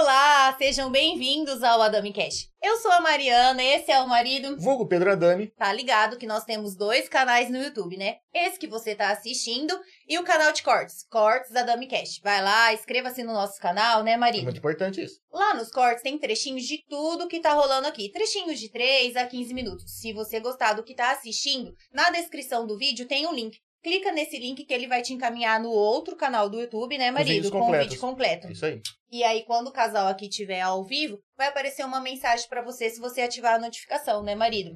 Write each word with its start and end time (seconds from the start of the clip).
Olá, 0.00 0.54
sejam 0.56 0.92
bem-vindos 0.92 1.60
ao 1.60 1.82
Adami 1.82 2.12
Cash. 2.12 2.48
Eu 2.62 2.76
sou 2.76 2.92
a 2.92 3.00
Mariana, 3.00 3.60
esse 3.60 3.90
é 3.90 4.00
o 4.00 4.08
marido. 4.08 4.56
Vulgo 4.56 4.86
Pedro 4.86 5.10
Adami. 5.10 5.48
Tá 5.58 5.72
ligado 5.72 6.16
que 6.16 6.26
nós 6.26 6.44
temos 6.44 6.76
dois 6.76 7.08
canais 7.08 7.50
no 7.50 7.60
YouTube, 7.60 7.96
né? 7.96 8.18
Esse 8.32 8.60
que 8.60 8.68
você 8.68 8.94
tá 8.94 9.10
assistindo 9.10 9.76
e 10.08 10.16
o 10.16 10.22
canal 10.22 10.52
de 10.52 10.62
cortes, 10.62 11.04
Cortes 11.10 11.54
Adami 11.56 11.88
Cash. 11.88 12.20
Vai 12.22 12.40
lá, 12.40 12.72
inscreva-se 12.72 13.24
no 13.24 13.32
nosso 13.32 13.60
canal, 13.60 14.04
né, 14.04 14.12
É 14.12 14.16
marido? 14.16 14.44
muito 14.44 14.58
importante 14.58 15.02
isso. 15.02 15.18
Lá 15.32 15.52
nos 15.54 15.68
cortes 15.68 16.04
tem 16.04 16.16
trechinhos 16.16 16.62
de 16.62 16.78
tudo 16.88 17.26
que 17.26 17.40
tá 17.40 17.52
rolando 17.52 17.88
aqui. 17.88 18.08
Trechinhos 18.12 18.60
de 18.60 18.70
3 18.70 19.16
a 19.16 19.26
15 19.26 19.52
minutos. 19.52 19.98
Se 20.00 20.12
você 20.12 20.38
gostar 20.38 20.74
do 20.74 20.84
que 20.84 20.94
tá 20.94 21.10
assistindo, 21.10 21.74
na 21.92 22.08
descrição 22.10 22.64
do 22.68 22.78
vídeo 22.78 23.08
tem 23.08 23.26
um 23.26 23.34
link. 23.34 23.58
Clica 23.82 24.10
nesse 24.12 24.38
link 24.38 24.64
que 24.64 24.74
ele 24.74 24.88
vai 24.88 25.02
te 25.02 25.12
encaminhar 25.12 25.60
no 25.60 25.70
outro 25.70 26.16
canal 26.16 26.48
do 26.48 26.60
YouTube, 26.60 26.98
né, 26.98 27.10
marido? 27.10 27.50
Com 27.50 27.70
o 27.70 27.78
vídeo 27.78 28.00
completo. 28.00 28.50
Isso 28.50 28.66
aí. 28.66 28.80
E 29.10 29.22
aí, 29.22 29.44
quando 29.44 29.68
o 29.68 29.72
casal 29.72 30.08
aqui 30.08 30.26
estiver 30.28 30.60
ao 30.60 30.84
vivo, 30.84 31.18
vai 31.36 31.48
aparecer 31.48 31.84
uma 31.84 32.00
mensagem 32.00 32.48
pra 32.48 32.62
você 32.62 32.90
se 32.90 33.00
você 33.00 33.22
ativar 33.22 33.54
a 33.54 33.58
notificação, 33.58 34.22
né, 34.22 34.34
marido? 34.34 34.72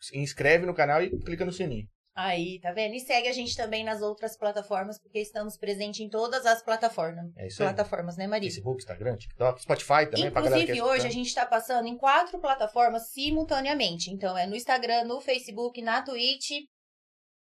Se 0.00 0.16
inscreve 0.18 0.66
no 0.66 0.74
canal 0.74 1.02
e 1.02 1.10
clica 1.24 1.44
no 1.44 1.52
sininho. 1.52 1.88
Aí, 2.14 2.58
tá 2.60 2.72
vendo? 2.72 2.94
E 2.94 3.00
segue 3.00 3.28
a 3.28 3.32
gente 3.32 3.54
também 3.54 3.84
nas 3.84 4.00
outras 4.00 4.38
plataformas, 4.38 4.98
porque 4.98 5.18
estamos 5.18 5.58
presentes 5.58 6.00
em 6.00 6.08
todas 6.08 6.46
as 6.46 6.62
plataformas. 6.62 7.30
É 7.36 7.46
isso 7.48 7.62
aí. 7.62 7.68
Plataformas, 7.68 8.16
né, 8.16 8.26
marido? 8.26 8.50
Facebook, 8.50 8.78
Instagram, 8.78 9.16
TikTok, 9.16 9.60
Spotify 9.60 10.06
também, 10.10 10.30
pra 10.30 10.40
galera 10.40 10.64
que 10.64 10.72
Inclusive, 10.72 10.78
é 10.78 10.84
hoje 10.84 11.06
a 11.06 11.10
gente 11.10 11.34
tá 11.34 11.44
passando 11.44 11.86
em 11.86 11.96
quatro 11.96 12.38
plataformas 12.38 13.10
simultaneamente. 13.10 14.10
Então, 14.10 14.36
é 14.36 14.46
no 14.46 14.56
Instagram, 14.56 15.04
no 15.04 15.20
Facebook, 15.20 15.82
na 15.82 16.00
Twitch 16.00 16.52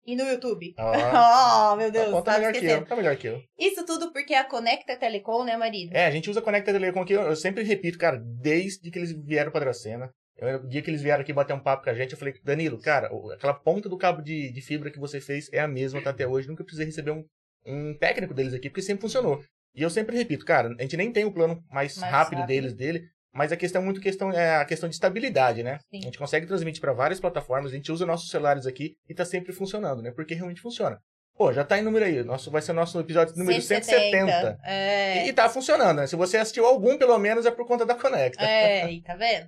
e 0.06 0.16
no 0.16 0.24
YouTube. 0.24 0.74
Ó, 0.78 0.92
Oh, 1.74 1.76
meu 1.76 1.92
Deus, 1.92 2.12
tá, 2.12 2.22
tava 2.22 2.38
melhor 2.40 2.54
que 2.54 2.66
eu, 2.66 2.86
tá 2.86 2.96
melhor 2.96 3.16
que 3.16 3.28
eu. 3.28 3.42
Isso 3.58 3.86
tudo 3.86 4.12
porque 4.12 4.34
a 4.34 4.44
Conecta 4.44 4.96
Telecom, 4.98 5.44
né, 5.44 5.56
marido? 5.58 5.94
É, 5.96 6.06
a 6.06 6.12
gente 6.12 6.30
usa 6.30 6.42
Conecta 6.42 6.72
Telecom 6.72 7.02
aqui, 7.02 7.14
eu, 7.14 7.22
eu 7.22 7.36
sempre 7.36 7.64
repito, 7.64 7.98
cara, 7.98 8.18
desde 8.18 8.90
que 8.92 9.00
eles 9.00 9.12
vieram 9.12 9.52
pra 9.52 9.62
Dracena. 9.62 10.10
Eu, 10.38 10.58
o 10.64 10.68
dia 10.68 10.82
que 10.82 10.90
eles 10.90 11.02
vieram 11.02 11.22
aqui 11.22 11.32
bater 11.32 11.54
um 11.54 11.60
papo 11.60 11.84
com 11.84 11.90
a 11.90 11.94
gente, 11.94 12.14
eu 12.14 12.18
falei, 12.18 12.34
Danilo, 12.44 12.80
cara, 12.80 13.10
aquela 13.34 13.54
ponta 13.54 13.88
do 13.88 13.98
cabo 13.98 14.22
de, 14.22 14.52
de 14.52 14.62
fibra 14.62 14.90
que 14.92 15.00
você 15.00 15.22
fez 15.22 15.48
é 15.54 15.60
a 15.60 15.68
mesma 15.68 16.02
tá 16.02 16.10
até 16.10 16.28
hoje. 16.28 16.48
Nunca 16.48 16.64
precisei 16.64 16.86
receber 16.88 17.12
um, 17.12 17.24
um 17.66 17.98
técnico 17.98 18.34
deles 18.34 18.54
aqui, 18.54 18.70
porque 18.70 18.82
sempre 18.82 19.02
funcionou. 19.02 19.44
E 19.76 19.82
eu 19.82 19.90
sempre 19.90 20.16
repito, 20.16 20.46
cara, 20.46 20.76
a 20.78 20.82
gente 20.84 20.98
nem 20.98 21.12
tem 21.12 21.26
o 21.26 21.32
plano 21.32 21.64
mais, 21.72 21.98
Mais 21.98 22.12
rápido, 22.12 22.40
rápido. 22.40 22.48
deles 22.48 22.74
dele, 22.74 23.04
mas 23.34 23.52
a 23.52 23.58
questão 23.58 23.82
é 23.82 23.86
muito 23.86 24.00
questão, 24.00 24.32
é 24.32 24.58
a 24.58 24.66
questão 24.66 24.88
de 24.88 24.96
estabilidade, 24.96 25.64
né? 25.64 25.80
Sim. 25.90 26.00
A 26.00 26.02
gente 26.04 26.18
consegue 26.18 26.46
transmitir 26.46 26.80
para 26.80 26.94
várias 26.94 27.20
plataformas, 27.20 27.72
a 27.72 27.76
gente 27.76 27.92
usa 27.92 28.06
nossos 28.06 28.30
celulares 28.30 28.68
aqui 28.68 28.96
e 29.10 29.14
tá 29.14 29.26
sempre 29.26 29.52
funcionando, 29.52 30.02
né? 30.02 30.12
Porque 30.12 30.36
realmente 30.36 30.62
funciona. 30.62 31.00
Pô, 31.36 31.52
já 31.52 31.64
tá 31.64 31.80
em 31.80 31.82
número 31.82 32.06
aí, 32.06 32.24
nosso, 32.24 32.52
vai 32.52 32.62
ser 32.62 32.72
o 32.72 32.76
nosso 32.76 33.00
episódio 33.00 33.36
número 33.36 33.60
170. 33.60 34.60
É. 34.64 35.28
E 35.28 35.34
tá 35.34 35.50
funcionando, 35.50 35.98
né? 35.98 36.08
Se 36.08 36.16
você 36.16 36.38
assistiu 36.38 36.66
algum, 36.66 36.96
pelo 36.96 37.18
menos, 37.18 37.46
é 37.46 37.52
por 37.52 37.66
conta 37.66 37.86
da 37.86 37.96
Conecta. 37.96 38.44
É, 38.46 38.90
e 38.94 39.02
tá 39.02 39.16
vendo? 39.16 39.48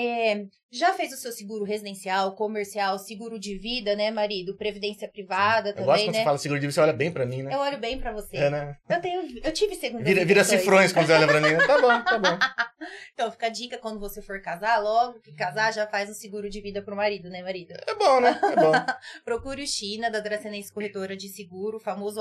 É, 0.00 0.44
já 0.70 0.94
fez 0.94 1.12
o 1.12 1.16
seu 1.16 1.32
seguro 1.32 1.64
residencial, 1.64 2.36
comercial, 2.36 2.96
seguro 3.00 3.36
de 3.36 3.58
vida, 3.58 3.96
né, 3.96 4.12
marido? 4.12 4.56
Previdência 4.56 5.08
privada 5.08 5.70
Eu 5.70 5.74
também, 5.74 5.86
gosto 5.86 6.04
quando 6.04 6.12
né? 6.12 6.18
você 6.20 6.24
fala 6.24 6.38
seguro 6.38 6.60
de 6.60 6.66
vida, 6.66 6.72
você 6.74 6.80
olha 6.80 6.92
bem 6.92 7.10
pra 7.10 7.26
mim, 7.26 7.42
né? 7.42 7.52
Eu 7.52 7.58
olho 7.58 7.78
bem 7.78 7.98
pra 7.98 8.12
você. 8.12 8.36
É, 8.36 8.48
né? 8.48 8.76
Eu 8.88 9.00
tenho, 9.00 9.40
eu 9.42 9.52
tive 9.52 9.74
segunda 9.74 10.04
Vira, 10.04 10.20
vida 10.20 10.26
vira 10.26 10.44
cifrões 10.44 10.92
quando 10.92 11.06
você 11.06 11.14
olha 11.14 11.26
pra 11.26 11.40
mim. 11.40 11.50
né? 11.50 11.66
Tá 11.66 11.80
bom, 11.80 12.04
tá 12.04 12.18
bom. 12.18 12.38
Então 13.12 13.30
fica 13.32 13.46
a 13.46 13.50
dica 13.50 13.76
quando 13.76 13.98
você 13.98 14.22
for 14.22 14.40
casar, 14.40 14.78
logo 14.78 15.20
que 15.20 15.34
casar 15.34 15.72
já 15.72 15.86
faz 15.88 16.08
um 16.08 16.14
seguro 16.14 16.48
de 16.48 16.60
vida 16.60 16.80
pro 16.80 16.94
marido, 16.94 17.28
né, 17.28 17.42
marido? 17.42 17.74
É 17.86 17.94
bom, 17.96 18.20
né? 18.20 18.38
É 18.40 18.54
bom. 18.54 18.72
Procure 19.24 19.64
o 19.64 19.66
China 19.66 20.08
da 20.08 20.20
Dracenense 20.20 20.72
Corretora 20.72 21.16
de 21.16 21.28
Seguro, 21.28 21.78
o 21.78 21.80
famoso. 21.80 22.20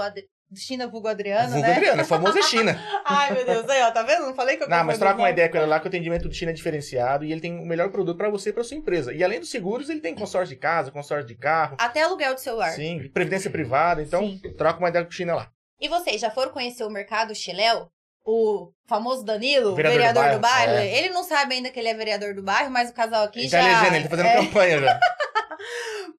China 0.56 0.88
Vulgo 0.88 1.08
Adriano, 1.10 1.52
Vulgo 1.52 1.68
né? 1.68 2.04
Famoso 2.06 2.38
é 2.38 2.42
China. 2.42 2.80
Ai, 3.06 3.34
meu 3.34 3.46
Deus, 3.46 3.70
aí, 3.70 3.82
ó, 3.82 3.92
tá 3.92 4.02
vendo? 4.04 4.26
Não 4.28 4.34
falei 4.34 4.56
que 4.56 4.64
eu 4.64 4.70
Não, 4.70 4.84
mas 4.84 4.98
troca 4.98 5.18
uma 5.20 5.30
ideia 5.30 5.50
com 5.50 5.58
ele 5.58 5.66
lá 5.66 5.80
que 5.80 5.86
o 5.86 5.90
atendimento 5.90 6.28
do 6.28 6.34
China 6.34 6.52
é 6.52 6.54
diferenciado 6.54 7.26
e 7.26 7.32
ele 7.32 7.42
tem 7.42 7.60
o 7.60 7.66
melhor 7.66 7.90
produto 7.90 8.18
pra 8.18 8.30
você 8.30 8.50
e 8.50 8.54
pra 8.54 8.64
sua 8.64 8.78
empresa. 8.78 9.14
E 9.14 9.24
além 9.24 9.40
dos 9.40 9.50
seguros, 9.50 9.90
ele 9.90 10.00
tem 10.00 10.16
consórcio 10.16 10.56
de 10.56 10.62
casa, 10.62 10.90
consórcio 10.92 11.28
de 11.28 11.36
carro, 11.36 11.76
Até 11.80 12.02
aluguel 12.04 12.34
de 12.34 12.42
celular. 12.42 12.72
sim, 12.72 13.10
previdência 13.14 13.50
privada. 13.52 14.02
Então, 14.02 14.22
Sim. 14.22 14.40
troca 14.58 14.80
uma 14.80 14.90
ideia 14.90 15.04
com 15.04 15.12
o 15.12 15.14
China 15.14 15.36
lá. 15.36 15.50
E 15.82 15.88
vocês 15.90 16.22
já 16.22 16.32
foram 16.32 16.52
conhecer 16.52 16.84
o 16.86 16.90
mercado 16.90 17.36
Chiléu? 17.36 17.90
O 18.26 18.72
famoso 18.88 19.24
Danilo, 19.24 19.74
Vereador 19.74 19.98
vereador, 20.00 20.24
do 20.32 20.36
do 20.36 20.40
bairro? 20.42 20.72
bairro, 20.74 20.84
é. 20.86 20.98
Ele 20.98 21.10
não 21.10 21.24
sabe 21.24 21.56
ainda 21.56 21.70
que 21.70 21.80
ele 21.80 21.88
é 21.88 21.94
vereador 21.94 22.34
do 22.34 22.44
bairro, 22.44 22.70
mas 22.70 22.90
o 22.90 22.94
casal 22.94 23.24
aqui 23.24 23.40
Ele 23.40 23.48
já... 23.48 23.62
tá 23.62 23.66
elegendo, 23.70 23.96
ele 23.96 24.04
tá 24.04 24.10
fazendo 24.10 24.26
é, 24.28 24.36
campanha 24.36 24.80
já. 24.82 25.00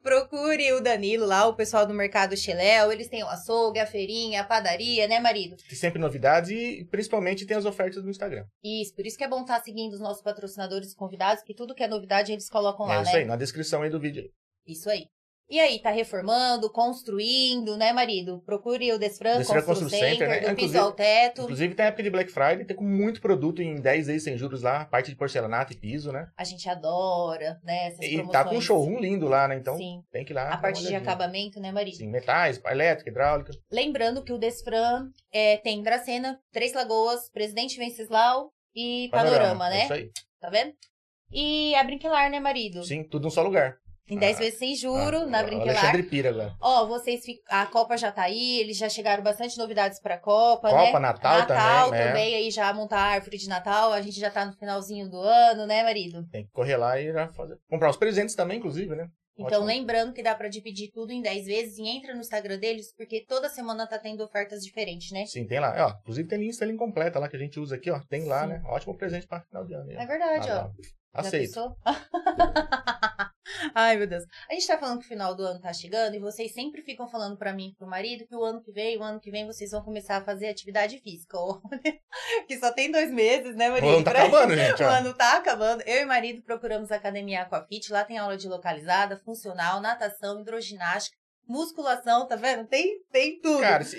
Procure 0.03 0.73
o 0.73 0.81
Danilo 0.81 1.27
lá, 1.27 1.47
o 1.47 1.55
pessoal 1.55 1.87
do 1.87 1.95
mercado 1.95 2.37
Chiléu. 2.37 2.91
Eles 2.93 3.09
têm 3.09 3.23
o 3.23 3.29
açougue, 3.29 3.81
a 3.81 3.87
feirinha, 3.87 4.41
a 4.41 4.45
padaria, 4.45 5.07
né, 5.07 5.21
marido? 5.21 5.57
Tem 5.57 5.77
sempre 5.77 5.99
novidades 5.99 6.51
e 6.51 6.85
principalmente 6.91 7.47
tem 7.47 7.57
as 7.57 7.65
ofertas 7.65 8.03
no 8.03 8.11
Instagram. 8.11 8.45
Isso, 8.63 8.95
por 8.95 9.07
isso 9.07 9.19
que 9.19 9.25
é 9.25 9.29
bom 9.29 9.43
estar 9.43 9.61
seguindo 9.61 9.93
os 9.93 10.01
nossos 10.01 10.23
patrocinadores 10.23 10.93
e 10.93 10.97
convidados, 10.97 11.43
que 11.43 11.55
tudo 11.55 11.75
que 11.75 11.83
é 11.83 11.89
novidade 11.89 12.33
eles 12.33 12.49
colocam 12.49 12.87
lá, 12.87 12.99
é 12.99 13.03
isso 13.03 13.13
né? 13.13 13.19
aí, 13.19 13.25
na 13.25 13.37
descrição 13.37 13.83
aí 13.83 13.91
do 13.91 14.01
vídeo. 14.01 14.23
aí. 14.23 14.31
Isso 14.67 14.91
aí. 14.91 15.07
E 15.51 15.59
aí, 15.59 15.79
tá 15.81 15.91
reformando, 15.91 16.71
construindo, 16.71 17.75
né, 17.79 17.91
marido? 17.91 18.43
Procure 18.45 18.93
o 18.93 18.99
Desfran 18.99 19.39
Desfran 19.39 19.63
Constru 19.63 19.89
Center, 19.89 20.11
Center, 20.11 20.29
né? 20.29 20.35
do 20.35 20.41
piso 20.41 20.53
Inclusive- 20.53 20.79
ao 20.79 20.93
teto. 20.93 21.43
Inclusive 21.43 21.75
tem 21.75 21.85
a 21.87 21.89
época 21.89 22.03
de 22.03 22.11
Black 22.11 22.31
Friday, 22.31 22.65
tem 22.67 22.77
com 22.77 22.85
muito 22.85 23.19
produto 23.23 23.63
em 23.63 23.77
10 23.77 24.09
vezes 24.09 24.25
sem 24.25 24.37
juros 24.37 24.61
lá, 24.63 24.85
parte 24.85 25.09
de 25.09 25.17
porcelanato 25.17 25.73
e 25.73 25.77
piso, 25.77 26.13
né? 26.13 26.29
A 26.37 26.45
gente 26.45 26.69
adora, 26.69 27.59
né, 27.65 27.87
essas 27.87 28.05
E 28.05 28.09
promoções. 28.17 28.33
tá 28.33 28.45
com 28.45 28.57
um 28.57 28.61
showroom 28.61 29.01
lindo 29.01 29.27
lá, 29.27 29.49
né? 29.49 29.57
Então 29.57 29.77
Sim. 29.79 30.03
tem 30.13 30.23
que 30.23 30.33
ir 30.33 30.35
lá. 30.35 30.43
A 30.45 30.49
uma 30.49 30.59
parte 30.59 30.83
de 30.87 30.95
acabamento, 30.95 31.59
né, 31.61 31.73
marido? 31.73 31.97
Sim, 31.97 32.09
metais, 32.09 32.61
elétrica, 32.67 33.09
hidráulica. 33.09 33.53
Lembrando 33.73 34.23
que 34.23 34.33
o 34.35 34.39
Desfran 34.39 35.09
é, 35.33 35.57
tem 35.57 35.83
Dracena, 35.83 36.39
Três 36.53 36.75
Lagoas, 36.75 37.31
Presidente 37.31 37.79
Venceslau 37.79 38.53
e 38.77 39.09
Panorama, 39.11 39.69
É 39.69 39.71
né? 39.71 39.85
isso 39.85 39.93
aí. 39.95 40.11
Tá 40.41 40.51
vendo? 40.51 40.75
E 41.33 41.75
a 41.75 41.83
Brinquilar, 41.85 42.31
né, 42.31 42.39
marido? 42.39 42.85
Sim, 42.85 43.03
tudo 43.03 43.25
num 43.25 43.31
só 43.31 43.43
lugar. 43.43 43.77
Em 44.09 44.17
10 44.19 44.37
Ah, 44.37 44.39
vezes 44.41 44.59
sem 44.59 44.75
juro, 44.75 45.19
Ah, 45.19 45.27
na 45.27 45.43
o 45.43 45.45
Brinquilar. 45.45 45.77
Alexandre 45.77 46.03
Pira 46.05 46.31
agora. 46.31 46.55
Ó, 46.61 46.87
vocês 46.87 47.25
ficam. 47.25 47.43
A 47.49 47.67
Copa 47.67 47.97
já 47.97 48.11
tá 48.11 48.23
aí, 48.23 48.59
eles 48.61 48.77
já 48.77 48.89
chegaram 48.89 49.23
bastante 49.23 49.59
novidades 49.59 50.01
pra 50.01 50.17
Copa, 50.19 50.71
Copa, 50.71 50.99
né? 50.99 50.99
Natal 50.99 51.39
Natal 51.41 51.47
também, 51.89 51.91
né? 52.01 52.07
também, 52.09 52.35
aí 52.37 52.51
já 52.51 52.73
montar 52.73 52.99
a 52.99 53.13
árvore 53.13 53.37
de 53.37 53.49
Natal. 53.49 53.93
A 53.93 54.01
gente 54.01 54.19
já 54.19 54.31
tá 54.31 54.47
no 54.47 54.53
finalzinho 54.55 55.09
do 55.11 55.19
ano, 55.21 55.67
né, 55.67 55.83
marido? 55.83 56.27
Tem 56.31 56.45
que 56.45 56.51
correr 56.53 56.77
lá 56.77 56.99
e 57.01 57.13
já 57.13 57.29
fazer. 57.29 57.57
Comprar 57.69 57.91
os 57.91 57.97
presentes 57.97 58.35
também, 58.35 58.59
inclusive, 58.59 58.95
né? 58.97 59.09
Então, 59.41 59.61
Ótimo. 59.63 59.67
lembrando 59.67 60.13
que 60.13 60.21
dá 60.21 60.35
pra 60.35 60.49
dividir 60.49 60.91
tudo 60.93 61.13
em 61.13 61.23
10 61.23 61.47
vezes 61.47 61.79
e 61.79 61.87
entra 61.87 62.13
no 62.13 62.19
Instagram 62.21 62.59
deles, 62.59 62.93
porque 62.97 63.25
toda 63.25 63.49
semana 63.49 63.87
tá 63.87 63.97
tendo 63.97 64.25
ofertas 64.25 64.65
diferentes, 64.65 65.13
né? 65.13 65.27
Sim, 65.27 65.47
tem 65.47 65.61
lá. 65.61 65.75
Ó, 65.87 66.01
inclusive 66.01 66.27
tem 66.29 66.41
lista 66.41 66.67
completa 66.77 67.21
lá 67.21 67.29
que 67.29 67.37
a 67.37 67.39
gente 67.39 67.61
usa 67.61 67.77
aqui, 67.77 67.89
ó. 67.89 68.01
Tem 68.09 68.25
lá, 68.25 68.43
Sim. 68.43 68.49
né? 68.49 68.63
Ótimo 68.67 68.97
presente 68.97 69.29
para 69.29 69.43
final 69.43 69.65
de 69.65 69.75
ano. 69.75 69.93
É 69.93 70.07
verdade, 70.07 70.51
Ah, 70.51 70.67
ó. 70.67 70.98
Aceito. 71.13 71.77
Ai, 73.75 73.97
meu 73.97 74.07
Deus. 74.07 74.25
A 74.49 74.55
gente 74.55 74.67
tá 74.67 74.79
falando 74.79 74.99
que 75.01 75.07
o 75.07 75.09
final 75.09 75.35
do 75.35 75.43
ano 75.43 75.61
tá 75.61 75.73
chegando 75.73 76.15
e 76.15 76.19
vocês 76.19 76.53
sempre 76.53 76.83
ficam 76.83 77.09
falando 77.09 77.37
pra 77.37 77.53
mim 77.53 77.71
e 77.71 77.75
pro 77.75 77.87
marido 77.89 78.27
que 78.27 78.37
o 78.37 78.45
ano 78.45 78.61
que 78.63 78.71
vem, 78.71 78.99
o 78.99 79.03
ano 79.03 79.19
que 79.21 79.31
vem 79.31 79.47
vocês 79.47 79.71
vão 79.71 79.83
começar 79.83 80.19
a 80.19 80.25
fazer 80.25 80.49
atividade 80.49 80.99
física. 81.01 81.37
Que 82.47 82.59
só 82.59 82.73
tem 82.73 82.91
dois 82.91 83.11
meses, 83.11 83.55
né, 83.57 83.69
O 83.69 83.73
marido? 83.73 83.89
ano 83.97 84.05
tá 84.05 84.11
acabando, 84.11 84.55
gente, 84.55 84.83
O 84.83 84.87
ó. 84.87 84.91
ano 84.91 85.15
tá 85.15 85.37
acabando. 85.37 85.83
Eu 85.87 86.03
e 86.03 86.05
marido 86.05 86.43
procuramos 86.43 86.91
a 86.91 86.97
Academia 86.97 87.43
Aquafit. 87.43 87.91
Lá 87.93 88.05
tem 88.05 88.19
aula 88.19 88.37
de 88.37 88.49
localizada, 88.49 89.17
funcional, 89.19 89.81
natação, 89.81 90.41
hidroginástica, 90.41 91.17
musculação, 91.49 92.27
tá 92.27 92.37
vendo? 92.37 92.67
Tem, 92.67 93.01
tem 93.11 93.41
tudo. 93.41 93.61
Cara, 93.61 93.83
se, 93.83 93.99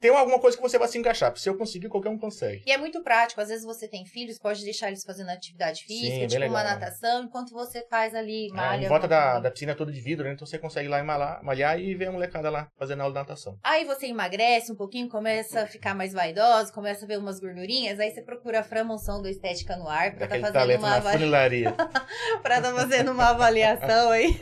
tem 0.00 0.10
alguma 0.10 0.38
coisa 0.38 0.56
que 0.56 0.62
você 0.62 0.78
vai 0.78 0.88
se 0.88 0.98
encaixar. 0.98 1.34
Se 1.36 1.48
eu 1.48 1.56
conseguir, 1.56 1.88
qualquer 1.88 2.08
um 2.08 2.18
consegue. 2.18 2.62
E 2.66 2.72
é 2.72 2.76
muito 2.76 3.02
prático. 3.02 3.40
Às 3.40 3.48
vezes 3.48 3.64
você 3.64 3.86
tem 3.88 4.04
filhos, 4.04 4.38
pode 4.38 4.64
deixar 4.64 4.88
eles 4.88 5.04
fazendo 5.04 5.30
atividade 5.30 5.84
física, 5.84 6.18
bem 6.18 6.26
tipo 6.26 6.44
uma 6.46 6.62
legal. 6.62 6.74
natação, 6.74 7.22
enquanto 7.24 7.52
você 7.52 7.86
faz 7.88 8.14
ali, 8.14 8.48
É, 8.50 8.54
malha. 8.54 8.84
em 8.86 8.88
volta 8.88 9.06
da, 9.06 9.38
da 9.38 9.50
piscina 9.50 9.74
toda 9.74 9.92
de 9.92 10.00
vidro, 10.00 10.24
né? 10.24 10.32
Então 10.32 10.46
você 10.46 10.58
consegue 10.58 10.86
ir 10.88 10.90
lá 10.90 10.98
e 10.98 11.02
malhar, 11.02 11.42
malhar 11.44 11.78
e 11.78 11.94
ver 11.94 12.06
a 12.06 12.12
molecada 12.12 12.50
lá 12.50 12.68
fazendo 12.76 13.00
aula 13.00 13.12
de 13.12 13.18
natação. 13.20 13.56
Aí 13.62 13.84
você 13.84 14.06
emagrece 14.06 14.72
um 14.72 14.76
pouquinho, 14.76 15.08
começa 15.08 15.62
a 15.62 15.66
ficar 15.66 15.94
mais 15.94 16.12
vaidosa, 16.12 16.72
começa 16.72 17.04
a 17.04 17.08
ver 17.08 17.18
umas 17.18 17.38
gordurinhas, 17.38 18.00
aí 18.00 18.10
você 18.10 18.22
procura 18.22 18.60
a 18.60 18.62
Fran 18.62 18.84
Monção 18.84 19.22
do 19.22 19.28
Estética 19.28 19.76
no 19.76 19.88
Ar 19.88 20.10
pra 20.16 20.26
tá 20.26 20.36
Daquele 20.36 20.40
fazendo 20.42 20.52
talento 20.54 20.80
uma 20.80 20.96
avaliação. 20.96 21.74
pra 22.42 22.60
tá 22.60 22.74
fazendo 22.74 23.12
uma 23.12 23.28
avaliação 23.30 24.10
aí. 24.10 24.40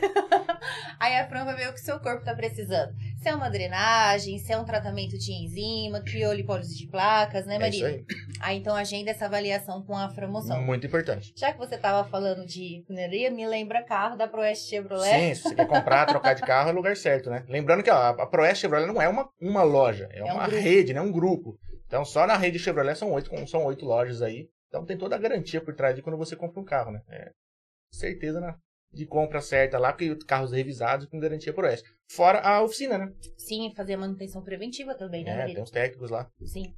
aí 0.99 1.17
a 1.17 1.27
Fran 1.27 1.45
vai 1.45 1.55
ver 1.55 1.69
o 1.69 1.73
que 1.73 1.79
seu 1.79 1.99
corpo 1.99 2.23
tá 2.23 2.33
precisando. 2.33 2.46
Se 2.55 3.29
é 3.29 3.35
uma 3.35 3.49
drenagem, 3.49 4.37
se 4.37 4.51
é 4.51 4.57
um 4.57 4.63
tratamento 4.63 5.17
de 5.17 5.31
enzima, 5.31 6.01
criolipólise 6.01 6.77
de 6.77 6.87
placas, 6.87 7.45
né, 7.45 7.57
é 7.59 7.69
isso 7.69 7.85
aí. 7.85 8.05
Aí 8.39 8.57
então 8.57 8.75
agenda 8.75 9.11
essa 9.11 9.25
avaliação 9.25 9.83
com 9.83 9.97
a 9.97 10.09
Fran 10.09 10.27
Monção. 10.27 10.61
Muito 10.61 10.85
importante. 10.85 11.33
Já 11.35 11.51
que 11.51 11.57
você 11.57 11.77
tava 11.77 12.07
falando 12.07 12.45
de 12.45 12.83
funilaria, 12.85 13.31
me 13.31 13.45
lembra 13.47 13.83
carro 13.83 14.15
da 14.15 14.27
Proeste 14.27 14.69
Chevrolet. 14.69 15.09
Sim, 15.09 15.35
se 15.35 15.41
você 15.43 15.55
quer 15.55 15.67
comprar, 15.67 16.05
trocar 16.07 16.33
de 16.33 16.41
carro, 16.41 16.69
é 16.69 16.73
o 16.73 16.75
lugar 16.75 16.95
certo, 16.95 17.29
né? 17.29 17.43
Lembrando 17.49 17.83
que 17.83 17.89
ó, 17.89 17.95
a 17.95 18.25
Proeste 18.25 18.61
Chevrolet 18.61 18.87
não 18.87 19.01
é 19.01 19.07
uma, 19.07 19.29
uma 19.41 19.63
loja, 19.63 20.07
é, 20.11 20.23
um 20.23 20.27
uma 20.27 20.47
grupo. 20.47 20.61
rede, 20.61 20.93
né? 20.93 21.01
Um 21.01 21.11
grupo. 21.11 21.57
Então, 21.87 22.03
só 22.03 22.27
na 22.27 22.37
rede 22.37 22.59
Chevrolet 22.59 22.95
são 22.97 23.11
oito, 23.11 23.31
são 23.47 23.65
oito 23.65 23.85
lojas 23.85 24.21
aí. 24.21 24.47
Então, 24.67 24.85
tem 24.85 24.97
toda 24.97 25.15
a 25.15 25.19
garantia 25.19 25.61
por 25.61 25.73
trás 25.73 25.95
de 25.95 26.01
quando 26.01 26.17
você 26.17 26.35
compra 26.35 26.59
um 26.59 26.65
carro, 26.65 26.91
né? 26.91 27.01
É 27.09 27.31
certeza 27.91 28.39
na, 28.39 28.57
de 28.97 29.05
compra 29.05 29.41
certa 29.41 29.77
lá, 29.77 29.93
porque 29.93 30.15
carros 30.25 30.51
revisados 30.51 31.05
com 31.07 31.19
garantia 31.19 31.53
por 31.53 31.65
S. 31.65 31.83
Fora 32.09 32.39
a 32.39 32.61
oficina, 32.61 32.97
né? 32.97 33.13
Sim, 33.37 33.71
fazer 33.75 33.93
a 33.93 33.97
manutenção 33.97 34.43
preventiva 34.43 34.95
também, 34.95 35.23
né, 35.23 35.43
É, 35.43 35.53
tem 35.53 35.61
uns 35.61 35.71
técnicos 35.71 36.09
lá. 36.09 36.29
Sim. 36.45 36.73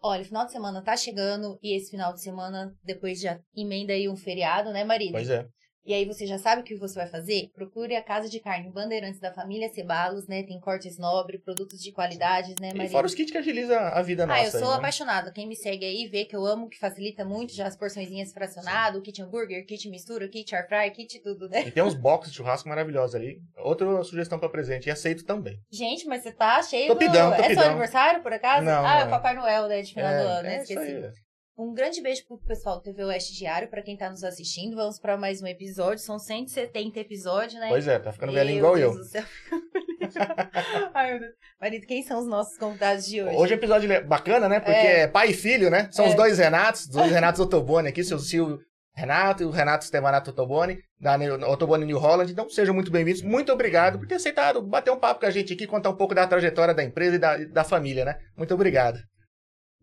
Olha, 0.00 0.24
final 0.24 0.46
de 0.46 0.52
semana 0.52 0.82
tá 0.82 0.96
chegando 0.96 1.58
e 1.62 1.76
esse 1.76 1.90
final 1.90 2.12
de 2.12 2.22
semana 2.22 2.72
depois 2.84 3.20
já 3.20 3.40
emenda 3.54 3.92
aí 3.92 4.08
um 4.08 4.16
feriado, 4.16 4.70
né, 4.72 4.84
marido? 4.84 5.12
Pois 5.12 5.28
é. 5.28 5.48
E 5.88 5.94
aí 5.94 6.04
você 6.04 6.26
já 6.26 6.36
sabe 6.36 6.60
o 6.60 6.64
que 6.64 6.76
você 6.76 6.96
vai 6.96 7.06
fazer? 7.06 7.48
Procure 7.54 7.96
a 7.96 8.02
Casa 8.02 8.28
de 8.28 8.38
Carne 8.40 8.70
Bandeirantes 8.70 9.18
da 9.18 9.32
família 9.32 9.70
Cebalos, 9.70 10.28
né? 10.28 10.42
Tem 10.42 10.60
cortes 10.60 10.98
nobres, 10.98 11.40
produtos 11.40 11.80
de 11.80 11.90
qualidade, 11.92 12.54
né, 12.60 12.72
E 12.74 12.76
marido? 12.76 12.92
fora 12.92 13.06
os 13.06 13.14
kits 13.14 13.32
que 13.32 13.38
agiliza 13.38 13.78
a 13.80 14.02
vida 14.02 14.26
nossa. 14.26 14.38
Ah, 14.38 14.44
eu 14.44 14.50
sou 14.50 14.64
aí, 14.64 14.68
né? 14.68 14.74
apaixonada. 14.74 15.32
Quem 15.32 15.48
me 15.48 15.56
segue 15.56 15.86
aí 15.86 16.06
vê 16.06 16.26
que 16.26 16.36
eu 16.36 16.44
amo, 16.44 16.68
que 16.68 16.78
facilita 16.78 17.24
muito 17.24 17.54
já 17.54 17.66
as 17.66 17.74
porçõezinhas 17.74 18.34
fracionado, 18.34 19.00
kit 19.00 19.22
hambúrguer, 19.22 19.64
kit 19.64 19.88
mistura, 19.88 20.28
kit 20.28 20.54
air 20.54 20.68
fry, 20.68 20.90
kit 20.90 21.22
tudo, 21.22 21.48
né? 21.48 21.66
E 21.66 21.70
tem 21.70 21.82
uns 21.82 21.94
boxes 21.94 22.32
de 22.32 22.36
churrasco 22.36 22.68
maravilhosos 22.68 23.14
ali. 23.14 23.38
Outra 23.56 24.04
sugestão 24.04 24.38
pra 24.38 24.50
presente. 24.50 24.88
E 24.88 24.90
aceito 24.90 25.24
também. 25.24 25.58
Gente, 25.72 26.06
mas 26.06 26.22
você 26.22 26.32
tá 26.32 26.62
cheio 26.62 26.88
Topidão, 26.88 27.30
do... 27.30 27.36
É 27.36 27.54
seu 27.54 27.62
aniversário, 27.62 28.22
por 28.22 28.34
acaso? 28.34 28.62
Não, 28.62 28.84
ah, 28.84 28.96
é 28.96 28.98
não 28.98 29.04
o 29.04 29.08
é. 29.08 29.10
Papai 29.10 29.34
Noel, 29.34 29.68
né? 29.68 29.80
De 29.80 29.94
final 29.94 30.10
do 30.10 30.28
ano, 30.28 30.42
né? 30.42 30.56
é 30.56 30.62
isso 30.62 30.72
Esqueci. 30.74 31.27
Um 31.60 31.74
grande 31.74 32.00
beijo 32.00 32.24
pro 32.24 32.38
pessoal 32.38 32.76
do 32.76 32.82
TV 32.82 33.02
Oeste 33.04 33.34
Diário, 33.34 33.68
pra 33.68 33.82
quem 33.82 33.96
tá 33.96 34.08
nos 34.08 34.22
assistindo. 34.22 34.76
Vamos 34.76 35.00
pra 35.00 35.16
mais 35.16 35.42
um 35.42 35.46
episódio. 35.46 35.98
São 35.98 36.16
170 36.16 37.00
episódios, 37.00 37.58
né? 37.60 37.68
Pois 37.68 37.88
é, 37.88 37.98
tá 37.98 38.12
ficando 38.12 38.32
velhinho 38.32 38.58
igual 38.58 38.76
Deus 38.76 38.94
eu. 38.94 38.98
do 39.02 39.04
céu. 39.04 39.24
Ai, 40.94 41.10
meu 41.10 41.20
Deus. 41.20 41.32
Marido, 41.60 41.84
quem 41.86 42.04
são 42.04 42.20
os 42.20 42.26
nossos 42.28 42.56
convidados 42.56 43.06
de 43.06 43.20
hoje? 43.20 43.36
Hoje 43.36 43.52
é 43.52 43.56
um 43.56 43.58
episódio 43.58 44.06
bacana, 44.06 44.48
né? 44.48 44.60
Porque 44.60 44.76
é, 44.76 45.08
pai 45.08 45.30
e 45.30 45.34
filho, 45.34 45.68
né? 45.68 45.88
São 45.90 46.04
É. 46.04 46.08
os 46.10 46.14
dois 46.14 46.38
Renatos, 46.38 46.82
os 46.82 46.88
dois 46.90 47.10
Renatos 47.10 47.40
Ottoboni 47.40 47.88
aqui, 47.88 48.04
seu 48.04 48.20
Silvio 48.20 48.60
Renato 48.94 49.42
e 49.42 49.46
o 49.46 49.50
Renato 49.50 49.84
Stevanato 49.84 50.30
Ottoboni, 50.30 50.78
da 51.00 51.16
Ottoboni 51.48 51.84
New 51.84 51.98
Holland. 51.98 52.30
Então, 52.30 52.48
sejam 52.48 52.72
muito 52.72 52.92
bem-vindos. 52.92 53.20
Muito 53.22 53.52
obrigado 53.52 53.98
por 53.98 54.06
ter 54.06 54.14
aceitado 54.14 54.62
bater 54.62 54.92
um 54.92 54.98
papo 55.00 55.18
com 55.20 55.26
a 55.26 55.30
gente 55.30 55.54
aqui, 55.54 55.66
contar 55.66 55.90
um 55.90 55.96
pouco 55.96 56.14
da 56.14 56.24
trajetória 56.24 56.72
da 56.72 56.84
empresa 56.84 57.16
e 57.16 57.18
da, 57.18 57.36
da 57.46 57.64
família, 57.64 58.04
né? 58.04 58.16
Muito 58.36 58.54
obrigado. 58.54 59.00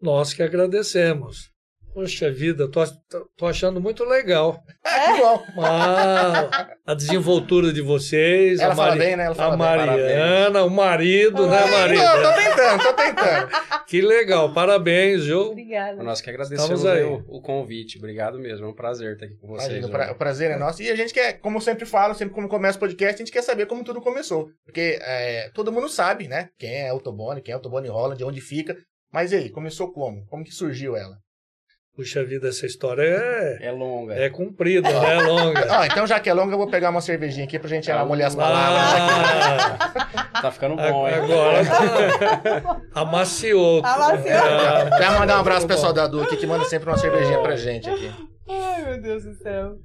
Nós 0.02 0.34
que 0.34 0.42
agradecemos. 0.42 1.54
Poxa 1.96 2.30
vida, 2.30 2.68
tô, 2.70 2.84
tô 3.38 3.46
achando 3.48 3.80
muito 3.80 4.04
legal. 4.04 4.62
Ah, 4.84 5.14
que 5.14 5.22
bom. 5.22 5.44
Ah, 5.64 6.76
a 6.86 6.94
desenvoltura 6.94 7.72
de 7.72 7.80
vocês, 7.82 8.60
Ela 8.60 8.74
a, 8.74 8.76
fala 8.76 8.96
bem, 8.98 9.16
né? 9.16 9.24
Ela 9.28 9.34
fala 9.34 9.54
a 9.54 9.58
bem, 9.78 9.86
Mariana, 9.88 10.64
o 10.66 10.70
marido, 10.70 11.48
né, 11.48 11.58
Tô, 11.58 11.66
tô 11.66 11.72
Mariana? 11.72 12.34
tentando, 12.34 12.84
tô 12.84 12.94
tentando. 12.94 13.86
Que 13.88 14.02
legal, 14.02 14.52
parabéns, 14.54 15.24
viu? 15.24 15.52
Obrigada. 15.52 16.04
Nós 16.04 16.20
que 16.20 16.30
agradecemos 16.30 16.84
o, 16.84 17.24
o 17.30 17.42
convite. 17.42 17.98
Obrigado 17.98 18.38
mesmo. 18.38 18.66
É 18.66 18.70
um 18.70 18.74
prazer 18.76 19.14
estar 19.14 19.28
aqui 19.28 19.38
com 19.38 19.48
vocês. 19.48 19.70
Imagina, 19.70 19.88
o, 19.88 19.92
pra- 19.92 20.12
o 20.12 20.16
prazer 20.16 20.52
é 20.52 20.58
nosso. 20.58 20.84
E 20.84 20.92
a 20.92 20.96
gente 20.98 21.14
quer, 21.14 21.40
como 21.40 21.60
eu 21.60 21.62
sempre 21.62 21.86
falo, 21.86 22.14
sempre 22.14 22.36
como 22.36 22.50
começa 22.50 22.76
o 22.76 22.82
podcast, 22.82 23.16
a 23.16 23.26
gente 23.26 23.32
quer 23.32 23.42
saber 23.42 23.68
como 23.68 23.86
tudo 23.86 24.02
começou. 24.02 24.50
Porque 24.66 25.00
é, 25.02 25.50
todo 25.54 25.72
mundo 25.72 25.88
sabe, 25.88 26.28
né? 26.28 26.50
Quem 26.60 26.74
é 26.74 26.90
Autobone, 26.90 27.42
quem 27.42 27.54
é 27.54 27.56
Autobone 27.56 27.88
Holland, 27.88 28.22
onde 28.26 28.42
fica. 28.42 28.76
Mas 29.14 29.32
e 29.32 29.36
aí, 29.38 29.50
começou 29.50 29.94
como? 29.94 30.26
Como 30.26 30.44
que 30.44 30.52
surgiu 30.52 30.98
ela? 30.98 31.16
Puxa 31.96 32.26
vida, 32.26 32.50
essa 32.50 32.66
história 32.66 33.04
é, 33.04 33.68
É 33.68 33.72
longa. 33.72 34.14
é 34.16 34.30
comprida, 34.30 34.90
né? 35.00 35.22
Longa. 35.22 35.66
Ó, 35.80 35.86
então 35.88 36.06
já 36.06 36.20
que 36.20 36.30
é 36.30 36.34
longa, 36.34 36.54
eu 36.54 36.58
vou 36.58 36.70
pegar 36.70 36.90
uma 36.90 37.00
cervejinha 37.00 37.46
aqui 37.46 37.58
pra 37.58 37.70
gente 37.70 37.90
ela 37.90 38.04
molhar 38.04 38.28
as 38.28 38.36
palavras. 38.36 38.82
Ah, 38.84 40.26
Tá 40.42 40.52
ficando 40.52 40.76
bom, 40.76 41.08
hein? 41.08 41.14
agora 41.16 41.62
amaciou. 42.94 43.80
Amaciou. 43.86 44.22
Ah, 44.30 44.98
Quero 44.98 45.20
mandar 45.20 45.38
um 45.38 45.40
abraço 45.40 45.66
pro 45.66 45.76
pessoal 45.76 45.94
da 45.94 46.06
Du 46.08 46.22
aqui 46.22 46.36
que 46.36 46.46
manda 46.46 46.66
sempre 46.66 46.90
uma 46.90 46.98
cervejinha 46.98 47.42
pra 47.42 47.56
gente 47.56 47.90
aqui. 47.90 48.12
Ai, 48.50 48.86
meu 48.86 49.02
Deus 49.02 49.24
do 49.24 49.34
céu. 49.36 49.78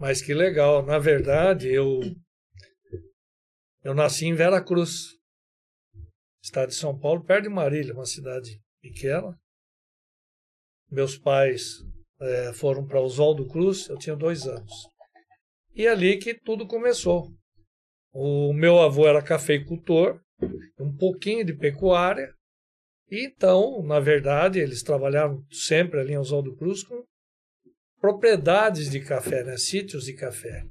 Mas 0.00 0.22
que 0.22 0.32
legal. 0.32 0.84
Na 0.84 0.98
verdade, 0.98 1.68
eu 1.72 2.00
eu 3.84 3.94
nasci 3.94 4.26
em 4.26 4.34
Vera 4.34 4.60
Cruz, 4.62 4.90
estado 6.42 6.68
de 6.68 6.74
São 6.74 6.98
Paulo, 6.98 7.22
perto 7.22 7.44
de 7.44 7.48
Marília, 7.50 7.92
uma 7.94 8.06
cidade 8.06 8.58
pequena. 8.82 9.36
Meus 10.90 11.18
pais 11.18 11.82
eh, 12.20 12.52
foram 12.54 12.86
para 12.86 13.00
Oswaldo 13.00 13.46
Cruz, 13.48 13.88
eu 13.88 13.98
tinha 13.98 14.16
dois 14.16 14.46
anos. 14.46 14.72
E 15.74 15.86
é 15.86 15.90
ali 15.90 16.16
que 16.16 16.34
tudo 16.34 16.66
começou. 16.66 17.30
O 18.12 18.52
meu 18.52 18.78
avô 18.80 19.06
era 19.06 19.20
cafeicultor, 19.22 20.20
um 20.80 20.96
pouquinho 20.96 21.44
de 21.44 21.52
pecuária. 21.54 22.32
E 23.10 23.26
então, 23.26 23.82
na 23.82 24.00
verdade, 24.00 24.58
eles 24.58 24.82
trabalharam 24.82 25.44
sempre 25.50 26.00
ali 26.00 26.14
em 26.14 26.18
Oswaldo 26.18 26.56
Cruz 26.56 26.82
com 26.82 27.04
propriedades 28.00 28.90
de 28.90 29.00
café, 29.00 29.44
né? 29.44 29.56
sítios 29.56 30.04
de 30.04 30.14
café. 30.14 30.64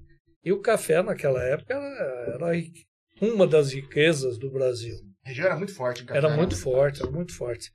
E 0.43 0.51
o 0.51 0.59
café 0.61 1.01
naquela 1.01 1.43
época 1.43 1.73
era, 1.73 2.33
era 2.35 2.63
uma 3.21 3.47
das 3.47 3.73
riquezas 3.73 4.37
do 4.37 4.51
Brasil. 4.51 4.95
A 5.23 5.29
região 5.29 5.45
era 5.47 5.55
muito 5.55 5.73
forte 5.73 6.03
em 6.03 6.05
café, 6.05 6.17
Era 6.17 6.29
né? 6.29 6.37
muito 6.37 6.55
forte, 6.55 7.01
era 7.01 7.11
muito 7.11 7.35
forte. 7.35 7.71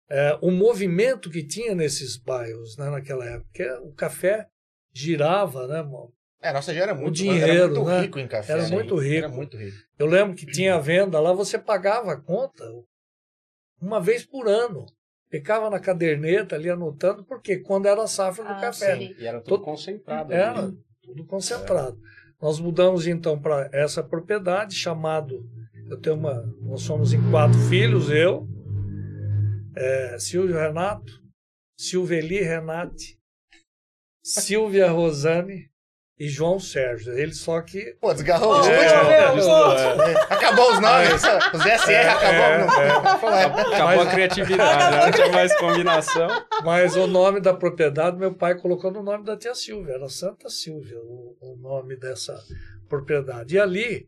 é, 0.10 0.38
o 0.42 0.50
movimento 0.52 1.30
que 1.30 1.46
tinha 1.46 1.76
nesses 1.76 2.18
bairros 2.18 2.78
né, 2.78 2.90
naquela 2.90 3.26
época. 3.26 3.50
que 3.54 3.64
O 3.84 3.94
café 3.94 4.48
girava, 4.94 5.68
né, 5.68 5.82
mano? 5.82 6.14
É, 6.42 6.54
nossa 6.54 6.74
já 6.74 6.84
era 6.84 6.94
muito, 6.96 7.16
dinheiro, 7.16 7.52
era 7.52 7.68
muito 7.68 7.84
né? 7.86 8.02
rico 8.02 8.20
em 8.20 8.28
café. 8.28 8.54
Era 8.54 8.64
né? 8.64 8.70
muito 8.70 8.96
rico. 8.96 9.26
Era 9.26 9.30
muito 9.30 9.58
rico. 9.58 9.76
Eu 10.00 10.06
lembro 10.06 10.36
que 10.36 10.46
tinha 10.46 10.80
venda 10.80 11.20
lá, 11.20 11.34
você 11.34 11.58
pagava 11.58 12.14
a 12.14 12.22
conta 12.22 12.64
uma 13.82 14.00
vez 14.00 14.26
por 14.26 14.48
ano. 14.48 14.86
Ficava 15.30 15.70
na 15.70 15.80
caderneta 15.80 16.56
ali 16.56 16.70
anotando, 16.70 17.26
porque 17.26 17.58
quando 17.60 17.88
era 17.88 18.02
a 18.02 18.08
safra 18.08 18.46
do 18.46 18.52
Ah, 18.52 18.62
café. 18.62 18.96
sim. 18.96 19.14
E 19.20 19.26
era 19.26 19.40
tudo 19.42 19.50
Todo- 19.58 19.66
concentrado. 19.66 20.32
Era 20.32 20.60
ali. 20.60 20.78
tudo 21.02 21.26
concentrado. 21.26 21.98
Nós 22.42 22.60
mudamos 22.60 23.08
então 23.08 23.40
para 23.40 23.70
essa 23.74 24.04
propriedade 24.04 24.76
chamado, 24.76 25.50
eu 25.90 26.00
tenho 26.00 26.16
uma, 26.16 26.44
nós 26.62 26.82
somos 26.82 27.12
em 27.14 27.32
quatro 27.32 27.58
filhos, 27.68 28.10
eu, 28.10 28.48
é, 29.76 30.20
Silvio 30.20 30.56
Renato, 30.56 31.12
Silveli 31.80 32.42
Renate, 32.42 33.18
Silvia 34.24 34.92
Rosane 34.92 35.72
e 36.20 36.28
João 36.28 36.60
Sérgio. 36.60 37.14
Ele 37.14 37.34
só 37.34 37.62
que 37.62 37.96
Pô, 38.02 38.14
desgarrou 38.14 38.60
os 38.60 38.68
É, 38.68 38.74
é, 38.74 38.82
é. 38.82 40.22
Acabou 40.30 40.72
os 40.72 40.80
nomes. 40.80 41.14
Os 41.14 41.62
SR 41.62 42.10
acabou. 42.10 42.46
é, 42.46 42.66
não. 42.66 43.34
é. 43.34 43.76
Acabou 43.76 44.02
a 44.02 44.10
criatividade, 44.10 44.96
né? 44.96 45.06
não 45.06 45.12
tinha 45.12 45.30
mais 45.30 45.56
combinação. 45.58 46.28
Mas 46.64 46.96
o 46.96 47.06
nome 47.06 47.40
da 47.40 47.54
propriedade, 47.54 48.18
meu 48.18 48.34
pai 48.34 48.60
colocou 48.60 48.92
no 48.92 49.04
nome 49.04 49.24
da 49.26 49.38
tia 49.38 49.54
Silvia, 49.54 49.94
era 49.94 50.10
Santa 50.10 50.50
Silvia, 50.50 50.98
o, 51.00 51.38
o 51.40 51.58
nome 51.58 51.96
dessa 51.98 52.36
propriedade. 52.90 53.56
E 53.56 53.60
ali, 53.60 54.08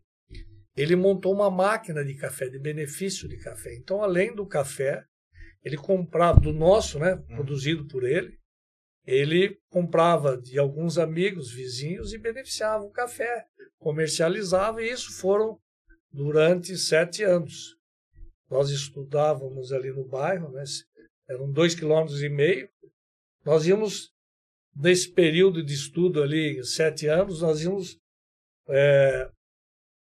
ele 0.76 0.96
montou 0.96 1.32
uma 1.32 1.50
máquina 1.50 2.04
de 2.04 2.14
café, 2.14 2.48
de 2.48 2.58
benefício 2.58 3.28
de 3.28 3.36
café. 3.36 3.74
Então, 3.74 4.02
além 4.02 4.34
do 4.34 4.46
café, 4.46 5.04
ele 5.64 5.76
comprava, 5.76 6.40
do 6.40 6.52
nosso, 6.52 6.98
né, 6.98 7.16
produzido 7.28 7.86
por 7.86 8.02
ele, 8.02 8.39
ele 9.06 9.58
comprava 9.68 10.36
de 10.36 10.58
alguns 10.58 10.98
amigos, 10.98 11.52
vizinhos 11.52 12.12
e 12.12 12.18
beneficiava 12.18 12.84
o 12.84 12.90
café, 12.90 13.46
comercializava, 13.78 14.82
e 14.82 14.90
isso 14.90 15.12
foram 15.12 15.58
durante 16.12 16.76
sete 16.76 17.22
anos. 17.22 17.76
Nós 18.48 18.70
estudávamos 18.70 19.72
ali 19.72 19.90
no 19.90 20.04
bairro, 20.04 20.50
né, 20.50 20.64
eram 21.28 21.50
dois 21.50 21.74
quilômetros 21.74 22.22
e 22.22 22.28
meio. 22.28 22.68
Nós 23.44 23.66
íamos 23.66 24.12
nesse 24.74 25.10
período 25.12 25.64
de 25.64 25.72
estudo 25.72 26.22
ali, 26.22 26.62
sete 26.64 27.06
anos, 27.06 27.42
nós 27.42 27.62
íamos 27.62 27.98
é, 28.68 29.30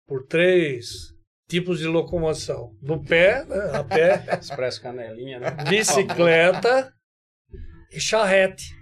por 0.07 0.27
três 0.27 1.15
tipos 1.49 1.79
de 1.79 1.87
locomoção. 1.87 2.77
Do 2.81 3.03
pé, 3.03 3.45
né, 3.45 3.77
a 3.77 3.83
pé, 3.83 4.25
Expresso 4.41 4.81
Canelinha, 4.81 5.41
né? 5.41 5.51
bicicleta 5.69 6.93
e 7.91 8.01
charrete. 8.01 8.78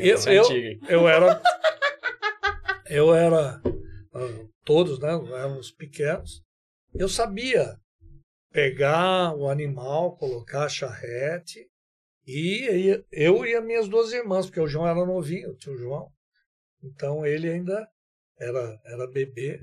Eu, 0.00 0.18
é 0.18 0.38
eu, 0.38 0.52
hein? 0.52 0.80
eu 0.88 1.08
era. 1.08 1.42
Eu 2.88 3.14
era. 3.14 3.60
ah, 4.14 4.46
Todos, 4.64 4.98
né? 4.98 5.10
Éramos 5.10 5.70
pequenos. 5.70 6.42
Eu 6.94 7.08
sabia 7.08 7.76
pegar 8.52 9.34
o 9.36 9.48
animal, 9.48 10.16
colocar 10.16 10.64
a 10.64 10.68
charrete. 10.68 11.68
E 12.26 12.68
aí 12.68 13.04
eu 13.12 13.44
e 13.44 13.54
as 13.54 13.64
minhas 13.64 13.88
duas 13.88 14.12
irmãs, 14.12 14.46
porque 14.46 14.60
o 14.60 14.66
João 14.66 14.88
era 14.88 15.06
novinho, 15.06 15.50
o 15.50 15.56
tio 15.56 15.76
João. 15.76 16.10
Então 16.82 17.24
ele 17.24 17.48
ainda 17.48 17.88
era, 18.38 18.80
era 18.84 19.06
bebê. 19.06 19.60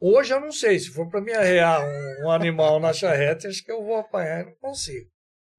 Hoje 0.00 0.34
eu 0.34 0.40
não 0.40 0.50
sei, 0.50 0.78
se 0.78 0.90
for 0.90 1.08
para 1.08 1.20
me 1.20 1.32
arrear 1.32 1.80
um, 1.80 2.26
um 2.26 2.30
animal 2.30 2.80
na 2.80 2.92
charrete, 2.92 3.46
acho 3.46 3.64
que 3.64 3.70
eu 3.70 3.84
vou 3.84 3.96
apanhar 3.96 4.42
e 4.42 4.46
não 4.46 4.54
consigo. 4.56 5.08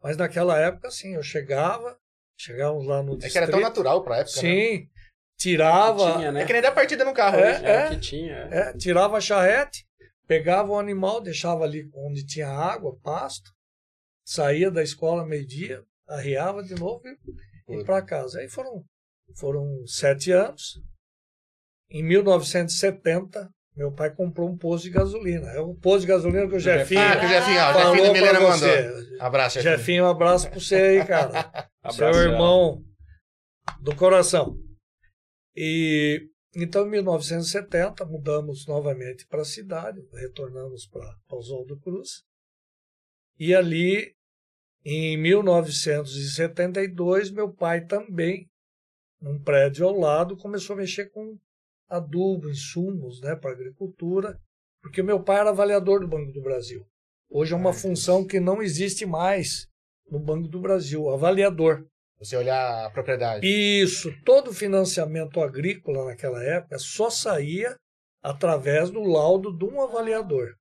Mas 0.02 0.18
naquela 0.18 0.60
época, 0.60 0.92
sim, 0.92 1.16
eu 1.16 1.24
chegava, 1.24 1.98
chegávamos 2.38 2.86
lá 2.88 3.02
no 3.04 3.14
É 3.14 3.18
distrito. 3.18 3.32
que 3.32 3.38
era 3.38 3.52
tão 3.52 3.60
natural 3.60 4.04
pra 4.04 4.18
época, 4.18 4.36
né? 4.36 4.42
Sim, 4.42 4.88
tirava, 5.38 6.14
Tinha, 6.18 6.32
né? 6.32 6.42
É 6.44 6.46
que 6.46 6.54
nem 6.54 6.62
dar 6.62 6.72
partida 6.72 7.04
no 7.06 7.14
carro 7.14 7.38
É, 7.40 7.52
hoje. 7.56 7.66
Era 7.66 7.90
que 7.90 8.00
tinha. 8.00 8.36
é. 8.52 8.58
é, 8.70 8.74
tirava 8.78 9.18
a 9.18 9.22
charrete, 9.22 9.86
pegava 10.28 10.72
o 10.72 10.80
animal, 10.80 11.22
deixava 11.22 11.64
ali 11.64 11.90
onde 11.96 12.26
tinha 12.26 12.48
água, 12.48 12.98
pasto, 13.04 13.52
saía 14.26 14.70
da 14.72 14.82
escola 14.84 15.26
meio-dia, 15.26 15.82
arriava 16.08 16.64
de 16.64 16.76
novo 16.76 17.02
e 17.68 17.76
ia 17.78 17.84
para 17.86 18.02
casa. 18.02 18.40
Aí 18.40 18.50
foram, 18.50 18.84
foram 19.38 19.66
sete 19.86 20.32
anos. 20.32 20.82
Em 21.90 22.02
1970, 22.04 23.50
meu 23.76 23.92
pai 23.92 24.14
comprou 24.14 24.50
um 24.50 24.58
posto 24.58 24.86
de 24.86 24.90
gasolina. 24.92 25.50
É 25.52 25.60
o 25.60 25.76
posto 25.76 26.02
de 26.02 26.08
gasolina 26.08 26.48
que 26.48 26.56
o 26.56 26.60
Jefinho 26.60 27.02
Ah, 27.02 27.18
que 27.20 27.26
o 27.26 27.30
Jefinho, 27.30 27.60
ó, 27.62 27.70
o 27.70 27.74
Jefinho 27.74 28.04
da 28.08 28.14
Milena 28.14 28.40
pra 28.40 28.50
mandou. 28.50 28.70
Abraço, 29.20 29.56
Jefinho. 29.62 29.78
Jefinho, 29.78 30.04
um 30.06 30.08
abraço 30.10 30.50
para 30.50 30.60
você 30.60 30.76
aí, 30.76 31.06
cara. 31.06 31.70
Seu 31.92 32.08
Abração. 32.08 32.32
irmão 32.32 32.82
do 33.82 33.96
coração. 33.96 34.56
E 35.56 36.30
então, 36.56 36.86
em 36.86 36.90
1970, 36.92 38.06
mudamos 38.06 38.68
novamente 38.68 39.26
para 39.28 39.42
a 39.42 39.46
cidade, 39.46 40.00
retornamos 40.14 40.86
para 40.88 41.18
Oswaldo 41.32 41.80
Cruz. 41.80 42.24
E 43.40 43.56
ali, 43.56 44.14
em 44.86 45.18
1972, 45.18 47.32
meu 47.32 47.52
pai 47.52 47.84
também, 47.86 48.48
num 49.20 49.42
prédio 49.42 49.88
ao 49.88 49.98
lado, 49.98 50.38
começou 50.38 50.76
a 50.76 50.78
mexer 50.78 51.10
com 51.10 51.40
adubo, 51.90 52.48
insumos 52.50 53.20
né, 53.22 53.36
para 53.36 53.50
agricultura, 53.52 54.40
porque 54.82 55.02
meu 55.02 55.24
pai 55.24 55.40
era 55.40 55.50
avaliador 55.50 56.02
do 56.02 56.08
Banco 56.08 56.32
do 56.32 56.42
Brasil. 56.42 56.86
Hoje 57.30 57.54
é 57.54 57.56
uma 57.56 57.72
Ah, 57.72 57.74
função 57.74 58.28
que 58.28 58.40
não 58.40 58.62
existe 58.62 59.08
mais 59.08 59.68
no 60.10 60.20
Banco 60.20 60.48
do 60.48 60.60
Brasil, 60.60 61.10
avaliador. 61.10 61.86
Você 62.20 62.38
olhar 62.38 62.86
a 62.86 62.90
propriedade. 62.90 63.46
Isso, 63.46 64.14
todo 64.24 64.54
financiamento 64.54 65.42
agrícola 65.42 66.06
naquela 66.06 66.42
época 66.44 66.78
só 66.80 67.10
saía 67.10 67.76
através 68.22 68.90
do 68.90 69.02
laudo 69.02 69.56
de 69.58 69.66
um 69.66 69.82
avaliador. 69.82 70.54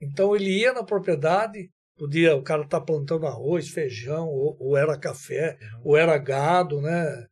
Então 0.00 0.34
ele 0.36 0.50
ia 0.50 0.72
na 0.72 0.84
propriedade, 0.84 1.68
podia 1.96 2.36
o 2.36 2.42
cara 2.42 2.62
estar 2.62 2.80
plantando 2.82 3.26
arroz, 3.26 3.68
feijão, 3.68 4.28
ou, 4.28 4.56
ou 4.60 4.76
era 4.76 4.98
café, 4.98 5.56
ou 5.84 5.96
era 5.96 6.16
gado, 6.18 6.80
né? 6.80 7.26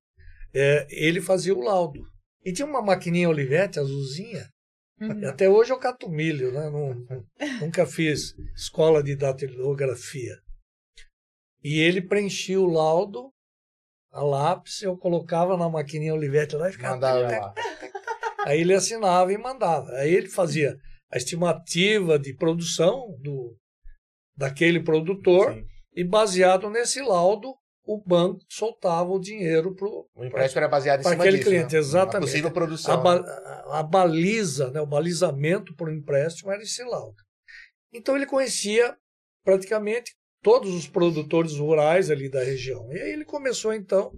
É, 0.52 0.86
ele 0.90 1.20
fazia 1.20 1.54
o 1.54 1.60
laudo. 1.60 2.00
E 2.44 2.52
tinha 2.52 2.66
uma 2.66 2.82
maquininha 2.82 3.28
Olivetti 3.28 3.78
azulzinha. 3.78 4.48
Uhum. 5.00 5.28
Até 5.28 5.48
hoje 5.48 5.72
eu 5.72 5.78
cato 5.78 6.08
milho, 6.10 6.52
né? 6.52 6.68
Não- 6.70 7.06
nunca 7.60 7.86
fiz 7.86 8.34
escola 8.54 9.02
de 9.02 9.14
datilografia. 9.16 10.36
E 11.62 11.78
ele 11.80 12.00
preenchia 12.02 12.60
o 12.60 12.66
laudo 12.66 13.30
a 14.12 14.22
lápis, 14.22 14.82
eu 14.82 14.96
colocava 14.96 15.56
na 15.56 15.68
maquininha 15.68 16.14
Olivetti 16.14 16.56
lá 16.56 16.68
e 16.68 16.72
ficava. 16.72 16.94
Mandava 16.94 17.20
lá. 17.20 17.54
Aí 18.44 18.60
ele 18.60 18.74
assinava 18.74 19.32
e 19.32 19.38
mandava. 19.38 19.88
Aí 19.92 20.12
ele 20.12 20.28
fazia 20.28 20.76
a 21.12 21.16
estimativa 21.16 22.18
de 22.18 22.34
produção 22.34 23.16
do 23.20 23.56
daquele 24.36 24.82
produtor 24.82 25.52
Sim. 25.52 25.64
e 25.94 26.02
baseado 26.02 26.70
nesse 26.70 27.00
laudo 27.02 27.54
o 27.84 28.02
banco 28.02 28.40
soltava 28.48 29.10
o 29.10 29.20
dinheiro 29.20 29.74
para 29.74 29.86
O 29.88 30.24
empréstimo 30.24 30.60
era 30.60 30.68
baseado 30.68 31.00
em 31.00 31.02
Para 31.02 31.12
cima 31.12 31.24
aquele 31.24 31.38
disso, 31.38 31.50
cliente, 31.50 31.72
né? 31.74 31.78
exatamente. 31.78 32.16
A 32.16 32.20
possível 32.20 32.48
a, 32.48 32.52
produção. 32.52 33.02
ba- 33.02 33.20
né? 33.20 33.28
a- 33.28 33.80
a 33.80 33.82
baliza, 33.82 34.70
né, 34.70 34.80
o 34.80 34.86
balizamento 34.86 35.74
para 35.74 35.88
o 35.90 35.92
empréstimo 35.92 36.50
era 36.52 36.62
esse 36.62 36.82
laudo. 36.84 37.16
Então 37.92 38.16
ele 38.16 38.26
conhecia 38.26 38.96
praticamente 39.44 40.14
todos 40.42 40.74
os 40.74 40.88
produtores 40.88 41.56
rurais 41.56 42.10
ali 42.10 42.28
da 42.28 42.42
região. 42.42 42.90
E 42.92 42.98
aí 42.98 43.12
ele 43.12 43.24
começou 43.24 43.72
então, 43.72 44.12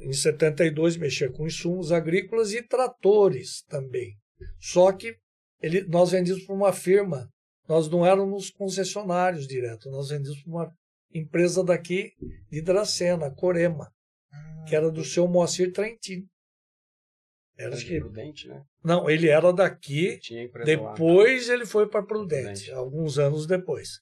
em 0.00 0.12
72, 0.12 0.96
mexer 0.96 1.32
com 1.32 1.46
insumos 1.46 1.92
agrícolas 1.92 2.52
e 2.52 2.62
tratores 2.62 3.62
também. 3.68 4.16
Só 4.58 4.92
que 4.92 5.16
ele, 5.60 5.84
nós 5.84 6.10
vendíamos 6.10 6.44
para 6.44 6.54
uma 6.54 6.72
firma, 6.72 7.28
nós 7.68 7.88
não 7.88 8.04
éramos 8.04 8.50
concessionários 8.50 9.46
direto, 9.46 9.90
nós 9.90 10.08
vendíamos 10.08 10.42
para 10.42 10.52
uma 10.52 10.74
empresa 11.14 11.62
daqui 11.62 12.12
de 12.50 12.60
Dracena, 12.60 13.30
Corema, 13.30 13.88
que 14.66 14.74
era 14.74 14.90
do 14.90 15.04
seu 15.04 15.28
Moacir 15.28 15.72
Trentino. 15.72 16.26
Era, 17.56 17.76
que, 17.76 18.00
Prudente, 18.00 18.48
né? 18.48 18.64
não, 18.82 19.08
ele 19.08 19.28
era 19.28 19.52
daqui, 19.52 20.18
empresa 20.30 20.80
lá. 20.80 20.92
depois 20.92 21.48
ele 21.50 21.66
foi 21.66 21.86
para 21.88 22.02
Prudente, 22.02 22.42
Prudente. 22.42 22.72
alguns 22.72 23.18
anos 23.18 23.46
depois. 23.46 24.00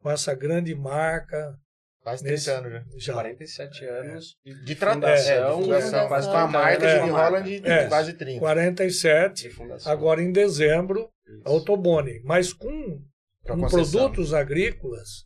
com 0.00 0.10
essa 0.10 0.34
grande 0.34 0.74
marca. 0.74 1.54
Quase 2.02 2.22
30 2.24 2.34
Nesse- 2.34 2.50
anos 2.50 2.72
já. 2.72 2.84
Já 2.98 3.12
47 3.14 3.84
anos. 3.84 4.36
De 4.64 4.74
tra- 4.74 4.94
Fundação, 4.94 5.32
é, 5.32 5.56
de 5.56 5.62
fundação. 5.62 6.08
quase 6.08 6.26
Com 6.28 6.34
a 6.36 6.42
30 6.42 6.52
marca 6.58 6.86
anos 6.88 7.00
de 7.00 7.04
de 7.06 7.10
Holland, 7.12 7.62
É. 7.64 7.86
quase 7.88 8.12
30. 8.14 8.40
47, 8.40 9.42
de 9.42 9.50
fundação. 9.50 9.92
agora 9.92 10.20
em 10.22 10.32
dezembro, 10.32 11.08
Isso. 11.28 11.42
a 11.44 11.50
Autobone. 11.50 12.20
Mas 12.24 12.52
com, 12.52 13.00
Pra 13.44 13.54
com 13.54 13.60
concessão. 13.62 14.00
produtos 14.10 14.34
agrícolas 14.34 15.24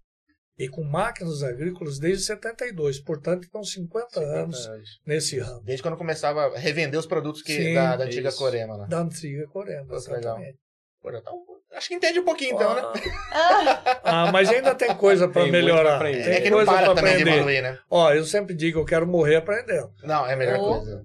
e 0.59 0.69
com 0.69 0.83
máquinas 0.85 1.43
agrícolas 1.43 1.99
desde 1.99 2.25
72. 2.25 3.01
Portanto, 3.01 3.45
estão 3.45 3.65
50, 3.65 4.09
50 4.11 4.21
anos 4.21 4.69
nesse 5.07 5.39
ramo. 5.39 5.63
Desde 5.65 5.83
quando 5.83 5.97
começava 5.97 6.47
a 6.55 6.59
revender 6.59 7.01
os 7.01 7.07
produtos 7.07 7.41
que, 7.43 7.55
Sim, 7.57 7.75
da, 7.75 7.97
da 7.97 8.05
antiga. 8.05 8.31
Corema 8.33 8.77
lá. 8.77 8.87
Da 8.87 9.01
antiga 9.01 9.47
Corema, 9.49 9.87
Pô, 9.87 9.97
que 10.01 10.11
legal. 10.11 10.19
exatamente. 10.37 10.59
Pô, 11.01 11.11
já 11.13 11.23
tá 11.23 11.33
um- 11.33 11.56
Acho 11.77 11.89
que 11.89 11.95
entende 11.95 12.19
um 12.21 12.25
pouquinho, 12.25 12.55
então, 12.55 12.75
né? 12.75 12.83
Ah, 13.31 14.01
Ah, 14.03 14.33
mas 14.33 14.49
ainda 14.49 14.75
tem 14.75 14.95
coisa 14.97 15.29
para 15.29 15.43
Tem 15.43 15.53
muito 15.53 15.65
melhorar. 15.65 15.99
pra 15.99 16.11
É 16.11 16.41
que 16.41 16.49
não 16.51 16.57
coisa 16.59 16.73
para 16.73 16.87
para 16.87 16.95
também 16.95 17.17
de 17.17 17.23
aprender. 17.23 17.37
evoluir, 17.39 17.63
né? 17.63 17.79
Ó, 17.91 18.13
eu 18.13 18.25
sempre 18.25 18.55
digo, 18.55 18.81
eu 18.81 18.85
quero 18.85 19.07
morrer 19.07 19.37
aprendendo. 19.37 19.93
Não, 20.03 20.27
é 20.27 20.33
a 20.33 20.37
melhor 20.37 20.59
Oh. 20.61 20.75
coisa. 20.75 21.05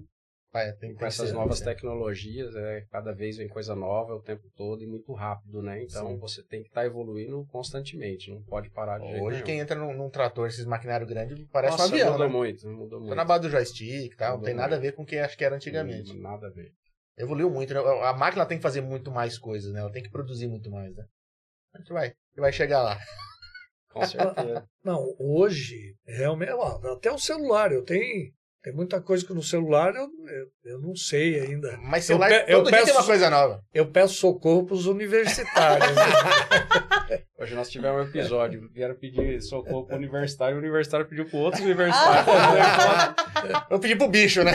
Vai, 0.52 0.70
tem, 0.72 0.90
tem 0.90 0.94
Com 0.96 1.06
essas 1.06 1.30
ser, 1.30 1.34
novas 1.34 1.58
ser. 1.58 1.64
tecnologias, 1.64 2.54
é, 2.54 2.84
cada 2.90 3.10
vez 3.12 3.38
vem 3.38 3.48
coisa 3.48 3.74
nova 3.74 4.14
o 4.14 4.20
tempo 4.20 4.42
todo 4.54 4.82
e 4.82 4.86
muito 4.86 5.10
rápido, 5.14 5.62
né? 5.62 5.82
Então 5.82 6.08
Sim. 6.08 6.18
você 6.18 6.42
tem 6.42 6.62
que 6.62 6.68
estar 6.68 6.84
evoluindo 6.84 7.42
constantemente, 7.50 8.30
não 8.30 8.42
pode 8.42 8.68
parar 8.68 8.98
de 8.98 9.06
jeito 9.08 9.22
Hoje 9.24 9.36
nenhum. 9.36 9.46
quem 9.46 9.60
entra 9.60 9.76
num, 9.76 9.94
num 9.94 10.10
trator, 10.10 10.46
esses 10.48 10.66
maquinários 10.66 11.08
grandes, 11.08 11.38
parece 11.50 11.78
Nossa, 11.78 11.84
um 11.84 11.94
avião, 11.96 12.12
mudou 12.12 12.26
né? 12.26 12.32
muito, 12.34 12.68
mudou 12.68 12.98
Tá 13.00 13.04
muito. 13.06 13.14
na 13.16 13.24
base 13.24 13.40
do 13.42 13.50
joystick 13.50 14.12
e 14.12 14.16
tal, 14.16 14.36
não 14.36 14.42
tem 14.44 14.52
nada 14.52 14.76
a 14.76 14.78
muito. 14.78 14.82
ver 14.82 14.92
com 14.94 15.04
o 15.04 15.06
que 15.06 15.16
acho 15.16 15.38
que 15.38 15.44
era 15.44 15.56
antigamente. 15.56 16.12
Hum, 16.12 16.20
Nada 16.20 16.48
a 16.48 16.50
ver. 16.50 16.70
Evoluiu 17.16 17.50
muito, 17.50 17.74
né? 17.74 17.80
A 18.04 18.12
máquina 18.14 18.46
tem 18.46 18.56
que 18.56 18.62
fazer 18.62 18.80
muito 18.80 19.10
mais 19.10 19.38
coisas, 19.38 19.72
né? 19.72 19.80
Ela 19.80 19.92
tem 19.92 20.02
que 20.02 20.10
produzir 20.10 20.48
muito 20.48 20.70
mais, 20.70 20.94
né? 20.94 21.04
A 21.74 21.78
gente 21.78 21.92
vai, 21.92 22.14
vai 22.36 22.52
chegar 22.52 22.82
lá. 22.82 22.98
Com 23.90 24.04
certeza. 24.06 24.68
Não, 24.82 25.14
hoje, 25.18 25.96
realmente, 26.06 26.52
até 26.92 27.10
o 27.10 27.18
celular, 27.18 27.72
eu 27.72 27.84
tenho. 27.84 28.32
Tem 28.62 28.72
muita 28.72 29.00
coisa 29.00 29.26
que 29.26 29.34
no 29.34 29.42
celular 29.42 29.92
eu, 29.94 30.02
eu, 30.04 30.46
eu 30.72 30.78
não 30.80 30.94
sei 30.94 31.40
ainda. 31.40 31.76
Mas 31.82 32.04
Eu 32.08 32.16
celular, 32.16 32.28
pe- 32.28 32.44
eu 32.52 32.58
todo 32.58 32.68
dia 32.70 32.76
tem 32.78 32.86
peço- 32.86 32.98
uma 32.98 33.04
coisa 33.06 33.28
nova. 33.30 33.60
Eu 33.74 33.86
peço 33.90 34.14
socorro 34.14 34.64
para 34.64 34.74
os 34.74 34.86
universitários. 34.86 35.96
né? 35.96 36.02
Hoje 37.38 37.56
nós 37.56 37.68
tivemos 37.68 38.06
um 38.06 38.08
episódio, 38.08 38.70
vieram 38.72 38.94
pedir 38.94 39.40
socorro 39.42 39.84
pro 39.84 39.96
universitário, 39.96 40.54
o 40.54 40.60
universitário 40.60 41.06
pediu 41.08 41.24
pro 41.28 41.38
outro 41.38 41.60
universitário. 41.64 42.24
Eu 43.68 43.80
pedi 43.80 43.96
pro 43.96 44.06
bicho, 44.08 44.44
né? 44.44 44.52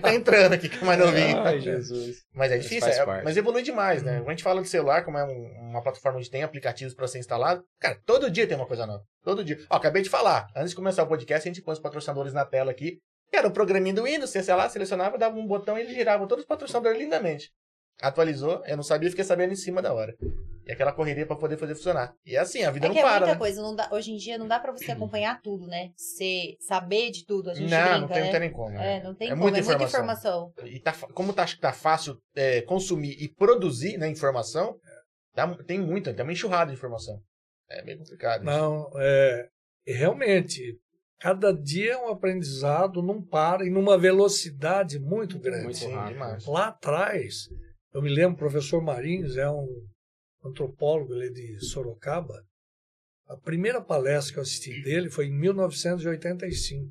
tá 0.00 0.14
entrando 0.14 0.54
aqui, 0.54 0.66
que 0.68 0.82
é 0.82 0.86
mais 0.86 0.98
novinho. 0.98 1.38
Ai, 1.40 1.60
Jesus. 1.60 2.16
Mas 2.34 2.50
é 2.50 2.54
Mas 2.56 2.62
difícil, 2.62 2.80
faz 2.80 2.98
é- 2.98 3.22
mas 3.22 3.36
evolui 3.36 3.62
demais, 3.62 4.02
né? 4.02 4.16
Quando 4.20 4.28
a 4.28 4.30
gente 4.30 4.42
fala 4.42 4.62
de 4.62 4.68
celular, 4.68 5.04
como 5.04 5.18
é 5.18 5.24
um- 5.24 5.68
uma 5.70 5.82
plataforma 5.82 6.18
onde 6.18 6.30
tem 6.30 6.42
aplicativos 6.42 6.94
para 6.94 7.06
ser 7.06 7.18
instalado, 7.18 7.62
cara, 7.78 7.98
todo 8.06 8.30
dia 8.30 8.46
tem 8.46 8.56
uma 8.56 8.66
coisa 8.66 8.86
nova. 8.86 9.02
Todo 9.22 9.44
dia. 9.44 9.58
Ó, 9.68 9.76
acabei 9.76 10.00
de 10.02 10.08
falar, 10.08 10.46
antes 10.56 10.70
de 10.70 10.76
começar 10.76 11.02
o 11.02 11.06
podcast, 11.06 11.46
a 11.46 11.52
gente 11.52 11.62
põe 11.62 11.74
os 11.74 11.78
patrocinadores 11.80 12.32
na 12.32 12.46
tela 12.46 12.70
aqui. 12.70 12.98
Era 13.32 13.46
um 13.48 13.52
programinha 13.52 13.94
do 13.94 14.04
Windows, 14.04 14.30
você, 14.30 14.42
sei 14.42 14.54
lá, 14.54 14.68
selecionava, 14.68 15.16
dava 15.16 15.38
um 15.38 15.46
botão 15.46 15.78
e 15.78 15.82
ele 15.82 15.94
girava 15.94 16.26
todos 16.26 16.42
os 16.42 16.48
patrocinadores 16.48 16.98
lindamente. 16.98 17.50
Atualizou, 18.02 18.62
eu 18.66 18.76
não 18.76 18.82
sabia, 18.82 19.10
fiquei 19.10 19.24
sabendo 19.24 19.52
em 19.52 19.56
cima 19.56 19.80
da 19.82 19.92
hora. 19.92 20.14
E 20.66 20.72
aquela 20.72 20.92
correria 20.92 21.26
para 21.26 21.36
poder 21.36 21.56
fazer 21.58 21.74
funcionar. 21.74 22.14
E 22.24 22.34
é 22.36 22.38
assim, 22.38 22.62
a 22.64 22.70
vida 22.70 22.86
é 22.86 22.88
não 22.88 22.94
que 22.94 23.00
é 23.00 23.02
para. 23.02 23.18
muita 23.20 23.32
né? 23.34 23.38
coisa. 23.38 23.60
Não 23.62 23.74
dá, 23.74 23.88
hoje 23.92 24.12
em 24.12 24.16
dia 24.16 24.38
não 24.38 24.46
dá 24.48 24.58
pra 24.58 24.72
você 24.72 24.92
acompanhar 24.92 25.40
tudo, 25.42 25.66
né? 25.66 25.90
Você 25.96 26.56
saber 26.60 27.10
de 27.10 27.24
tudo. 27.26 27.50
A 27.50 27.54
gente 27.54 27.70
Não, 27.70 27.78
brinca, 27.82 27.98
não 28.00 28.08
tem, 28.08 28.16
né? 28.18 28.24
não 28.24 28.30
tem 28.30 28.40
nem 28.40 28.52
como. 28.52 28.70
né? 28.70 28.96
É, 28.96 29.02
não 29.02 29.14
tem 29.14 29.28
É 29.28 29.30
como. 29.30 29.42
muita 29.42 29.58
é 29.58 29.62
muita 29.62 29.84
informação. 29.84 30.52
informação. 30.54 30.66
E 30.66 30.80
tá, 30.80 30.92
como 31.12 31.32
tá, 31.32 31.44
tá 31.60 31.72
fácil 31.72 32.16
é, 32.34 32.62
consumir 32.62 33.16
e 33.22 33.28
produzir 33.28 33.98
né, 33.98 34.08
informação, 34.08 34.76
tá- 35.34 35.56
tem 35.66 35.78
muita, 35.78 36.14
tem 36.14 36.22
uma 36.22 36.32
enxurrada 36.32 36.70
de 36.70 36.76
informação. 36.76 37.20
É 37.68 37.82
bem 37.82 37.98
complicado. 37.98 38.42
isso. 38.42 38.50
Não, 38.50 38.90
é, 38.96 39.48
e 39.86 39.92
realmente, 39.92 40.78
cada 41.20 41.52
dia 41.52 41.92
é 41.92 41.98
um 41.98 42.08
aprendizado, 42.08 43.02
não 43.02 43.22
para, 43.22 43.66
e 43.66 43.70
numa 43.70 43.98
velocidade 43.98 44.98
muito 44.98 45.38
grande. 45.38 45.84
Muito 45.84 45.88
rápido. 45.88 46.50
Lá 46.50 46.68
atrás, 46.68 47.48
eu 47.92 48.00
me 48.00 48.08
lembro, 48.08 48.34
o 48.34 48.38
professor 48.38 48.82
Marinhos 48.82 49.36
é 49.36 49.48
um 49.48 49.68
antropólogo 50.44 51.12
ele 51.12 51.26
é 51.26 51.30
de 51.30 51.66
Sorocaba. 51.66 52.42
A 53.28 53.36
primeira 53.36 53.80
palestra 53.80 54.32
que 54.32 54.38
eu 54.38 54.42
assisti 54.42 54.82
dele 54.82 55.10
foi 55.10 55.26
em 55.26 55.38
1985. 55.38 56.90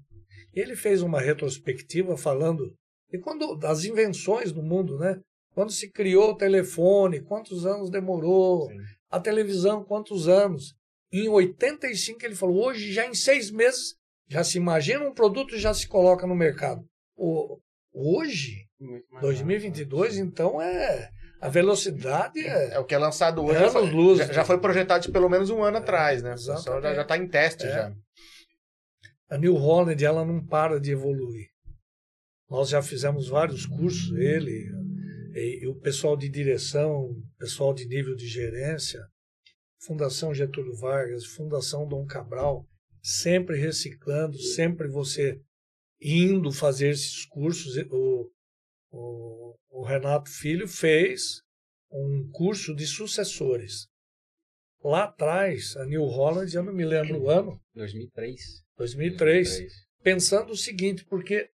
E 0.53 0.59
ele 0.59 0.75
fez 0.75 1.01
uma 1.01 1.19
retrospectiva 1.19 2.15
falando 2.15 2.74
de 3.12 3.19
quando 3.19 3.55
das 3.55 3.83
invenções 3.83 4.51
do 4.51 4.62
mundo, 4.62 4.98
né? 4.98 5.19
Quando 5.53 5.71
se 5.71 5.91
criou 5.91 6.31
o 6.31 6.38
telefone, 6.38 7.21
quantos 7.21 7.65
anos 7.65 7.89
demorou, 7.89 8.67
Sim. 8.67 8.77
a 9.09 9.20
televisão, 9.20 9.83
quantos 9.83 10.27
anos. 10.27 10.75
Em 11.11 11.27
85 11.27 12.24
ele 12.24 12.35
falou, 12.35 12.68
hoje 12.68 12.94
já 12.94 13.05
em 13.07 13.15
seis 13.15 13.50
meses 13.50 13.99
já 14.29 14.44
se 14.44 14.57
imagina 14.57 15.03
um 15.07 15.13
produto 15.13 15.55
e 15.55 15.59
já 15.59 15.74
se 15.74 15.87
coloca 15.87 16.27
no 16.27 16.35
mercado. 16.35 16.87
O, 17.18 17.59
hoje, 17.92 18.68
Muito 18.79 19.05
mais 19.11 19.22
2022, 19.24 20.18
então 20.18 20.61
é 20.61 21.09
a 21.42 21.50
velocidade 21.50 22.39
é, 22.39 22.74
É 22.74 22.79
o 22.79 22.85
que 22.85 22.94
é 22.94 22.98
lançado 22.98 23.44
hoje. 23.44 23.57
Anos 23.57 23.74
já, 23.74 23.79
foi, 23.79 23.89
luz. 23.92 24.18
já, 24.20 24.33
já 24.33 24.46
foi 24.46 24.59
projetado 24.59 25.03
de 25.03 25.11
pelo 25.11 25.29
menos 25.29 25.50
um 25.50 25.63
ano 25.63 25.77
atrás, 25.77 26.22
né? 26.22 26.33
Exatamente. 26.33 26.83
já, 26.83 26.94
já 26.96 27.03
tá 27.03 27.18
em 27.18 27.27
teste 27.27 27.65
É. 27.65 27.70
já. 27.72 27.94
a 29.29 29.37
New 29.37 29.55
Holland 29.55 30.03
ela 30.03 30.24
não 30.24 30.46
para 30.46 30.79
de 30.79 30.92
evoluir. 30.92 31.48
Nós 32.50 32.70
já 32.70 32.81
fizemos 32.81 33.27
vários 33.27 33.65
cursos, 33.65 34.11
ele 34.18 34.68
e, 35.35 35.63
e 35.63 35.68
o 35.68 35.75
pessoal 35.75 36.18
de 36.18 36.27
direção, 36.27 37.15
pessoal 37.37 37.74
de 37.74 37.87
nível 37.87 38.15
de 38.15 38.27
gerência, 38.27 39.00
Fundação 39.81 40.33
Getúlio 40.33 40.75
Vargas, 40.75 41.25
Fundação 41.25 41.87
Dom 41.87 42.05
Cabral, 42.05 42.65
sempre 43.01 43.57
reciclando, 43.57 44.38
sempre 44.38 44.88
você 44.88 45.42
indo 46.01 46.51
fazer 46.51 46.90
esses 46.90 47.25
cursos. 47.25 47.75
O, 47.92 48.31
o, 48.92 49.55
o 49.70 49.83
Renato 49.83 50.29
Filho 50.29 50.68
fez 50.68 51.42
um 51.92 52.29
curso 52.31 52.75
de 52.75 52.85
sucessores. 52.85 53.88
Lá 54.83 55.05
atrás, 55.05 55.75
a 55.75 55.85
New 55.85 56.05
Holland, 56.05 56.55
eu 56.55 56.64
não 56.64 56.74
me 56.74 56.85
lembro 56.85 57.24
o 57.24 57.29
ano, 57.29 57.59
2003. 57.74 58.64
2003, 58.77 59.68
pensando 60.01 60.53
o 60.53 60.57
seguinte, 60.57 61.03
porque 61.05 61.50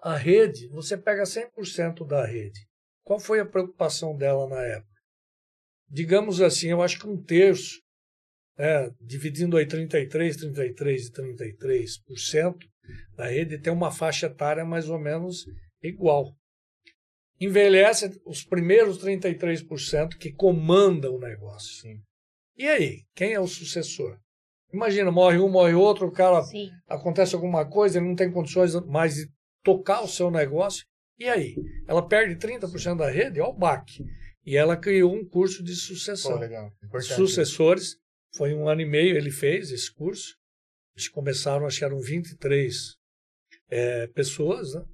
a 0.00 0.16
rede, 0.16 0.68
você 0.68 0.96
pega 0.96 1.24
100% 1.24 2.06
da 2.06 2.24
rede. 2.24 2.60
Qual 3.02 3.20
foi 3.20 3.40
a 3.40 3.46
preocupação 3.46 4.16
dela 4.16 4.48
na 4.48 4.62
época? 4.62 4.94
Digamos 5.88 6.40
assim, 6.40 6.68
eu 6.68 6.80
acho 6.82 6.98
que 6.98 7.06
um 7.06 7.22
terço, 7.22 7.82
né, 8.56 8.90
dividindo 9.00 9.56
aí 9.56 9.66
33, 9.66 10.36
33 10.36 11.06
e 11.06 11.12
33% 11.12 12.54
da 13.16 13.26
rede, 13.26 13.58
tem 13.58 13.72
uma 13.72 13.90
faixa 13.90 14.26
etária 14.26 14.64
mais 14.64 14.88
ou 14.88 14.98
menos 14.98 15.44
igual. 15.82 16.34
Envelhece 17.40 18.20
os 18.24 18.44
primeiros 18.44 18.98
33% 19.02 20.16
que 20.18 20.32
comandam 20.32 21.16
o 21.16 21.20
negócio. 21.20 21.80
Sim. 21.80 22.00
E 22.56 22.68
aí, 22.68 23.02
quem 23.14 23.32
é 23.32 23.40
o 23.40 23.48
sucessor? 23.48 24.18
Imagina, 24.72 25.10
morre 25.10 25.38
um, 25.38 25.48
morre 25.48 25.74
outro, 25.74 26.06
o 26.06 26.12
cara 26.12 26.42
Sim. 26.42 26.68
acontece 26.88 27.34
alguma 27.34 27.68
coisa, 27.68 27.98
ele 27.98 28.08
não 28.08 28.14
tem 28.14 28.30
condições 28.30 28.74
mais 28.86 29.14
de 29.14 29.28
tocar 29.62 30.02
o 30.02 30.08
seu 30.08 30.30
negócio. 30.30 30.84
E 31.18 31.28
aí? 31.28 31.54
Ela 31.86 32.06
perde 32.06 32.36
30% 32.36 32.96
da 32.96 33.10
rede? 33.10 33.40
Olha 33.40 33.50
o 33.50 33.56
baque. 33.56 34.04
E 34.44 34.56
ela 34.56 34.76
criou 34.76 35.14
um 35.14 35.24
curso 35.24 35.62
de 35.62 35.72
Pô, 35.72 35.78
sucessão. 35.78 36.38
legal. 36.38 36.70
Importante. 36.84 37.14
Sucessores, 37.14 37.96
foi 38.36 38.54
um 38.54 38.68
ano 38.68 38.80
e 38.80 38.86
meio 38.86 39.16
ele 39.16 39.30
fez 39.30 39.70
esse 39.70 39.92
curso. 39.92 40.36
Eles 40.96 41.08
começaram, 41.08 41.66
acho 41.66 41.78
que 41.78 41.84
eram 41.84 42.00
23 42.00 42.96
é, 43.70 44.06
pessoas, 44.08 44.74
né? 44.74 44.84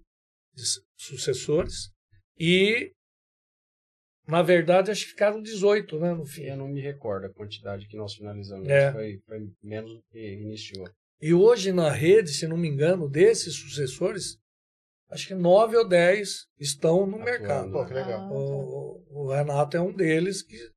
sucessores. 0.97 1.91
E, 2.39 2.93
na 4.27 4.43
verdade, 4.43 4.91
acho 4.91 5.05
que 5.05 5.11
ficaram 5.11 5.41
18, 5.43 5.99
né? 5.99 6.15
No 6.15 6.25
fim. 6.25 6.43
Eu 6.45 6.57
não 6.57 6.69
me 6.69 6.81
recordo 6.81 7.27
a 7.27 7.33
quantidade 7.33 7.87
que 7.87 7.97
nós 7.97 8.15
finalizamos. 8.15 8.69
É. 8.69 8.93
Foi, 8.93 9.19
foi 9.27 9.39
menos 9.63 9.93
do 9.93 10.03
que 10.11 10.19
iniciou. 10.35 10.89
E 11.21 11.35
hoje 11.35 11.73
na 11.73 11.91
rede, 11.91 12.31
se 12.31 12.47
não 12.47 12.57
me 12.57 12.69
engano, 12.69 13.09
desses 13.09 13.55
sucessores, 13.55 14.39
acho 15.11 15.29
que 15.29 15.35
nove 15.35 15.77
ou 15.77 15.87
dez 15.87 16.47
estão 16.59 17.07
no 17.07 17.17
Atuando. 17.17 17.25
mercado. 17.25 17.73
Pô, 17.73 17.87
que 17.87 17.93
legal. 17.95 18.21
Ah, 18.23 18.33
O, 18.33 19.05
o 19.11 19.29
Renato 19.33 19.77
é 19.77 19.81
um 19.81 19.93
deles 19.93 20.43
que 20.43 20.57
Qu- 20.57 20.73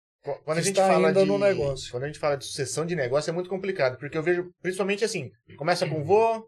Quando 0.46 0.58
a 0.58 0.62
gente 0.62 0.70
está 0.80 0.88
fala 0.88 1.12
de 1.14 1.26
no 1.26 1.38
negócio. 1.38 1.92
quando 1.92 2.04
a 2.04 2.08
gente 2.08 2.20
fala 2.20 2.38
de 2.38 2.46
sucessão 2.46 2.86
de 2.86 2.96
negócio 2.96 3.30
é 3.30 3.34
muito 3.34 3.50
complicado, 3.50 3.98
porque 3.98 4.18
eu 4.18 4.24
vejo 4.24 4.50
principalmente 4.62 5.04
assim, 5.04 5.30
começa 5.58 5.86
com 5.88 6.00
o 6.00 6.04
vô, 6.06 6.48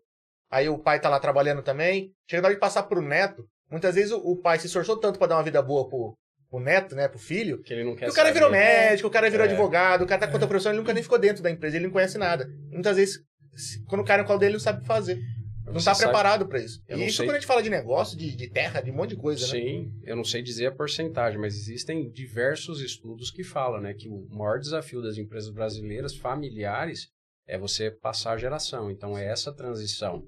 aí 0.49 0.69
o 0.69 0.77
pai 0.79 0.99
tá 0.99 1.09
lá 1.09 1.19
trabalhando 1.19 1.61
também, 1.61 2.11
chega 2.29 2.41
na 2.41 2.47
hora 2.47 2.55
de 2.55 2.59
passar 2.61 2.83
pro 2.83 3.01
neto, 3.01 3.45
muitas 3.69 3.95
vezes 3.95 4.11
o, 4.11 4.17
o 4.17 4.37
pai 4.37 4.59
se 4.59 4.67
esforçou 4.67 4.97
tanto 4.97 5.19
para 5.19 5.27
dar 5.27 5.35
uma 5.37 5.43
vida 5.43 5.61
boa 5.61 5.89
pro, 5.89 6.15
pro 6.49 6.59
neto, 6.59 6.95
né, 6.95 7.07
pro 7.09 7.19
filho, 7.19 7.61
Que 7.63 7.73
ele 7.73 7.83
não 7.83 7.95
quer 7.95 8.05
que 8.05 8.11
o 8.11 8.13
cara 8.13 8.29
saber. 8.29 8.39
virou 8.39 8.51
médico, 8.51 9.07
o 9.09 9.11
cara 9.11 9.29
virou 9.29 9.45
É. 9.45 9.49
advogado, 9.49 10.03
o 10.03 10.07
cara 10.07 10.21
tá 10.21 10.27
com 10.27 10.33
outra 10.33 10.47
profissão, 10.47 10.71
ele 10.71 10.79
nunca 10.79 10.93
nem 10.93 11.03
ficou 11.03 11.19
dentro 11.19 11.43
da 11.43 11.51
empresa, 11.51 11.75
ele 11.75 11.85
não 11.87 11.91
conhece 11.93 12.17
nada. 12.17 12.47
Muitas 12.71 12.95
vezes 12.95 13.19
se- 13.55 13.83
quando 13.85 14.01
o 14.01 14.05
cara 14.05 14.21
no 14.21 14.27
colo 14.27 14.39
dele 14.39 14.51
ele 14.51 14.57
não 14.57 14.63
sabe 14.63 14.79
o 14.79 14.81
que 14.83 14.87
fazer. 14.87 15.19
Não 15.65 15.73
tá 15.73 15.79
sabe- 15.95 15.99
preparado 15.99 16.47
para 16.47 16.59
isso. 16.59 16.81
Eu 16.87 16.97
E 16.99 17.07
isso 17.07 17.17
sei. 17.17 17.25
quando 17.25 17.35
a 17.35 17.39
gente 17.39 17.47
fala 17.47 17.63
de 17.63 17.69
negócio, 17.69 18.17
de, 18.17 18.35
de 18.35 18.49
terra, 18.49 18.81
de 18.81 18.91
um 18.91 18.95
monte 18.95 19.09
de 19.11 19.15
coisa, 19.17 19.45
né? 19.47 19.51
Sim, 19.51 19.91
eu 20.03 20.15
não 20.15 20.23
sei 20.23 20.41
dizer 20.41 20.67
a 20.67 20.71
porcentagem, 20.71 21.39
mas 21.39 21.55
existem 21.55 22.09
diversos 22.11 22.81
estudos 22.81 23.31
que 23.31 23.43
falam 23.43 23.81
né, 23.81 23.93
que 23.93 24.07
o 24.07 24.27
maior 24.29 24.59
desafio 24.59 25.01
das 25.01 25.17
empresas 25.17 25.49
brasileiras 25.49 26.15
familiares 26.15 27.09
é 27.47 27.57
você 27.57 27.89
passar 27.91 28.33
a 28.33 28.37
geração. 28.37 28.89
Então, 28.91 29.17
é 29.17 29.25
essa 29.25 29.51
transição. 29.53 30.23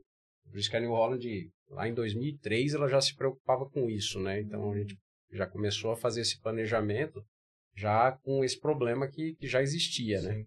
Por 0.49 0.57
isso 0.57 0.69
que 0.69 0.77
a 0.77 0.79
New 0.79 0.91
Holland, 0.91 1.49
lá 1.69 1.87
em 1.87 1.93
2003, 1.93 2.73
ela 2.73 2.87
já 2.87 3.01
se 3.01 3.15
preocupava 3.15 3.69
com 3.69 3.89
isso. 3.89 4.19
Né? 4.19 4.41
Então, 4.41 4.71
a 4.71 4.77
gente 4.77 4.97
já 5.31 5.45
começou 5.45 5.91
a 5.91 5.95
fazer 5.97 6.21
esse 6.21 6.39
planejamento 6.41 7.21
já 7.75 8.11
com 8.23 8.43
esse 8.43 8.59
problema 8.59 9.07
que, 9.07 9.35
que 9.35 9.47
já 9.47 9.61
existia. 9.61 10.21
Né? 10.21 10.45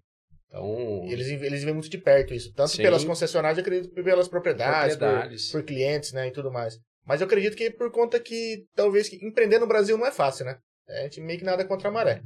Então, 0.51 1.05
E 1.07 1.13
eles, 1.13 1.29
eles 1.29 1.63
veem 1.63 1.75
muito 1.75 1.89
de 1.89 1.97
perto 1.97 2.35
isso. 2.35 2.53
Tanto 2.53 2.71
Sim. 2.73 2.83
pelas 2.83 3.05
concessionárias, 3.05 3.59
eu 3.59 3.63
acredito, 3.63 3.95
pelas 4.03 4.27
propriedades, 4.29 4.97
por- 4.97 4.99
propriedades. 5.07 5.51
por 5.53 5.63
clientes, 5.63 6.13
né, 6.13 6.27
e 6.29 6.33
tudo 6.33 6.51
mais. 6.51 6.77
Mas 7.07 7.21
eu 7.21 7.27
acredito 7.27 7.57
que 7.57 7.71
por 7.71 7.91
conta 7.93 8.19
que 8.21 8.65
talvez 8.75 9.09
que 9.09 9.25
empreender 9.25 9.59
no 9.61 9.67
Brasil 9.67 9.97
não 9.97 10.07
é 10.07 10.11
fácil, 10.11 10.45
né? 10.45 10.59
É, 10.89 11.01
a 11.01 11.03
gente 11.05 11.21
meio 11.21 11.39
que 11.39 11.45
nada 11.45 11.65
contra 11.65 11.89
a 11.89 11.93
maré. 11.93 12.21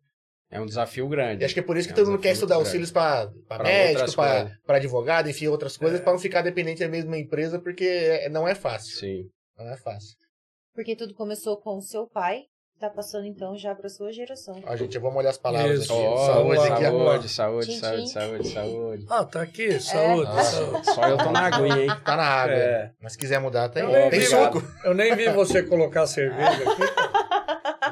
É 0.50 0.58
um 0.58 0.64
desafio 0.64 1.06
grande. 1.08 1.42
E 1.42 1.44
acho 1.44 1.52
que 1.52 1.60
é 1.60 1.62
por 1.62 1.76
isso 1.76 1.86
que 1.86 1.92
É 1.92 1.94
um 1.94 1.98
todo 1.98 2.10
mundo 2.12 2.22
quer 2.22 2.32
estudar 2.32 2.54
auxílios 2.54 2.90
para 2.90 3.30
Pra 3.46 3.62
médico, 3.64 3.98
outras 3.98 4.14
para 4.14 4.40
coisas. 4.44 4.58
advogado, 4.66 5.28
enfim, 5.28 5.46
outras 5.48 5.76
coisas, 5.76 6.00
para 6.00 6.12
não 6.12 6.18
ficar 6.18 6.40
dependente 6.40 6.80
da 6.80 6.88
mesma 6.88 7.18
empresa, 7.18 7.60
porque 7.60 7.84
é- 7.84 8.30
não 8.30 8.48
é 8.48 8.54
fácil. 8.54 8.96
Sim. 8.96 9.28
Não 9.58 9.68
é 9.68 9.76
fácil. 9.76 10.16
Porque 10.74 10.96
tudo 10.96 11.12
começou 11.12 11.60
com 11.60 11.76
o 11.76 11.82
seu 11.82 12.06
pai, 12.06 12.44
tá 12.78 12.88
passando 12.90 13.26
então 13.26 13.56
já 13.56 13.74
pra 13.74 13.88
sua 13.88 14.12
geração. 14.12 14.60
Ó, 14.66 14.76
gente, 14.76 14.98
vamos 14.98 15.16
olhar 15.18 15.30
as 15.30 15.38
palavras 15.38 15.80
Isso. 15.82 15.92
aqui. 15.92 16.02
Ó, 16.02 16.16
saúde 16.26 16.56
lá, 16.56 16.64
aqui. 16.64 16.82
Saúde, 16.82 17.28
saúde, 17.28 17.66
Tchim, 17.66 17.76
saúde, 17.78 18.02
tchim. 18.04 18.08
saúde, 18.12 18.48
saúde. 18.50 19.06
Ah, 19.10 19.24
tá 19.24 19.42
aqui, 19.42 19.80
saúde, 19.80 20.30
Nossa, 20.30 20.56
saúde. 20.64 20.86
só 20.94 21.08
eu 21.08 21.16
tô 21.18 21.30
na 21.30 21.40
aguinha, 21.46 21.78
hein? 21.84 21.88
Tá 22.04 22.16
na 22.16 22.24
água. 22.24 22.54
É. 22.54 22.90
Mas 23.02 23.12
se 23.12 23.18
quiser 23.18 23.40
mudar. 23.40 23.70
Eu 23.74 23.88
nem 23.88 24.10
Tem 24.10 24.20
vi, 24.20 24.26
suco. 24.26 24.62
Eu 24.84 24.94
nem 24.94 25.14
vi 25.16 25.28
você 25.30 25.62
colocar 25.62 26.06
cerveja 26.06 26.50
aqui. 26.70 26.82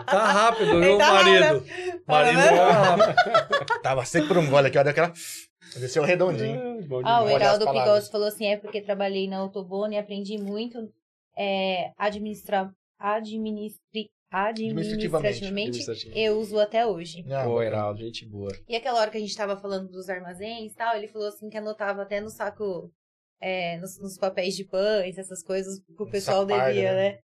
Tá 0.07 0.25
rápido, 0.33 0.81
viu, 0.81 0.99
tá 0.99 1.13
marido? 1.13 1.65
Marido 2.07 2.41
vendo? 2.41 2.57
tá 2.57 2.73
rápido. 2.73 3.83
Tava 3.83 4.05
seco 4.05 4.29
por 4.29 4.39
um 4.39 4.49
gole 4.49 4.69
aqui, 4.69 4.79
ó, 4.79 4.83
daquela. 4.85 5.13
Desceu 5.77 6.05
redondinho. 6.05 6.83
Bom 6.87 7.03
Ah, 7.05 7.23
o 7.23 7.25
Olha 7.27 7.35
Heraldo. 7.35 7.67
Pigoso 7.71 8.11
falou 8.11 8.29
assim: 8.29 8.47
é 8.47 8.57
porque 8.57 8.81
trabalhei 8.81 9.29
na 9.29 9.39
Autobone 9.39 9.97
e 9.97 9.99
aprendi 9.99 10.39
muito 10.39 10.79
é, 11.37 11.91
administra, 11.99 12.71
administri, 12.99 14.09
administrativamente. 14.31 15.45
Administrativamente. 15.45 16.21
Eu 16.21 16.39
uso 16.39 16.59
até 16.59 16.87
hoje. 16.87 17.23
Não, 17.25 17.45
Pô, 17.45 17.63
Heraldo, 17.63 18.01
gente 18.01 18.27
boa. 18.27 18.51
E 18.69 18.77
aquela 18.77 19.01
hora 19.01 19.11
que 19.11 19.17
a 19.17 19.21
gente 19.21 19.37
tava 19.37 19.57
falando 19.57 19.89
dos 19.89 20.09
armazéns 20.09 20.73
e 20.73 20.75
tal, 20.77 20.97
ele 20.97 21.09
falou 21.09 21.29
assim 21.29 21.49
que 21.49 21.57
anotava 21.57 22.03
até 22.03 22.21
no 22.21 22.31
saco, 22.31 22.93
é, 23.41 23.79
nos, 23.79 24.01
nos 24.01 24.19
papéis 24.19 24.55
de 24.55 24.65
pães, 24.65 25.19
essas 25.19 25.43
coisas 25.43 25.81
que 25.81 26.03
o 26.03 26.11
pessoal 26.11 26.45
devia, 26.45 26.93
né? 26.93 27.11
né? 27.13 27.19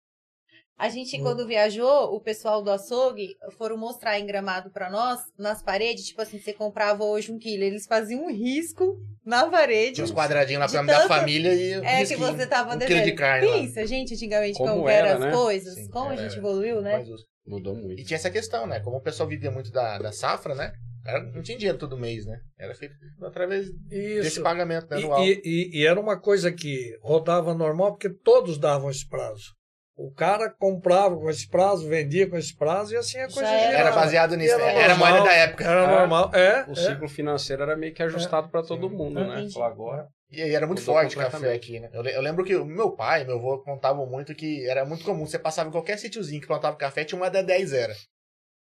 A 0.79 0.89
gente, 0.89 1.19
Hum. 1.19 1.23
quando 1.25 1.45
viajou, 1.47 2.15
o 2.15 2.21
pessoal 2.21 2.63
do 2.63 2.71
açougue 2.71 3.35
foram 3.57 3.77
mostrar 3.77 4.19
em 4.21 4.25
gramado 4.27 4.71
pra 4.71 4.89
nós, 4.89 5.21
nas 5.37 5.61
paredes, 5.61 6.05
tipo 6.07 6.23
assim, 6.23 6.39
você 6.39 6.53
comprava 6.53 7.03
hoje 7.05 7.33
um 7.33 7.39
quilo, 7.39 7.65
eles 7.65 7.85
faziam 7.85 8.25
um 8.27 8.31
risco 8.31 8.97
na 9.27 9.49
parede. 9.51 9.95
Tinha 9.97 10.05
uns 10.05 10.13
quadradinhos 10.13 10.61
lá 10.61 10.67
De 10.67 10.73
pra 10.73 10.83
nome 10.83 10.93
da 10.93 10.99
tanto- 11.01 11.09
família 11.09 11.53
e. 11.53 11.73
É 11.85 12.05
que 12.05 12.15
você 12.15 12.47
tava 12.47 12.75
um 12.75 12.79
devendo. 12.79 12.95
quilo 12.97 13.11
de 13.11 13.17
carne. 13.17 13.47
lá. 13.49 13.53
Pensa, 13.59 13.87
gente, 13.87 14.15
antigamente, 14.15 14.57
como, 14.57 14.73
Como 14.73 14.89
eram 14.89 15.09
era, 15.09 15.19
as 15.19 15.25
né? 15.25 15.33
coisas, 15.33 15.75
Sim, 15.75 15.89
como 15.91 16.11
a 16.11 16.13
era- 16.13 16.23
gente 16.23 16.39
evoluiu, 16.39 16.81
né? 16.81 17.05
Mudou 17.45 17.75
E 17.75 17.83
muito. 17.83 18.05
tinha 18.05 18.17
essa 18.17 18.31
questão, 18.31 18.67
né? 18.67 18.79
Como 18.79 18.99
o 18.99 19.03
pessoal 19.03 19.29
vivia 19.29 19.51
muito 19.51 19.73
da, 19.73 19.99
da 19.99 20.13
safra, 20.13 20.55
né? 20.55 20.71
Era- 21.05 21.23
não 21.33 21.43
tinha 21.43 21.57
dinheiro 21.59 21.79
todo 21.79 21.97
mês, 21.99 22.25
né? 22.27 22.39
Era 22.59 22.75
feito 22.75 22.95
através 23.23 23.69
desse 23.89 24.29
Isso. 24.29 24.43
pagamento 24.43 24.87
né, 24.91 25.01
E, 25.01 25.03
anual. 25.03 25.25
e- 25.25 25.41
e- 25.45 25.71
e 25.81 25.87
era 25.87 25.99
uma 25.99 26.21
coisa 26.21 26.53
que 26.53 26.97
rodava 27.03 27.53
normal, 27.55 27.93
porque 27.93 28.11
todos 28.11 28.59
davam 28.59 28.91
esse 28.91 29.09
prazo. 29.09 29.57
O 30.01 30.13
cara 30.13 30.49
comprava 30.49 31.17
com 31.17 31.29
esse 31.29 31.49
prazo, 31.49 31.89
vendia 31.89 32.31
com 32.31 32.37
esse 32.37 32.57
prazo, 32.57 32.95
e 32.95 32.97
assim 32.97 33.19
a 33.19 33.27
Já 33.29 33.35
coisa 33.35 33.49
era. 33.49 33.63
Era 33.73 33.79
girava. 33.79 33.97
baseado 33.97 34.37
nisso. 34.37 34.55
Era 34.55 34.65
Era, 34.71 34.85
a 34.85 34.97
normal. 34.97 35.11
moeda 35.11 35.25
da 35.25 35.33
época. 35.35 35.65
Era 35.65 35.83
É. 35.83 35.87
normal. 35.99 36.31
É, 36.35 36.65
O 36.69 36.73
é. 36.73 36.75
ciclo 36.77 37.09
financeiro 37.09 37.63
era 37.65 37.77
meio 37.77 37.93
que 37.93 38.03
ajustado 38.05 38.49
pra 38.49 38.63
todo 38.63 38.89
mundo, 38.89 39.19
né? 39.25 39.49
Falar 39.53 39.67
agora. 39.67 40.07
E 40.31 40.41
era 40.41 40.67
muito 40.69 40.81
Mudou 40.81 40.95
forte 40.95 41.17
o 41.17 41.21
café 41.21 41.53
aqui, 41.53 41.81
né? 41.81 41.91
Eu, 41.93 42.05
eu 42.05 42.21
lembro 42.23 42.45
que 42.45 42.55
o 42.55 42.65
meu 42.65 42.93
pai 42.93 43.25
meu 43.25 43.39
avô 43.39 43.59
contavam 43.65 44.07
muito 44.07 44.35
que 44.37 44.69
era 44.69 44.85
muito 44.85 45.05
comum. 45.05 45.27
Você 45.27 45.39
passava 45.39 45.69
em 45.69 45.73
qualquer 45.73 45.99
sítiozinho 45.99 46.41
que 46.41 46.47
plantava 46.47 46.77
café, 46.77 47.03
tinha 47.03 47.21
uma 47.21 47.31
D10 47.31 47.73
era. 47.75 47.95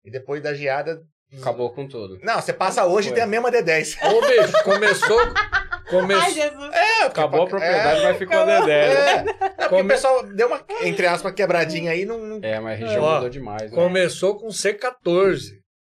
E 0.05 0.11
depois 0.11 0.43
da 0.43 0.53
geada. 0.53 1.01
Acabou 1.39 1.73
com 1.73 1.87
tudo. 1.87 2.19
Não, 2.21 2.39
você 2.39 2.53
passa 2.53 2.85
hoje 2.85 3.09
e 3.09 3.11
tem 3.13 3.23
a 3.23 3.25
mesma 3.27 3.49
D10. 3.51 3.97
Ô, 4.03 4.21
bicho, 4.21 4.63
começou. 4.63 5.17
Come... 5.89 6.13
Ai, 6.13 6.31
Jesus! 6.31 6.73
É, 6.73 7.03
Acabou 7.03 7.41
a 7.41 7.47
porque- 7.47 7.65
propriedade, 7.65 8.03
mas 8.03 8.17
ficou 8.17 8.37
a 8.37 8.41
É, 8.51 8.59
Dedé. 8.61 8.87
né? 8.87 9.03
é. 9.05 9.23
Não, 9.23 9.33
porque 9.49 9.69
Come- 9.69 9.81
o 9.81 9.87
pessoal 9.87 10.23
deu 10.23 10.47
uma, 10.47 10.61
entre 10.81 11.05
aspas, 11.07 11.33
quebradinha 11.33 11.91
aí. 11.91 12.05
Não. 12.05 12.39
É, 12.41 12.59
mas 12.59 12.81
a 12.81 12.85
região 12.85 13.03
Ó, 13.03 13.15
mudou 13.15 13.29
demais. 13.29 13.71
Né? 13.71 13.75
Começou 13.75 14.37
com 14.37 14.47
C14. 14.47 15.39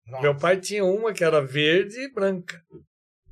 Nossa. 0.06 0.22
Meu 0.22 0.36
pai 0.36 0.56
tinha 0.56 0.84
uma 0.84 1.12
que 1.12 1.22
era 1.22 1.40
verde 1.40 1.98
e 2.00 2.12
branca. 2.12 2.58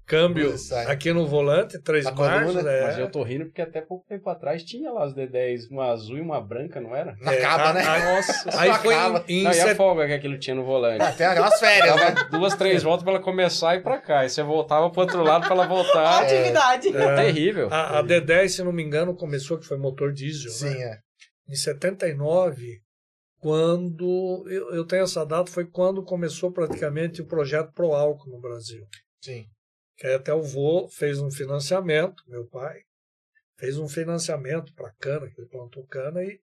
Câmbio 0.08 0.54
aqui 0.86 1.12
no 1.12 1.26
volante, 1.26 1.78
três 1.82 2.04
Na 2.04 2.12
coluna, 2.12 2.40
marchas. 2.40 2.66
É. 2.66 2.82
Mas 2.82 2.98
eu 2.98 3.10
tô 3.10 3.22
rindo 3.22 3.44
porque 3.44 3.60
até 3.60 3.80
pouco 3.82 4.06
tempo 4.08 4.28
atrás 4.30 4.62
tinha 4.64 4.90
lá 4.90 5.04
as 5.04 5.14
D10, 5.14 5.70
uma 5.70 5.90
azul 5.92 6.16
e 6.16 6.20
uma 6.22 6.40
branca, 6.40 6.80
não 6.80 6.96
era? 6.96 7.14
Na 7.20 7.32
É, 7.32 7.40
caba, 7.40 7.64
a- 7.68 7.72
né? 7.74 7.82
a- 7.84 8.14
Nossa, 8.16 8.60
Aí 8.60 8.72
foi 8.74 8.94
acaba. 8.94 9.24
em, 9.28 9.40
em 9.40 9.42
Não, 9.44 9.50
e 9.52 9.60
a 9.60 9.64
set- 9.66 9.76
folga 9.76 10.06
que 10.06 10.12
aquilo 10.14 10.38
tinha 10.38 10.56
no 10.56 10.64
volante? 10.64 11.02
Até 11.02 11.26
aquelas 11.26 11.60
férias, 11.60 11.94
né? 11.96 12.14
Duas, 12.30 12.54
três 12.54 12.82
voltas 12.82 13.04
pra 13.04 13.12
ela 13.14 13.22
começar 13.22 13.74
e 13.74 13.78
ir 13.78 13.82
pra 13.82 13.98
cá. 13.98 14.24
E 14.24 14.30
você 14.30 14.42
voltava 14.42 14.88
pro 14.90 15.02
outro 15.02 15.22
lado 15.22 15.44
pra 15.46 15.54
ela 15.54 15.66
voltar. 15.66 16.22
É, 16.24 16.38
Atividade. 16.38 16.90
terrível. 16.92 17.68
a, 17.70 17.98
a 17.98 18.02
D10, 18.02 18.48
se 18.48 18.62
não 18.62 18.72
me 18.72 18.82
engano, 18.82 19.14
começou 19.14 19.58
que 19.58 19.66
foi 19.66 19.76
motor 19.76 20.12
diesel. 20.12 20.50
né? 20.50 20.56
Sim, 20.74 20.82
é. 20.82 20.98
Em 21.50 21.54
79, 21.54 22.78
quando. 23.40 24.44
Eu, 24.48 24.74
eu 24.74 24.84
tenho 24.86 25.02
essa 25.04 25.24
data, 25.24 25.50
foi 25.50 25.66
quando 25.66 26.02
começou 26.02 26.50
praticamente 26.52 27.22
o 27.22 27.26
projeto 27.26 27.72
Pro 27.72 27.92
Álcool 27.92 28.30
no 28.30 28.40
Brasil. 28.40 28.84
Sim. 29.22 29.44
Que 29.98 30.06
aí 30.06 30.14
até 30.14 30.32
o 30.32 30.40
vô 30.42 30.88
fez 30.88 31.18
um 31.20 31.30
financiamento, 31.30 32.22
meu 32.28 32.46
pai, 32.46 32.78
fez 33.58 33.76
um 33.78 33.88
financiamento 33.88 34.72
para 34.74 34.92
cana, 35.00 35.28
que 35.28 35.40
ele 35.40 35.48
plantou 35.48 35.84
cana, 35.86 36.22
e, 36.22 36.40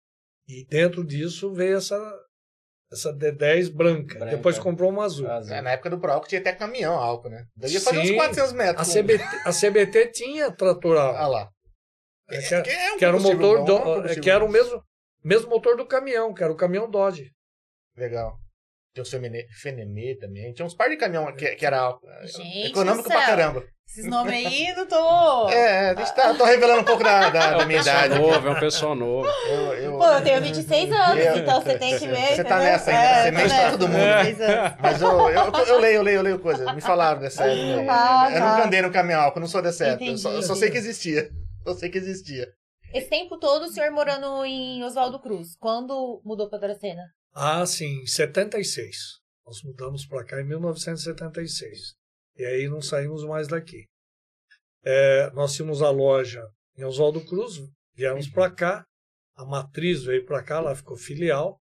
e 0.48 0.64
dentro 0.66 1.04
disso 1.04 1.52
veio 1.52 1.76
essa, 1.76 2.00
essa 2.92 3.12
D10 3.12 3.72
branca. 3.72 4.18
Branca. 4.18 4.36
Depois 4.36 4.56
comprou 4.58 4.90
uma 4.90 5.04
azul. 5.04 5.28
Azul. 5.28 5.52
É, 5.54 5.60
Na 5.60 5.72
época 5.72 5.90
do 5.90 5.98
Pro 5.98 6.12
Álcool 6.12 6.28
tinha 6.28 6.40
até 6.40 6.52
caminhão 6.52 6.94
álcool, 6.94 7.28
né? 7.30 7.44
Daí 7.56 7.72
ia 7.72 7.80
fazer 7.80 8.04
Sim. 8.06 8.12
uns 8.12 8.16
400 8.16 8.52
A 8.52 8.54
metros. 8.54 8.88
CBT, 8.94 9.24
a 9.44 9.52
CBT 9.52 10.06
tinha 10.12 10.52
trator 10.52 10.96
Ah 10.96 11.02
álcool, 11.02 11.32
lá. 11.32 11.50
É, 12.30 12.38
que, 12.40 12.54
era- 12.54 12.62
Que 12.62 12.70
é 12.70 12.92
um 12.92 12.98
que 12.98 13.04
era 13.04 13.16
o 13.16 13.20
motor 13.20 13.58
bom, 13.58 13.64
do, 13.64 13.72
é 13.72 13.74
um 13.74 13.82
combustível 13.82 14.22
que 14.22 14.30
era 14.30 14.44
o 14.44 14.48
mesmo, 14.48 14.80
mesmo 15.24 15.50
motor 15.50 15.76
do 15.76 15.84
caminhão, 15.86 16.32
que 16.32 16.44
era 16.44 16.52
o 16.52 16.56
caminhão 16.56 16.88
Dodge. 16.88 17.32
Legal. 17.96 18.38
Tinha 18.92 19.02
o 19.04 19.06
Fenemê, 19.06 19.46
Fenemê 19.62 20.16
também. 20.18 20.52
Tinha 20.52 20.66
uns 20.66 20.74
par 20.74 20.88
de 20.90 20.96
caminhão 20.96 21.32
que, 21.36 21.46
que 21.54 21.64
era 21.64 21.78
álcool. 21.78 22.08
Gente 22.24 22.66
econômico 22.68 23.04
do 23.04 23.08
céu. 23.08 23.18
pra 23.18 23.26
caramba. 23.26 23.64
Esses 23.86 24.04
nomes 24.06 24.32
aí, 24.32 24.72
não 24.74 24.86
tô. 24.86 25.48
É, 25.50 25.54
é, 25.86 25.90
a 25.90 25.94
gente 25.94 26.14
tá, 26.14 26.34
tô 26.34 26.44
revelando 26.44 26.80
um 26.82 26.84
pouco 26.84 27.02
da, 27.02 27.28
da, 27.30 27.44
É 27.44 27.50
da 27.58 27.64
um 27.64 27.66
minha 27.66 27.78
pessoal 27.78 28.06
idade. 28.06 28.20
novo, 28.20 28.48
é 28.48 28.50
um 28.50 28.60
pessoal 28.60 28.94
novo. 28.94 29.28
Eu, 29.48 29.74
eu, 29.74 29.98
Pô, 29.98 30.04
eu 30.06 30.22
tenho 30.22 30.40
26 30.42 30.92
anos, 30.92 31.24
Eu- 31.24 31.36
então 31.38 31.60
você 31.60 31.78
tem 31.78 31.98
que 31.98 32.06
ver. 32.06 32.36
Você 32.36 32.44
tá 32.44 32.58
nessa 32.58 32.90
ainda, 32.90 33.02
É, 33.02 33.22
você 33.24 33.30
mente 33.30 33.48
pra 33.48 33.56
nessa, 33.56 33.70
todo 33.78 33.88
mundo. 33.88 34.00
26 34.24 34.40
anos. 34.40 34.76
Mas 34.80 35.02
eu, 35.02 35.08
eu, 35.30 35.52
eu 35.66 35.78
leio, 35.78 35.94
eu 35.96 36.02
leio, 36.02 36.16
eu 36.16 36.22
leio 36.22 36.38
coisa. 36.40 36.72
Me 36.72 36.80
falaram 36.80 37.20
dessa 37.20 37.44
época. 37.44 37.80
aí. 37.80 37.88
Ah, 37.88 38.28
eu 38.32 38.38
tá. 38.40 38.50
nunca 38.50 38.64
andei 38.66 38.82
no 38.82 38.90
caminhão 38.92 39.20
álcool, 39.22 39.38
eu 39.38 39.42
não 39.42 39.48
sou 39.48 39.62
dessa 39.62 39.84
época. 39.86 40.04
Eu 40.04 40.18
só, 40.18 40.30
eu 40.30 40.42
só 40.42 40.54
Entendi. 40.54 40.58
sei 40.60 40.70
que 40.70 40.78
existia. 40.78 41.30
Só 41.66 41.74
sei 41.74 41.88
que 41.90 41.98
existia. 41.98 42.48
Esse 42.92 43.08
tempo 43.08 43.38
todo 43.38 43.64
o 43.64 43.68
senhor 43.72 43.90
morando 43.92 44.44
em 44.44 44.82
Oswaldo 44.84 45.20
Cruz. 45.20 45.56
Quando 45.60 46.20
mudou 46.24 46.48
pra 46.48 46.58
Dracena? 46.58 47.02
Ah, 47.32 47.64
sim, 47.64 48.02
em 48.02 48.06
76. 48.06 49.20
Nós 49.46 49.62
mudamos 49.62 50.06
para 50.06 50.24
cá 50.24 50.40
em 50.40 50.44
1976. 50.44 51.94
E 52.36 52.44
aí 52.44 52.68
não 52.68 52.80
saímos 52.80 53.24
mais 53.24 53.48
daqui. 53.48 53.86
É, 54.82 55.30
nós 55.32 55.54
tínhamos 55.54 55.82
a 55.82 55.90
loja 55.90 56.42
em 56.76 56.84
Oswaldo 56.84 57.24
Cruz, 57.26 57.56
viemos 57.94 58.28
para 58.28 58.50
cá, 58.50 58.86
a 59.36 59.44
matriz 59.44 60.04
veio 60.04 60.24
para 60.24 60.42
cá, 60.42 60.60
lá 60.60 60.74
ficou 60.74 60.96
filial. 60.96 61.60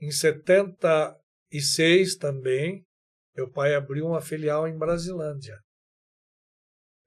Em 0.00 0.10
76 0.10 2.16
também, 2.16 2.84
meu 3.34 3.50
pai 3.50 3.74
abriu 3.74 4.06
uma 4.06 4.20
filial 4.20 4.68
em 4.68 4.76
Brasilândia. 4.76 5.58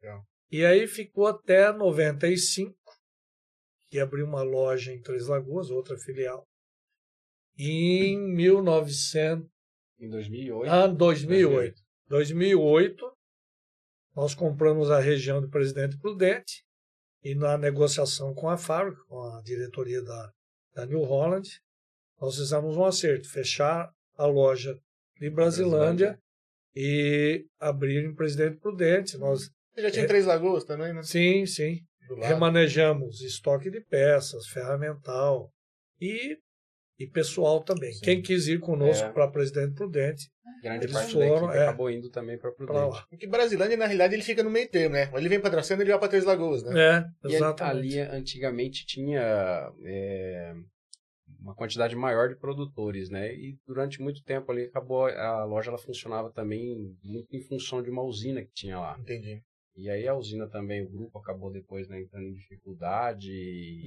Legal. 0.01 0.25
E 0.49 0.65
aí 0.65 0.87
ficou 0.87 1.27
até 1.27 1.71
95, 1.71 2.75
que 3.89 3.99
abriu 3.99 4.25
uma 4.25 4.41
loja 4.41 4.93
em 4.93 5.01
Três 5.01 5.27
Lagoas, 5.27 5.69
outra 5.69 5.97
filial. 5.97 6.47
Em 7.57 8.17
1900, 8.35 9.47
Em 9.99 10.09
2008. 10.09 10.69
ah, 10.71 10.87
2008. 10.87 11.81
2008, 12.07 13.11
nós 14.15 14.33
compramos 14.33 14.89
a 14.91 14.99
região 14.99 15.41
do 15.41 15.49
Presidente 15.49 15.97
Prudente 15.97 16.63
e 17.23 17.35
na 17.35 17.57
negociação 17.57 18.33
com 18.33 18.49
a 18.49 18.57
fábrica, 18.57 19.01
com 19.07 19.19
a 19.21 19.41
diretoria 19.41 20.01
da, 20.03 20.31
da 20.75 20.85
New 20.85 21.01
Holland, 21.03 21.49
nós 22.19 22.35
fizemos 22.35 22.77
um 22.77 22.85
acerto, 22.85 23.29
fechar 23.29 23.91
a 24.15 24.25
loja 24.25 24.79
de 25.19 25.29
Brasilândia 25.29 26.19
e 26.75 27.45
abrir 27.59 28.05
em 28.05 28.13
Presidente 28.15 28.57
Prudente. 28.59 29.17
Nós, 29.17 29.49
Você 29.73 29.81
já 29.81 29.91
tinha 29.91 30.05
É. 30.05 30.07
Três 30.07 30.25
Lagoas 30.25 30.63
também, 30.63 30.93
né? 30.93 31.01
sim, 31.03 31.45
sim, 31.45 31.79
lado. 32.09 32.21
remanejamos 32.21 33.21
estoque 33.21 33.69
de 33.69 33.81
peças, 33.81 34.47
ferramental 34.47 35.51
e, 35.99 36.37
e 36.99 37.05
pessoal 37.07 37.61
também. 37.63 37.93
Sim. 37.93 38.01
Quem 38.03 38.21
quis 38.21 38.47
ir 38.47 38.59
conosco 38.59 39.07
É. 39.07 39.11
para 39.11 39.27
Presidente 39.27 39.73
Prudente, 39.73 40.29
Grande 40.63 40.85
Eles 40.85 40.93
parte 40.93 41.13
foram, 41.13 41.51
é. 41.51 41.63
acabou 41.63 41.89
indo 41.91 42.09
também 42.09 42.35
para 42.37 42.51
Prudente. 42.51 42.79
lá. 42.79 43.05
Porque 43.09 43.27
Brasilândia, 43.27 43.77
na 43.77 43.85
realidade, 43.85 44.15
ele 44.15 44.23
fica 44.23 44.41
no 44.41 44.49
meio 44.49 44.67
termo, 44.67 44.95
né? 44.95 45.07
Ele 45.13 45.29
vem 45.29 45.39
pra 45.39 45.51
Dracena 45.51 45.81
e 45.81 45.83
ele 45.83 45.91
vai 45.91 45.99
pra 45.99 46.07
Três 46.07 46.23
Lagoas, 46.25 46.63
né? 46.63 46.71
É, 46.79 46.97
E 47.23 47.27
ali- 47.27 47.35
exatamente. 47.35 47.99
ali 47.99 48.17
antigamente 48.17 48.85
tinha 48.85 49.71
é, 49.85 50.53
uma 51.39 51.53
quantidade 51.53 51.95
maior 51.95 52.29
de 52.29 52.35
produtores, 52.35 53.09
né? 53.09 53.31
E 53.35 53.55
durante 53.67 54.01
muito 54.01 54.23
tempo 54.23 54.51
ali 54.51 54.63
acabou 54.63 55.05
a 55.05 55.43
loja 55.45 55.69
ela 55.69 55.77
funcionava 55.77 56.31
também 56.31 56.95
muito 57.03 57.35
em 57.35 57.41
função 57.43 57.83
de 57.83 57.91
uma 57.91 58.01
usina 58.01 58.41
que 58.41 58.51
tinha 58.51 58.79
lá. 58.79 58.97
Entendi. 58.99 59.43
E 59.77 59.89
aí 59.91 60.07
a 60.07 60.15
usina 60.15 60.47
também, 60.49 60.81
o 60.81 60.89
grupo 60.89 61.19
acabou 61.19 61.51
depois 61.51 61.87
né, 61.87 62.01
entrando 62.01 62.25
em 62.25 62.33
dificuldade 62.33 63.31
e, 63.31 63.83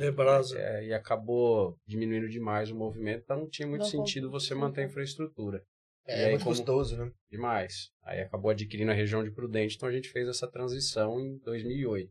é, 0.57 0.87
e 0.87 0.95
acabou 0.95 1.77
diminuindo 1.85 2.29
demais 2.29 2.71
o 2.71 2.77
movimento, 2.77 3.23
então 3.25 3.41
não 3.41 3.49
tinha 3.49 3.67
muito 3.67 3.83
Não 3.83 3.89
sentido 3.91 4.31
você 4.31 4.55
manter 4.55 4.83
a 4.83 4.85
infraestrutura. 4.85 5.63
E 6.07 6.13
É, 6.13 6.25
aí, 6.27 6.31
muito 6.31 6.45
como- 6.45 6.55
custoso, 6.57 6.97
né? 6.97 7.11
demais. 7.31 7.91
Aí 8.05 8.21
acabou 8.21 8.51
adquirindo 8.53 8.91
a 8.93 8.95
região 8.95 9.25
de 9.25 9.33
Prudente, 9.33 9.75
então 9.77 9.89
a 9.89 9.93
gente 9.93 10.09
fez 10.11 10.29
essa 10.29 10.49
transição 10.49 11.19
em 11.21 11.39
2008. 11.39 12.09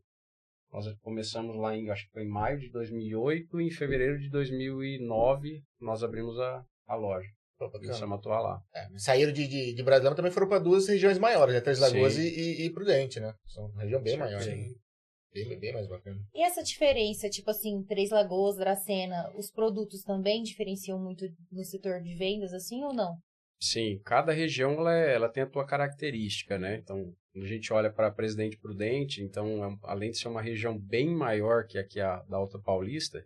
Nós 0.71 0.85
começamos 1.01 1.55
lá 1.55 1.75
em, 1.75 1.89
acho 1.89 2.05
que 2.05 2.11
foi 2.11 2.23
em 2.23 2.29
maio 2.29 2.59
de 2.59 2.69
2008, 2.69 3.61
e 3.61 3.65
em 3.67 3.71
fevereiro 3.71 4.19
de 4.19 4.29
2009 4.29 5.63
nós 5.79 6.03
abrimos 6.03 6.37
a, 6.39 6.63
a 6.87 6.95
loja. 6.95 7.27
A 7.61 8.15
atuar 8.15 8.39
lá. 8.39 8.61
É, 8.73 8.87
saíram 8.97 9.31
de, 9.33 9.47
de, 9.47 9.73
de 9.73 9.83
Brasília, 9.83 10.09
mas 10.09 10.15
também 10.15 10.31
foram 10.31 10.47
para 10.47 10.59
duas 10.59 10.87
regiões 10.87 11.17
maiores, 11.19 11.53
né? 11.53 11.61
Três 11.61 11.79
Lagoas 11.79 12.17
e, 12.17 12.27
e, 12.27 12.65
e 12.65 12.69
Prudente, 12.69 13.19
né? 13.19 13.33
São 13.47 13.65
uma 13.65 13.81
região 13.81 14.01
bem 14.01 14.17
maior. 14.17 14.39
Né? 14.45 14.73
Bem, 15.33 15.59
bem 15.59 15.73
mais 15.73 15.87
bacana. 15.87 16.19
E 16.33 16.41
essa 16.41 16.63
diferença, 16.63 17.29
tipo 17.29 17.51
assim, 17.51 17.83
Três 17.83 18.09
Lagoas, 18.09 18.55
Dracena, 18.55 19.31
os 19.35 19.51
produtos 19.51 20.03
também 20.03 20.41
diferenciam 20.41 20.97
muito 20.97 21.25
no 21.51 21.63
setor 21.63 22.01
de 22.01 22.15
vendas, 22.15 22.53
assim, 22.53 22.83
ou 22.83 22.93
não? 22.93 23.17
Sim, 23.61 23.99
cada 24.05 24.31
região 24.31 24.71
ela, 24.73 24.95
é- 24.95 25.15
ela 25.15 25.29
tem 25.29 25.43
a 25.43 25.49
tua 25.49 25.65
característica, 25.65 26.57
né? 26.57 26.77
Então, 26.77 27.13
quando 27.33 27.43
a 27.43 27.47
gente 27.47 27.71
olha 27.73 27.91
para 27.91 28.09
Presidente 28.09 28.57
Prudente, 28.57 29.21
então, 29.21 29.63
é 29.65 29.77
além 29.83 30.11
de 30.11 30.17
ser 30.17 30.29
uma 30.29 30.41
região 30.41 30.79
bem 30.79 31.09
maior 31.13 31.65
que 31.67 31.77
aqui 31.77 31.99
a 31.99 32.21
da 32.23 32.37
Alta 32.37 32.57
Paulista, 32.57 33.23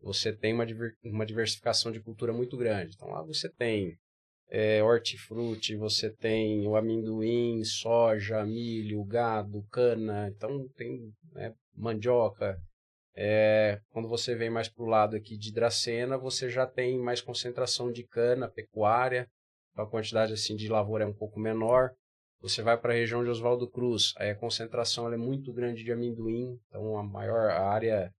você 0.00 0.32
tem 0.32 0.52
uma, 0.54 0.66
uma 1.04 1.26
diversificação 1.26 1.92
de 1.92 2.00
cultura 2.00 2.32
muito 2.32 2.56
grande. 2.56 2.94
Então, 2.94 3.08
lá 3.08 3.22
você 3.22 3.48
tem 3.48 3.96
é, 4.48 4.82
hortifruti, 4.82 5.76
você 5.76 6.10
tem 6.10 6.66
o 6.66 6.76
amendoim, 6.76 7.62
soja, 7.64 8.44
milho, 8.44 9.04
gado, 9.04 9.62
cana, 9.70 10.28
então 10.28 10.66
tem 10.76 11.12
né, 11.32 11.54
mandioca. 11.76 12.58
É, 13.14 13.80
quando 13.90 14.08
você 14.08 14.34
vem 14.34 14.50
mais 14.50 14.68
para 14.68 14.84
o 14.84 14.88
lado 14.88 15.16
aqui 15.16 15.36
de 15.36 15.52
Dracena, 15.52 16.16
você 16.16 16.48
já 16.48 16.66
tem 16.66 16.98
mais 16.98 17.20
concentração 17.20 17.92
de 17.92 18.04
cana, 18.04 18.48
pecuária, 18.48 19.28
a 19.76 19.86
quantidade 19.86 20.32
assim 20.32 20.56
de 20.56 20.68
lavoura 20.68 21.04
é 21.04 21.06
um 21.06 21.14
pouco 21.14 21.38
menor. 21.38 21.90
Você 22.40 22.62
vai 22.62 22.76
para 22.78 22.92
a 22.92 22.96
região 22.96 23.22
de 23.22 23.28
Oswaldo 23.28 23.68
Cruz, 23.70 24.14
aí 24.16 24.30
a 24.30 24.34
concentração 24.34 25.12
é 25.12 25.16
muito 25.16 25.52
grande 25.52 25.84
de 25.84 25.92
amendoim, 25.92 26.58
então 26.68 26.96
a 26.98 27.02
maior 27.02 27.50
a 27.50 27.68
área 27.68 28.10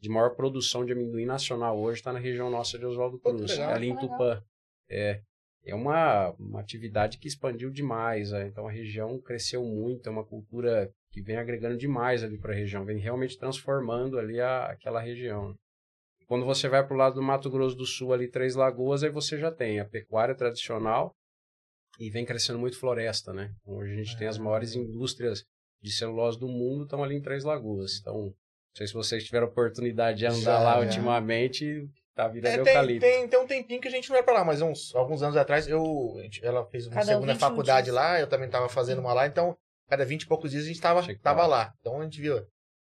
de 0.00 0.08
maior 0.08 0.34
produção 0.34 0.84
de 0.84 0.92
amendoim 0.92 1.26
nacional 1.26 1.78
hoje 1.78 2.00
está 2.00 2.12
na 2.12 2.18
região 2.18 2.50
nossa 2.50 2.78
de 2.78 2.86
Oswaldo 2.86 3.18
Pô, 3.18 3.34
Cruz, 3.34 3.58
é 3.58 3.64
ali 3.64 3.88
em. 3.88 3.96
Tupã. 3.96 4.42
É, 4.88 5.20
é 5.64 5.74
uma, 5.74 6.30
uma 6.38 6.60
atividade 6.60 7.18
que 7.18 7.28
expandiu 7.28 7.70
demais, 7.70 8.32
é, 8.32 8.46
então 8.46 8.66
a 8.66 8.72
região 8.72 9.20
cresceu 9.20 9.62
muito, 9.62 10.08
é 10.08 10.12
uma 10.12 10.24
cultura 10.24 10.90
que 11.10 11.20
vem 11.20 11.36
agregando 11.36 11.76
demais 11.76 12.24
ali 12.24 12.38
para 12.38 12.52
a 12.52 12.56
região, 12.56 12.84
vem 12.84 12.98
realmente 12.98 13.38
transformando 13.38 14.18
ali 14.18 14.40
a, 14.40 14.66
aquela 14.66 15.00
região. 15.00 15.54
Quando 16.26 16.46
você 16.46 16.68
vai 16.68 16.86
para 16.86 16.94
o 16.94 16.96
lado 16.96 17.16
do 17.16 17.22
Mato 17.22 17.50
Grosso 17.50 17.76
do 17.76 17.84
Sul, 17.84 18.12
ali 18.12 18.28
Três 18.30 18.54
Lagoas, 18.54 19.02
aí 19.02 19.10
você 19.10 19.36
já 19.36 19.50
tem 19.50 19.80
a 19.80 19.84
pecuária 19.84 20.34
tradicional 20.34 21.12
e 21.98 22.08
vem 22.08 22.24
crescendo 22.24 22.58
muito 22.58 22.78
floresta, 22.78 23.32
né? 23.32 23.52
Hoje 23.66 23.92
a 23.92 23.96
gente 23.96 24.16
tem 24.16 24.28
as 24.28 24.38
Ah. 24.38 24.42
maiores 24.42 24.74
indústrias 24.74 25.44
de 25.82 25.90
celulose 25.90 26.38
do 26.38 26.46
mundo 26.46 26.84
estão 26.84 27.02
ali 27.02 27.16
em 27.16 27.20
Três 27.20 27.42
Lagoas. 27.42 27.98
Então, 28.00 28.32
não 28.72 28.76
sei 28.76 28.86
se 28.86 28.92
vocês 28.94 29.24
tiveram 29.24 29.46
oportunidade 29.46 30.18
de 30.18 30.26
andar 30.26 30.38
Já, 30.40 30.58
lá 30.60 30.74
já. 30.74 30.80
ultimamente, 30.80 31.88
tá 32.14 32.28
virando 32.28 32.48
É, 32.52 32.62
tem, 32.62 32.72
eucalipto. 32.74 33.00
tem, 33.00 33.28
tem 33.28 33.38
um 33.40 33.46
tempinho 33.46 33.80
que 33.80 33.88
a 33.88 33.90
gente 33.90 34.08
não 34.08 34.14
vai 34.16 34.22
pra 34.22 34.34
lá, 34.34 34.44
mas 34.44 34.62
uns 34.62 34.94
alguns 34.94 35.22
anos 35.22 35.36
atrás 35.36 35.66
eu, 35.68 36.14
gente- 36.22 36.44
ela 36.44 36.64
fez 36.66 36.86
uma 36.86 36.94
Cada 36.94 37.06
um 37.06 37.08
segunda 37.14 37.32
21 37.34 37.48
faculdade 37.48 37.84
dias. 37.86 37.94
lá, 37.96 38.20
eu 38.20 38.26
também 38.28 38.48
tava 38.48 38.68
fazendo 38.68 39.00
uma 39.00 39.12
lá, 39.12 39.26
então 39.26 39.56
cada 39.88 40.04
20 40.04 40.22
e 40.22 40.26
poucos 40.26 40.50
dias 40.52 40.64
a 40.64 40.66
gente 40.68 40.80
tava, 40.80 41.02
tava 41.16 41.46
lá. 41.46 41.72
Então 41.80 42.00
a 42.00 42.04
gente 42.04 42.20
viu 42.20 42.40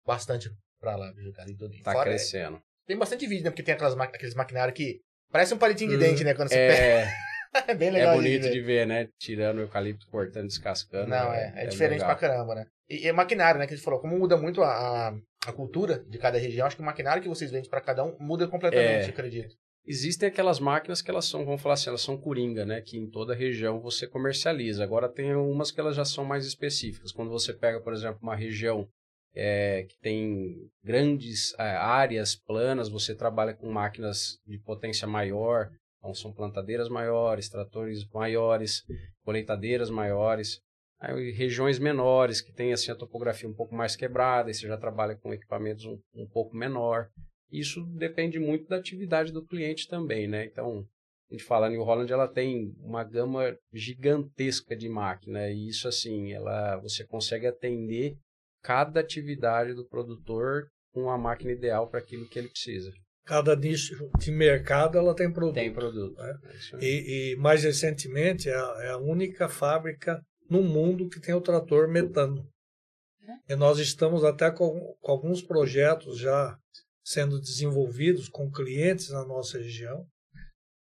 bastante 0.06 0.50
pra 0.80 0.96
lá, 0.96 1.12
viu, 1.12 1.32
cara, 1.32 1.48
tudo. 1.56 1.70
Tá 1.82 1.92
fora, 1.92 2.10
crescendo. 2.10 2.60
tem 2.86 2.96
bastante 2.96 3.26
vídeo, 3.26 3.44
né, 3.44 3.50
porque 3.50 3.62
tem 3.62 3.74
aquelas, 3.74 3.98
aqueles 3.98 4.34
maquinários 4.34 4.76
que 4.76 5.00
parece 5.30 5.52
um 5.54 5.58
palitinho 5.58 5.90
de 5.90 5.96
Hum, 5.96 6.00
dente, 6.00 6.24
né, 6.24 6.34
quando 6.34 6.48
você 6.48 6.54
pega. 6.56 6.82
É, 6.82 7.08
É 7.68 7.74
bem 7.74 7.86
é 7.88 7.92
legal 7.92 8.16
bonito 8.16 8.42
ver. 8.42 8.50
de 8.50 8.60
ver, 8.60 8.84
né? 8.84 9.08
Tirando 9.16 9.58
o 9.58 9.60
eucalipto, 9.60 10.08
cortando, 10.08 10.48
descascando. 10.48 11.06
Não, 11.08 11.32
é, 11.32 11.52
é, 11.54 11.66
diferente 11.66 12.00
legal. 12.00 12.08
pra 12.08 12.16
caramba, 12.28 12.52
né? 12.56 12.66
E, 12.90 13.06
e 13.06 13.12
maquinário, 13.12 13.60
né, 13.60 13.66
que 13.68 13.74
a 13.74 13.76
gente 13.76 13.84
falou, 13.84 14.00
como 14.00 14.18
muda 14.18 14.36
muito 14.36 14.60
a, 14.60 15.08
a, 15.10 15.14
a 15.46 15.52
cultura 15.52 16.04
de 16.08 16.18
cada 16.18 16.38
região, 16.38 16.66
acho 16.66 16.76
que 16.76 16.82
o 16.82 16.84
maquinário 16.84 17.22
que 17.22 17.28
vocês 17.28 17.50
vendem 17.50 17.68
pra 17.70 17.80
cada 17.80 18.04
um 18.04 18.16
muda 18.18 18.46
completamente, 18.48 19.06
É. 19.06 19.08
acredito. 19.08 19.54
Existem 19.86 20.28
aquelas 20.28 20.58
máquinas 20.58 21.02
que 21.02 21.10
elas 21.10 21.26
são, 21.26 21.44
vamos 21.44 21.60
falar 21.60 21.74
assim, 21.74 21.90
elas 21.90 22.00
são 22.00 22.16
coringa, 22.16 22.64
né? 22.64 22.80
Que 22.80 22.96
em 22.96 23.08
toda 23.10 23.34
região 23.34 23.80
você 23.80 24.06
comercializa. 24.06 24.82
Agora 24.82 25.10
tem 25.10 25.34
umas 25.34 25.70
que 25.70 25.78
elas 25.78 25.94
já 25.94 26.06
são 26.06 26.24
mais 26.24 26.46
específicas. 26.46 27.12
Quando 27.12 27.30
você 27.30 27.52
pega, 27.52 27.80
por 27.82 27.92
exemplo, 27.92 28.18
uma 28.22 28.34
região 28.34 28.88
é, 29.36 29.84
que 29.86 29.98
tem 30.00 30.70
grandes 30.82 31.52
é, 31.58 31.62
áreas 31.76 32.34
planas, 32.34 32.88
você 32.88 33.14
trabalha 33.14 33.52
com 33.52 33.70
máquinas 33.70 34.38
de 34.46 34.58
potência 34.58 35.06
maior. 35.06 35.70
Então 35.98 36.14
são 36.14 36.32
plantadeiras 36.32 36.88
maiores, 36.88 37.50
tratores 37.50 38.06
maiores, 38.12 38.82
colheitadeiras 39.22 39.90
maiores. 39.90 40.60
Aí, 41.00 41.32
regiões 41.32 41.78
menores 41.78 42.40
que 42.40 42.52
tem 42.52 42.72
assim 42.72 42.90
a 42.90 42.96
topografia 42.96 43.48
um 43.48 43.54
pouco 43.54 43.74
mais 43.74 43.96
quebrada, 43.96 44.50
e 44.50 44.54
você 44.54 44.66
já 44.66 44.76
trabalha 44.76 45.16
com 45.16 45.34
equipamentos 45.34 45.84
um, 45.84 45.98
um 46.14 46.26
pouco 46.26 46.56
menor. 46.56 47.08
Isso 47.50 47.84
depende 47.96 48.38
muito 48.38 48.66
da 48.68 48.76
atividade 48.76 49.32
do 49.32 49.44
cliente 49.44 49.86
também, 49.86 50.26
né? 50.26 50.44
Então, 50.44 50.84
a 51.30 51.34
gente 51.34 51.44
fala, 51.44 51.66
a 51.66 51.70
New 51.70 51.82
Holland 51.82 52.12
ela 52.12 52.28
tem 52.28 52.74
uma 52.80 53.04
gama 53.04 53.56
gigantesca 53.72 54.76
de 54.76 54.88
máquina 54.88 55.48
e 55.48 55.68
isso 55.68 55.88
assim, 55.88 56.32
ela 56.32 56.76
você 56.78 57.04
consegue 57.04 57.46
atender 57.46 58.16
cada 58.62 59.00
atividade 59.00 59.74
do 59.74 59.86
produtor 59.86 60.68
com 60.92 61.10
a 61.10 61.18
máquina 61.18 61.52
ideal 61.52 61.88
para 61.88 62.00
aquilo 62.00 62.28
que 62.28 62.38
ele 62.38 62.48
precisa. 62.48 62.92
Cada 63.26 63.56
nicho 63.56 63.94
de 64.18 64.30
mercado 64.30 64.98
ela 64.98 65.14
tem 65.14 65.32
produto. 65.32 65.54
Tem 65.54 65.72
produto. 65.72 66.20
É. 66.20 66.30
É. 66.74 66.84
E, 66.84 67.32
e 67.32 67.36
mais 67.36 67.64
recentemente 67.64 68.48
é 68.48 68.54
a, 68.54 68.76
é 68.80 68.90
a 68.90 68.98
única 68.98 69.48
fábrica 69.48 70.20
no 70.54 70.62
mundo 70.62 71.08
que 71.08 71.20
tem 71.20 71.34
o 71.34 71.40
trator 71.40 71.88
metano. 71.88 72.48
E 73.48 73.56
nós 73.56 73.78
estamos 73.78 74.22
até 74.24 74.50
com, 74.50 74.94
com 75.00 75.12
alguns 75.12 75.42
projetos 75.42 76.18
já 76.18 76.58
sendo 77.04 77.40
desenvolvidos 77.40 78.28
com 78.28 78.50
clientes 78.50 79.10
na 79.10 79.24
nossa 79.24 79.58
região 79.58 80.06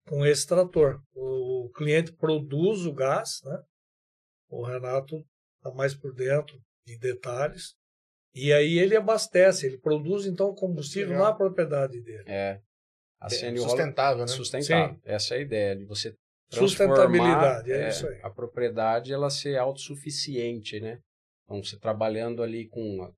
com 0.08 0.26
esse 0.26 0.46
trator. 0.46 1.02
O 1.14 1.70
cliente 1.76 2.12
produz 2.14 2.86
o 2.86 2.94
gás, 2.94 3.42
né? 3.44 3.64
O 4.50 4.64
Renato 4.64 5.26
está 5.58 5.74
mais 5.76 5.96
por 5.96 6.14
dentro 6.14 6.62
de 6.86 6.98
detalhes. 7.00 7.74
E 8.34 8.54
aí 8.54 8.78
ele 8.78 8.96
abastece, 8.96 9.66
ele 9.66 9.78
produz 9.80 10.26
então 10.26 10.50
o 10.50 10.56
combustível 10.56 11.10
Legal. 11.12 11.24
na 11.26 11.34
propriedade 11.34 12.00
dele. 12.02 12.24
É. 12.28 12.62
A 13.20 13.28
É 13.34 13.38
Holland- 13.40 13.60
sustentável, 13.62 14.22
né? 14.22 14.28
sustentável. 14.28 15.00
Essa 15.04 15.36
é 15.36 15.38
a 15.38 15.42
ideia 15.42 15.76
de 15.76 15.86
você 15.86 16.14
Sustentabilidade, 16.52 17.72
é 17.72 17.80
transformar, 17.82 17.90
isso 17.90 18.08
aí. 18.08 18.20
a 18.24 18.30
propriedade 18.30 19.14
ela 19.14 19.30
ser 19.30 19.58
autossuficiente, 19.58 20.80
né? 20.80 21.00
Então 21.44 21.64
você 21.64 21.78
trabalhando 21.78 22.42
ali 22.42 22.68
com 22.68 23.12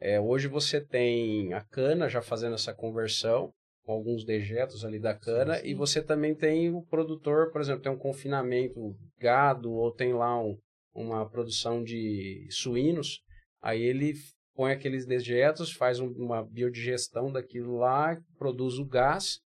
é, 0.00 0.20
hoje 0.20 0.46
você 0.46 0.80
tem 0.80 1.52
a 1.54 1.62
cana 1.64 2.08
já 2.08 2.20
fazendo 2.20 2.54
essa 2.54 2.74
conversão 2.74 3.50
com 3.84 3.92
alguns 3.92 4.24
dejetos 4.24 4.84
ali 4.84 4.98
da 4.98 5.14
cana 5.14 5.56
sim. 5.56 5.68
e 5.68 5.74
você 5.74 6.02
também 6.02 6.34
tem 6.34 6.70
o 6.74 6.82
produtor, 6.82 7.50
por 7.52 7.60
exemplo, 7.60 7.82
tem 7.82 7.92
um 7.92 7.98
confinamento 7.98 8.94
gado 9.18 9.72
ou 9.72 9.90
tem 9.92 10.12
lá 10.12 10.38
um, 10.42 10.58
uma 10.94 11.28
produção 11.28 11.82
de 11.82 12.46
suínos, 12.50 13.20
aí 13.62 13.80
ele 13.82 14.14
põe 14.54 14.72
aqueles 14.72 15.06
dejetos, 15.06 15.72
faz 15.72 16.00
um- 16.00 16.12
uma 16.12 16.42
biodigestão 16.42 17.30
daquilo 17.30 17.76
lá, 17.76 18.18
produz 18.38 18.78
o 18.78 18.84
gás. 18.84 19.38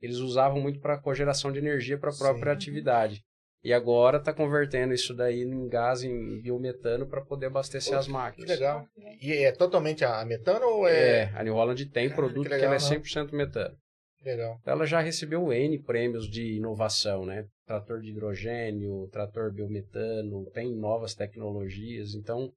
Eles 0.00 0.18
usavam 0.18 0.60
muito 0.60 0.80
para 0.80 0.98
cogeração 0.98 1.50
de 1.52 1.58
energia 1.58 1.98
para 1.98 2.10
a 2.10 2.16
própria 2.16 2.52
Sim. 2.52 2.56
atividade. 2.56 3.22
E 3.62 3.72
agora 3.72 4.18
está 4.18 4.32
convertendo 4.32 4.94
isso 4.94 5.12
daí 5.12 5.42
em 5.42 5.68
gás, 5.68 6.04
em 6.04 6.40
biometano, 6.40 7.06
para 7.06 7.20
poder 7.24 7.46
abastecer 7.46 7.92
Pô, 7.94 7.98
as 7.98 8.06
Que 8.06 8.12
máquinas. 8.12 8.48
legal. 8.48 8.86
E 9.20 9.32
é 9.32 9.50
totalmente 9.50 10.04
a 10.04 10.24
metano 10.24 10.64
ou 10.64 10.88
é... 10.88 11.22
É, 11.22 11.32
a 11.34 11.42
New 11.42 11.54
Holland 11.54 11.84
tem 11.86 12.08
produto 12.08 12.44
que 12.44 12.48
que, 12.50 12.54
legal, 12.54 12.72
ela 12.72 12.76
é 12.76 12.90
né? 12.90 12.98
100% 12.98 13.32
metano. 13.32 13.76
Legal. 14.24 14.60
Ela 14.64 14.86
já 14.86 15.00
recebeu 15.00 15.52
N 15.52 15.82
prêmios 15.82 16.28
de 16.28 16.56
inovação, 16.56 17.26
né? 17.26 17.46
Trator 17.66 18.00
de 18.00 18.10
hidrogênio, 18.10 19.08
trator 19.12 19.52
biometano, 19.52 20.46
tem 20.52 20.74
novas 20.74 21.14
tecnologias, 21.14 22.14
então... 22.14 22.52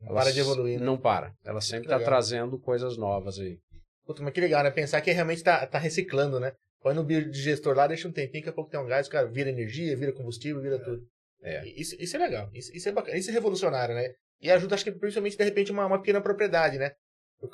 Não 0.00 0.14
para 0.14 0.32
de 0.32 0.40
evoluir, 0.40 0.78
né? 0.78 0.84
Não 0.84 0.96
para. 0.98 1.32
Ela 1.44 1.60
sempre 1.60 1.88
Que 1.88 1.94
está 1.94 2.04
trazendo 2.04 2.58
coisas 2.58 2.96
novas 2.96 3.38
aí. 3.38 3.58
Puta, 4.06 4.22
mas 4.22 4.32
que 4.32 4.40
legal, 4.40 4.62
né? 4.62 4.70
Pensar 4.70 5.00
que 5.00 5.10
realmente 5.10 5.42
tá, 5.42 5.66
tá 5.66 5.78
reciclando, 5.78 6.38
né? 6.38 6.52
Põe 6.86 6.94
no 6.94 7.02
biodigestor 7.02 7.74
lá, 7.74 7.88
deixa 7.88 8.06
um 8.06 8.12
tempinho, 8.12 8.44
daqui 8.44 8.50
a 8.50 8.52
pouco 8.52 8.70
tem 8.70 8.78
um 8.78 8.86
gás, 8.86 9.08
cara, 9.08 9.26
vira 9.26 9.50
energia, 9.50 9.96
vira 9.96 10.12
combustível, 10.12 10.62
vira 10.62 10.78
tudo. 10.78 11.04
É. 11.42 11.66
Isso, 11.66 11.96
isso 11.98 12.14
é 12.14 12.20
legal, 12.20 12.48
isso, 12.54 12.70
isso 12.76 12.88
é 12.88 12.92
bacana, 12.92 13.18
isso 13.18 13.28
é 13.28 13.32
revolucionário, 13.32 13.92
né? 13.92 14.14
E 14.40 14.48
ajuda, 14.52 14.76
acho 14.76 14.84
que 14.84 14.92
principalmente, 14.92 15.36
de 15.36 15.42
repente, 15.42 15.72
uma, 15.72 15.84
uma 15.84 15.98
pequena 15.98 16.20
propriedade, 16.20 16.78
né? 16.78 16.92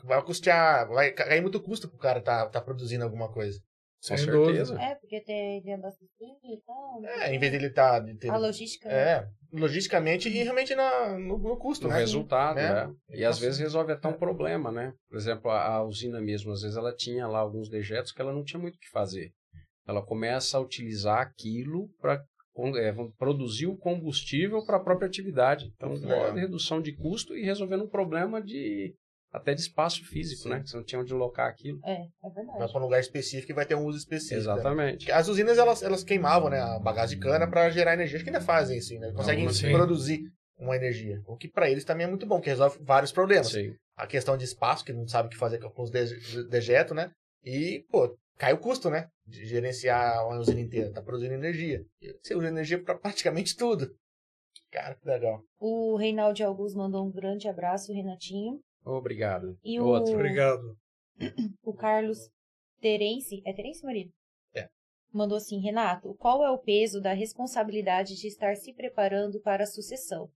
Vai 0.04 0.22
custear, 0.22 0.86
vai 0.86 1.12
cair 1.12 1.40
muito 1.40 1.62
custo 1.62 1.88
pro 1.88 1.96
cara 1.96 2.20
tá, 2.20 2.46
tá 2.46 2.60
produzindo 2.60 3.04
alguma 3.04 3.32
coisa. 3.32 3.58
Com 4.02 4.16
Sem 4.16 4.18
certeza. 4.18 4.80
É, 4.82 4.96
porque 4.96 5.20
tem 5.20 5.62
de 5.62 5.70
abastecer 5.70 6.28
e 6.42 6.60
tal. 6.66 7.04
É, 7.04 7.32
em 7.32 7.38
vez 7.38 7.52
dele 7.52 7.70
tá... 7.70 8.00
De 8.00 8.16
ter, 8.16 8.30
A 8.30 8.36
logística. 8.36 8.88
né? 8.88 8.94
é, 8.96 9.28
logisticamente 9.52 10.28
e 10.28 10.42
realmente 10.42 10.74
na, 10.74 11.16
no, 11.16 11.38
no 11.38 11.56
custo, 11.56 11.86
no 11.86 11.92
né? 11.92 12.00
resultado, 12.00 12.58
É. 12.58 12.86
né? 12.86 12.94
E 13.10 13.24
às 13.24 13.38
vezes 13.38 13.60
resolve 13.60 13.92
até 13.92 14.08
um 14.08 14.18
problema, 14.18 14.72
né? 14.72 14.92
Por 15.08 15.16
exemplo, 15.16 15.48
a, 15.52 15.76
a 15.76 15.84
usina 15.84 16.20
mesmo, 16.20 16.50
às 16.50 16.62
vezes 16.62 16.76
ela 16.76 16.92
tinha 16.92 17.28
lá 17.28 17.38
alguns 17.38 17.68
dejetos 17.68 18.10
que 18.10 18.20
ela 18.20 18.32
não 18.32 18.42
tinha 18.42 18.58
muito 18.60 18.74
o 18.74 18.78
que 18.80 18.90
fazer. 18.90 19.30
Ela 19.86 20.04
começa 20.04 20.58
a 20.58 20.60
utilizar 20.60 21.20
aquilo 21.20 21.88
para 22.00 22.20
é, 22.76 22.92
produzir 23.16 23.66
o 23.68 23.76
combustível 23.76 24.64
para 24.64 24.78
a 24.78 24.82
própria 24.82 25.06
atividade. 25.06 25.72
Então, 25.76 25.90
Muito 25.90 26.10
é 26.12 26.32
redução 26.32 26.82
de 26.82 26.92
custo 26.92 27.36
e 27.36 27.44
resolvendo 27.44 27.84
um 27.84 27.88
problema 27.88 28.42
de 28.42 28.94
até 29.32 29.54
de 29.54 29.62
espaço 29.62 30.04
físico, 30.04 30.42
Sim. 30.42 30.50
né? 30.50 30.60
Que 30.60 30.68
você 30.68 30.76
não 30.76 30.84
tinha 30.84 31.00
onde 31.00 31.14
locar 31.14 31.48
aquilo. 31.48 31.80
É, 31.84 32.06
é 32.22 32.30
verdade. 32.30 32.70
para 32.70 32.80
um 32.80 32.84
lugar 32.84 33.00
específico 33.00 33.50
e 33.50 33.54
vai 33.54 33.64
ter 33.64 33.74
um 33.74 33.86
uso 33.86 33.98
específico. 33.98 34.36
né? 34.36 34.54
Exatamente. 34.54 34.98
Porque 34.98 35.12
As 35.12 35.26
usinas, 35.28 35.56
elas, 35.56 35.82
elas 35.82 36.04
queimavam, 36.04 36.50
né, 36.50 36.60
a 36.60 36.78
bagagem 36.78 37.18
de 37.18 37.24
cana 37.24 37.48
para 37.48 37.70
gerar 37.70 37.94
energia. 37.94 38.16
Acho 38.16 38.24
que 38.24 38.30
ainda 38.30 38.42
fazem 38.42 38.76
isso, 38.76 38.94
né? 38.98 39.10
Conseguem 39.12 39.48
sim. 39.50 39.72
produzir 39.72 40.22
uma 40.58 40.76
energia. 40.76 41.20
O 41.26 41.36
que 41.36 41.48
para 41.48 41.70
eles 41.70 41.84
também 41.84 42.06
é 42.06 42.08
muito 42.08 42.26
bom, 42.26 42.40
que 42.40 42.50
resolve 42.50 42.78
vários 42.82 43.10
problemas. 43.10 43.48
Sim. 43.48 43.74
A 43.96 44.06
questão 44.06 44.36
de 44.36 44.44
espaço, 44.44 44.84
que 44.84 44.92
não 44.92 45.08
sabe 45.08 45.28
o 45.28 45.30
que 45.30 45.36
fazer 45.36 45.58
com 45.58 45.82
os 45.82 45.90
dejetos, 46.48 46.94
né? 46.94 47.10
E, 47.44 47.84
pô, 47.90 48.14
cai 48.36 48.52
o 48.52 48.58
custo, 48.58 48.90
né? 48.90 49.08
De 49.26 49.46
gerenciar 49.46 50.26
uma 50.26 50.38
usina 50.38 50.60
inteira. 50.60 50.92
Tá 50.92 51.02
produzindo 51.02 51.34
energia. 51.34 51.82
Você 52.22 52.34
usa 52.34 52.48
energia 52.48 52.82
para 52.82 52.96
praticamente 52.98 53.56
tudo. 53.56 53.90
Cara, 54.70 54.94
que 54.94 55.06
legal. 55.06 55.42
O 55.58 55.96
Reinaldo 55.96 56.42
Augusto 56.44 56.78
mandou 56.78 57.06
um 57.06 57.10
grande 57.10 57.48
abraço, 57.48 57.92
Renatinho. 57.92 58.60
Obrigado. 58.84 59.56
E 59.64 59.80
o- 59.80 59.86
Outro. 59.86 60.14
Obrigado. 60.14 60.76
O 61.62 61.72
Carlos 61.74 62.18
Terence, 62.80 63.42
é 63.46 63.52
Terence, 63.52 63.84
marido? 63.84 64.10
É. 64.54 64.66
Mandou 65.12 65.36
assim, 65.36 65.60
Renato, 65.60 66.14
qual 66.18 66.44
é 66.44 66.50
o 66.50 66.58
peso 66.58 67.00
da 67.00 67.12
responsabilidade 67.12 68.16
de 68.16 68.26
estar 68.26 68.56
se 68.56 68.72
preparando 68.72 69.40
para 69.40 69.64
a 69.64 69.66
sucessão? 69.66 70.28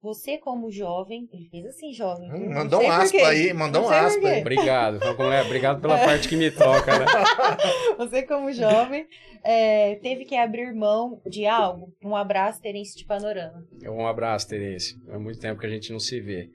Você 0.00 0.36
como 0.36 0.68
jovem, 0.70 1.28
ele 1.32 1.48
fez 1.48 1.64
assim, 1.64 1.92
jovem. 1.92 2.28
Hum, 2.32 2.52
mandou 2.52 2.82
um 2.82 2.90
aspa 2.90 3.18
aí, 3.28 3.52
mandou 3.52 3.82
Não 3.82 3.88
um 3.88 3.92
aspa 3.92 4.28
aí. 4.28 4.40
Obrigado. 4.40 4.98
Como? 5.16 5.28
Obrigado 5.46 5.80
pela 5.80 5.96
parte 6.04 6.28
que 6.28 6.34
me 6.34 6.50
toca, 6.50 6.98
né? 6.98 7.06
Você 7.98 8.24
como 8.24 8.52
jovem 8.52 9.06
é, 9.44 9.94
teve 9.96 10.24
que 10.24 10.34
abrir 10.34 10.74
mão 10.74 11.22
de 11.24 11.46
algo? 11.46 11.92
Um 12.02 12.16
abraço, 12.16 12.60
Terence 12.60 12.96
de 12.98 13.04
Panorama. 13.04 13.64
Um 13.84 14.04
abraço, 14.04 14.48
Terence. 14.48 15.00
É 15.08 15.16
muito 15.18 15.38
tempo 15.38 15.60
que 15.60 15.66
a 15.66 15.70
gente 15.70 15.92
não 15.92 16.00
se 16.00 16.20
vê. 16.20 16.50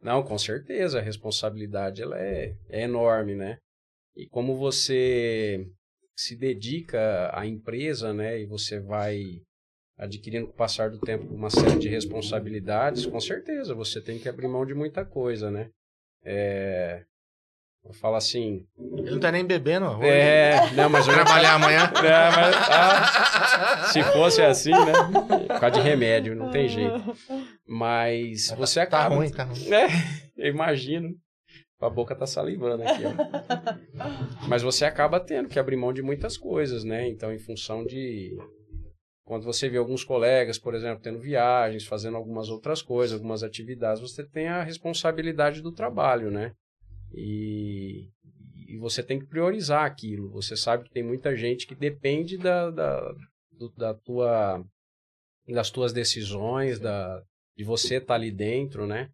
Não, 0.00 0.22
com 0.22 0.38
certeza, 0.38 0.98
a 0.98 1.02
responsabilidade 1.02 2.02
ela 2.02 2.18
é, 2.18 2.54
é 2.68 2.82
enorme, 2.82 3.34
né? 3.34 3.58
E 4.16 4.26
como 4.28 4.56
você 4.56 5.66
se 6.16 6.36
dedica 6.36 7.30
à 7.32 7.46
empresa, 7.46 8.12
né, 8.12 8.40
e 8.40 8.46
você 8.46 8.80
vai 8.80 9.40
adquirindo 9.96 10.46
com 10.46 10.52
o 10.52 10.56
passar 10.56 10.90
do 10.90 10.98
tempo 10.98 11.32
uma 11.32 11.50
série 11.50 11.78
de 11.78 11.88
responsabilidades, 11.88 13.06
com 13.06 13.20
certeza 13.20 13.74
você 13.74 14.00
tem 14.00 14.18
que 14.18 14.28
abrir 14.28 14.48
mão 14.48 14.64
de 14.64 14.74
muita 14.74 15.04
coisa, 15.04 15.50
né? 15.50 15.70
É, 16.24 17.04
eu 17.84 17.92
falo 17.94 18.16
assim, 18.16 18.66
Ele 18.76 19.12
não 19.12 19.20
tá 19.20 19.32
nem 19.32 19.44
bebendo. 19.44 19.86
hoje. 19.86 20.06
é, 20.06 20.70
não, 20.72 20.90
mas 20.90 21.06
eu 21.08 21.14
Trabalhar 21.14 21.54
amanhã. 21.54 21.90
É, 22.04 22.30
mas, 22.36 22.56
ah, 22.68 23.84
se 23.92 24.02
fosse 24.02 24.42
assim, 24.42 24.72
né? 24.72 24.92
Por 25.46 25.60
causa 25.60 25.70
de 25.70 25.80
remédio, 25.80 26.34
não 26.34 26.50
tem 26.50 26.68
jeito. 26.68 27.16
Mas 27.68 28.50
você 28.56 28.76
Tá 28.80 28.82
acaba. 28.84 29.16
ruim, 29.16 29.30
tá 29.30 29.44
ruim. 29.44 29.72
É, 29.72 29.86
eu 30.36 30.46
imagino. 30.52 31.14
A 31.80 31.88
boca 31.90 32.14
tá 32.16 32.26
salivando 32.26 32.82
aqui, 32.82 33.02
ó. 33.04 34.48
Mas 34.48 34.62
você 34.62 34.84
acaba 34.84 35.20
tendo 35.20 35.48
que 35.48 35.58
abrir 35.58 35.76
mão 35.76 35.92
de 35.92 36.02
muitas 36.02 36.36
coisas, 36.36 36.82
né? 36.82 37.06
Então, 37.08 37.32
em 37.32 37.38
função 37.38 37.84
de. 37.84 38.36
Quando 39.24 39.44
você 39.44 39.68
vê 39.68 39.76
alguns 39.76 40.02
colegas, 40.02 40.58
por 40.58 40.74
exemplo, 40.74 41.02
tendo 41.02 41.20
viagens, 41.20 41.84
fazendo 41.84 42.16
algumas 42.16 42.48
outras 42.48 42.80
coisas, 42.80 43.14
algumas 43.14 43.42
atividades, 43.42 44.00
você 44.00 44.24
tem 44.24 44.48
a 44.48 44.62
responsabilidade 44.62 45.60
do 45.60 45.70
trabalho, 45.70 46.30
né? 46.30 46.52
E, 47.14 48.08
e 48.66 48.76
você 48.78 49.02
tem 49.02 49.18
que 49.18 49.26
priorizar 49.26 49.84
aquilo. 49.84 50.30
Você 50.30 50.56
sabe 50.56 50.84
que 50.84 50.90
tem 50.90 51.02
muita 51.02 51.36
gente 51.36 51.66
que 51.66 51.74
depende 51.74 52.38
da, 52.38 52.70
da, 52.70 53.00
do- 53.52 53.72
da 53.76 53.94
tua, 53.94 54.64
das 55.46 55.70
tuas 55.70 55.92
decisões, 55.92 56.78
da, 56.80 57.22
de 57.58 57.64
você 57.64 57.96
estar 57.96 58.14
ali 58.14 58.30
dentro, 58.30 58.86
né? 58.86 59.10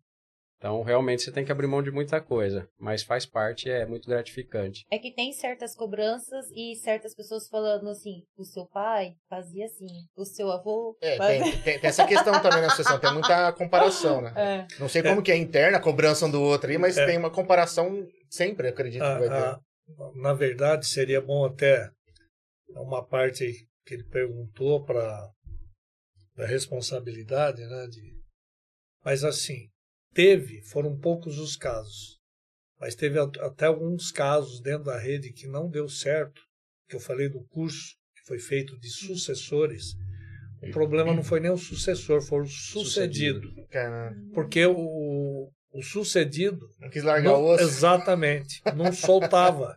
Então, 0.59 0.83
realmente, 0.83 1.23
você 1.23 1.33
tem 1.33 1.45
que 1.45 1.53
abrir 1.53 1.67
mão 1.67 1.83
de 1.83 1.91
muita 1.91 2.21
coisa, 2.21 2.69
mas 2.79 3.03
faz 3.03 3.27
parte 3.27 3.69
e 3.69 3.73
é 3.73 3.85
muito 3.85 4.09
gratificante. 4.09 4.85
É 4.91 4.99
que 4.99 5.11
tem 5.13 5.33
certas 5.33 5.75
cobranças 5.75 6.47
e 6.55 6.75
certas 6.77 7.15
pessoas 7.15 7.49
falando 7.49 7.89
assim, 7.89 8.23
o 8.37 8.45
seu 8.45 8.67
pai 8.67 9.15
fazia 9.29 9.67
assim, 9.67 9.87
o 10.17 10.25
seu 10.25 10.51
avô 10.51 10.97
É, 11.03 11.17
fazia... 11.17 11.43
tem, 11.43 11.53
tem- 11.63 11.79
tem 11.81 11.89
essa 11.91 12.07
questão 12.07 12.41
também 12.41 12.61
na 12.63 12.69
associação, 12.69 12.99
tem 12.99 13.13
muita 13.13 13.53
comparação, 13.55 14.23
né? 14.23 14.33
É. 14.37 14.67
Não 14.79 14.89
sei 14.89 15.03
como 15.03 15.23
que 15.23 15.33
é 15.33 15.37
interna 15.37 15.79
a 15.79 15.83
cobrança 15.83 16.25
um 16.27 16.31
do 16.31 16.41
outro 16.41 16.71
aí, 16.71 16.79
mas 16.79 16.97
É. 16.97 17.05
tem 17.07 17.19
uma 17.19 17.31
comparação 17.31 18.07
sempre, 18.31 18.69
acredito 18.69 19.03
que 19.03 19.19
vai 19.19 19.29
ter. 19.29 19.35
A- 19.35 19.53
a- 19.53 19.61
na 20.17 20.33
verdade, 20.33 20.87
seria 20.87 21.21
bom 21.21 21.45
até 21.45 21.91
uma 22.71 23.05
parte 23.05 23.69
que 23.87 23.95
ele 23.95 24.05
perguntou 24.05 24.83
para 24.85 25.31
da 26.37 26.47
responsabilidade, 26.47 27.63
né? 27.67 27.87
De, 27.89 28.14
mas 29.05 29.23
assim, 29.25 29.69
teve, 30.13 30.63
foram 30.63 30.99
poucos 30.99 31.39
os 31.39 31.57
casos, 31.57 32.19
mas 32.81 32.95
teve 32.95 33.19
at- 33.19 33.39
até 33.41 33.67
alguns 33.67 34.11
casos 34.11 34.61
dentro 34.61 34.85
da 34.85 34.99
rede 34.99 35.33
que 35.33 35.47
não 35.47 35.69
deu 35.69 35.89
certo, 35.89 36.41
que 36.89 36.97
eu 36.97 37.01
falei 37.01 37.29
do 37.29 37.43
curso 37.49 37.95
que 38.17 38.23
foi 38.27 38.39
feito 38.39 38.79
de 38.79 38.89
sucessores. 38.89 39.95
O 40.63 40.71
problema 40.71 41.13
não 41.15 41.23
foi 41.23 41.41
nem 41.41 41.51
o 41.51 41.59
sucessor, 41.59 42.23
foi 42.23 42.43
o 42.43 42.47
sucedido, 42.47 43.49
Cara, 43.71 44.15
porque 44.33 44.65
o, 44.65 45.51
o 45.71 45.83
sucedido 45.83 46.67
não 46.81 46.89
quis 46.89 47.03
largar 47.03 47.33
não- 47.33 47.43
o 47.43 47.53
osso. 47.53 47.65
Exatamente. 47.65 48.63
Não 48.75 48.91
soltava. 48.93 49.77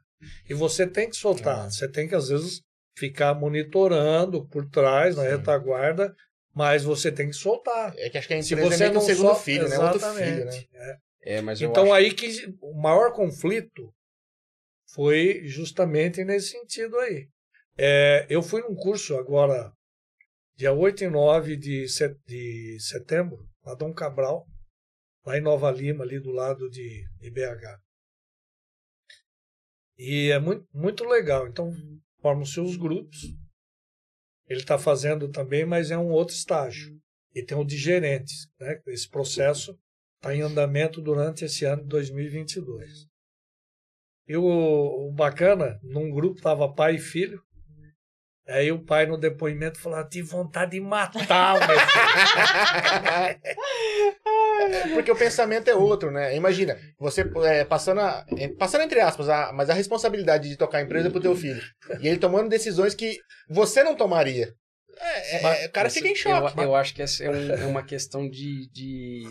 E 0.50 0.54
você 0.54 0.88
tem 0.88 1.10
que 1.10 1.16
soltar. 1.18 1.66
Ah. 1.66 1.70
Você 1.70 1.88
tem 1.90 2.08
que, 2.08 2.16
às 2.16 2.30
vezes, 2.30 2.62
ficar 2.98 3.34
monitorando 3.36 4.48
por 4.48 4.68
trás, 4.70 5.16
na 5.16 5.24
Sim. 5.24 5.30
retaguarda, 5.30 6.16
mas 6.58 6.84
você 6.84 7.12
tem 7.12 7.28
que 7.28 7.34
soltar. 7.36 7.93
É 7.98 8.10
que 8.10 8.17
acho 8.17 8.28
que 8.28 8.34
a 8.34 8.41
Se 8.41 8.56
empresa 8.56 8.76
você 8.78 8.84
é 8.86 8.89
não 8.89 9.00
um 9.02 9.06
segundo 9.06 9.28
sol- 9.28 9.36
filho, 9.36 9.70
né? 9.70 9.78
Outro 9.78 10.00
filho, 10.00 10.46
né? 10.46 10.63
É. 10.74 10.98
É, 11.38 11.41
mas 11.41 11.62
Então 11.62 11.93
aí 11.93 12.12
que 12.13 12.28
o 12.62 12.74
maior 12.82 13.13
conflito 13.13 13.93
foi 14.93 15.43
justamente 15.46 16.24
nesse 16.24 16.50
sentido 16.50 16.98
aí. 16.98 17.28
É, 17.78 18.26
eu 18.28 18.41
fui 18.41 18.62
num 18.62 18.74
curso 18.74 19.15
agora, 19.17 19.72
dia 20.56 20.74
8 20.74 21.04
e 21.04 21.10
9 21.10 21.56
de, 21.56 21.88
set- 21.88 22.17
de 22.26 22.78
setembro, 22.80 23.38
na 23.63 23.76
Dom 23.76 23.93
Cabral, 23.93 24.48
lá 25.26 25.38
em 25.38 25.41
Nova 25.41 25.70
Lima, 25.70 26.04
ali 26.04 26.20
do 26.20 26.32
lado 26.32 26.67
de, 26.72 27.06
de 27.20 27.30
BH. 27.30 27.78
E 29.98 30.32
é 30.32 30.39
muito, 30.39 30.65
muito 30.74 31.04
legal. 31.04 31.48
Então, 31.48 31.72
formam-se 32.22 32.60
os 32.60 32.76
grupos. 32.78 33.17
Ele 34.48 34.62
está 34.62 34.78
fazendo 34.78 35.30
também, 35.30 35.66
mas 35.66 35.92
é 35.92 35.98
um 35.98 36.10
outro 36.10 36.36
estágio. 36.36 36.98
E 37.36 37.44
tem 37.44 37.58
o 37.58 37.64
de 37.64 37.78
gerentes. 37.78 38.48
Né? 38.60 38.80
Esse 38.88 39.10
processo 39.10 39.78
está 40.16 40.36
em 40.36 40.42
andamento 40.42 41.02
durante 41.02 41.46
esse 41.46 41.66
ano 41.66 41.84
de 41.84 41.90
2022. 41.90 43.08
E 44.28 44.36
o, 44.36 44.44
o 44.44 45.12
bacana, 45.12 45.80
num 45.84 46.10
grupo 46.12 46.38
estava 46.38 46.72
pai 46.74 46.96
e 46.96 47.00
filho. 47.00 47.42
Aí 48.48 48.72
o 48.72 48.84
pai 48.84 49.06
no 49.06 49.18
depoimento 49.18 49.80
falou: 49.80 50.00
"Eu 50.00 50.08
tive 50.08 50.28
vontade 50.30 50.72
de 50.72 50.80
matar 50.80 51.56
o 51.56 51.68
meu 51.68 51.80
filho. 51.80 51.98
É, 54.60 54.93
Porque 54.93 55.12
o 55.12 55.15
pensamento 55.15 55.67
é 55.70 55.76
outro, 55.76 56.12
né? 56.12 56.36
Imagina, 56.36 56.78
você 57.00 57.22
é, 57.46 57.63
passando, 57.63 58.02
a- 58.02 58.26
é, 58.38 58.48
passando 58.50 58.82
entre 58.84 59.00
aspas, 59.00 59.30
a- 59.30 59.52
mas 59.54 59.70
a 59.70 59.74
responsabilidade 59.74 60.50
de 60.50 60.58
tocar 60.58 60.80
a 60.80 60.82
empresa 60.82 61.08
é 61.08 61.12
pro 61.12 61.22
teu 61.22 61.36
filho. 61.36 61.62
E 62.02 62.08
ele 62.08 62.17
tomando 62.20 62.50
decisões 62.50 62.93
que 62.96 63.17
você 63.50 63.84
não 63.84 63.96
tomaria. 63.96 64.54
É, 65.00 65.38
é, 65.38 65.41
Mas- 65.41 65.60
é, 65.62 65.65
o 65.67 65.72
cara 65.72 65.89
fica 65.89 66.08
em 66.08 66.12
Eu, 66.12 66.15
choque. 66.15 66.60
eu 66.60 66.76
acho 66.76 66.93
que 66.96 67.02
essa 67.04 67.24
é, 67.24 67.30
um- 67.30 67.52
é 67.52 67.65
uma 67.65 67.84
questão 67.84 68.28
de, 68.28 68.67
de, 68.72 69.24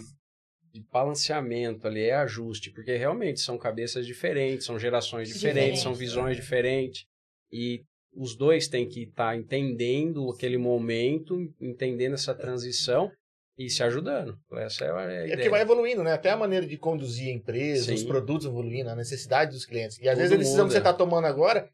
de 0.72 0.80
balanceamento 0.92 1.86
ali, 1.86 2.02
é 2.04 2.14
ajuste, 2.14 2.70
porque 2.70 2.96
realmente 2.96 3.40
são 3.40 3.58
cabeças 3.58 4.06
diferentes, 4.06 4.64
são 4.66 4.78
gerações 4.78 5.28
diferentes, 5.28 5.54
Diferentes, 5.58 5.82
são 5.82 5.94
visões 5.94 6.36
diferentes, 6.36 7.04
e 7.52 7.82
os 8.14 8.36
dois 8.36 8.68
têm 8.68 8.88
que 8.88 9.02
estar 9.04 9.36
entendendo 9.36 10.30
aquele 10.30 10.56
momento, 10.56 11.36
entendendo 11.60 12.14
essa 12.14 12.34
transição 12.34 13.10
e 13.58 13.70
se 13.70 13.82
ajudando. 13.82 14.38
Essa 14.52 14.84
é 14.84 14.90
a 14.90 15.02
É 15.02 15.16
ideia. 15.24 15.36
porque 15.36 15.48
vai 15.48 15.62
evoluindo, 15.62 16.02
né? 16.02 16.12
Até 16.12 16.30
a 16.30 16.36
maneira 16.36 16.66
de 16.66 16.76
conduzir 16.76 17.28
a 17.28 17.32
empresa, 17.32 17.86
Sim. 17.86 17.94
os 17.94 18.04
produtos 18.04 18.46
evoluindo, 18.46 18.90
a 18.90 18.94
necessidade 18.96 19.52
dos 19.52 19.64
clientes. 19.64 19.98
E 19.98 20.08
às 20.08 20.14
Tudo 20.14 20.18
vezes 20.18 20.32
a 20.32 20.36
decisão 20.36 20.58
muda. 20.64 20.68
que 20.68 20.72
você 20.72 20.78
está 20.78 20.92
tomando 20.92 21.26
agora 21.26 21.68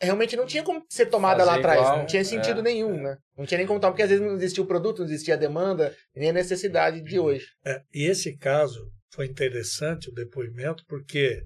realmente 0.00 0.36
não 0.36 0.46
tinha 0.46 0.62
como 0.62 0.84
ser 0.88 1.06
tomada 1.06 1.44
lá 1.44 1.56
atrás. 1.56 1.80
igual, 1.80 1.98
não 1.98 2.06
tinha 2.06 2.24
sentido 2.24 2.60
é. 2.60 2.62
nenhum, 2.62 3.00
né? 3.00 3.16
Não 3.36 3.46
tinha 3.46 3.58
nem 3.58 3.66
como 3.66 3.80
tomar, 3.80 3.92
porque 3.92 4.02
às 4.02 4.10
vezes 4.10 4.24
não 4.24 4.34
existia 4.34 4.62
o 4.62 4.66
produto, 4.66 4.98
não 4.98 5.06
existia 5.06 5.34
a 5.34 5.38
demanda, 5.38 5.94
nem 6.14 6.30
a 6.30 6.32
necessidade 6.34 7.00
de 7.02 7.18
hoje. 7.18 7.46
É, 7.64 7.82
e 7.94 8.04
esse 8.04 8.36
caso 8.36 8.90
foi 9.12 9.26
interessante, 9.26 10.10
o 10.10 10.14
depoimento, 10.14 10.84
porque 10.86 11.42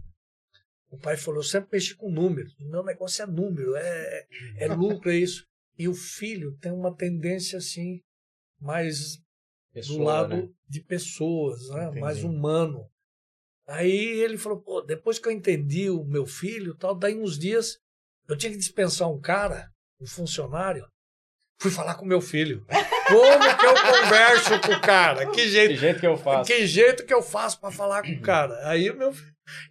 o 0.90 0.98
pai 0.98 1.16
falou: 1.16 1.40
eu 1.40 1.44
sempre 1.44 1.68
mexi 1.72 1.94
com 1.94 2.10
números. 2.10 2.52
Meu 2.58 2.82
negócio 2.82 3.22
é 3.22 3.26
número, 3.26 3.76
é, 3.76 4.24
é 4.58 4.66
lucro, 4.68 5.10
é 5.10 5.16
isso. 5.16 5.44
E 5.78 5.88
o 5.88 5.94
filho 5.94 6.56
tem 6.60 6.72
uma 6.72 6.94
tendência 6.94 7.58
assim, 7.58 8.00
mais 8.60 9.18
Pessoa, 9.72 9.98
do 9.98 10.04
lado 10.04 10.36
né? 10.36 10.48
de 10.68 10.80
pessoas, 10.80 11.68
né? 11.70 11.84
Entendi. 11.84 12.00
mais 12.00 12.24
humano. 12.24 12.88
Aí 13.66 14.20
ele 14.20 14.36
falou, 14.36 14.60
pô, 14.60 14.80
depois 14.80 15.18
que 15.18 15.28
eu 15.28 15.32
entendi 15.32 15.88
o 15.88 16.04
meu 16.04 16.26
filho 16.26 16.74
tal, 16.74 16.94
daí 16.94 17.16
uns 17.16 17.38
dias 17.38 17.78
eu 18.28 18.36
tinha 18.36 18.50
que 18.50 18.58
dispensar 18.58 19.08
um 19.08 19.20
cara, 19.20 19.70
um 20.00 20.06
funcionário, 20.06 20.84
Fui 21.60 21.70
falar 21.70 21.94
com 21.94 22.06
meu 22.06 22.22
filho. 22.22 22.64
Como 23.06 23.58
que 23.58 23.66
eu 23.66 23.74
converso 23.74 24.60
com 24.60 24.72
o 24.72 24.80
cara? 24.80 25.26
Que 25.26 25.32
Que 25.32 25.48
jeito, 25.48 25.74
jeito 25.76 26.00
que 26.00 26.06
eu 26.06 26.16
faço. 26.16 26.50
que 26.50 26.66
jeito 26.66 27.04
que 27.04 27.12
eu 27.12 27.22
faço 27.22 27.60
para 27.60 27.70
falar 27.70 28.02
com 28.02 28.12
o 28.12 28.20
cara? 28.22 28.66
Aí 28.66 28.90
meu 28.94 29.14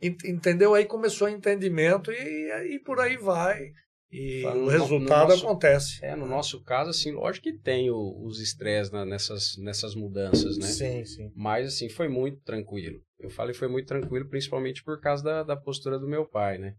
entendeu? 0.02 0.76
Aí 0.76 0.86
começou 0.86 1.28
o 1.28 1.32
entendimento 1.32 2.12
e, 2.12 2.76
e 2.76 2.80
por 2.80 3.00
aí 3.00 3.18
vai. 3.18 3.72
E 4.12 4.42
no- 4.44 4.50
o 4.52 4.56
no 4.66 4.68
resultado 4.70 5.30
nosso- 5.30 5.46
acontece. 5.46 6.04
É, 6.04 6.16
no 6.16 6.26
nosso 6.26 6.64
caso, 6.64 6.90
assim, 6.90 7.12
lógico 7.12 7.44
que 7.44 7.58
tem 7.58 7.92
o- 7.92 8.24
os 8.26 8.40
estresses 8.40 8.92
nessas, 8.92 9.56
nessas 9.58 9.94
mudanças, 9.96 10.58
né? 10.58 10.66
Sim, 10.68 11.06
sim. 11.06 11.32
Mas, 11.36 11.68
assim, 11.68 11.90
foi 11.90 12.08
muito 12.08 12.42
tranquilo. 12.42 13.00
Eu 13.20 13.30
falei 13.30 13.54
foi 13.54 13.68
muito 13.68 13.86
tranquilo, 13.88 14.28
principalmente 14.28 14.84
por 14.84 15.00
causa 15.00 15.24
da, 15.24 15.44
da 15.44 15.56
postura 15.56 16.00
do 16.00 16.08
meu 16.08 16.26
pai, 16.26 16.58
né? 16.58 16.74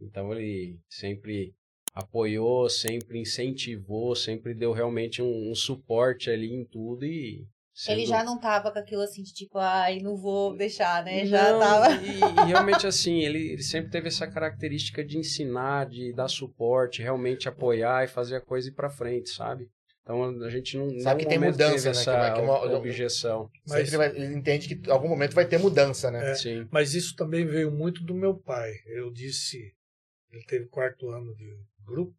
Então, 0.00 0.32
ele 0.32 0.78
sempre 0.88 1.52
apoiou, 1.94 2.68
sempre 2.70 3.18
incentivou, 3.18 4.14
sempre 4.14 4.54
deu 4.54 4.72
realmente 4.72 5.20
um, 5.20 5.50
um 5.50 5.54
suporte 5.54 6.30
ali 6.30 6.50
em 6.52 6.64
tudo 6.64 7.04
e... 7.04 7.44
Ele 7.88 8.00
sendo- 8.02 8.08
já 8.08 8.24
não 8.24 8.38
tava 8.38 8.70
com 8.70 8.78
aquilo 8.78 9.02
assim 9.02 9.22
de 9.22 9.32
tipo, 9.32 9.58
ai, 9.58 10.00
não 10.00 10.16
vou 10.16 10.56
deixar, 10.56 11.02
né? 11.04 11.24
Já 11.26 11.52
Não, 11.52 11.60
tava. 11.60 11.92
E, 12.02 12.18
e 12.18 12.46
realmente 12.48 12.86
assim, 12.86 13.20
ele, 13.20 13.52
ele 13.52 13.62
sempre 13.62 13.90
teve 13.90 14.08
essa 14.08 14.26
característica 14.26 15.04
de 15.04 15.16
ensinar, 15.18 15.86
de 15.86 16.12
dar 16.12 16.28
suporte, 16.28 17.00
realmente 17.02 17.48
apoiar 17.48 18.04
e 18.04 18.08
fazer 18.08 18.36
a 18.36 18.40
coisa 18.40 18.68
ir 18.68 18.72
pra 18.72 18.90
frente, 18.90 19.30
sabe? 19.30 19.68
Então 20.02 20.22
a 20.42 20.50
gente 20.50 20.76
não. 20.76 20.90
Sabe 21.00 21.22
que 21.22 21.28
tem 21.28 21.38
mudança, 21.38 21.74
teve 21.74 21.86
né, 21.86 21.92
que 21.92 21.98
Essa 22.00 22.12
vai- 22.18 22.34
que 22.34 22.40
uma- 22.40 22.76
objeção. 22.76 23.48
Mas- 23.68 23.88
Sempre 23.88 23.96
vai- 23.98 24.16
ele 24.16 24.34
entende 24.34 24.66
que 24.74 24.88
em 24.88 24.90
algum 24.90 25.08
momento 25.08 25.34
vai 25.34 25.46
ter 25.46 25.58
mudança, 25.58 26.10
né? 26.10 26.32
É. 26.32 26.34
Sim. 26.34 26.66
Mas 26.70 26.94
isso 26.94 27.14
também 27.14 27.46
veio 27.46 27.70
muito 27.70 28.02
do 28.02 28.14
meu 28.14 28.34
pai. 28.34 28.72
Eu 28.86 29.12
disse, 29.12 29.58
ele 30.32 30.44
teve 30.46 30.66
quarto 30.68 31.08
ano 31.10 31.34
de 31.36 31.56
grupo, 31.86 32.14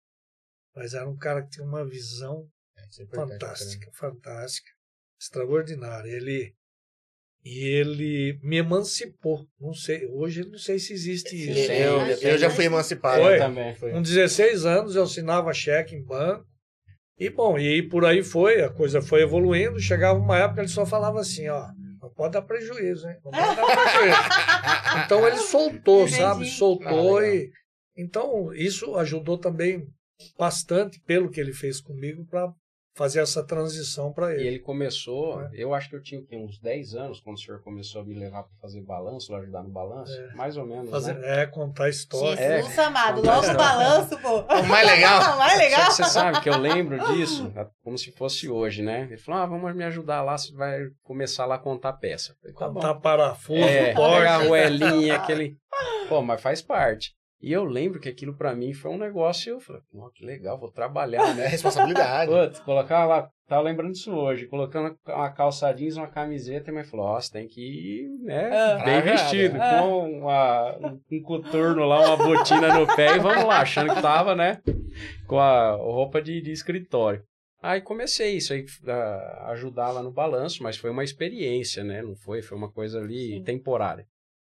mas 0.75 0.93
era 0.93 1.09
um 1.09 1.17
cara 1.17 1.41
que 1.43 1.49
tinha 1.49 1.65
uma 1.65 1.83
visão 1.85 2.47
é 2.77 3.03
importante, 3.03 3.39
fantástica, 3.39 3.91
fantástica, 3.93 4.69
extraordinária. 5.21 6.09
Ele 6.09 6.53
e 7.43 7.63
ele 7.65 8.39
me 8.43 8.57
emancipou. 8.57 9.47
Não 9.59 9.73
sei, 9.73 10.05
hoje 10.07 10.41
eu 10.41 10.49
não 10.49 10.59
sei 10.59 10.77
se 10.77 10.93
existe 10.93 11.29
Sim, 11.29 11.51
isso. 11.51 11.67
Sim, 11.67 11.73
Eu, 11.73 11.99
eu 12.31 12.37
já 12.37 12.49
fui 12.49 12.65
emancipado. 12.65 13.21
Foi? 13.21 13.37
Também. 13.37 13.75
Foi. 13.75 13.91
Com 13.91 14.01
16 14.01 14.65
anos 14.65 14.95
eu 14.95 15.03
assinava 15.03 15.51
cheque 15.53 15.95
em 15.95 16.03
banco. 16.03 16.45
E 17.17 17.29
bom, 17.29 17.57
e 17.57 17.87
por 17.87 18.03
aí 18.05 18.23
foi, 18.23 18.63
a 18.63 18.69
coisa 18.69 19.01
foi 19.01 19.21
evoluindo. 19.21 19.79
Chegava 19.79 20.19
uma 20.19 20.37
época 20.37 20.61
ele 20.61 20.67
só 20.67 20.85
falava 20.85 21.19
assim, 21.19 21.47
ó, 21.49 21.67
não 22.01 22.09
pode 22.09 22.33
dar 22.33 22.41
prejuízo, 22.41 23.07
hein? 23.07 23.17
Não 23.23 23.31
pode 23.31 23.55
dar 23.55 23.65
prejuízo. 23.65 24.17
então 25.05 25.27
ele 25.27 25.37
soltou, 25.37 26.07
sabe? 26.07 26.45
Soltou 26.45 27.17
Ah, 27.19 27.27
e 27.27 27.51
então 27.95 28.53
isso 28.53 28.95
ajudou 28.97 29.37
também 29.37 29.87
bastante 30.37 30.99
pelo 31.01 31.29
que 31.29 31.39
ele 31.39 31.53
fez 31.53 31.81
comigo 31.81 32.25
para 32.25 32.51
fazer 32.93 33.21
essa 33.21 33.41
transição 33.43 34.11
para 34.11 34.31
E 34.33 34.39
ele. 34.39 34.47
ele 34.47 34.59
começou, 34.59 35.41
É. 35.43 35.49
eu 35.53 35.73
acho 35.73 35.89
que 35.89 35.95
eu 35.95 36.01
tinha 36.01 36.21
uns 36.31 36.59
10 36.59 36.93
anos 36.95 37.19
quando 37.21 37.37
o 37.37 37.39
senhor 37.39 37.61
começou 37.61 38.01
a 38.01 38.05
me 38.05 38.13
levar 38.13 38.43
para 38.43 38.51
fazer 38.61 38.81
balanço, 38.81 39.33
ajudar 39.35 39.63
no 39.63 39.69
balanço. 39.69 40.11
É. 40.13 40.33
Mais 40.33 40.57
ou 40.57 40.65
menos, 40.65 40.89
Fazer, 40.89 41.13
né? 41.15 41.43
é 41.43 41.45
contar 41.45 41.89
história. 41.89 42.61
Jesus 42.61 42.77
amado, 42.79 43.21
Contar 43.21 43.35
logo 43.41 43.49
o 43.51 43.57
balanço, 43.57 44.19
pô. 44.19 44.39
O 44.61 44.63
mais 44.67 44.85
legal. 44.87 45.21
O 45.35 45.37
mais 45.37 45.57
legal. 45.57 45.91
você 45.91 46.03
sabe 46.03 46.41
que 46.41 46.49
eu 46.49 46.57
lembro 46.57 46.99
disso 47.13 47.51
como 47.83 47.97
se 47.97 48.11
fosse 48.11 48.49
hoje, 48.49 48.81
né? 48.81 49.03
Ele 49.03 49.17
falou, 49.17 49.41
ah, 49.41 49.45
vamos 49.45 49.73
me 49.75 49.83
ajudar 49.85 50.21
lá, 50.21 50.37
você 50.37 50.53
vai 50.53 50.81
começar 51.03 51.45
lá 51.45 51.55
a 51.55 51.59
contar 51.59 51.93
peça. 51.93 52.35
Falei, 52.41 52.55
tá 52.55 52.67
bom. 52.67 52.73
Contar 52.75 52.95
parafuso, 52.95 53.59
É, 53.59 53.93
pegar 53.93 54.35
a 54.35 54.43
roelinha, 54.43 55.15
aquele... 55.15 55.55
Pô, 56.09 56.21
mas 56.21 56.41
faz 56.41 56.61
parte. 56.61 57.13
E 57.41 57.51
eu 57.51 57.63
lembro 57.63 57.99
que 57.99 58.07
aquilo 58.07 58.35
pra 58.35 58.53
mim 58.55 58.71
foi 58.73 58.91
um 58.91 58.97
negócio, 58.97 59.53
eu 59.53 59.59
falei, 59.59 59.81
que 60.13 60.23
legal, 60.23 60.59
vou 60.59 60.71
trabalhar, 60.71 61.31
É 61.31 61.33
né? 61.33 61.47
responsabilidade. 61.49 62.31
Putz, 62.31 62.59
colocar 62.59 63.05
lá, 63.05 63.29
tava 63.47 63.63
lembrando 63.63 63.93
disso 63.93 64.13
hoje, 64.13 64.45
colocando 64.45 64.95
uma 65.07 65.29
calça 65.31 65.71
jeans, 65.73 65.97
uma 65.97 66.07
camiseta, 66.07 66.69
e 66.69 66.73
mas 66.73 66.87
falou, 66.89 67.07
ó, 67.07 67.19
você 67.19 67.31
tem 67.31 67.47
que 67.47 67.61
ir, 67.61 68.09
né, 68.23 68.49
Ah. 68.53 68.83
bem 68.85 69.01
vestido, 69.01 69.57
Ah. 69.59 69.79
com 69.81 70.19
uma, 70.19 70.77
um 71.11 71.21
coturno 71.23 71.83
lá, 71.85 72.13
uma 72.13 72.17
botina 72.17 72.77
no 72.77 72.85
pé, 72.95 73.15
e 73.15 73.19
vamos 73.19 73.43
lá, 73.45 73.61
achando 73.61 73.93
que 73.95 74.01
tava, 74.01 74.35
né, 74.35 74.59
com 75.27 75.39
a 75.39 75.71
roupa 75.71 76.21
de, 76.21 76.41
de 76.41 76.51
escritório. 76.51 77.23
Aí 77.63 77.81
comecei 77.81 78.37
isso 78.37 78.53
aí, 78.53 78.65
a 78.87 79.51
ajudar 79.51 79.91
lá 79.91 80.01
no 80.03 80.11
balanço, 80.11 80.61
mas 80.63 80.77
foi 80.77 80.89
uma 80.91 81.03
experiência, 81.03 81.83
né, 81.83 82.01
não 82.03 82.15
foi, 82.15 82.41
foi 82.41 82.57
uma 82.57 82.71
coisa 82.71 82.99
ali 82.99 83.37
Sim. 83.37 83.43
temporária. 83.43 84.05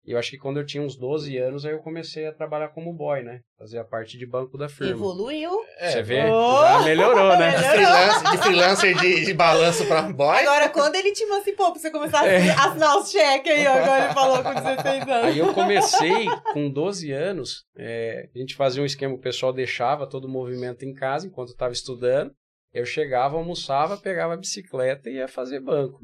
E 0.05 0.11
eu 0.12 0.18
acho 0.18 0.30
que 0.30 0.38
quando 0.38 0.57
eu 0.59 0.66
tinha 0.66 0.82
uns 0.82 0.96
12 0.96 1.36
anos, 1.38 1.64
aí 1.64 1.72
eu 1.72 1.78
comecei 1.78 2.26
a 2.26 2.32
trabalhar 2.32 2.68
como 2.70 2.92
boy, 2.92 3.22
né, 3.22 3.40
fazer 3.57 3.78
a 3.78 3.84
parte 3.84 4.18
de 4.18 4.26
banco 4.26 4.59
da 4.59 4.68
firma. 4.68 4.92
Evoluiu. 4.92 5.50
É, 5.78 5.90
Você 5.92 6.03
vê? 6.03 6.24
Oh! 6.24 6.61
Já 6.62 6.82
melhorou, 6.82 7.36
né? 7.38 7.53
de 7.57 7.62
freelancer, 7.62 8.30
de, 8.30 8.38
freelancer 8.38 8.98
de, 8.98 9.24
de 9.26 9.32
balanço 9.34 9.86
pra 9.86 10.03
boy. 10.03 10.38
Agora, 10.38 10.68
quando 10.70 10.96
ele 10.96 11.12
te 11.12 11.22
emancipou 11.22 11.70
pra 11.70 11.80
você 11.80 11.90
começar 11.90 12.22
a 12.22 12.26
É. 12.26 12.50
assinar 12.50 12.96
os 12.98 13.11
cheques 13.12 13.53
aí, 13.53 13.64
ó, 13.66 13.72
agora 13.74 14.05
ele 14.07 14.14
falou 14.14 14.42
com 14.42 14.55
16 14.55 15.03
anos. 15.03 15.24
Aí 15.24 15.38
eu 15.38 15.55
comecei 15.55 16.26
com 16.53 16.68
12 16.68 17.12
anos, 17.12 17.64
é, 17.76 18.28
a 18.34 18.38
gente 18.38 18.57
fazia 18.57 18.82
um 18.82 18.86
esquema, 18.86 19.14
o 19.14 19.20
pessoal 19.20 19.53
deixava 19.53 20.07
todo 20.09 20.24
o 20.24 20.28
movimento 20.30 20.84
em 20.84 20.92
casa 20.92 21.28
enquanto 21.28 21.50
eu 21.50 21.55
estava 21.55 21.72
estudando. 21.72 22.32
Eu 22.74 22.84
chegava, 22.86 23.36
almoçava, 23.36 23.96
pegava 23.98 24.34
a 24.34 24.36
bicicleta 24.36 25.09
e 25.09 25.16
ia 25.16 25.28
fazer 25.28 25.61
banco. 25.61 26.00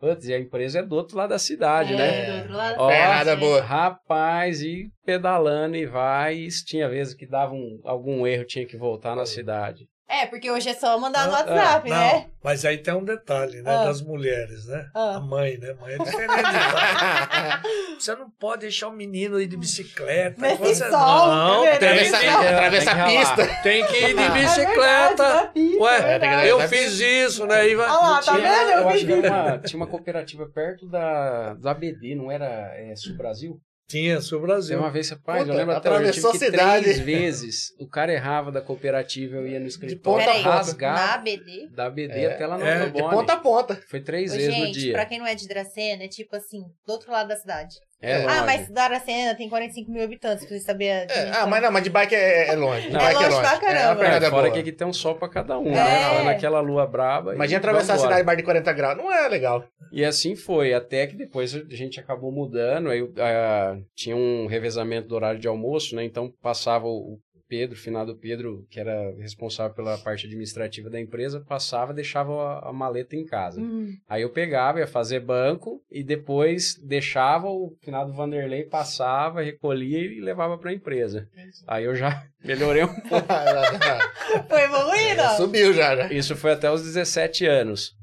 Putz, 0.00 0.26
e 0.26 0.32
a 0.32 0.38
empresa 0.38 0.78
é 0.78 0.82
do 0.82 0.96
outro 0.96 1.16
lado 1.18 1.28
da 1.28 1.38
cidade, 1.38 1.92
É, 1.92 1.96
né? 1.96 2.30
do 2.32 2.36
outro 2.38 2.52
lado. 2.54 2.76
Ó, 2.80 2.88
Pernada 2.88 3.36
boa. 3.36 3.60
Rapaz, 3.60 4.62
e 4.62 4.90
pedalando 5.04 5.76
e 5.76 5.84
vai. 5.84 6.36
E 6.36 6.48
tinha 6.64 6.88
vezes 6.88 7.12
que 7.12 7.26
dava 7.26 7.52
um- 7.52 7.78
algum 7.84 8.26
erro, 8.26 8.44
tinha 8.46 8.64
que 8.66 8.78
voltar 8.78 9.14
na 9.14 9.26
cidade. 9.26 9.86
É, 10.12 10.26
porque 10.26 10.50
hoje 10.50 10.68
é 10.68 10.74
só 10.74 10.98
mandar 10.98 11.26
no 11.26 11.32
Não, 11.32 11.38
WhatsApp, 11.38 11.88
Não, 11.88 11.96
né? 11.96 12.26
mas 12.42 12.64
aí 12.64 12.78
tem 12.78 12.92
um 12.92 13.04
detalhe, 13.04 13.62
né, 13.62 13.70
Ah. 13.76 13.84
das 13.84 14.02
mulheres, 14.02 14.66
né? 14.66 14.88
Ah. 14.92 15.16
A 15.16 15.20
mãe, 15.20 15.56
né? 15.56 15.72
Mãe 15.80 15.94
é 15.94 15.98
diferente. 15.98 16.42
pai. 16.42 17.60
Você 17.96 18.16
não 18.16 18.28
pode 18.28 18.62
deixar 18.62 18.88
o 18.88 18.92
menino 18.92 19.40
ir 19.40 19.46
de 19.46 19.56
bicicleta. 19.56 20.40
Nesse 20.40 20.56
Você- 20.58 20.90
sol, 20.90 21.26
não, 21.28 21.62
né? 21.64 21.76
tem 21.76 22.10
que, 22.10 22.14
atravessa 22.26 22.90
tem 22.90 23.00
a 23.00 23.06
pista. 23.06 23.62
tem 23.62 23.86
que 23.86 23.96
ir 23.98 24.06
de 24.06 24.10
É 24.20 24.28
verdade, 24.30 24.40
bicicleta. 24.40 25.46
pista, 25.54 25.82
Ué, 25.82 26.18
é 26.44 26.50
eu 26.50 26.60
fiz 26.68 26.98
isso, 26.98 27.46
né? 27.46 27.68
E 27.68 27.76
Olha 27.76 27.86
lá, 27.92 28.20
tá 28.20 28.32
vendo? 28.32 28.46
Eu 28.70 28.78
eu 28.80 28.88
acho 28.88 29.06
que 29.06 29.68
tinha 29.68 29.76
uma 29.80 29.86
cooperativa 29.86 30.46
perto 30.52 30.88
da, 30.88 31.54
da 31.54 31.70
ABD, 31.70 32.16
não 32.16 32.32
era 32.32 32.46
é, 32.74 32.94
Sul 32.96 33.16
Brasil? 33.16 33.60
Tinha, 33.90 34.20
seu 34.20 34.38
Tem 34.38 34.46
Brasil. 34.46 34.78
uma 34.78 34.90
vez, 34.90 35.10
rapaz, 35.10 35.40
Puta, 35.40 35.52
eu 35.52 35.56
lembro 35.56 35.74
até 35.74 35.90
hoje, 35.90 36.04
eu 36.06 36.12
tive 36.12 36.30
que 36.30 36.36
a 36.36 36.38
cidade. 36.38 36.82
três 36.84 36.98
vezes 37.00 37.74
o 37.78 37.88
cara 37.88 38.12
errava 38.12 38.52
da 38.52 38.60
cooperativa, 38.60 39.36
eu 39.36 39.46
ia 39.48 39.58
no 39.58 39.66
escritório, 39.66 40.00
ponta 40.02 40.24
Peraí, 40.24 40.36
ponta. 40.44 40.48
na 40.48 40.56
rasgar 40.56 41.14
ABD? 41.14 41.68
da 41.74 41.86
ABD 41.86 42.12
É, 42.12 42.32
até 42.34 42.46
lá 42.46 42.56
no 42.58 42.64
é, 42.64 42.88
De 42.90 43.00
ponta 43.02 43.32
a 43.32 43.36
ponta. 43.36 43.82
Foi 43.88 44.00
três 44.00 44.30
Ô, 44.32 44.36
vezes 44.36 44.48
no 44.48 44.64
gente, 44.66 44.78
dia. 44.78 44.92
pra 44.92 45.06
quem 45.06 45.18
não 45.18 45.26
é 45.26 45.34
de 45.34 45.48
Dracena, 45.48 46.04
é 46.04 46.08
tipo 46.08 46.36
assim, 46.36 46.60
do 46.86 46.92
outro 46.92 47.10
lado 47.10 47.28
da 47.28 47.36
cidade. 47.36 47.74
É, 48.02 48.14
Ah, 48.14 48.18
longe. 48.18 48.28
Ah, 48.38 48.46
mas 48.46 48.68
Dracena 48.70 49.34
tem 49.34 49.48
45 49.48 49.90
mil 49.90 50.02
habitantes, 50.02 50.46
pra 50.46 50.56
você 50.56 50.64
saber 50.64 50.84
É, 50.86 51.30
ah, 51.34 51.46
mas 51.46 51.62
não, 51.62 51.70
mas 51.70 51.82
de 51.82 51.90
bike 51.90 52.14
é, 52.14 52.48
é 52.48 52.56
longe. 52.56 52.86
De 52.88 52.92
Não. 52.92 53.00
bike 53.00 53.22
É 53.24 53.28
longe 53.28 53.40
pra 53.40 53.58
caramba. 53.58 53.78
É 53.80 53.86
uma 53.88 53.96
pegada 53.96 54.26
É, 54.26 54.30
fora 54.30 54.50
que 54.50 54.58
aqui 54.58 54.72
tem 54.72 54.86
um 54.86 54.92
sol 54.92 55.14
pra 55.16 55.28
cada 55.28 55.58
um, 55.58 55.66
É. 55.68 55.70
né? 55.74 56.08
Lá 56.18 56.24
naquela 56.24 56.60
lua 56.60 56.86
braba. 56.86 57.32
e 57.32 57.34
Imagina 57.34 57.58
atravessar 57.58 57.94
a 57.94 57.98
cidade 57.98 58.24
mais 58.24 58.38
de 58.38 58.44
40 58.44 58.72
graus. 58.72 58.96
Não 58.96 59.12
é 59.12 59.28
legal. 59.28 59.64
E 59.92 60.04
assim 60.04 60.34
foi, 60.36 60.72
até 60.72 61.06
que 61.06 61.16
depois 61.16 61.54
a 61.54 61.62
gente 61.74 61.98
acabou 62.00 62.30
mudando, 62.32 62.90
aí 62.90 63.06
ah, 63.18 63.76
tinha 63.94 64.16
um 64.16 64.46
revezamento 64.46 65.08
do 65.08 65.14
horário 65.16 65.40
de 65.40 65.48
almoço, 65.48 65.94
né? 65.96 66.04
Então 66.04 66.32
passava 66.42 66.86
o 66.86 67.18
Pedro, 67.50 67.74
o 67.74 67.80
finado 67.80 68.14
Pedro, 68.14 68.64
que 68.70 68.78
era 68.78 69.12
responsável 69.18 69.74
pela 69.74 69.98
parte 69.98 70.24
administrativa 70.24 70.88
da 70.88 71.00
empresa, 71.00 71.40
passava 71.40 71.90
e 71.90 71.96
deixava 71.96 72.32
a, 72.32 72.68
a 72.68 72.72
maleta 72.72 73.16
em 73.16 73.26
casa. 73.26 73.60
Hum. 73.60 73.92
Aí 74.08 74.22
eu 74.22 74.30
pegava, 74.30 74.78
ia 74.78 74.86
fazer 74.86 75.18
banco 75.18 75.82
e 75.90 76.04
depois 76.04 76.76
deixava 76.76 77.48
o 77.48 77.76
finado 77.82 78.12
Vanderlei, 78.12 78.62
passava, 78.62 79.42
recolhia 79.42 79.98
e 79.98 80.20
levava 80.20 80.56
para 80.56 80.70
a 80.70 80.74
empresa. 80.74 81.28
Aí 81.66 81.84
eu 81.84 81.96
já 81.96 82.24
melhorei 82.44 82.84
um 82.84 82.94
Foi 84.48 84.62
evoluindo? 84.62 85.22
Subiu 85.36 85.72
já, 85.72 85.96
já. 85.96 86.12
Isso 86.12 86.36
foi 86.36 86.52
até 86.52 86.70
os 86.70 86.84
17 86.84 87.46
anos. 87.46 87.96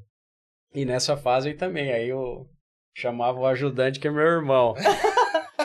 E 0.75 0.83
nessa 0.83 1.15
fase 1.15 1.47
aí 1.47 1.55
também, 1.55 1.93
aí 1.93 2.09
eu 2.09 2.45
chamava 2.93 3.39
o 3.39 3.45
ajudante, 3.45 3.99
que 3.99 4.07
é 4.07 4.11
meu 4.11 4.25
irmão, 4.25 4.73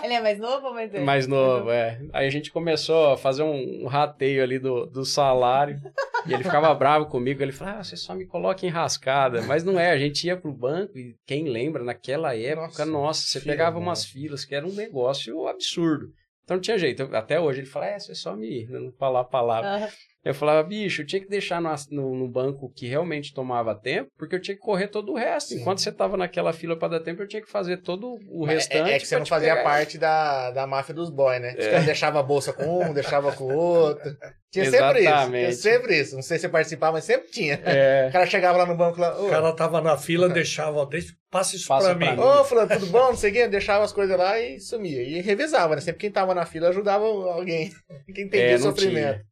Ele 0.04 0.14
é 0.14 0.20
mais 0.20 0.38
novo 0.38 0.66
ou 0.68 0.74
mais 0.74 0.90
velho? 0.90 1.04
mais 1.04 1.26
novo, 1.26 1.70
é. 1.70 2.00
Aí 2.12 2.26
a 2.26 2.30
gente 2.30 2.50
começou 2.50 3.12
a 3.12 3.16
fazer 3.16 3.42
um, 3.42 3.84
um 3.84 3.86
rateio 3.86 4.42
ali 4.42 4.58
do, 4.58 4.86
do 4.86 5.04
salário, 5.04 5.80
e 6.26 6.32
ele 6.32 6.42
ficava 6.42 6.72
bravo 6.74 7.06
comigo, 7.06 7.42
ele 7.42 7.52
falava, 7.52 7.78
ah, 7.80 7.84
você 7.84 7.96
só 7.96 8.14
me 8.14 8.26
coloca 8.26 8.66
em 8.66 8.68
rascada. 8.68 9.42
Mas 9.42 9.64
não 9.64 9.78
é, 9.78 9.90
a 9.90 9.98
gente 9.98 10.26
ia 10.26 10.36
pro 10.36 10.52
banco, 10.52 10.98
e 10.98 11.16
quem 11.26 11.48
lembra, 11.48 11.84
naquela 11.84 12.36
época, 12.36 12.84
Nossa, 12.84 12.86
nossa, 12.86 13.22
você 13.22 13.40
fila, 13.40 13.52
pegava 13.52 13.78
né? 13.78 13.82
umas 13.84 14.04
filas 14.04 14.44
que 14.44 14.54
era 14.54 14.66
um 14.66 14.72
negócio 14.72 15.46
absurdo. 15.46 16.12
Então 16.44 16.56
não 16.56 16.60
tinha 16.62 16.76
jeito, 16.76 17.08
até 17.14 17.40
hoje 17.40 17.60
ele 17.60 17.68
fala, 17.68 17.86
é, 17.86 17.98
você 17.98 18.14
só 18.14 18.34
me, 18.34 18.66
não 18.66 18.92
falar 18.92 19.20
a 19.20 19.24
palavra. 19.24 19.86
Ah, 19.86 19.88
Eu 20.24 20.34
falava, 20.34 20.62
bicho, 20.62 21.02
eu 21.02 21.06
tinha 21.06 21.20
que 21.20 21.28
deixar 21.28 21.60
no, 21.60 21.68
no, 21.90 22.14
no 22.14 22.28
banco 22.28 22.72
que 22.76 22.86
realmente 22.86 23.34
tomava 23.34 23.74
tempo, 23.74 24.08
porque 24.16 24.36
eu 24.36 24.40
tinha 24.40 24.54
que 24.54 24.60
correr 24.62 24.86
todo 24.88 25.10
o 25.12 25.16
resto. 25.16 25.48
Sim. 25.48 25.60
Enquanto 25.60 25.78
você 25.80 25.90
tava 25.90 26.16
naquela 26.16 26.52
fila 26.52 26.76
para 26.78 26.98
dar 26.98 27.00
tempo, 27.00 27.22
eu 27.22 27.26
tinha 27.28 27.42
que 27.42 27.50
fazer 27.50 27.78
todo 27.78 28.14
o 28.30 28.46
Mas 28.46 28.54
restante. 28.54 28.90
É, 28.90 28.94
é 28.94 28.98
que 29.00 29.06
você 29.06 29.18
não 29.18 29.26
fazia 29.26 29.50
pegar. 29.56 29.64
parte 29.64 29.98
da, 29.98 30.52
da 30.52 30.66
máfia 30.66 30.94
dos 30.94 31.10
boys, 31.10 31.40
né? 31.40 31.56
Os 31.58 31.64
É. 31.64 31.70
caras 31.70 31.86
deixavam 31.86 32.20
a 32.20 32.22
bolsa 32.22 32.52
com 32.52 32.84
um, 32.84 32.94
deixava 32.94 33.32
com 33.32 33.44
o 33.44 33.56
outro. 33.56 34.16
Tinha 34.52 34.66
sempre 34.66 34.86
isso. 34.86 34.92
Tinha 34.98 35.10
Exatamente. 35.10 35.54
sempre 35.56 35.98
isso. 36.00 36.14
Não 36.14 36.22
sei 36.22 36.36
se 36.38 36.42
você 36.42 36.48
participava, 36.50 36.92
mas 36.92 37.04
sempre 37.04 37.28
tinha. 37.30 37.54
É. 37.64 38.06
O 38.08 38.12
cara 38.12 38.26
chegava 38.26 38.58
lá 38.58 38.66
no 38.66 38.76
banco 38.76 39.00
lá. 39.00 39.18
Ô, 39.18 39.26
O 39.26 39.30
cara 39.30 39.52
tava 39.56 39.80
na 39.80 39.96
fila, 39.96 40.28
deixava, 40.28 40.84
deixa, 40.86 41.12
passa 41.30 41.56
isso 41.56 41.66
Passa 41.66 41.96
pra 41.96 42.06
pra 42.06 42.14
mim. 42.16 42.20
Ô, 42.22 42.44
fulano, 42.44 42.68
tudo 42.68 42.86
bom? 42.86 43.08
Não 43.08 43.16
sei 43.16 43.30
o 43.30 43.32
quê. 43.32 43.48
Deixava 43.48 43.82
as 43.82 43.92
coisas 43.92 44.16
lá 44.16 44.38
e 44.38 44.60
sumia. 44.60 45.02
E 45.02 45.20
revezava, 45.22 45.74
né? 45.74 45.80
Sempre 45.80 46.00
quem 46.00 46.10
tava 46.12 46.32
na 46.34 46.44
fila 46.46 46.68
ajudava 46.68 47.04
alguém. 47.04 47.72
Quem 48.14 48.26
entendia 48.26 48.52
É, 48.52 48.54
o 48.56 48.58
sofrimento. 48.60 49.14
tinha. 49.14 49.31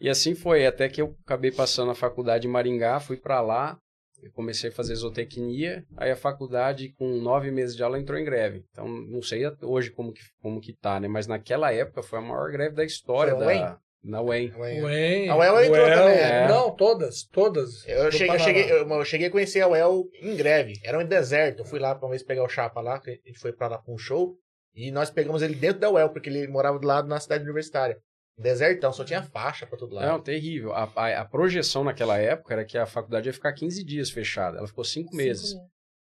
E 0.00 0.08
assim 0.08 0.34
foi, 0.34 0.66
até 0.66 0.88
que 0.88 1.02
eu 1.02 1.14
acabei 1.24 1.52
passando 1.52 1.88
na 1.88 1.94
faculdade 1.94 2.46
em 2.46 2.50
Maringá, 2.50 2.98
fui 3.00 3.18
para 3.18 3.40
lá, 3.40 3.78
eu 4.22 4.32
comecei 4.32 4.70
a 4.70 4.72
fazer 4.72 4.94
zootecnia, 4.94 5.84
aí 5.96 6.10
a 6.10 6.16
faculdade, 6.16 6.94
com 6.98 7.06
nove 7.16 7.50
meses 7.50 7.76
de 7.76 7.82
aula, 7.82 7.98
entrou 7.98 8.18
em 8.18 8.24
greve. 8.24 8.64
Então, 8.70 8.88
não 8.88 9.22
sei 9.22 9.42
hoje 9.62 9.90
como 9.90 10.12
que, 10.12 10.20
como 10.40 10.60
que 10.60 10.72
tá, 10.72 11.00
né? 11.00 11.08
Mas 11.08 11.26
naquela 11.26 11.72
época 11.72 12.02
foi 12.02 12.18
a 12.18 12.22
maior 12.22 12.50
greve 12.50 12.74
da 12.74 12.84
história 12.84 13.34
Foi 13.34 13.58
a 13.58 13.70
da, 13.70 13.80
na 14.02 14.22
UEM. 14.22 14.52
Ué. 14.56 14.82
Ué, 14.82 15.28
A 15.28 15.36
UEL 15.36 15.64
entrou 15.64 15.86
Uel, 15.86 15.98
também, 15.98 16.18
é. 16.18 16.48
Não, 16.48 16.74
todas, 16.74 17.24
todas. 17.24 17.86
Eu 17.86 18.10
cheguei, 18.10 18.34
eu, 18.34 18.38
cheguei, 18.38 18.72
eu, 18.72 18.88
eu 18.88 19.04
cheguei 19.04 19.26
a 19.28 19.30
conhecer 19.30 19.60
a 19.60 19.68
UEL 19.68 20.04
em 20.20 20.36
greve. 20.36 20.80
Era 20.82 20.98
um 20.98 21.04
deserto. 21.04 21.60
Eu 21.60 21.64
fui 21.66 21.78
lá 21.78 21.94
pra 21.94 22.06
uma 22.06 22.10
vez 22.10 22.22
pegar 22.22 22.42
o 22.42 22.48
chapa 22.48 22.80
lá, 22.80 22.98
que 22.98 23.10
a 23.10 23.14
gente 23.28 23.38
foi 23.38 23.52
pra 23.52 23.68
lá 23.68 23.78
pra 23.78 23.92
um 23.92 23.98
show. 23.98 24.34
E 24.74 24.90
nós 24.90 25.10
pegamos 25.10 25.42
ele 25.42 25.54
dentro 25.54 25.80
da 25.80 25.90
UEL, 25.90 26.10
porque 26.10 26.30
ele 26.30 26.46
morava 26.48 26.78
do 26.78 26.86
lado 26.86 27.08
na 27.08 27.20
cidade 27.20 27.44
universitária. 27.44 27.98
Desertão, 28.38 28.92
só 28.92 29.04
tinha 29.04 29.22
faixa 29.22 29.66
pra 29.66 29.78
todo 29.78 29.94
lado. 29.94 30.06
Não, 30.06 30.20
terrível. 30.20 30.72
A, 30.72 30.90
a, 30.96 31.20
a 31.20 31.24
projeção 31.24 31.84
naquela 31.84 32.16
época 32.18 32.54
era 32.54 32.64
que 32.64 32.78
a 32.78 32.86
faculdade 32.86 33.28
ia 33.28 33.32
ficar 33.32 33.52
15 33.52 33.84
dias 33.84 34.10
fechada. 34.10 34.58
Ela 34.58 34.66
ficou 34.66 34.84
cinco 34.84 35.14
meses. 35.14 35.54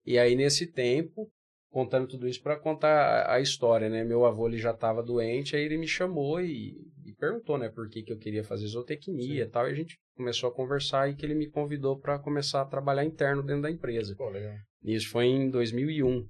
E 0.06 0.20
aí, 0.20 0.36
nesse 0.36 0.68
tempo, 0.68 1.30
contando 1.70 2.08
tudo 2.08 2.28
isso 2.28 2.42
para 2.42 2.58
contar 2.58 2.90
a, 2.90 3.36
a 3.36 3.42
história, 3.42 3.90
né? 3.90 4.04
Meu 4.04 4.26
avô 4.26 4.48
ele 4.48 4.58
já 4.58 4.72
estava 4.72 5.04
doente, 5.04 5.56
aí 5.56 5.64
ele 5.64 5.78
me 5.78 5.88
chamou 5.88 6.42
e, 6.42 6.76
e 7.06 7.14
perguntou, 7.14 7.58
né, 7.58 7.70
por 7.70 7.90
que, 7.90 8.04
que 8.04 8.14
eu 8.14 8.18
queria 8.18 8.44
fazer 8.44 8.68
zootecnia 8.68 9.44
e 9.44 9.48
tal. 9.48 9.68
E 9.68 9.72
a 9.72 9.76
gente 9.76 9.98
começou 10.16 10.50
a 10.50 10.54
conversar 10.54 11.10
e 11.10 11.16
que 11.16 11.26
ele 11.26 11.36
me 11.36 11.50
convidou 11.50 12.00
para 12.00 12.20
começar 12.20 12.62
a 12.62 12.66
trabalhar 12.66 13.06
interno 13.06 13.44
dentro 13.44 13.64
da 13.64 13.72
empresa. 13.72 14.16
Pô, 14.16 14.30
legal. 14.30 14.56
Isso 14.84 15.10
foi 15.10 15.26
em 15.26 15.50
2001. 15.50 16.28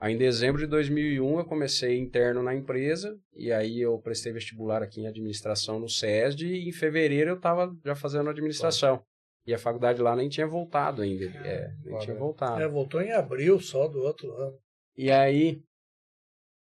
Aí, 0.00 0.14
em 0.14 0.18
dezembro 0.18 0.60
de 0.60 0.66
2001, 0.68 1.38
eu 1.40 1.44
comecei 1.44 1.98
interno 1.98 2.40
na 2.40 2.54
empresa, 2.54 3.18
e 3.34 3.52
aí 3.52 3.80
eu 3.80 3.98
prestei 3.98 4.32
vestibular 4.32 4.80
aqui 4.80 5.00
em 5.00 5.08
administração 5.08 5.80
no 5.80 5.88
SESD, 5.88 6.46
e 6.46 6.68
em 6.68 6.72
fevereiro 6.72 7.30
eu 7.30 7.36
estava 7.36 7.74
já 7.84 7.96
fazendo 7.96 8.30
administração. 8.30 9.02
E 9.44 9.52
a 9.52 9.58
faculdade 9.58 10.00
lá 10.00 10.14
nem 10.14 10.28
tinha 10.28 10.46
voltado 10.46 11.02
ainda, 11.02 11.24
é, 11.24 11.72
nem 11.82 11.92
Foda, 11.94 12.04
tinha 12.04 12.16
voltado. 12.16 12.62
É, 12.62 12.68
voltou 12.68 13.00
em 13.00 13.12
abril 13.12 13.58
só 13.58 13.88
do 13.88 14.00
outro 14.00 14.32
ano. 14.36 14.56
E 14.96 15.10
aí, 15.10 15.60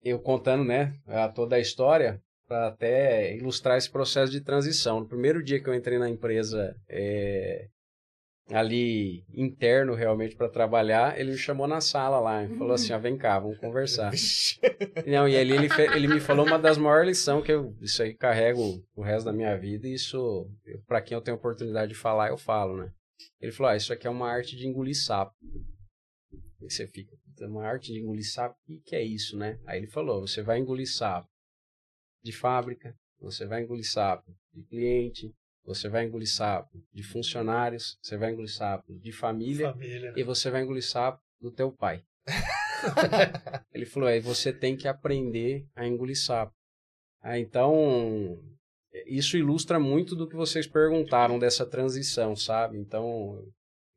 eu 0.03 0.19
contando, 0.19 0.65
né, 0.65 0.95
a, 1.07 1.29
toda 1.29 1.57
a 1.57 1.61
história, 1.61 2.23
para 2.47 2.69
até 2.69 3.37
ilustrar 3.37 3.77
esse 3.77 3.91
processo 3.91 4.33
de 4.33 4.41
transição. 4.41 5.01
No 5.01 5.07
primeiro 5.07 5.43
dia 5.43 5.63
que 5.63 5.69
eu 5.69 5.75
entrei 5.75 5.99
na 5.99 6.09
empresa, 6.09 6.75
é, 6.89 7.69
ali 8.53 9.25
interno 9.33 9.95
realmente 9.95 10.37
para 10.37 10.49
trabalhar, 10.49 11.19
ele 11.19 11.33
me 11.33 11.39
chamou 11.39 11.67
na 11.67 11.81
sala 11.81 12.19
lá 12.19 12.45
e 12.45 12.49
falou 12.57 12.73
assim: 12.73 12.93
ó, 12.93 12.99
vem 12.99 13.17
cá, 13.17 13.39
vamos 13.39 13.59
conversar. 13.59 14.13
Não, 15.07 15.29
e 15.29 15.37
ali 15.37 15.53
ele, 15.53 15.69
ele 15.95 16.09
me 16.09 16.21
falou 16.21 16.47
uma 16.47 16.59
das 16.59 16.77
maiores 16.77 17.09
lições 17.19 17.45
que 17.45 17.53
eu 17.53 17.75
isso 17.81 18.03
aí 18.03 18.15
carrego 18.15 18.83
o 18.95 19.03
resto 19.03 19.27
da 19.27 19.33
minha 19.33 19.57
vida 19.57 19.87
e 19.87 19.95
isso, 19.95 20.49
para 20.87 21.01
quem 21.01 21.15
eu 21.15 21.23
tenho 21.23 21.37
oportunidade 21.37 21.93
de 21.93 21.99
falar, 21.99 22.29
eu 22.29 22.39
falo, 22.39 22.77
né? 22.77 22.93
Ele 23.41 23.53
falou: 23.53 23.71
ah, 23.73 23.77
isso 23.77 23.93
aqui 23.93 24.07
é 24.07 24.11
uma 24.11 24.29
arte 24.29 24.57
de 24.57 24.67
engolir 24.67 24.97
sapo. 24.97 25.35
E 26.61 26.71
você 26.71 26.87
fica, 26.87 27.17
"Puta, 27.25 27.47
uma 27.47 27.65
arte 27.65 27.93
de 27.93 28.01
engolir 28.01 28.31
sapo, 28.31 28.55
o 28.55 28.67
que, 28.67 28.81
que 28.81 28.97
é 28.97 29.03
isso, 29.03 29.37
né? 29.37 29.59
Aí 29.67 29.79
ele 29.79 29.89
falou: 29.89 30.27
você 30.27 30.43
vai 30.43 30.59
engolir 30.59 30.91
sapo 30.91 31.29
de 32.23 32.33
fábrica, 32.33 32.95
você 33.21 33.47
vai 33.47 33.63
engolir 33.63 33.91
sapo 33.91 34.31
de 34.53 34.63
cliente, 34.65 35.33
você 35.65 35.89
vai 35.89 36.05
engolir 36.05 36.33
sapo 36.33 36.83
de 36.93 37.03
funcionários, 37.03 37.99
você 38.03 38.17
vai 38.17 38.33
engolir 38.33 38.53
sapo 38.53 38.99
de 38.99 39.13
família 39.13 39.73
Família. 39.73 40.13
e 40.17 40.23
você 40.23 40.51
vai 40.51 40.63
engolir 40.63 40.85
sapo 40.85 41.23
do 41.41 41.51
teu 41.51 41.71
pai. 41.71 42.03
Ele 43.73 43.87
falou, 43.87 44.09
aí 44.09 44.21
você 44.21 44.53
tem 44.53 44.77
que 44.77 44.89
aprender 44.89 45.67
a 45.75 45.87
engolir 45.87 46.19
sapo. 46.19 46.55
Ah, 47.23 47.39
então, 47.39 48.39
isso 49.07 49.37
ilustra 49.37 49.79
muito 49.79 50.17
do 50.17 50.29
que 50.29 50.35
vocês 50.35 50.67
perguntaram 50.67 51.39
dessa 51.39 51.67
transição, 51.67 52.35
sabe? 52.35 52.79
Então, 52.79 53.45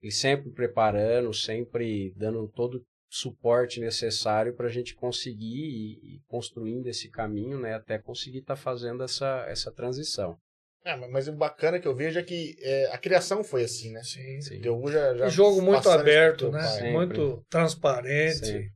e 0.02 0.12
sempre 0.12 0.52
preparando, 0.52 1.34
sempre 1.34 2.14
dando 2.16 2.48
todo 2.50 2.76
o 2.80 2.86
suporte 3.10 3.80
necessário 3.80 4.54
para 4.54 4.68
a 4.68 4.72
gente 4.72 4.94
conseguir 4.96 5.46
ir, 5.46 6.16
ir 6.16 6.22
construindo 6.28 6.88
esse 6.88 7.10
caminho, 7.10 7.60
né? 7.60 7.74
Até 7.76 7.98
conseguir 7.98 8.40
estar 8.40 8.58
fazendo 8.58 9.04
essa, 9.04 9.46
essa 9.48 9.72
transição. 9.72 10.38
É, 10.86 10.96
mas- 10.96 11.28
o 11.28 11.34
bacana 11.34 11.80
que 11.80 11.88
eu 11.88 11.96
vejo 11.96 12.20
é 12.20 12.24
que 12.24 12.56
é, 12.62 12.90
a 12.92 12.98
criação 12.98 13.44
foi 13.44 13.64
assim, 13.64 13.92
né? 13.92 14.02
Sim. 14.04 14.42
Sim. 14.42 14.62
Já, 14.92 15.16
já 15.16 15.26
Um 15.28 15.30
jogo 15.30 15.62
muito 15.62 15.90
aberto, 15.90 16.52
né? 16.52 16.60
pai. 16.62 16.92
Muito 16.92 17.44
transparente. 17.50 18.46
Sempre. 18.46 18.72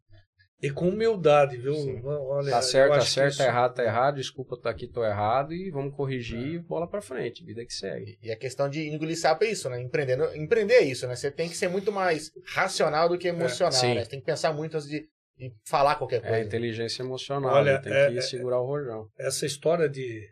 E 0.60 0.72
com 0.72 0.89
humildade, 0.89 1.55
viu? 1.58 1.76
Sim. 1.76 2.01
Olha, 2.03 2.49
Tá 2.49 2.62
certo, 2.64 2.93
tá 2.93 3.01
certo, 3.01 3.30
isso- 3.34 3.38
tá 3.38 3.45
errado, 3.45 3.74
tá 3.76 3.84
errado, 3.84 4.16
desculpa, 4.16 4.58
tá 4.60 4.72
aqui, 4.72 4.88
tô 4.88 5.05
errado 5.05 5.53
e 5.53 5.70
vamos 5.70 5.95
corrigir 5.95 6.39
e 6.39 6.58
bola 6.60 6.89
pra 6.89 6.99
frente, 6.99 7.45
vida 7.45 7.64
que 7.64 7.72
segue. 7.74 8.18
E 8.24 8.32
a 8.32 8.36
questão 8.36 8.68
de 8.68 8.88
engolir 8.89 9.16
sapo 9.20 9.43
é 9.43 9.51
isso, 9.51 9.70
né? 9.70 9.80
Empreendendo, 9.80 10.24
empreender 10.36 10.74
é 10.76 10.84
isso, 10.84 11.05
né? 11.08 11.16
Você 11.16 11.30
tem 11.30 11.47
que 11.47 11.55
ser 11.55 11.68
muito 11.68 11.91
mais 11.91 12.32
racional 12.55 13.08
do 13.08 13.20
que 13.20 13.28
emocional, 13.28 13.72
sim. 13.72 13.93
né? 13.93 14.03
Você 14.03 14.10
tem 14.10 14.20
que 14.20 14.26
pensar 14.26 14.51
muito 14.51 14.76
antes 14.78 14.89
de, 14.89 15.01
de 15.38 15.53
falar 15.68 15.93
qualquer 15.95 16.24
É 16.24 16.28
coisa. 16.28 16.45
inteligência 16.47 17.03
emocional, 17.03 17.53
Olha, 17.53 17.74
né? 17.74 17.78
tem 17.80 17.93
é- 17.93 18.12
que 18.14 18.18
é- 18.18 18.22
segurar 18.22 18.60
o 18.60 18.66
rojão. 18.66 19.08
Essa 19.20 19.45
história 19.45 19.88
de 19.88 20.28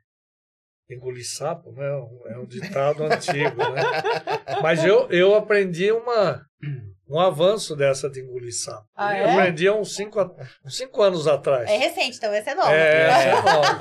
engolir 0.89 1.27
sapo, 1.27 1.71
né? 1.71 1.88
É 2.27 2.38
um 2.38 2.45
ditado 2.45 3.03
antigo, 3.03 3.57
né? 3.57 3.81
Mas 4.61 4.83
eu, 4.83 5.09
eu 5.09 5.36
aprendi 5.36 5.91
uma, 5.91 6.45
um 7.09 7.19
avanço 7.19 7.75
dessa 7.75 8.09
de 8.09 8.21
engolir 8.21 8.55
sapo. 8.55 8.88
Ah, 8.95 9.17
eu 9.17 9.25
é? 9.25 9.33
aprendi 9.33 9.67
há 9.67 9.73
uns 9.73 9.95
cinco, 9.95 10.19
uns 10.63 10.77
cinco 10.77 11.01
anos 11.01 11.27
atrás. 11.27 11.69
É 11.69 11.77
recente, 11.77 12.17
então 12.17 12.31
essa 12.33 12.51
é 12.51 12.55
nova. 12.55 12.71
É, 12.71 13.07
essa 13.07 13.27
é 13.27 13.41
nova. 13.41 13.77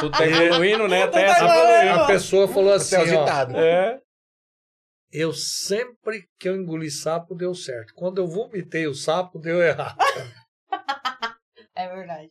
Tudo 0.00 0.18
tá 0.18 0.26
evoluindo, 0.26 0.88
né? 0.88 1.02
Até 1.02 1.20
Tudo 1.20 1.30
essa 1.30 1.46
tá 1.46 1.56
evoluindo. 1.56 1.72
evoluiu. 1.72 2.04
A 2.04 2.06
pessoa 2.06 2.48
falou 2.48 2.72
assim, 2.72 2.96
Até 2.96 3.04
o 3.04 3.16
ó, 3.16 3.20
ditado. 3.24 3.56
É. 3.56 4.00
eu 5.12 5.32
sempre 5.32 6.28
que 6.38 6.48
eu 6.48 6.56
engoli 6.56 6.90
sapo 6.90 7.34
deu 7.34 7.54
certo. 7.54 7.92
Quando 7.94 8.18
eu 8.18 8.26
vomitei 8.26 8.86
o 8.86 8.94
sapo, 8.94 9.38
deu 9.38 9.62
errado. 9.62 9.96
É 11.78 11.94
verdade. 11.94 12.30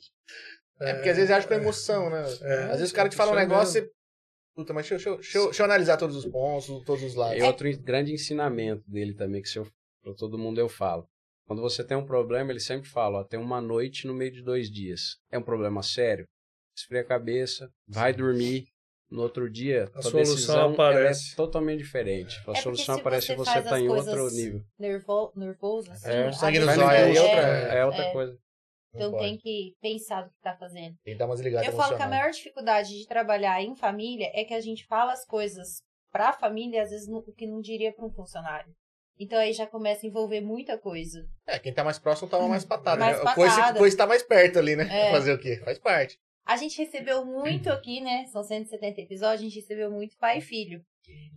É 0.82 0.93
porque 0.95 1.09
às 1.09 1.18
vezes 1.18 1.32
age 1.32 1.47
com 1.47 1.53
emoção, 1.53 2.09
né? 2.09 2.24
É, 2.41 2.63
às 2.63 2.80
vezes 2.80 2.91
o 2.91 2.95
cara 2.95 3.07
te 3.07 3.16
fala 3.16 3.32
um 3.32 3.38
é 3.38 3.41
negócio 3.41 3.82
e. 3.82 3.89
Puta, 4.56 4.74
mas 4.74 4.88
deixa, 4.89 5.10
eu- 5.10 5.16
deixa, 5.16 5.38
eu- 5.38 5.45
deixa 5.45 5.62
eu 5.62 5.66
analisar 5.66 5.97
todos 5.97 6.16
os 6.16 6.26
pontos, 6.26 6.68
todos 6.86 7.03
os 7.03 7.14
lados. 7.16 7.38
E 7.38 7.43
outro 7.43 7.68
grande 7.80 8.14
ensinamento 8.14 8.89
dele 8.89 9.14
também, 9.14 9.41
que 9.41 9.49
se 9.49 9.60
eu, 9.60 9.68
pra 10.01 10.14
todo 10.14 10.38
mundo 10.38 10.60
eu 10.60 10.70
falo. 10.70 11.06
Quando 11.45 11.62
você 11.62 11.84
tem 11.84 11.95
um 11.97 12.06
problema, 12.06 12.51
ele 12.51 12.60
sempre 12.60 12.89
fala, 12.89 13.20
ó, 13.20 13.24
tem 13.24 13.39
uma 13.39 13.62
noite 13.62 14.08
no 14.08 14.14
meio 14.14 14.32
de 14.32 14.41
dois 14.41 14.72
dias. 14.72 15.18
É 15.32 15.38
um 15.38 15.43
problema 15.43 15.84
sério? 15.84 16.26
Esfria 16.76 17.01
a 17.01 17.06
cabeça, 17.06 17.70
vai 17.88 18.14
dormir. 18.14 18.68
No 19.12 19.22
outro 19.22 19.47
dia, 19.47 19.84
A 19.84 19.88
tua 19.88 20.01
solução 20.01 20.34
decisão 20.36 20.60
ela 20.60 20.74
aparece. 20.74 21.34
é 21.34 21.36
totalmente 21.36 21.78
diferente. 21.78 22.39
A 22.39 22.43
porque 22.45 22.62
solução 22.62 22.95
aparece 22.95 23.28
você 23.28 23.34
e 23.34 23.36
você 23.36 23.62
tá 23.62 23.76
as 23.76 23.82
em 23.82 23.88
outro 23.88 24.30
nível. 24.32 24.62
Nervo, 24.80 25.32
nervoso, 25.36 25.91
assim. 25.91 26.10
É, 26.10 26.32
sangue 26.32 26.60
no 26.60 26.66
gente- 26.66 26.76
zóio 26.76 26.89
aí 26.89 27.16
é 27.16 27.22
outra- 27.22 27.41
É, 27.41 27.86
outra 27.86 28.01
é. 28.03 28.12
coisa. 28.12 28.38
Então 28.96 29.12
pode. 29.12 29.24
tem 29.24 29.38
que 29.38 29.74
pensar 29.82 30.24
no 30.24 30.30
que 30.30 30.41
tá 30.41 30.56
fazendo. 30.56 30.96
Tem 31.04 31.14
que 31.14 31.20
dar 31.20 31.26
umas 31.26 31.39
ligadas 31.39 31.68
Eu 31.68 31.74
falo 31.74 31.96
que 31.96 32.04
a 32.04 32.08
maior 32.08 32.32
dificuldade 32.32 32.98
de 32.98 33.08
trabalhar 33.08 33.62
em 33.62 33.76
família 33.76 34.32
é 34.34 34.43
que 34.43 34.54
a 34.54 34.62
gente 34.62 34.86
fala 34.86 35.12
as 35.12 35.26
coisas 35.26 35.82
pra 36.12 36.34
família, 36.34 36.84
às 36.84 36.89
vezes, 36.89 37.08
o 37.10 37.22
que 37.34 37.46
não 37.46 37.60
diria 37.60 37.93
pra 37.93 38.06
um 38.06 38.12
funcionário. 38.12 38.74
Então 39.20 39.39
aí 39.39 39.54
já 39.54 39.66
começa 39.66 40.06
a 40.06 40.10
envolver 40.10 40.41
muita 40.41 40.78
coisa. 40.78 41.26
É, 41.48 41.58
quem 41.58 41.74
tá 41.74 41.84
mais 41.84 41.98
próximo 41.98 42.30
toma 42.30 42.48
mais 42.48 42.66
patada, 42.66 43.00
Mais 43.00 43.18
né? 43.18 43.24
Patada. 43.24 43.80
coice 43.80 43.98
tá 43.98 44.06
mais 44.06 44.24
perto 44.24 44.60
ali, 44.60 44.76
né? 44.76 44.88
É. 44.91 45.12
Fazer 45.12 45.34
o 45.34 45.39
quê? 45.39 45.62
Faz 45.64 45.80
parte. 45.80 46.18
A 46.46 46.58
gente 46.58 46.78
recebeu 46.78 47.26
muito 47.26 47.70
aqui, 47.70 48.02
né? 48.02 48.26
São 48.26 48.43
170 48.43 49.02
episódios, 49.02 49.41
a 49.41 49.43
gente 49.43 49.60
recebeu 49.60 49.89
muito 49.89 50.18
pai 50.18 50.39
e 50.39 50.41
filho. 50.41 50.82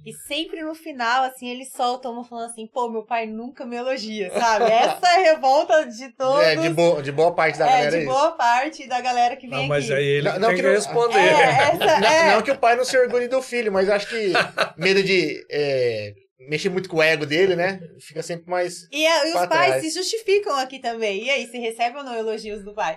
E 0.06 0.12
sempre 0.26 0.62
no 0.62 0.74
final, 0.74 1.24
assim, 1.24 1.48
eles 1.48 1.70
soltam 1.72 2.12
uma 2.12 2.24
falando 2.24 2.50
assim, 2.50 2.66
pô, 2.66 2.88
meu 2.88 3.04
pai 3.04 3.26
nunca 3.26 3.66
me 3.66 3.76
elogia, 3.76 4.30
sabe? 4.30 4.64
Essa 4.72 5.06
é 5.06 5.16
a 5.16 5.32
revolta 5.34 5.84
de 5.86 6.08
todos. 6.16 6.42
É, 6.44 6.56
de, 6.56 6.68
boa, 6.70 7.02
de 7.02 7.12
boa 7.12 7.34
parte 7.34 7.58
da 7.58 7.66
É, 7.66 7.70
galera 7.70 7.90
de 7.90 7.96
é 7.96 8.00
isso. 8.00 8.08
boa 8.08 8.32
parte 8.32 8.86
da 8.88 9.00
galera 9.00 9.36
que 9.36 9.46
vem 9.46 9.58
Não, 9.58 9.66
mas 9.66 9.84
aqui. 9.84 9.94
aí 9.94 10.04
ele 10.06 10.28
Não, 10.28 10.32
que 10.34 10.38
não 10.40 10.48
tem 10.48 10.56
que 10.56 10.62
que 10.62 10.68
não- 10.68 10.74
responder. 10.74 11.18
É, 11.18 11.42
essa, 11.74 12.00
Não, 12.00 12.08
é. 12.08 12.34
não 12.34 12.42
que 12.42 12.50
o 12.50 12.58
pai 12.58 12.76
não 12.76 12.84
se 12.84 12.96
orgulhe 12.96 13.28
do 13.28 13.42
filho, 13.42 13.70
mas 13.72 13.88
acho 13.90 14.08
que 14.08 14.32
medo 14.78 15.02
de 15.02 15.44
é, 15.50 16.14
mexer 16.48 16.68
muito 16.70 16.88
com 16.88 16.96
o 16.98 17.02
ego 17.02 17.26
dele, 17.26 17.54
né? 17.54 17.78
Fica 18.00 18.22
sempre 18.22 18.48
mais. 18.48 18.88
E, 18.90 19.06
a- 19.06 19.26
e 19.26 19.28
os 19.28 19.46
pais 19.46 19.48
trás. 19.48 19.82
se 19.82 19.90
justificam 19.90 20.56
aqui 20.56 20.78
também. 20.78 21.24
E 21.24 21.30
aí, 21.30 21.46
se 21.48 21.58
recebe 21.58 21.98
ou 21.98 22.04
não 22.04 22.14
elogios 22.14 22.64
do 22.64 22.72
pai? 22.72 22.96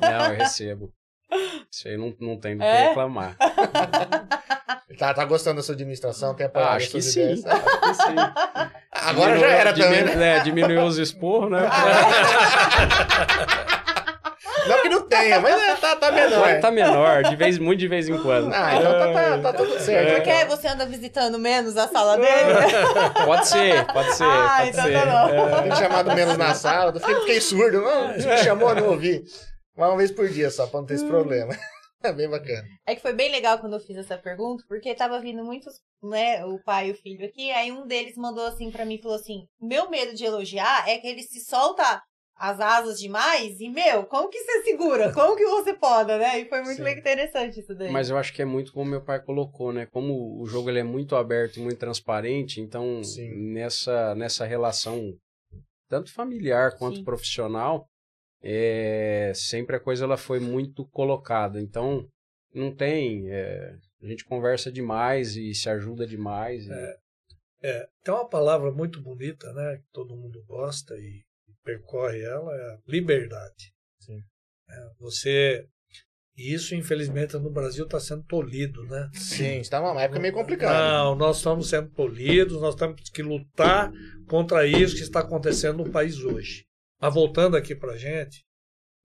Não, 0.00 0.32
eu 0.32 0.38
recebo. 0.38 0.92
Isso 1.70 1.88
aí 1.88 1.96
não, 1.96 2.14
não 2.20 2.36
tem 2.38 2.54
do 2.56 2.60
que 2.60 2.66
É? 2.66 2.88
reclamar. 2.88 3.36
Tá, 4.96 5.12
tá 5.12 5.24
gostando 5.24 5.56
da 5.56 5.62
sua 5.64 5.74
administração? 5.74 6.34
Tem 6.36 6.46
apoiado 6.46 6.68
Ah, 6.70 6.74
acho 6.76 6.90
que 6.90 7.02
sim. 7.02 7.32
Acho 7.32 7.42
que 7.42 7.94
sim. 7.94 8.14
Agora 8.92 9.36
já 9.38 9.46
era 9.48 9.72
também, 9.72 10.04
diminu- 10.04 10.16
né? 10.20 10.36
É, 10.36 10.40
diminuiu 10.40 10.82
os 10.84 10.98
esporros, 10.98 11.50
né? 11.50 11.58
Não 14.66 14.80
que 14.82 14.88
não 14.88 15.02
tenha, 15.06 15.40
mas 15.40 15.54
é, 15.62 15.74
tá, 15.74 15.94
tá 15.96 16.10
menor. 16.10 16.40
Mas 16.40 16.60
tá 16.62 16.70
menor, 16.70 17.22
de 17.24 17.36
vez, 17.36 17.58
muito 17.58 17.80
de 17.80 17.88
vez 17.88 18.08
em 18.08 18.16
quando. 18.22 18.50
Ah, 18.54 18.74
então 18.76 18.92
tá, 18.92 19.12
tá, 19.12 19.38
tá 19.38 19.52
tudo 19.52 19.78
certo. 19.78 20.14
Porque 20.14 20.30
então. 20.30 20.56
você 20.56 20.68
anda 20.68 20.86
visitando 20.86 21.38
menos 21.38 21.76
a 21.76 21.86
sala 21.88 22.16
dele? 22.16 22.54
Pode 23.26 23.46
ser, 23.48 23.84
pode 23.92 24.14
ser, 24.14 24.24
Ah, 24.24 24.56
pode 24.58 24.70
então 24.70 24.84
ser. 24.84 24.92
tá 24.94 25.06
bom. 25.26 25.28
É. 25.58 25.62
Tem 25.62 25.70
que 25.70 25.76
chamado 25.76 26.14
menos 26.14 26.36
na 26.38 26.54
sala. 26.54 26.92
Fiquei, 26.98 27.14
fiquei 27.16 27.40
surdo. 27.42 27.82
Não, 27.82 28.08
me 28.16 28.38
chamou, 28.38 28.74
não 28.74 28.86
ouvi. 28.90 29.24
Mas 29.76 29.88
uma 29.88 29.96
vez 29.96 30.10
por 30.10 30.28
dia 30.28 30.50
só, 30.50 30.66
pra 30.66 30.80
não 30.80 30.86
ter 30.86 30.94
esse 30.94 31.06
problema. 31.06 31.54
É 32.02 32.12
bem 32.12 32.28
bacana. 32.28 32.68
É 32.86 32.94
que 32.94 33.00
foi 33.00 33.14
bem 33.14 33.30
legal 33.30 33.58
quando 33.58 33.72
eu 33.72 33.80
fiz 33.80 33.96
essa 33.96 34.18
pergunta, 34.18 34.62
porque 34.68 34.94
tava 34.94 35.18
vindo 35.20 35.42
muitos, 35.42 35.80
né, 36.02 36.44
o 36.44 36.62
pai 36.62 36.88
e 36.88 36.92
o 36.92 36.94
filho 36.94 37.24
aqui, 37.24 37.50
aí 37.50 37.72
um 37.72 37.86
deles 37.86 38.14
mandou 38.18 38.44
assim 38.44 38.70
pra 38.70 38.84
mim, 38.84 39.00
falou 39.00 39.16
assim, 39.16 39.46
meu 39.58 39.88
medo 39.88 40.14
de 40.14 40.22
elogiar 40.22 40.86
é 40.86 40.98
que 40.98 41.06
ele 41.06 41.22
se 41.22 41.40
solta 41.40 42.02
as 42.36 42.60
asas 42.60 42.98
demais 42.98 43.58
e, 43.58 43.70
meu, 43.70 44.04
como 44.04 44.28
que 44.28 44.38
você 44.38 44.64
segura? 44.64 45.12
Como 45.14 45.34
que 45.34 45.46
você 45.46 45.72
poda, 45.72 46.18
né? 46.18 46.40
E 46.40 46.48
foi 46.48 46.60
muito 46.62 46.82
Sim. 46.82 46.90
interessante 46.90 47.60
isso 47.60 47.74
daí. 47.74 47.90
Mas 47.90 48.10
eu 48.10 48.18
acho 48.18 48.34
que 48.34 48.42
é 48.42 48.44
muito 48.44 48.72
como 48.72 48.90
meu 48.90 49.02
pai 49.02 49.22
colocou, 49.22 49.72
né? 49.72 49.86
Como 49.86 50.42
o 50.42 50.46
jogo 50.46 50.68
ele 50.68 50.80
é 50.80 50.84
muito 50.84 51.16
aberto 51.16 51.56
e 51.56 51.62
muito 51.62 51.78
transparente, 51.78 52.60
então 52.60 53.02
Sim. 53.02 53.52
nessa, 53.52 54.14
nessa 54.14 54.44
relação 54.44 55.16
tanto 55.88 56.12
familiar 56.12 56.76
quanto 56.76 56.98
Sim. 56.98 57.04
profissional, 57.04 57.86
é, 58.46 59.32
sempre 59.34 59.74
a 59.76 59.80
coisa 59.80 60.04
ela 60.04 60.16
foi 60.18 60.38
muito 60.38 60.86
colocada. 60.88 61.60
Então 61.60 62.06
não 62.54 62.74
tem, 62.74 63.30
é, 63.30 63.74
a 64.02 64.06
gente 64.06 64.24
conversa 64.24 64.70
demais 64.70 65.34
e 65.36 65.54
se 65.54 65.68
ajuda 65.68 66.06
demais. 66.06 66.66
e- 66.66 66.96
É, 67.62 67.86
tem 68.04 68.12
uma 68.12 68.28
palavra 68.28 68.70
muito 68.70 69.00
bonita, 69.00 69.50
né? 69.54 69.78
Que 69.78 69.88
todo 69.90 70.14
mundo 70.14 70.44
gosta 70.46 70.94
e 70.98 71.22
percorre 71.64 72.20
ela, 72.22 72.54
é 72.54 72.74
a 72.74 72.78
liberdade. 72.86 73.72
Sim. 74.00 74.20
É, 74.68 74.90
você. 75.00 75.66
E 76.36 76.52
isso, 76.52 76.74
infelizmente, 76.74 77.34
no 77.38 77.48
Brasil 77.50 77.84
está 77.86 77.98
sendo 77.98 78.24
tolido, 78.24 78.82
né? 78.86 79.08
Sim, 79.14 79.60
está 79.60 79.80
numa 79.80 80.02
época 80.02 80.18
meio 80.20 80.34
complicada. 80.34 80.76
Não, 81.04 81.14
nós 81.14 81.38
estamos 81.38 81.70
sendo 81.70 81.88
tolhidos, 81.92 82.60
nós 82.60 82.74
temos 82.74 83.08
que 83.08 83.22
lutar 83.22 83.90
contra 84.28 84.66
isso 84.66 84.96
que 84.96 85.02
está 85.02 85.20
acontecendo 85.20 85.84
no 85.84 85.90
país 85.90 86.18
hoje. 86.18 86.66
Mas 87.04 87.12
voltando 87.12 87.54
aqui 87.54 87.76
para 87.76 87.98
gente, 87.98 88.46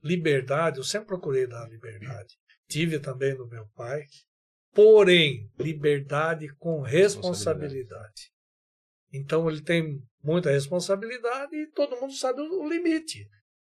liberdade, 0.02 0.78
eu 0.78 0.86
sempre 0.86 1.08
procurei 1.08 1.46
dar 1.46 1.68
liberdade. 1.68 2.34
Tive 2.70 2.98
também 2.98 3.38
no 3.38 3.46
meu 3.46 3.68
pai, 3.76 4.06
porém, 4.74 5.52
liberdade 5.60 6.48
com 6.60 6.80
responsabilidade. 6.80 8.32
Então 9.12 9.50
ele 9.50 9.62
tem 9.62 10.00
muita 10.24 10.50
responsabilidade 10.50 11.54
e 11.54 11.70
todo 11.72 12.00
mundo 12.00 12.14
sabe 12.14 12.40
o 12.40 12.70
limite. 12.70 13.28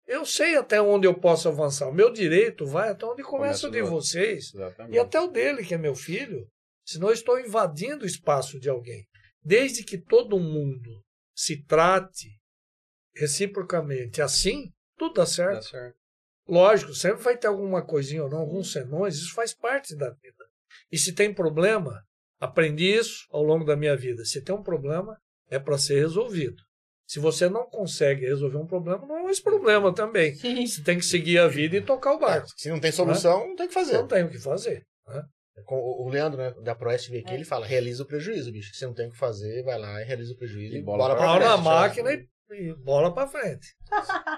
Eu 0.07 0.25
sei 0.25 0.55
até 0.55 0.81
onde 0.81 1.05
eu 1.05 1.13
posso 1.13 1.47
avançar. 1.47 1.87
O 1.87 1.93
meu 1.93 2.11
direito 2.11 2.65
vai 2.65 2.89
até 2.89 3.05
onde 3.05 3.21
começa 3.21 3.67
Começa 3.67 3.67
o 3.67 3.71
de 3.71 3.83
vocês. 3.83 4.51
Exatamente. 4.55 4.95
E 4.95 4.97
até 4.97 5.21
o 5.21 5.27
dele, 5.27 5.63
que 5.63 5.75
é 5.75 5.77
meu 5.77 5.93
filho, 5.93 6.47
senão 6.83 7.09
eu 7.09 7.13
estou 7.13 7.39
invadindo 7.39 8.05
o 8.05 8.07
espaço 8.07 8.59
de 8.59 8.69
alguém. 8.69 9.05
Desde 9.43 9.83
que 9.83 9.99
todo 9.99 10.39
mundo 10.39 11.03
se 11.35 11.63
trate 11.63 12.34
reciprocamente 13.15 14.21
assim, 14.21 14.71
tudo 14.97 15.15
dá 15.15 15.25
certo. 15.25 15.55
Dá 15.55 15.61
certo. 15.61 15.95
Lógico, 16.47 16.93
sempre 16.93 17.23
vai 17.23 17.37
ter 17.37 17.47
alguma 17.47 17.81
coisinha 17.83 18.23
ou 18.23 18.29
não, 18.29 18.37
alguns 18.39 18.71
senões, 18.71 19.15
isso 19.15 19.33
faz 19.33 19.53
parte 19.53 19.95
da 19.95 20.09
vida. 20.11 20.45
E 20.91 20.97
se 20.97 21.13
tem 21.13 21.33
problema, 21.33 22.03
aprendi 22.39 22.85
isso 22.85 23.25
ao 23.31 23.41
longo 23.41 23.65
da 23.65 23.75
minha 23.75 23.95
vida. 23.97 24.23
Se 24.25 24.41
tem 24.41 24.53
um 24.53 24.61
problema, 24.61 25.17
é 25.49 25.57
para 25.57 25.77
ser 25.77 25.99
resolvido. 25.99 26.61
Se 27.07 27.19
você 27.19 27.47
não 27.49 27.67
consegue 27.69 28.25
resolver 28.25 28.57
um 28.57 28.65
problema, 28.67 29.05
não 29.05 29.27
é 29.27 29.31
esse 29.31 29.41
problema 29.41 29.93
também. 29.93 30.33
Sim. 30.35 30.65
Você 30.65 30.83
tem 30.83 30.97
que 30.97 31.05
seguir 31.05 31.37
a 31.39 31.47
vida 31.47 31.77
e 31.77 31.81
tocar 31.81 32.13
o 32.13 32.19
barco. 32.19 32.47
Se 32.57 32.69
não 32.69 32.79
tem 32.79 32.91
solução, 32.91 33.47
não 33.47 33.55
tem 33.55 33.65
o 33.65 33.69
que 33.69 33.73
fazer. 33.75 33.93
Não 33.93 34.07
tem 34.07 34.23
o 34.23 34.29
que 34.29 34.39
fazer. 34.39 34.83
né? 35.07 35.23
Com 35.65 35.75
o 35.75 36.05
o 36.05 36.09
Leandro, 36.09 36.37
né, 36.37 36.53
da 36.63 36.75
Proeste 36.75 37.09
veio 37.11 37.23
aqui, 37.23 37.31
É. 37.31 37.35
ele 37.35 37.45
fala, 37.45 37.65
realiza 37.65 38.03
o 38.03 38.05
prejuízo, 38.05 38.51
bicho. 38.51 38.73
Se 38.75 38.85
não 38.85 38.93
tem 38.93 39.07
o 39.07 39.11
que 39.11 39.17
fazer, 39.17 39.63
vai 39.63 39.79
lá 39.79 40.01
e 40.01 40.05
realiza 40.05 40.33
o 40.33 40.37
prejuízo 40.37 40.75
E 40.75 40.79
e, 40.79 40.81
bola 40.83 40.97
bola, 40.97 41.15
pra 41.15 41.29
frente. 41.35 41.43
na 41.47 41.57
máquina 41.57 42.11
e, 42.13 42.27
e 42.51 42.73
bola 42.73 43.13
para 43.13 43.27
frente. 43.27 43.75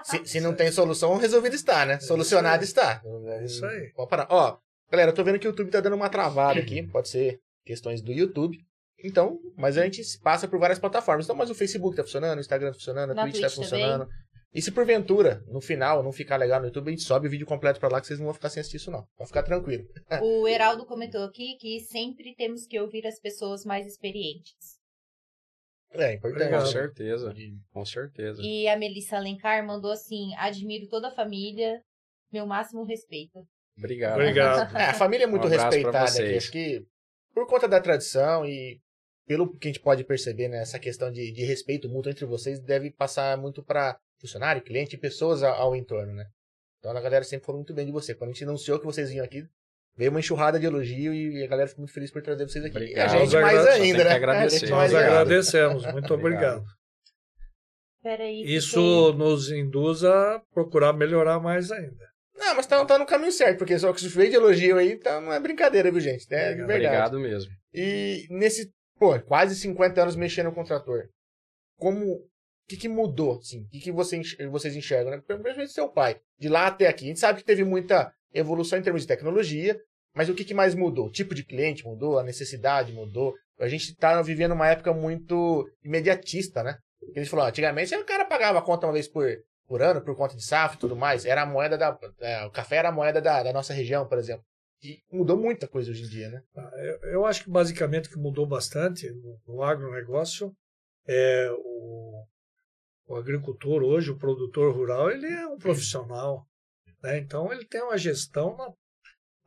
Se, 0.04 0.24
se 0.24 0.40
não 0.40 0.54
tem 0.54 0.70
solução, 0.70 1.16
resolvido 1.16 1.54
está, 1.54 1.84
né? 1.84 2.00
Solucionado 2.00 2.64
está. 2.64 3.02
É 3.26 3.44
isso 3.44 3.64
aí. 3.66 3.92
Pode 3.94 4.08
parar. 4.08 4.26
Ó, 4.30 4.58
galera, 4.90 5.10
eu 5.10 5.14
tô 5.14 5.22
vendo 5.24 5.38
que 5.38 5.46
o 5.46 5.50
YouTube 5.50 5.70
tá 5.70 5.80
dando 5.80 5.96
uma 5.96 6.08
travada 6.08 6.60
aqui. 6.60 6.86
Pode 6.86 7.08
ser 7.08 7.40
questões 7.64 8.00
do 8.00 8.12
YouTube. 8.12 8.58
Então, 9.04 9.38
mas 9.56 9.78
a 9.78 9.84
gente 9.84 10.02
passa 10.22 10.48
por 10.48 10.58
várias 10.58 10.78
plataformas. 10.78 11.26
Então, 11.26 11.36
mas 11.36 11.50
o 11.50 11.54
Facebook 11.54 11.96
tá 11.96 12.02
funcionando, 12.02 12.38
o 12.38 12.40
Instagram 12.40 12.68
tá 12.68 12.74
funcionando, 12.74 13.10
a 13.10 13.14
Na 13.14 13.22
Twitch 13.22 13.40
tá 13.40 13.48
Twitch 13.48 13.54
funcionando. 13.54 14.08
E 14.52 14.62
se 14.62 14.72
porventura, 14.72 15.44
no 15.46 15.60
final, 15.60 16.02
não 16.02 16.10
ficar 16.10 16.36
legal 16.36 16.58
no 16.58 16.66
YouTube, 16.66 16.88
a 16.88 16.90
gente 16.90 17.02
sobe 17.02 17.28
o 17.28 17.30
vídeo 17.30 17.46
completo 17.46 17.78
pra 17.78 17.90
lá 17.90 18.00
que 18.00 18.06
vocês 18.06 18.18
não 18.18 18.26
vão 18.26 18.34
ficar 18.34 18.48
sem 18.48 18.60
assistir 18.60 18.78
isso, 18.78 18.90
não. 18.90 19.06
Pode 19.16 19.28
ficar 19.28 19.42
tranquilo. 19.42 19.84
O 20.22 20.48
Heraldo 20.48 20.86
comentou 20.86 21.22
aqui 21.22 21.56
que 21.60 21.80
sempre 21.80 22.34
temos 22.34 22.66
que 22.66 22.80
ouvir 22.80 23.06
as 23.06 23.20
pessoas 23.20 23.64
mais 23.64 23.86
experientes. 23.86 24.77
É, 25.92 26.14
importante. 26.14 26.50
Com 26.50 26.66
certeza, 26.66 27.34
com 27.72 27.84
certeza. 27.84 28.42
E 28.42 28.68
a 28.68 28.76
Melissa 28.76 29.16
Alencar 29.16 29.66
mandou 29.66 29.90
assim: 29.90 30.34
admiro 30.36 30.86
toda 30.88 31.08
a 31.08 31.14
família, 31.14 31.80
meu 32.32 32.46
máximo 32.46 32.84
respeito. 32.84 33.46
Obrigado. 33.76 34.14
Obrigado. 34.14 34.74
É, 34.76 34.86
a 34.86 34.94
família 34.94 35.24
é 35.24 35.26
muito 35.26 35.46
Um 35.46 35.50
respeitada 35.50 36.10
aqui. 36.10 36.36
Acho 36.36 36.50
que 36.50 36.84
por 37.32 37.46
conta 37.46 37.68
da 37.68 37.80
tradição 37.80 38.44
e 38.44 38.80
pelo 39.26 39.56
que 39.56 39.68
a 39.68 39.70
gente 39.70 39.80
pode 39.80 40.04
perceber, 40.04 40.48
né, 40.48 40.62
essa 40.62 40.78
questão 40.78 41.12
de, 41.12 41.30
de 41.30 41.44
respeito 41.44 41.88
mútuo 41.88 42.10
entre 42.10 42.24
vocês 42.24 42.58
deve 42.58 42.90
passar 42.90 43.36
muito 43.36 43.62
para 43.62 43.98
funcionário, 44.18 44.62
cliente 44.62 44.96
e 44.96 44.98
pessoas 44.98 45.42
ao, 45.42 45.54
ao 45.54 45.76
entorno, 45.76 46.14
né? 46.14 46.26
Então 46.78 46.96
a 46.96 47.00
galera 47.00 47.24
sempre 47.24 47.46
falou 47.46 47.60
muito 47.60 47.74
bem 47.74 47.86
de 47.86 47.92
você. 47.92 48.14
Quando 48.14 48.30
a 48.30 48.32
gente 48.32 48.44
anunciou 48.44 48.78
que 48.78 48.86
vocês 48.86 49.10
vinham 49.10 49.24
aqui, 49.24 49.44
veio 49.98 50.10
uma 50.10 50.20
enxurrada 50.20 50.58
de 50.58 50.64
elogio 50.66 51.12
e 51.12 51.42
a 51.42 51.46
galera 51.48 51.68
ficou 51.68 51.82
muito 51.82 51.92
feliz 51.92 52.10
por 52.10 52.22
trazer 52.22 52.48
vocês 52.48 52.64
aqui. 52.64 52.76
Obrigado. 52.76 52.96
E 52.96 53.16
a 53.16 53.18
gente 53.18 53.32
Nós 53.34 53.42
mais 53.42 53.66
ainda, 53.66 53.98
tem 53.98 54.04
né? 54.06 54.14
agradecer. 54.14 54.70
Nós 54.70 54.94
agradecemos. 54.94 55.82
Muito 55.92 56.14
Obrigado. 56.14 56.58
obrigado. 56.58 56.64
Peraí. 58.02 58.42
Isso 58.44 59.12
nos 59.14 59.50
induz 59.50 60.04
a 60.04 60.40
procurar 60.54 60.92
melhorar 60.92 61.40
mais 61.40 61.70
ainda. 61.70 62.08
Não, 62.36 62.54
mas 62.54 62.66
tá, 62.66 62.84
tá 62.84 62.96
no 62.96 63.04
caminho 63.04 63.32
certo, 63.32 63.58
porque 63.58 63.76
só 63.78 63.92
que 63.92 64.00
se 64.00 64.08
veio 64.08 64.30
de 64.30 64.36
elogio 64.36 64.76
aí, 64.78 64.96
tá, 64.96 65.20
não 65.20 65.32
é 65.32 65.40
brincadeira, 65.40 65.90
viu, 65.90 66.00
gente? 66.00 66.24
É 66.32 66.54
verdade. 66.54 66.62
Obrigado 66.62 67.18
mesmo. 67.18 67.50
E 67.74 68.26
nesse, 68.30 68.70
pô, 68.98 69.18
quase 69.20 69.56
50 69.56 70.00
anos 70.00 70.14
mexendo 70.14 70.52
com 70.52 70.62
trator, 70.62 71.08
como, 71.76 72.04
o 72.14 72.28
que 72.68 72.76
que 72.76 72.88
mudou, 72.88 73.38
assim? 73.38 73.62
O 73.64 73.68
que 73.68 73.80
que 73.80 73.92
você 73.92 74.16
enx- 74.18 74.36
vocês 74.50 74.76
enxergam, 74.76 75.10
né? 75.10 75.20
Principalmente 75.26 75.72
seu 75.72 75.88
pai, 75.88 76.20
de 76.38 76.48
lá 76.48 76.68
até 76.68 76.86
aqui. 76.86 77.06
A 77.06 77.08
gente 77.08 77.18
sabe 77.20 77.40
que 77.40 77.44
teve 77.44 77.64
muita 77.64 78.12
evolução 78.32 78.78
em 78.78 78.82
termos 78.82 79.02
de 79.02 79.08
tecnologia, 79.08 79.76
mas 80.14 80.28
o 80.28 80.34
que 80.34 80.44
que 80.44 80.54
mais 80.54 80.74
mudou? 80.74 81.06
O 81.06 81.12
tipo 81.12 81.34
de 81.34 81.44
cliente 81.44 81.84
mudou, 81.84 82.18
a 82.18 82.24
necessidade 82.24 82.92
mudou. 82.92 83.34
A 83.58 83.68
gente 83.68 83.94
tá 83.96 84.20
vivendo 84.22 84.52
uma 84.52 84.68
época 84.68 84.92
muito 84.92 85.68
imediatista, 85.84 86.62
né? 86.62 86.78
Eles 87.14 87.28
falaram, 87.28 87.50
antigamente 87.50 87.94
o 87.94 88.04
cara 88.04 88.24
pagava 88.24 88.58
a 88.58 88.62
conta 88.62 88.86
uma 88.86 88.92
vez 88.92 89.08
por, 89.08 89.26
por 89.66 89.82
ano, 89.82 90.02
por 90.02 90.16
conta 90.16 90.36
de 90.36 90.44
safra 90.44 90.76
e 90.76 90.80
tudo 90.80 90.96
mais. 90.96 91.24
Era 91.24 91.42
a 91.42 91.46
moeda 91.46 91.76
da. 91.76 91.96
é, 92.20 92.44
o 92.44 92.50
café 92.50 92.76
era 92.76 92.88
a 92.88 92.92
moeda 92.92 93.20
da, 93.20 93.42
da 93.42 93.52
nossa 93.52 93.72
região, 93.72 94.06
por 94.06 94.18
exemplo. 94.18 94.44
E 94.82 95.00
mudou 95.10 95.36
muita 95.36 95.66
coisa 95.66 95.90
hoje 95.90 96.04
em 96.04 96.08
dia, 96.08 96.28
né? 96.28 96.40
Ah, 96.56 96.70
Eu, 96.76 97.10
eu 97.10 97.26
acho 97.26 97.42
que 97.44 97.50
basicamente 97.50 98.08
o 98.08 98.12
que 98.12 98.18
mudou 98.18 98.46
bastante 98.46 99.10
no, 99.10 99.40
no 99.46 99.62
agronegócio 99.62 100.52
é 101.06 101.50
o, 101.50 102.24
o 103.08 103.16
agricultor 103.16 103.82
hoje, 103.82 104.10
o 104.10 104.18
produtor 104.18 104.72
rural, 104.74 105.10
ele 105.10 105.26
é 105.26 105.46
um 105.46 105.58
profissional. 105.58 106.46
Né? 107.02 107.18
Então 107.18 107.52
ele 107.52 107.64
tem 107.64 107.82
uma 107.82 107.98
gestão 107.98 108.56
na, 108.56 108.72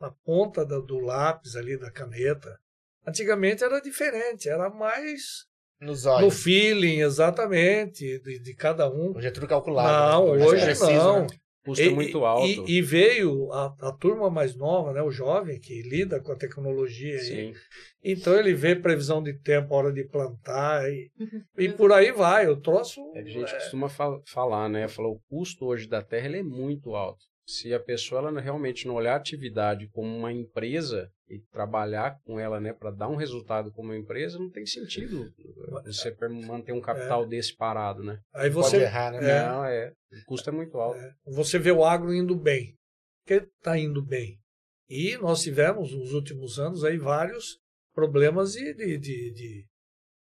na 0.02 0.10
ponta 0.24 0.66
da- 0.66 0.80
do 0.80 0.98
lápis 0.98 1.54
ali, 1.56 1.78
da 1.78 1.90
caneta. 1.90 2.58
Antigamente 3.06 3.64
era 3.64 3.80
diferente, 3.80 4.48
era 4.48 4.68
mais 4.68 5.46
Nos 5.80 6.04
no 6.04 6.10
olhos. 6.10 6.42
feeling, 6.42 7.00
exatamente, 7.00 8.18
de, 8.20 8.38
de 8.40 8.54
cada 8.54 8.90
um. 8.90 9.16
Hoje 9.16 9.28
é 9.28 9.30
tudo 9.30 9.46
calculado. 9.48 10.12
Não, 10.26 10.34
né? 10.36 10.44
hoje 10.44 10.62
é 10.62 10.66
preciso, 10.66 10.92
não. 10.92 11.20
né? 11.22 11.26
Custa 11.64 11.84
E- 11.84 11.90
muito 11.90 12.24
alto. 12.24 12.44
E, 12.68 12.78
e 12.78 12.82
veio 12.82 13.52
a, 13.52 13.66
a 13.82 13.92
turma 13.92 14.28
mais 14.28 14.56
nova, 14.56 14.92
né, 14.92 15.00
o 15.00 15.12
jovem 15.12 15.60
que 15.60 15.80
lida 15.82 16.20
com 16.20 16.32
a 16.32 16.36
tecnologia. 16.36 17.14
aí. 17.14 17.20
Sim. 17.24 17.54
Então 18.02 18.34
ele 18.36 18.52
vê 18.52 18.74
previsão 18.74 19.22
de 19.22 19.32
tempo, 19.32 19.72
hora 19.72 19.92
de 19.92 20.02
plantar 20.04 20.90
e, 20.90 21.08
e 21.56 21.68
por 21.68 21.92
aí 21.92 22.10
vai. 22.10 22.48
O 22.48 22.56
troço. 22.60 23.00
É 23.14 23.20
a 23.20 23.24
gente 23.24 23.52
costuma 23.54 23.88
fa- 23.88 24.20
falar, 24.26 24.68
né? 24.68 24.88
Falou, 24.88 25.12
o 25.14 25.20
custo 25.30 25.66
hoje 25.66 25.86
da 25.88 26.02
terra 26.02 26.26
ele 26.26 26.38
é 26.38 26.42
muito 26.42 26.96
alto. 26.96 27.24
Se 27.46 27.74
a 27.74 27.80
pessoa 27.80 28.20
ela 28.20 28.40
realmente 28.40 28.86
não 28.86 28.94
olhar 28.94 29.14
a 29.14 29.16
atividade 29.16 29.88
como 29.88 30.16
uma 30.16 30.32
empresa 30.32 31.10
e 31.28 31.40
trabalhar 31.50 32.20
com 32.24 32.38
ela, 32.38 32.60
né, 32.60 32.72
para 32.72 32.90
dar 32.90 33.08
um 33.08 33.16
resultado 33.16 33.72
como 33.72 33.88
uma 33.88 33.96
empresa, 33.96 34.38
não 34.38 34.50
tem 34.50 34.64
sentido 34.64 35.32
você 35.84 36.14
manter 36.46 36.72
um 36.72 36.80
capital 36.80 37.26
desse 37.26 37.56
parado, 37.56 38.02
né? 38.02 38.20
Aí 38.32 38.50
Pode 38.50 38.68
você, 38.68 38.82
errar, 38.82 39.12
né? 39.12 39.18
É. 39.18 39.48
Não, 39.48 39.64
é. 39.64 39.92
O 40.12 40.24
custo 40.26 40.50
é 40.50 40.52
muito 40.52 40.78
alto. 40.78 41.00
você 41.26 41.58
vê 41.58 41.72
o 41.72 41.84
agro 41.84 42.14
indo 42.14 42.36
bem. 42.36 42.76
Porque 43.24 43.44
está 43.44 43.78
indo 43.78 44.02
bem. 44.02 44.38
E 44.88 45.16
nós 45.16 45.42
tivemos 45.42 45.92
nos 45.92 46.12
últimos 46.12 46.58
anos 46.58 46.84
aí 46.84 46.98
vários 46.98 47.58
problemas 47.94 48.52
de, 48.52 48.74
de, 48.74 48.98
de, 48.98 49.32
de, 49.32 49.66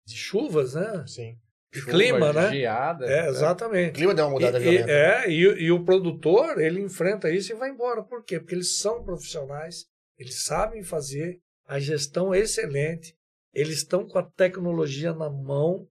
de 0.07 0.17
chuvas, 0.17 0.75
né? 0.75 1.05
Sim. 1.07 1.37
De 1.75 1.81
Chuva, 1.81 1.93
clima, 1.93 2.33
né? 2.33 2.51
Geada. 2.53 3.05
É, 3.05 3.23
né? 3.23 3.27
O 3.29 3.31
exatamente. 3.31 3.93
clima 3.95 4.15
deu 4.15 4.25
uma 4.27 4.31
mudada 4.31 4.59
E, 4.59 4.61
e- 4.61 4.65
violenta. 4.71 4.91
é, 4.93 5.31
e, 5.31 5.47
o- 5.49 5.59
e 5.59 5.73
o 5.73 5.85
produtor, 5.85 6.61
ele 6.61 6.81
enfrenta 6.81 7.29
isso 7.31 7.53
e 7.53 7.57
vai 7.57 7.69
embora. 7.71 8.03
Por 8.05 8.25
quê? 8.25 8.39
Porque 8.39 8.55
eles 8.55 8.79
são 8.79 9.03
profissionais, 9.03 9.85
eles 10.17 10.45
sabem 10.45 10.85
fazer, 10.85 11.39
a 11.67 11.81
gestão 11.81 12.33
é 12.33 12.39
excelente, 12.39 13.15
eles 13.53 13.79
estão 13.79 14.07
com 14.07 14.19
a 14.19 14.23
tecnologia 14.23 15.13
na 15.13 15.29
mão, 15.29 15.87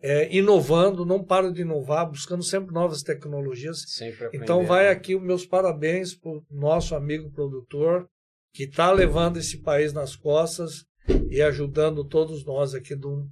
é, 0.00 0.32
inovando, 0.32 1.04
não 1.04 1.24
param 1.24 1.50
de 1.52 1.62
inovar, 1.62 2.08
buscando 2.08 2.42
sempre 2.44 2.72
novas 2.72 3.02
tecnologias. 3.02 3.78
Sempre 3.88 4.28
Então 4.32 4.64
vai 4.64 4.88
aqui 4.88 5.16
os 5.16 5.22
meus 5.22 5.44
parabéns 5.44 6.14
para 6.14 6.30
o 6.30 6.44
nosso 6.50 6.94
amigo 6.94 7.30
produtor, 7.32 8.06
que 8.54 8.62
está 8.64 8.92
levando 8.92 9.38
esse 9.38 9.60
país 9.62 9.92
nas 9.92 10.14
costas 10.14 10.84
e 11.30 11.42
ajudando 11.42 12.04
todos 12.04 12.44
nós 12.44 12.74
aqui, 12.74 12.94
do, 12.94 13.26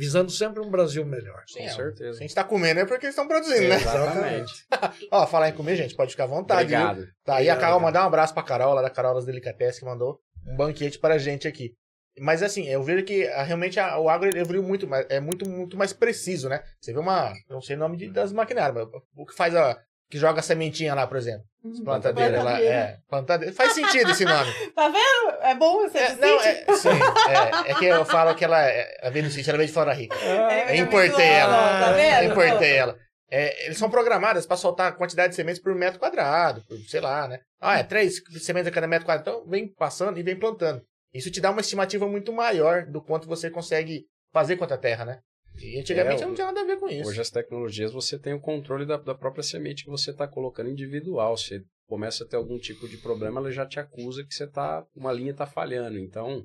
visando 0.00 0.30
sempre 0.30 0.60
um 0.60 0.70
Brasil 0.70 1.04
melhor. 1.04 1.42
Sim, 1.46 1.58
Com 1.58 1.64
é. 1.66 1.68
certeza. 1.68 2.12
Se 2.14 2.18
a 2.20 2.22
gente 2.22 2.34
tá 2.34 2.42
comendo 2.42 2.80
é 2.80 2.86
porque 2.86 3.04
eles 3.04 3.14
estão 3.14 3.28
produzindo, 3.28 3.68
né? 3.68 3.76
Exatamente. 3.76 4.52
Ó, 5.12 5.26
falar 5.26 5.50
em 5.50 5.52
comer, 5.52 5.76
gente, 5.76 5.94
pode 5.94 6.12
ficar 6.12 6.24
à 6.24 6.26
vontade. 6.26 6.68
viu? 6.70 6.78
Obrigado. 6.80 7.06
Tá 7.22 7.36
aí 7.36 7.50
a 7.50 7.56
Carol, 7.56 7.78
mandar 7.80 8.04
um 8.04 8.06
abraço 8.06 8.32
pra 8.32 8.42
Carol, 8.42 8.72
lá 8.74 8.80
da 8.80 8.88
Carol 8.88 9.14
das 9.14 9.26
Delicatessen, 9.26 9.80
que 9.80 9.84
mandou 9.84 10.18
um 10.46 10.56
banquete 10.56 10.98
para 10.98 11.14
a 11.14 11.18
gente 11.18 11.46
aqui. 11.46 11.74
Mas 12.18 12.42
assim, 12.42 12.66
eu 12.66 12.82
vejo 12.82 13.04
que 13.04 13.26
ah, 13.28 13.42
realmente 13.42 13.78
a- 13.78 13.98
o 13.98 14.08
agro 14.08 14.36
evoluiu 14.36 14.62
muito, 14.62 14.88
é 15.08 15.20
muito, 15.20 15.48
muito 15.48 15.76
mais 15.76 15.92
preciso, 15.92 16.48
né? 16.48 16.62
Você 16.80 16.92
vê 16.92 16.98
uma, 16.98 17.28
eu 17.48 17.54
não 17.54 17.60
sei 17.62 17.76
o 17.76 17.78
nome 17.78 17.96
de- 17.96 18.10
das 18.10 18.32
maquinárias, 18.32 18.74
mas 18.74 19.02
o 19.14 19.26
que 19.26 19.34
faz 19.34 19.54
a, 19.54 19.78
que 20.10 20.18
joga 20.18 20.40
a 20.40 20.42
sementinha 20.42 20.94
lá, 20.94 21.06
por 21.06 21.16
exemplo. 21.16 21.44
Plantadeira 21.84 22.38
lá, 22.38 22.42
Plantadeira. 22.42 22.74
é, 22.74 22.96
plantadeira. 23.08 23.54
Faz 23.54 23.72
sentido 23.74 24.10
esse 24.10 24.24
nome. 24.24 24.50
Tá 24.74 24.88
vendo? 24.88 25.42
É 25.42 25.54
bom 25.54 25.82
você 25.82 25.98
É, 25.98 26.16
não, 26.16 26.40
é, 26.40 26.64
sim, 26.76 26.88
é, 26.88 27.70
é 27.70 27.74
que 27.74 27.84
eu 27.84 28.04
falo 28.04 28.34
que 28.34 28.44
ela, 28.44 28.66
é, 28.66 28.98
ela 29.02 29.10
veio 29.10 29.26
no 29.26 29.30
sítio, 29.30 29.50
ela 29.50 29.58
veio 29.58 29.68
de 29.68 29.74
Fora 29.74 29.92
Rica. 29.92 30.16
É, 30.16 30.78
Eu 30.78 30.84
importei 30.84 31.26
ela. 31.26 31.80
Tá 31.80 31.92
vendo? 31.92 32.32
Importei 32.32 32.72
ela. 32.76 32.96
É, 33.30 33.66
eles 33.66 33.78
são 33.78 33.88
programadas 33.88 34.44
para 34.46 34.56
soltar 34.56 34.88
a 34.88 34.92
quantidade 34.92 35.30
de 35.30 35.36
sementes 35.36 35.62
por 35.62 35.72
metro 35.74 36.00
quadrado, 36.00 36.64
por, 36.66 36.76
sei 36.88 37.00
lá, 37.00 37.28
né? 37.28 37.38
Ah, 37.60 37.78
é 37.78 37.84
três 37.84 38.20
sementes 38.40 38.66
a 38.68 38.72
cada 38.72 38.88
metro 38.88 39.06
quadrado. 39.06 39.30
Então, 39.30 39.48
vem 39.48 39.68
passando 39.72 40.18
e 40.18 40.22
vem 40.22 40.36
plantando. 40.36 40.82
Isso 41.14 41.30
te 41.30 41.40
dá 41.40 41.50
uma 41.50 41.60
estimativa 41.60 42.08
muito 42.08 42.32
maior 42.32 42.86
do 42.86 43.00
quanto 43.00 43.28
você 43.28 43.48
consegue 43.50 44.04
fazer 44.32 44.56
com 44.56 44.64
a 44.64 44.76
terra, 44.76 45.04
né? 45.04 45.18
E 45.60 45.78
antigamente 45.78 46.22
É, 46.22 46.26
não 46.26 46.34
tinha 46.34 46.46
nada 46.46 46.60
a 46.60 46.64
ver 46.64 46.78
com 46.78 46.88
isso. 46.88 47.08
Hoje 47.08 47.20
as 47.20 47.30
tecnologias 47.30 47.92
você 47.92 48.18
tem 48.18 48.32
o 48.32 48.40
controle 48.40 48.86
da, 48.86 48.96
da 48.96 49.14
própria 49.14 49.42
semente 49.42 49.84
que 49.84 49.90
você 49.90 50.10
está 50.10 50.26
colocando 50.26 50.70
individual. 50.70 51.36
Você 51.36 51.62
começa 51.86 52.24
a 52.24 52.26
ter 52.26 52.36
algum 52.36 52.58
tipo 52.58 52.88
de 52.88 52.96
problema, 52.96 53.40
ela 53.40 53.50
já 53.50 53.66
te 53.66 53.78
acusa 53.78 54.24
que 54.24 54.34
você 54.34 54.46
tá 54.46 54.86
uma 54.94 55.12
linha 55.12 55.32
está 55.32 55.46
falhando. 55.46 55.98
Então 55.98 56.44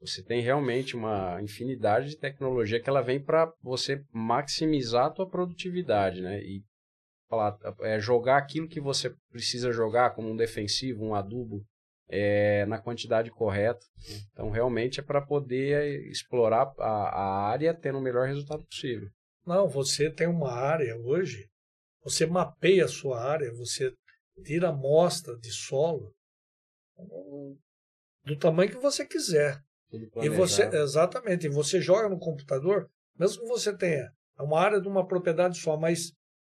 você 0.00 0.22
tem 0.22 0.40
realmente 0.40 0.96
uma 0.96 1.40
infinidade 1.42 2.10
de 2.10 2.18
tecnologia 2.18 2.80
que 2.80 2.88
ela 2.88 3.02
vem 3.02 3.20
para 3.20 3.52
você 3.62 4.02
maximizar 4.12 5.06
a 5.06 5.10
tua 5.10 5.28
produtividade, 5.28 6.20
né? 6.20 6.40
E 6.42 6.62
falar, 7.28 7.56
é, 7.80 7.98
jogar 7.98 8.36
aquilo 8.36 8.68
que 8.68 8.80
você 8.80 9.14
precisa 9.30 9.72
jogar 9.72 10.14
como 10.14 10.30
um 10.30 10.36
defensivo, 10.36 11.04
um 11.04 11.14
adubo, 11.14 11.64
é, 12.16 12.64
na 12.66 12.78
quantidade 12.78 13.30
correta. 13.30 13.84
Então 14.32 14.50
realmente 14.50 15.00
é 15.00 15.02
para 15.02 15.20
poder 15.20 16.00
explorar 16.10 16.72
a, 16.78 16.88
a 16.88 17.48
área 17.48 17.74
tendo 17.74 17.98
o 17.98 18.02
melhor 18.02 18.26
resultado 18.28 18.62
possível. 18.64 19.08
Não, 19.46 19.68
você 19.68 20.10
tem 20.10 20.26
uma 20.26 20.52
área 20.52 20.96
hoje, 20.96 21.46
você 22.02 22.24
mapeia 22.26 22.84
a 22.84 22.88
sua 22.88 23.20
área, 23.22 23.52
você 23.52 23.92
tira 24.44 24.68
amostra 24.68 25.36
de 25.38 25.50
solo 25.50 26.12
hum, 26.98 27.56
do 28.24 28.36
tamanho 28.38 28.70
que 28.70 28.78
você 28.78 29.04
quiser. 29.06 29.58
E 30.24 30.28
você, 30.36 30.62
exatamente, 30.82 31.46
e 31.46 31.50
você 31.50 31.80
joga 31.80 32.08
no 32.08 32.18
computador, 32.18 32.88
mesmo 33.18 33.42
que 33.42 33.48
você 33.48 33.76
tenha 33.76 34.08
uma 34.38 34.58
área 34.60 34.80
de 34.80 34.88
uma 34.88 35.06
propriedade 35.06 35.58
só, 35.58 35.76
mas 35.76 36.10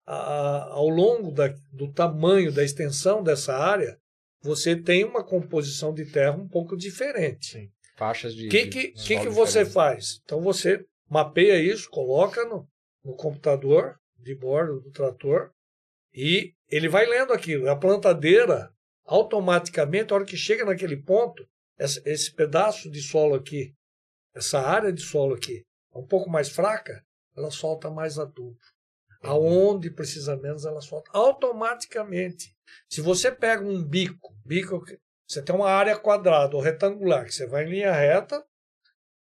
a- 0.05 0.15
a- 0.15 0.63
ao 0.73 0.89
longo 0.89 1.31
da, 1.31 1.47
do 1.71 1.91
tamanho, 1.93 2.51
da 2.51 2.63
extensão 2.63 3.23
dessa 3.23 3.55
área, 3.55 3.97
você 4.41 4.75
tem 4.75 5.03
uma 5.03 5.23
composição 5.23 5.93
de 5.93 6.05
terra 6.05 6.35
um 6.35 6.47
pouco 6.47 6.77
diferente. 6.77 7.51
Sim. 7.51 7.69
faixas 7.97 8.33
de. 8.33 8.47
O 8.47 8.49
que, 8.49 8.67
que, 8.67 8.91
que, 8.91 9.19
que 9.19 9.29
você 9.29 9.65
faz? 9.65 10.19
Então 10.23 10.41
você 10.41 10.85
mapeia 11.09 11.59
isso, 11.59 11.89
coloca 11.89 12.45
no, 12.45 12.67
no 13.03 13.15
computador 13.15 13.97
de 14.17 14.35
bordo 14.35 14.81
do 14.81 14.91
trator 14.91 15.51
e 16.13 16.53
ele 16.69 16.87
vai 16.87 17.05
lendo 17.05 17.33
aquilo. 17.33 17.69
A 17.69 17.75
plantadeira, 17.75 18.71
automaticamente, 19.05 20.11
a 20.11 20.15
hora 20.15 20.25
que 20.25 20.37
chega 20.37 20.65
naquele 20.65 20.97
ponto, 20.97 21.45
esse, 21.77 22.01
esse 22.05 22.33
pedaço 22.33 22.89
de 22.89 23.01
solo 23.01 23.35
aqui, 23.35 23.73
essa 24.35 24.59
área 24.59 24.91
de 24.91 25.01
solo 25.01 25.35
aqui, 25.35 25.63
é 25.93 25.97
um 25.97 26.05
pouco 26.05 26.29
mais 26.29 26.49
fraca, 26.49 27.03
ela 27.35 27.49
solta 27.49 27.89
mais 27.89 28.19
adubo. 28.19 28.57
Aonde 29.21 29.91
precisa 29.91 30.37
menos, 30.37 30.65
ela 30.65 30.81
solta 30.81 31.11
automaticamente. 31.13 32.55
Se 32.87 33.01
você 33.01 33.31
pega 33.31 33.63
um 33.63 33.83
bico, 33.83 34.33
bico 34.45 34.83
você 35.27 35.43
tem 35.43 35.55
uma 35.55 35.69
área 35.69 35.97
quadrada 35.97 36.55
ou 36.55 36.61
retangular, 36.61 37.25
que 37.25 37.33
você 37.33 37.45
vai 37.45 37.63
em 37.63 37.69
linha 37.69 37.91
reta, 37.91 38.43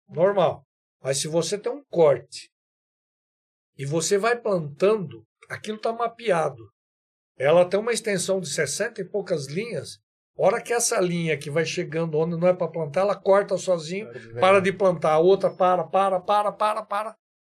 normal. 0.07 0.63
Mas 1.01 1.17
se 1.17 1.27
você 1.27 1.57
tem 1.57 1.71
um 1.71 1.83
corte 1.89 2.51
e 3.77 3.85
você 3.85 4.17
vai 4.17 4.39
plantando, 4.39 5.25
aquilo 5.49 5.77
está 5.77 5.91
mapeado. 5.91 6.61
Ela 7.37 7.65
tem 7.65 7.79
uma 7.79 7.91
extensão 7.91 8.39
de 8.39 8.47
60 8.47 9.01
e 9.01 9.05
poucas 9.05 9.47
linhas. 9.47 9.99
Hora 10.37 10.61
que 10.61 10.73
essa 10.73 10.99
linha 10.99 11.37
que 11.37 11.49
vai 11.49 11.65
chegando 11.65 12.17
onde 12.17 12.37
não 12.37 12.47
é 12.47 12.53
para 12.53 12.71
plantar, 12.71 13.01
ela 13.01 13.15
corta 13.15 13.57
sozinho, 13.57 14.07
para 14.39 14.59
de 14.59 14.71
plantar. 14.71 15.13
A 15.13 15.19
outra 15.19 15.49
para, 15.49 15.83
para, 15.85 16.19
para, 16.19 16.51
para, 16.51 16.83
para. 16.83 17.17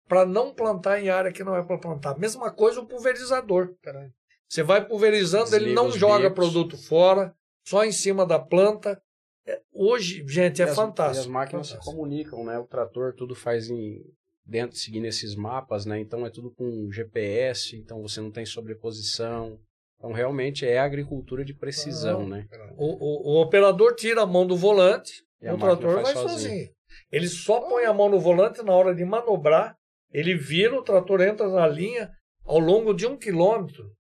Para 0.09 0.25
não 0.25 0.55
plantar 0.55 1.01
em 1.01 1.09
área 1.09 1.33
que 1.33 1.43
não 1.45 1.57
é 1.57 1.63
para 1.63 1.79
plantar. 1.79 2.19
Mesma 2.19 2.51
coisa 2.53 2.81
o 2.81 2.87
pulverizador. 2.87 3.75
Caralho. 3.83 4.13
Você 4.49 4.63
vai 4.63 4.87
pulverizando, 4.87 5.47
ele 5.51 5.59
Desliga 5.67 5.75
não 5.75 5.89
os 5.89 5.97
joga 5.97 6.29
bicos. 6.31 6.35
produto 6.45 6.77
fora, 6.79 7.35
só 7.67 7.85
em 7.85 7.91
cima 7.93 8.25
da 8.25 8.39
planta. 8.39 9.01
É, 9.47 9.61
Hoje, 9.73 10.25
gente, 10.29 10.63
é 10.63 10.67
E 10.67 10.69
as- 10.69 10.77
fantástico. 10.77 11.19
E 11.19 11.21
as 11.21 11.27
máquinas 11.27 11.67
se 11.67 11.73
fantástico. 11.73 11.97
comunicam, 11.97 12.45
né? 12.45 12.59
O 12.59 12.67
trator 12.67 13.13
tudo 13.15 13.35
faz 13.35 13.69
em 13.69 14.01
dentro, 14.45 14.77
seguindo 14.77 15.07
esses 15.07 15.35
mapas, 15.35 15.85
né? 15.87 15.99
Então 15.99 16.25
é 16.25 16.31
tudo 16.31 16.53
com 16.53 16.89
GPS, 16.93 17.77
então 17.77 18.01
você 18.03 18.21
não 18.21 18.31
tem 18.31 18.47
sobreposição. 18.47 19.59
Então 19.99 20.13
realmente 20.13 20.65
é 20.67 20.79
agricultura 20.79 21.45
de 21.45 21.55
precisão, 21.55 22.21
Não. 22.21 22.29
né? 22.29 22.47
O, 22.77 22.87
o- 22.87 23.35
o 23.39 23.43
operador 23.43 23.95
tira 23.97 24.23
a 24.23 24.27
mão 24.27 24.47
do 24.47 24.57
volante, 24.57 25.25
E 25.43 25.51
o 25.51 25.59
trator 25.59 25.95
vai 26.03 26.13
sozinho. 26.13 26.29
sozinho. 26.29 26.69
Ele 27.11 27.27
só 27.29 27.61
põe 27.61 27.85
a 27.85 27.93
mão 27.93 28.09
no 28.09 28.21
volante 28.21 28.63
na 28.63 28.73
hora 28.73 28.95
de 28.95 29.05
manobrar, 29.05 29.77
ele 30.13 30.35
vira, 30.35 30.75
o 30.79 30.83
trator 30.83 31.21
entra 31.21 31.49
na 31.49 31.67
linha 31.67 32.11
ao 32.45 32.59
longo 32.59 32.93
de 32.95 33.07
um 33.07 33.17
quilômetro. 33.17 33.93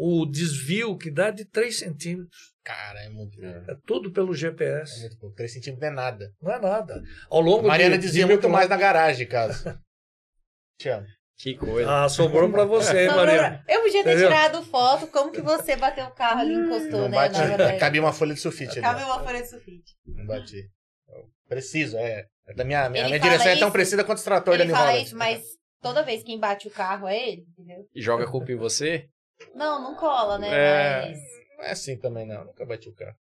O 0.00 0.24
desvio 0.24 0.96
que 0.96 1.10
dá 1.10 1.30
de 1.30 1.44
3 1.44 1.76
centímetros. 1.76 2.52
Cara, 2.64 3.00
é 3.00 3.08
muito. 3.08 3.42
É. 3.44 3.64
É 3.72 3.76
tudo 3.84 4.12
pelo 4.12 4.32
É 4.32 4.36
GPS. 4.36 5.00
muito 5.00 5.18
pouco. 5.18 5.34
3 5.34 5.52
centímetros 5.52 5.80
não 5.82 5.88
é 5.88 5.94
nada. 5.94 6.32
Não 6.40 6.52
é 6.52 6.60
nada. 6.60 7.02
Ao 7.28 7.40
longo 7.40 7.66
Mariana 7.66 7.98
de, 7.98 8.06
dizia 8.06 8.24
de 8.24 8.30
muito 8.30 8.48
mais 8.48 8.68
na 8.68 8.76
garagem, 8.76 9.26
caso. 9.26 9.64
Te 10.78 10.88
amo. 10.90 11.06
Que 11.36 11.56
coisa. 11.56 12.04
Ah, 12.04 12.08
sobrou 12.08 12.50
para 12.50 12.64
você, 12.64 13.04
hein, 13.04 13.08
pra- 13.12 13.64
Eu 13.68 13.82
podia 13.82 14.02
ter 14.04 14.10
Entendeu? 14.10 14.28
tirado 14.28 14.62
foto, 14.64 15.06
como 15.08 15.30
que 15.32 15.40
você 15.40 15.76
bateu 15.76 16.04
o 16.06 16.10
carro 16.12 16.40
ali 16.40 16.52
e 16.52 16.56
encostou, 16.58 17.02
Não 17.02 17.08
né? 17.08 17.28
da- 17.56 17.78
Cabia 17.78 18.00
uma 18.00 18.12
folha 18.12 18.34
de 18.34 18.40
sulfite 18.40 18.80
Cabe 18.80 19.02
ali. 19.02 19.10
uma 19.10 19.22
folha 19.24 19.40
de 19.42 19.48
sulfite. 19.48 19.94
Não 20.06 20.26
bati. 20.26 20.68
Preciso, 21.48 21.96
é. 21.96 22.26
É 22.48 22.54
Da 22.54 22.64
minha, 22.64 22.88
minha, 22.88 23.04
minha 23.04 23.18
direção 23.20 23.46
é 23.48 23.56
tão 23.56 23.68
isso- 23.68 23.72
precisa 23.72 24.04
quanto 24.04 24.18
os 24.18 24.24
tratores 24.24 24.58
da 24.58 24.64
Ele 24.64 24.72
New 24.72 24.76
fala 24.76 24.90
Holland. 24.90 25.06
isso, 25.06 25.16
mas 25.16 25.44
toda 25.82 26.02
vez 26.02 26.22
que 26.22 26.32
embate 26.32 26.66
o 26.66 26.70
carro 26.70 27.06
é 27.06 27.28
ele, 27.28 27.46
entendeu? 27.50 27.86
E 27.94 28.00
joga 28.02 28.24
a 28.24 28.30
culpa 28.30 28.50
em 28.50 28.56
você? 28.56 29.08
Não, 29.54 29.80
não 29.82 29.94
cola, 29.94 30.38
né? 30.38 30.48
É. 30.48 31.08
Mas 31.08 31.18
Não 31.58 31.64
é 31.64 31.70
assim 31.70 31.96
também, 31.98 32.26
não. 32.26 32.44
Nunca 32.44 32.64
bati 32.66 32.88
o 32.88 32.94
carro. 32.94 33.16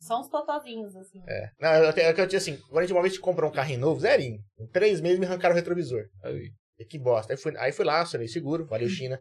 são 0.00 0.20
uns 0.20 0.28
totozinhos, 0.28 0.94
assim. 0.96 1.22
É. 1.28 1.50
Não, 1.60 1.74
eu, 1.74 1.84
eu, 1.90 2.16
eu 2.16 2.28
tinha 2.28 2.38
assim, 2.38 2.56
quando 2.68 2.78
a 2.78 2.82
gente 2.82 2.92
uma 2.92 3.02
vez 3.02 3.16
comprou 3.18 3.48
um 3.50 3.52
carrinho 3.54 3.78
novo, 3.80 4.00
zerinho. 4.00 4.40
Em 4.58 4.66
três 4.66 5.00
meses 5.00 5.18
me 5.18 5.26
arrancaram 5.26 5.54
o 5.54 5.56
retrovisor. 5.56 6.04
Aí, 6.24 6.50
E 6.78 6.84
que 6.84 6.98
bosta. 6.98 7.32
Aí 7.32 7.36
fui, 7.36 7.56
aí 7.56 7.70
fui 7.72 7.84
lá, 7.84 8.00
acionei 8.00 8.26
seguro, 8.28 8.66
valeu 8.66 8.88
China. 8.88 9.20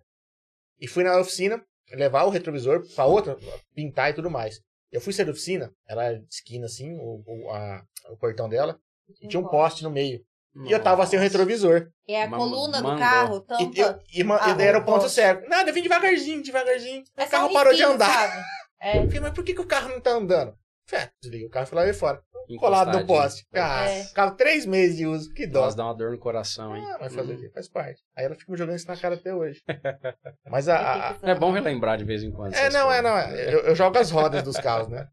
E 0.79 0.87
fui 0.87 1.03
na 1.03 1.19
oficina 1.19 1.63
levar 1.91 2.23
o 2.23 2.29
retrovisor 2.31 2.83
pra 2.95 3.05
outra, 3.05 3.37
pintar 3.75 4.09
e 4.09 4.13
tudo 4.15 4.29
mais. 4.31 4.59
Eu 4.91 4.99
fui 4.99 5.13
sair 5.13 5.25
da 5.25 5.31
oficina, 5.31 5.71
ela 5.87 6.05
é 6.05 6.15
de 6.15 6.25
esquina 6.33 6.65
assim, 6.65 6.91
o, 6.97 7.21
o, 7.25 7.49
a- 7.51 7.83
o 8.09 8.17
portão 8.17 8.49
dela, 8.49 8.77
e 9.21 9.27
tinha 9.27 9.39
um 9.39 9.47
poste 9.47 9.83
no 9.83 9.89
meio. 9.89 10.21
E 10.65 10.71
eu 10.71 10.81
tava 10.81 11.05
sem 11.05 11.17
o 11.17 11.21
retrovisor. 11.21 11.87
E 12.07 12.13
é 12.13 12.23
a 12.23 12.27
Ma- 12.27 12.37
coluna 12.37 12.81
do 12.81 12.97
carro, 12.97 13.37
E, 13.37 13.47
tampa. 13.47 13.79
eu, 13.79 13.99
e, 14.13 14.21
Ah, 14.39 14.49
e 14.49 14.53
daí 14.53 14.67
era 14.67 14.79
o 14.79 14.83
ponto 14.85 15.01
poste. 15.03 15.15
cego. 15.15 15.47
Nada, 15.47 15.69
eu 15.69 15.73
vim 15.73 15.81
devagarzinho, 15.81 16.43
devagarzinho. 16.43 17.03
É 17.15 17.23
o 17.23 17.29
carro 17.29 17.53
parou 17.53 17.73
de 17.73 17.81
andar. 17.83 18.11
sabe? 18.29 18.43
É. 18.81 18.97
Eu 18.99 19.05
falei, 19.05 19.19
mas 19.21 19.33
por 19.33 19.43
que, 19.45 19.53
que 19.53 19.61
o 19.61 19.65
carro 19.67 19.89
não 19.89 20.01
tá 20.01 20.11
andando? 20.11 20.53
Falei, 20.87 21.05
ah, 21.05 21.11
desliguei 21.21 21.47
o 21.47 21.49
carro 21.49 21.63
e 21.65 21.69
fui 21.69 21.77
lá 21.77 21.85
ver 21.85 21.93
fora. 21.93 22.21
Colado 22.59 22.91
no 22.99 23.05
poste. 23.07 23.45
Ah, 23.53 23.87
É. 23.87 24.03
carro 24.13 24.35
três 24.35 24.65
meses 24.65 24.97
de 24.97 25.05
uso. 25.07 25.31
Que 25.33 25.47
dó. 25.47 25.61
Nossa, 25.61 25.77
dá 25.77 25.85
uma 25.85 25.93
dor 25.95 26.11
no 26.11 26.17
coração, 26.19 26.75
hein? 26.75 26.83
Ah, 26.85 26.97
vai 26.97 27.09
fazer 27.09 27.31
o 27.31 27.35
Hum. 27.35 27.39
quê? 27.39 27.49
Faz 27.53 27.69
parte. 27.69 28.01
Aí 28.17 28.25
ela 28.25 28.35
fica 28.35 28.51
me 28.51 28.57
jogando 28.57 28.75
isso 28.75 28.87
na 28.87 28.97
cara 28.97 29.15
até 29.15 29.33
hoje. 29.33 29.61
Mas 30.49 30.67
a. 30.67 31.11
a- 31.11 31.17
É 31.21 31.33
bom 31.35 31.51
relembrar 31.51 31.97
de 31.97 32.03
vez 32.03 32.23
em 32.23 32.31
quando. 32.31 32.53
é, 32.55 32.69
não, 32.71 32.91
é, 32.91 33.01
coisas. 33.01 33.03
não. 33.03 33.17
é. 33.17 33.53
Eu, 33.53 33.59
eu 33.61 33.75
jogo 33.75 33.97
as 33.97 34.11
rodas 34.11 34.43
dos 34.43 34.57
carros, 34.57 34.89
né? 34.89 35.07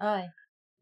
Ai. 0.00 0.24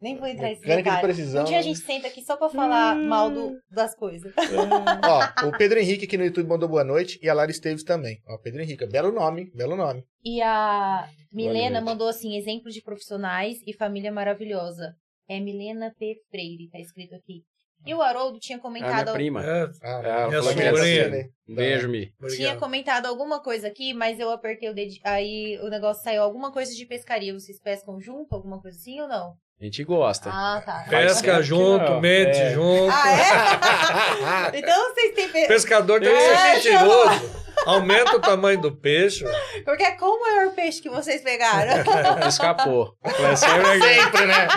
Nem 0.01 0.17
vou 0.19 0.27
entrar 0.29 0.49
nesse 0.49 0.61
Mecânica 0.61 0.91
de 0.91 0.97
detalhe. 0.97 1.15
precisão. 1.15 1.43
Um 1.43 1.47
dia 1.47 1.59
a 1.59 1.63
gente 1.63 1.79
senta 1.79 2.07
aqui 2.09 2.23
só 2.23 2.37
pra 2.37 2.49
falar 2.51 2.95
mal 2.97 3.31
do- 3.31 3.59
das 3.71 3.95
coisas. 3.97 4.33
Ó, 5.43 5.49
o 5.49 5.57
Pedro 5.57 5.79
Henrique 5.79 6.05
aqui 6.05 6.19
no 6.19 6.25
YouTube 6.25 6.49
mandou 6.49 6.69
boa 6.69 6.85
noite 6.85 7.19
e 7.23 7.29
a 7.29 7.35
Lara 7.35 7.51
Esteves 7.51 7.83
também. 7.83 8.19
Ó, 8.29 8.37
Pedro 8.39 8.61
Henrique, 8.63 8.87
belo 8.87 9.11
nome, 9.11 9.51
belo 9.55 9.75
nome. 9.77 10.05
E 10.25 10.43
a 10.43 11.09
Milena 11.33 11.81
mandou 11.81 12.09
assim, 12.09 12.37
exemplos 12.37 12.75
de 12.75 12.83
profissionais 12.83 13.57
e 13.67 13.73
família 13.73 14.13
maravilhosa. 14.13 14.95
É 15.29 15.41
Milena 15.41 15.93
P. 15.99 16.15
Freire, 16.31 16.69
tá 16.71 16.79
escrito 16.79 17.15
aqui. 17.15 17.43
E 17.85 17.95
o 17.95 18.01
Haroldo 18.03 18.39
tinha 18.39 18.57
É 18.59 18.61
a 18.61 18.71
minha 18.71 18.83
comentado, 18.85 19.13
prima. 19.13 19.45
É, 19.45 19.65
Ah, 19.83 20.03
É, 20.05 20.29
minha 20.29 20.43
sobrinha. 20.43 21.09
né? 21.09 21.29
Um 21.49 21.55
beijo, 21.55 21.89
Mi. 21.89 22.11
tinha 22.35 22.57
comentado 22.57 23.07
alguma 23.07 23.41
coisa 23.41 23.69
aqui, 23.69 23.93
mas 23.95 24.19
eu 24.19 24.31
apertei 24.31 24.69
o 24.71 24.75
dedo, 24.75 24.93
aí 25.05 25.59
o 25.63 25.69
negócio 25.69 26.03
saiu 26.03 26.23
alguma 26.23 26.51
coisa 26.53 26.73
de 26.75 26.85
pescaria. 26.87 27.33
Vocês 27.33 27.61
pescam 27.61 28.01
junto, 28.01 28.35
alguma 28.35 28.61
coisa 28.61 28.77
assim 28.77 29.01
ou 29.01 29.07
não? 29.09 29.35
A 29.61 29.65
gente 29.65 29.83
gosta. 29.85 30.29
Ah, 30.31 30.63
tá. 30.65 30.85
Pesca 30.89 31.37
que 31.39 31.43
junto, 31.43 31.99
mente 32.01 32.37
É. 32.37 32.53
junto. 32.53 32.93
Ah, 32.93 34.53
é? 34.53 34.59
então 34.59 34.93
vocês 34.95 35.15
têm... 35.15 35.29
Pe... 35.31 35.47
Pescador 35.47 35.99
tem 36.01 36.11
que 36.15 36.21
ser 36.21 36.33
É, 36.35 36.55
mentiroso. 36.55 37.47
Aumenta 37.65 38.17
o 38.17 38.21
tamanho 38.21 38.61
do 38.61 38.71
peixe. 38.77 39.25
Porque 39.65 39.83
é 39.83 39.93
qual 39.93 40.13
o 40.13 40.21
maior 40.21 40.55
peixe 40.55 40.83
que 40.83 40.91
vocês 40.91 41.23
pegaram? 41.23 41.83
Escapou. 42.29 42.93
Sempre 43.35 43.81
Sempre, 43.81 44.27
né? 44.27 44.49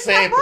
Sempre. 0.00 0.38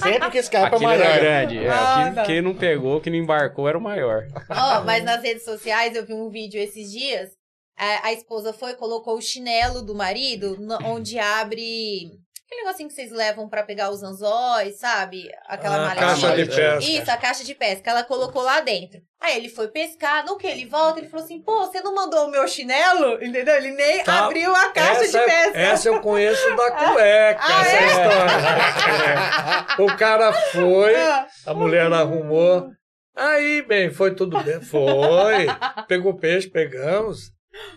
Sempre 0.00 0.30
que 0.30 0.38
escapa 0.38 0.66
Aquele 0.68 0.84
maior. 0.84 1.04
era 1.04 1.18
grande. 1.18 1.58
É, 1.58 1.68
Ah, 1.68 1.98
aquele- 2.00 2.14
tá. 2.14 2.22
quem 2.22 2.40
não 2.40 2.54
pegou, 2.54 3.00
que 3.00 3.10
não 3.10 3.16
embarcou, 3.16 3.68
era 3.68 3.76
o 3.76 3.80
maior. 3.82 4.22
Ó, 4.48 4.84
mas 4.84 5.02
nas 5.02 5.20
redes 5.22 5.44
sociais 5.44 5.96
eu 5.96 6.06
vi 6.06 6.14
um 6.14 6.30
vídeo 6.30 6.60
esses 6.62 6.88
dias. 6.92 7.30
A, 7.76 8.06
a 8.08 8.12
esposa 8.12 8.52
foi 8.52 8.70
e 8.70 8.76
colocou 8.76 9.16
o 9.18 9.20
chinelo 9.20 9.82
do 9.82 9.94
marido 9.94 10.56
no- 10.60 10.78
onde 10.86 11.18
abre 11.18 12.12
aquele 12.46 12.62
negocinho 12.64 12.88
que 12.88 12.94
vocês 12.94 13.10
levam 13.10 13.48
pra 13.48 13.62
pegar 13.62 13.90
os 13.90 14.02
anzóis, 14.02 14.78
sabe? 14.78 15.28
Aquela 15.46 15.76
Ah, 15.76 15.80
maletinha. 15.94 16.06
caixa 16.08 16.36
de 16.36 16.44
pesca. 16.46 16.78
Isso, 16.80 17.10
a 17.10 17.16
caixa 17.16 17.44
de 17.44 17.54
pesca. 17.54 17.90
Ela 17.90 18.04
colocou 18.04 18.42
lá 18.42 18.60
dentro. 18.60 19.00
Aí 19.20 19.36
ele 19.36 19.48
foi 19.48 19.68
pescar. 19.68 20.24
No 20.26 20.36
que 20.36 20.46
ele 20.46 20.66
volta, 20.66 20.98
ele 21.00 21.08
falou 21.08 21.24
assim: 21.24 21.40
pô, 21.42 21.64
você 21.66 21.80
não 21.80 21.94
mandou 21.94 22.26
o 22.26 22.30
meu 22.30 22.46
chinelo? 22.46 23.14
Entendeu? 23.24 23.54
Ele 23.56 23.70
nem 23.72 24.04
Tá. 24.04 24.26
abriu 24.26 24.54
a 24.54 24.70
caixa 24.70 25.04
essa, 25.04 25.18
de 25.18 25.24
pesca. 25.24 25.58
essa 25.58 25.88
eu 25.88 26.00
conheço 26.00 26.56
da 26.56 26.70
cueca, 26.92 27.40
Ah, 27.42 27.60
essa 27.66 27.76
é? 27.76 27.86
história. 27.86 29.76
O 29.78 29.96
cara 29.96 30.32
foi, 30.32 30.94
Ah, 30.94 31.26
a 31.46 31.54
mulher 31.54 31.92
arrumou. 31.92 32.70
Aí, 33.16 33.62
bem, 33.62 33.90
foi 33.92 34.14
tudo 34.14 34.42
bem. 34.42 34.60
Foi. 34.60 35.46
Pegou 35.86 36.14
peixe, 36.18 36.48
pegamos. 36.50 37.30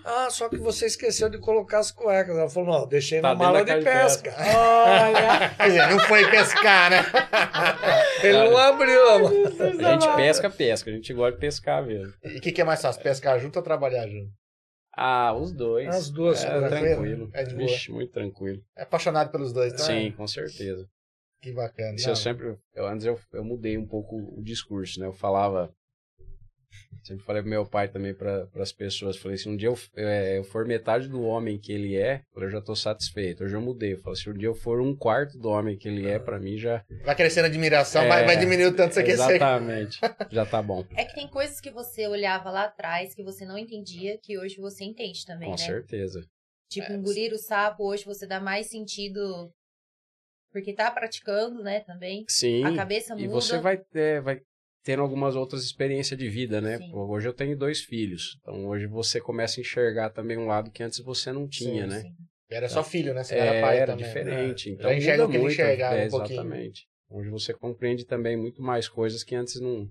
Ah, 0.04 0.30
só 0.30 0.50
que 0.50 0.58
você 0.58 0.86
esqueceu 0.88 1.30
de 1.30 1.38
colocar 1.38 1.80
as 1.80 1.92
cuecas. 1.92 2.36
Ela 2.38 2.50
falou, 2.50 2.80
não, 2.80 2.88
deixei 2.88 3.22
Tá 3.22 3.30
na 3.30 3.36
mala 3.36 3.64
de 3.64 3.84
pesca. 3.84 4.34
Olha. 4.38 5.50
Quer 5.56 5.68
dizer, 5.68 5.88
não 5.90 6.00
foi 6.00 6.30
pescar, 6.32 6.90
né? 6.90 6.98
Ele 8.24 8.50
não 8.50 8.58
abriu. 8.58 9.08
a 9.08 9.92
gente 9.94 10.16
pesca, 10.16 10.50
pesca. 10.50 10.90
A 10.90 10.94
gente 10.94 11.14
gosta 11.14 11.34
de 11.34 11.40
pescar 11.40 11.86
mesmo. 11.86 12.14
E 12.24 12.38
o 12.38 12.42
que, 12.42 12.52
que 12.52 12.62
é 12.62 12.64
mais 12.64 12.82
fácil, 12.82 13.02
pescar 13.04 13.40
junto 13.40 13.58
ou 13.58 13.64
trabalhar 13.64 14.08
junto? 14.08 14.32
Ah, 14.96 15.34
os 15.36 15.52
dois. 15.52 15.88
As 15.90 16.10
duas, 16.10 16.44
É, 16.44 16.48
tranquilo? 16.48 16.70
tranquilo. 16.96 17.30
É 17.34 17.44
de 17.44 17.54
boa. 17.56 17.68
Vixe, 17.68 17.92
muito 17.92 18.12
tranquilo. 18.12 18.60
É 18.76 18.82
apaixonado 18.82 19.32
pelos 19.32 19.54
dois, 19.54 19.74
tá? 19.74 19.80
Sim, 19.80 20.12
com 20.12 20.26
certeza. 20.26 20.88
Que 21.40 21.52
bacana. 21.52 21.94
Isso 21.96 22.06
Não, 22.08 22.12
eu 22.14 22.16
sempre. 22.16 22.58
Eu, 22.74 22.88
antes 22.88 23.06
eu, 23.06 23.20
eu 23.32 23.44
mudei 23.44 23.78
um 23.78 23.86
pouco 23.86 24.16
o 24.36 24.42
discurso, 24.44 25.00
né? 25.00 25.06
Eu 25.06 25.14
falava. 25.14 25.72
Sempre 27.04 27.24
falei 27.24 27.42
pro 27.42 27.50
meu 27.50 27.66
pai 27.66 27.88
também 27.88 28.14
para 28.14 28.50
as 28.56 28.74
pessoas. 28.74 29.18
Falei, 29.18 29.38
se 29.38 29.48
um 29.48 29.56
dia 29.56 29.70
eu, 29.70 29.80
é, 29.96 30.38
eu 30.38 30.44
for 30.44 30.66
metade 30.66 31.08
do 31.08 31.22
homem 31.22 31.58
que 31.58 31.72
ele 31.72 31.96
é, 31.96 32.22
eu 32.36 32.50
já 32.50 32.62
tô 32.62 32.76
satisfeito. 32.76 33.46
Hoje 33.46 33.56
eu 33.56 33.62
mudei. 33.62 33.94
Eu 33.94 33.98
falei, 34.00 34.20
se 34.20 34.30
um 34.30 34.34
dia 34.34 34.50
eu 34.50 34.56
for 34.56 34.82
um 34.82 34.96
quarto 34.96 35.38
do 35.38 35.48
homem 35.50 35.78
que 35.78 35.88
ele 35.88 36.06
é, 36.06 36.20
para 36.20 36.38
mim 36.40 36.58
já. 36.58 36.84
Vai 37.06 37.16
crescendo 37.16 37.46
a 37.46 37.48
admiração, 37.48 38.04
É, 38.04 38.08
vai, 38.10 38.26
vai 38.26 38.38
diminuir 38.38 38.66
o 38.68 38.76
tanto 38.76 38.90
que 38.90 38.96
você 38.96 39.04
quer. 39.04 39.14
Exatamente. 39.14 40.00
Já 40.30 40.46
tá 40.46 40.62
bom. 40.62 40.86
É 40.96 41.06
que 41.06 41.16
tem 41.16 41.28
coisas 41.30 41.62
que 41.62 41.72
você 41.72 42.08
olhava 42.08 42.52
lá 42.52 42.66
atrás 42.66 43.16
que 43.16 43.24
você 43.24 43.46
não 43.46 43.58
entendia, 43.58 44.18
que 44.22 44.38
hoje 44.38 44.58
você 44.60 44.84
entende 44.84 45.26
também, 45.26 45.50
Com 45.50 45.56
né? 45.56 45.66
certeza. 45.66 46.26
Tipo, 46.70 46.92
É, 46.92 46.96
engolir 46.96 47.32
o 47.32 47.38
sapo, 47.38 47.86
hoje 47.86 48.04
você 48.04 48.28
dá 48.28 48.42
mais 48.42 48.68
sentido 48.68 49.50
porque 50.52 50.74
tá 50.74 50.90
praticando, 50.92 51.62
né, 51.62 51.82
também. 51.82 52.26
Sim. 52.28 52.64
A 52.64 52.76
cabeça 52.76 53.14
muda. 53.14 53.26
E 53.26 53.28
você 53.30 53.60
vai, 53.60 53.80
é, 53.94 54.20
vai 54.20 54.42
tendo 54.88 55.02
algumas 55.02 55.36
outras 55.36 55.66
experiências 55.66 56.18
de 56.18 56.30
vida, 56.30 56.62
né? 56.62 56.78
Sim. 56.78 56.94
Hoje 56.94 57.28
eu 57.28 57.34
tenho 57.34 57.58
dois 57.58 57.82
filhos. 57.82 58.38
Então 58.40 58.68
hoje 58.68 58.88
você 58.88 59.20
começa 59.20 59.60
a 59.60 59.62
enxergar 59.62 60.12
também 60.12 60.38
um 60.38 60.48
lado 60.48 60.72
que 60.72 60.82
antes 60.82 61.00
você 61.00 61.30
não 61.34 61.46
tinha, 61.46 61.84
Sim, 61.84 61.90
né? 61.90 62.02
Sim. 62.04 62.16
Era 62.50 62.70
só 62.70 62.82
filho, 62.82 63.14
né? 63.14 63.22
Você 63.22 63.36
É, 63.36 63.40
era 63.40 63.62
pai 63.62 63.80
era 63.80 63.92
também. 63.92 64.06
diferente. 64.08 64.70
É. 64.70 64.72
Então 64.72 64.90
Já 64.90 64.96
enxerga 64.98 65.26
o 65.26 65.30
que 65.30 65.38
muito, 65.38 65.52
enxergava 65.52 65.98
é, 65.98 66.08
um 66.08 66.10
pouquinho. 66.10 66.40
Exatamente. 66.40 66.88
Hoje 67.10 67.30
você 67.30 67.54
compreende 67.54 68.06
também 68.06 68.38
muito 68.38 68.62
mais 68.62 68.88
coisas 68.88 69.26
que 69.26 69.36
antes 69.36 69.60
não. 69.60 69.90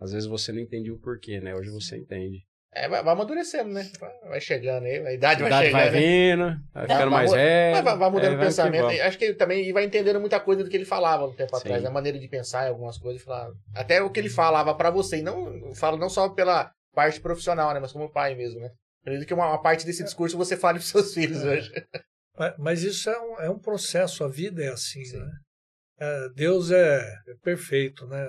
Às 0.00 0.12
vezes 0.12 0.26
você 0.26 0.50
não 0.50 0.60
entendia 0.60 0.94
o 0.94 0.98
porquê, 0.98 1.40
né? 1.40 1.54
Hoje 1.54 1.68
você 1.68 1.98
entende. 1.98 2.38
É, 2.72 2.86
vai, 2.88 3.02
vai 3.02 3.12
amadurecendo, 3.14 3.70
né? 3.70 3.90
Vai- 3.98 4.18
Vai 4.28 4.40
chegando 4.40 4.84
aí, 4.84 4.98
a 5.06 5.12
idade 5.12 5.42
A 5.42 5.48
vai 5.48 5.50
idade 5.50 5.66
chegando. 5.66 5.80
vai 5.80 5.90
né? 5.90 6.00
vindo, 6.00 6.60
vai 6.74 6.82
ficando 6.82 6.98
vai 6.98 7.08
mais 7.10 7.32
velho. 7.32 7.82
Vai, 7.84 7.96
vai 7.96 8.10
mudando 8.10 8.24
é, 8.24 8.28
o 8.28 8.36
vai 8.36 8.38
que 8.38 8.44
pensamento. 8.46 8.82
vamos. 8.84 9.00
Acho 9.00 9.18
que 9.18 9.24
ele 9.24 9.34
também 9.34 9.72
vai 9.72 9.84
entendendo 9.84 10.20
muita 10.20 10.38
coisa 10.38 10.62
do 10.62 10.68
que 10.70 10.76
ele 10.76 10.84
falava 10.84 11.26
um 11.26 11.34
tempo 11.34 11.56
Sim. 11.56 11.62
atrás, 11.62 11.84
a 11.84 11.90
maneira 11.90 12.18
de 12.18 12.28
pensar 12.28 12.66
em 12.66 12.68
algumas 12.68 12.98
coisas. 12.98 13.22
Falar, 13.22 13.50
até 13.74 14.02
o 14.02 14.10
que 14.10 14.20
ele 14.20 14.28
falava 14.28 14.74
pra 14.74 14.90
você, 14.90 15.18
e 15.18 15.22
não 15.22 15.54
eu 15.56 15.74
falo 15.74 15.96
não 15.96 16.10
só 16.10 16.28
pela 16.28 16.70
parte 16.94 17.20
profissional, 17.20 17.72
né? 17.72 17.80
Mas 17.80 17.92
como 17.92 18.12
pai 18.12 18.34
mesmo, 18.34 18.60
né? 18.60 18.70
Acredito 19.00 19.26
que 19.26 19.34
uma, 19.34 19.46
uma 19.48 19.62
parte 19.62 19.86
desse 19.86 20.04
discurso 20.04 20.36
você 20.36 20.54
fale 20.56 20.78
pros 20.78 20.90
seus 20.90 21.14
filhos 21.14 21.42
hoje. 21.44 21.70
Mas, 22.38 22.54
mas 22.56 22.82
isso 22.84 23.10
é 23.10 23.20
um, 23.20 23.40
é 23.40 23.50
um 23.50 23.58
processo, 23.58 24.22
a 24.22 24.28
vida 24.28 24.62
é 24.62 24.68
assim, 24.68 25.04
Sim. 25.04 25.18
né? 25.18 25.30
É, 25.98 26.28
Deus 26.36 26.70
é, 26.70 27.00
é 27.00 27.34
perfeito, 27.42 28.06
né? 28.06 28.24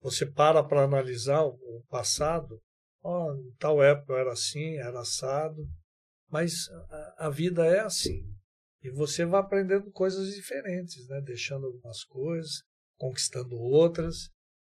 Você 0.00 0.26
para 0.26 0.60
para 0.64 0.82
analisar 0.82 1.42
o 1.44 1.84
passado, 1.88 2.58
ó, 3.02 3.34
em 3.34 3.52
tal 3.58 3.82
época 3.82 4.12
eu 4.12 4.18
era 4.18 4.32
assim, 4.32 4.76
era 4.78 5.00
assado, 5.00 5.66
mas 6.30 6.68
a, 6.90 7.26
a 7.26 7.30
vida 7.30 7.66
é 7.66 7.80
assim. 7.80 8.22
E 8.82 8.90
você 8.90 9.24
vai 9.24 9.40
aprendendo 9.40 9.90
coisas 9.92 10.34
diferentes, 10.34 11.06
né? 11.08 11.20
Deixando 11.20 11.66
algumas 11.66 12.02
coisas, 12.04 12.62
conquistando 12.98 13.54
outras, 13.56 14.30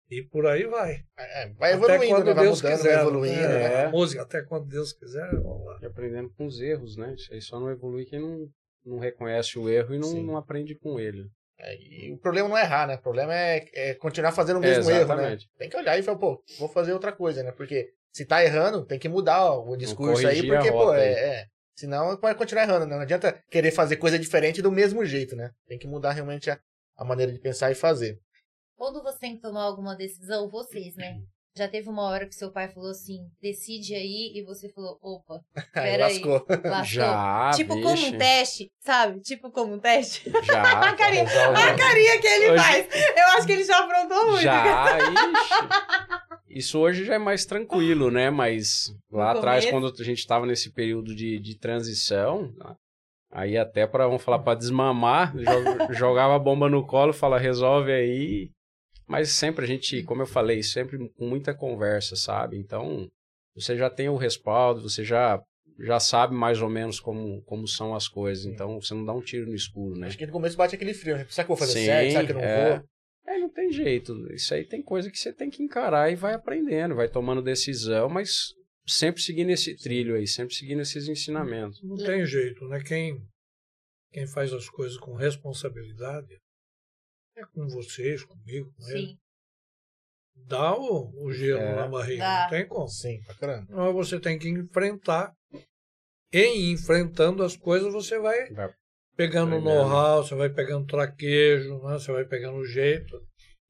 e 0.08 0.22
por 0.22 0.46
aí 0.46 0.64
vai. 0.66 1.04
É, 1.18 1.48
vai 1.54 1.72
Até 1.72 1.94
evoluindo, 1.94 2.14
quando 2.14 2.26
né? 2.26 2.34
Vai 2.34 2.44
Deus 2.44 2.62
mudando, 2.62 2.76
quiser. 2.76 2.94
vai 2.94 3.00
evoluindo. 3.02 3.40
né? 3.40 3.48
né? 3.48 3.72
É. 3.72 3.84
A 3.86 3.90
música, 3.90 4.22
até 4.22 4.42
quando 4.42 4.68
Deus 4.68 4.92
quiser, 4.92 5.30
vamos 5.32 5.66
lá. 5.66 5.78
E 5.82 5.86
aprendendo 5.86 6.30
com 6.30 6.46
os 6.46 6.60
erros, 6.60 6.96
né? 6.96 7.14
Isso 7.14 7.32
aí 7.32 7.40
só 7.40 7.58
não 7.58 7.70
evolui 7.70 8.04
quem 8.04 8.20
não, 8.20 8.48
não 8.84 8.98
reconhece 8.98 9.58
o 9.58 9.68
erro 9.68 9.94
e 9.94 9.98
não, 9.98 10.12
não 10.22 10.36
aprende 10.36 10.76
com 10.76 11.00
ele. 11.00 11.28
É, 11.58 11.74
e 11.76 12.12
o 12.12 12.18
problema 12.18 12.48
não 12.48 12.56
é 12.56 12.62
errar, 12.62 12.86
né? 12.86 12.94
O 12.96 13.02
problema 13.02 13.34
é, 13.34 13.64
é 13.74 13.94
continuar 13.94 14.30
fazendo 14.30 14.60
o 14.60 14.64
É, 14.64 14.68
mesmo 14.68 14.90
erro, 14.90 15.16
né? 15.16 15.36
Tem 15.58 15.68
que 15.68 15.76
olhar 15.76 15.98
e 15.98 16.02
falar, 16.02 16.18
pô, 16.18 16.40
vou 16.58 16.68
fazer 16.68 16.92
outra 16.92 17.10
coisa, 17.12 17.42
né? 17.42 17.50
Porque 17.50 17.92
se 18.16 18.24
tá 18.24 18.42
errando, 18.42 18.82
tem 18.86 18.98
que 18.98 19.10
mudar 19.10 19.44
ó, 19.52 19.62
o 19.62 19.76
discurso 19.76 20.26
aí, 20.26 20.46
porque, 20.46 20.72
pô, 20.72 20.90
aí. 20.90 21.02
é, 21.02 21.12
é. 21.40 21.46
Senão 21.76 22.16
pode 22.16 22.38
continuar 22.38 22.62
errando, 22.62 22.86
né? 22.86 22.94
Não 22.96 23.02
adianta 23.02 23.38
querer 23.50 23.70
fazer 23.70 23.96
coisa 23.96 24.18
diferente 24.18 24.62
do 24.62 24.72
mesmo 24.72 25.04
jeito, 25.04 25.36
né? 25.36 25.50
Tem 25.68 25.78
que 25.78 25.86
mudar 25.86 26.12
realmente 26.12 26.50
a, 26.50 26.58
a 26.96 27.04
maneira 27.04 27.30
de 27.30 27.38
pensar 27.38 27.70
e 27.70 27.74
fazer. 27.74 28.18
Quando 28.74 29.02
você 29.02 29.18
tem 29.18 29.36
que 29.36 29.42
tomar 29.42 29.64
alguma 29.64 29.94
decisão, 29.94 30.48
vocês, 30.48 30.96
né? 30.96 31.18
Já 31.54 31.66
teve 31.68 31.88
uma 31.88 32.02
hora 32.02 32.26
que 32.26 32.34
seu 32.34 32.50
pai 32.52 32.68
falou 32.68 32.90
assim, 32.90 33.18
decide 33.40 33.94
aí, 33.94 34.32
e 34.34 34.44
você 34.44 34.70
falou, 34.72 34.98
opa, 35.02 35.40
Aí 35.74 35.82
Pera 35.90 36.06
aí. 36.06 36.12
lascou. 36.14 36.46
lascou. 36.64 36.84
Já, 36.84 37.50
tipo 37.54 37.74
vixe, 37.74 37.86
como 37.86 38.06
um 38.14 38.18
teste, 38.18 38.70
sabe? 38.80 39.20
Tipo 39.20 39.50
como 39.50 39.74
um 39.74 39.78
teste. 39.78 40.30
Já, 40.44 40.62
A 40.90 40.94
carinha, 40.94 41.24
Resolve. 41.24 41.60
a 41.62 41.76
carinha 41.76 42.20
que 42.20 42.26
ele 42.26 42.50
Hoje- 42.52 42.62
faz. 42.62 42.88
Eu 42.94 43.24
acho 43.36 43.46
que 43.46 43.52
ele 43.52 43.64
já 43.64 43.78
aprontou 43.84 44.26
muito. 44.30 44.42
Já, 44.42 44.98
ixi. 44.98 46.35
Isso 46.56 46.78
hoje 46.78 47.04
já 47.04 47.14
é 47.14 47.18
mais 47.18 47.44
tranquilo, 47.44 48.10
né? 48.10 48.30
Mas 48.30 48.94
lá 49.10 49.32
No 49.32 49.38
atrás, 49.38 49.64
começo. 49.66 49.90
quando 49.90 50.02
a 50.02 50.04
gente 50.04 50.26
tava 50.26 50.46
nesse 50.46 50.72
período 50.72 51.14
de, 51.14 51.38
de 51.38 51.58
transição, 51.58 52.54
aí 53.30 53.56
até 53.56 53.86
para 53.86 54.06
vamos 54.06 54.22
falar, 54.22 54.38
para 54.38 54.58
desmamar, 54.58 55.36
jo- 55.36 55.44
jogava 55.94 56.34
a 56.34 56.38
bomba 56.38 56.68
no 56.68 56.86
colo, 56.86 57.12
fala, 57.12 57.38
resolve 57.38 57.92
aí. 57.92 58.50
Mas 59.06 59.30
sempre 59.30 59.64
a 59.64 59.68
gente, 59.68 60.02
como 60.02 60.22
eu 60.22 60.26
falei, 60.26 60.62
sempre 60.62 60.98
com 61.10 61.26
muita 61.28 61.54
conversa, 61.54 62.16
sabe? 62.16 62.56
Então, 62.58 63.06
você 63.54 63.76
já 63.76 63.88
tem 63.88 64.08
o 64.08 64.16
respaldo, 64.16 64.80
você 64.82 65.04
já 65.04 65.40
já 65.78 66.00
sabe 66.00 66.34
mais 66.34 66.62
ou 66.62 66.70
menos 66.70 66.98
como, 66.98 67.42
como 67.42 67.68
são 67.68 67.94
as 67.94 68.08
coisas. 68.08 68.46
Então, 68.46 68.80
você 68.80 68.94
não 68.94 69.04
dá 69.04 69.12
um 69.12 69.20
tiro 69.20 69.44
no 69.46 69.54
escuro, 69.54 69.94
né? 69.94 70.06
Acho 70.06 70.16
que 70.16 70.24
no 70.26 70.32
começo 70.32 70.56
bate 70.56 70.74
aquele 70.74 70.94
frio, 70.94 71.18
né? 71.18 71.26
Será 71.28 71.44
que 71.44 71.52
eu 71.52 71.56
vou 71.56 71.66
fazer 71.66 71.78
Sim, 71.78 71.84
certo? 71.84 72.12
Será 72.12 72.24
que 72.24 72.30
eu 72.32 72.34
não 72.36 72.42
é. 72.42 72.68
vou? 72.78 72.84
Não 73.56 73.62
tem 73.64 73.72
jeito. 73.72 74.32
Isso 74.32 74.52
aí 74.54 74.64
tem 74.64 74.82
coisa 74.82 75.10
que 75.10 75.18
você 75.18 75.32
tem 75.32 75.48
que 75.48 75.62
encarar 75.62 76.10
e 76.12 76.14
vai 76.16 76.34
aprendendo, 76.34 76.94
vai 76.94 77.08
tomando 77.08 77.40
decisão, 77.42 78.08
mas 78.08 78.52
sempre 78.86 79.22
seguindo 79.22 79.50
esse 79.50 79.74
trilho 79.76 80.14
aí, 80.14 80.26
sempre 80.26 80.54
seguindo 80.54 80.82
esses 80.82 81.08
ensinamentos. 81.08 81.82
Não 81.82 81.96
tem 81.96 82.24
jeito, 82.26 82.66
né? 82.68 82.80
Quem, 82.82 83.20
quem 84.12 84.26
faz 84.26 84.52
as 84.52 84.68
coisas 84.68 84.98
com 84.98 85.14
responsabilidade 85.14 86.38
é 87.36 87.44
com 87.46 87.66
vocês, 87.68 88.22
comigo, 88.24 88.72
com 88.76 88.88
ele. 88.90 89.06
Sim. 89.08 89.18
Dá 90.48 90.76
o, 90.76 91.24
o 91.24 91.32
gelo 91.32 91.60
É. 91.60 91.76
na 91.76 91.88
barriga, 91.88 92.22
Dá. 92.22 92.42
não 92.42 92.50
tem 92.50 92.68
como. 92.68 92.88
Sim, 92.88 93.22
pra 93.22 93.34
caramba. 93.36 93.66
Mas 93.70 93.94
você 93.94 94.20
tem 94.20 94.38
que 94.38 94.48
enfrentar. 94.48 95.32
Em 96.32 96.72
enfrentando 96.72 97.42
as 97.42 97.56
coisas, 97.56 97.92
você 97.92 98.18
vai 98.18 98.50
Vai 98.52 98.70
pegando 99.16 99.58
know-how, 99.60 100.22
você 100.22 100.34
vai 100.34 100.50
pegando 100.50 100.86
traquejo, 100.86 101.74
né? 101.82 101.94
você 101.94 102.12
vai 102.12 102.26
pegando 102.26 102.58
o 102.58 102.66
jeito. 102.66 103.18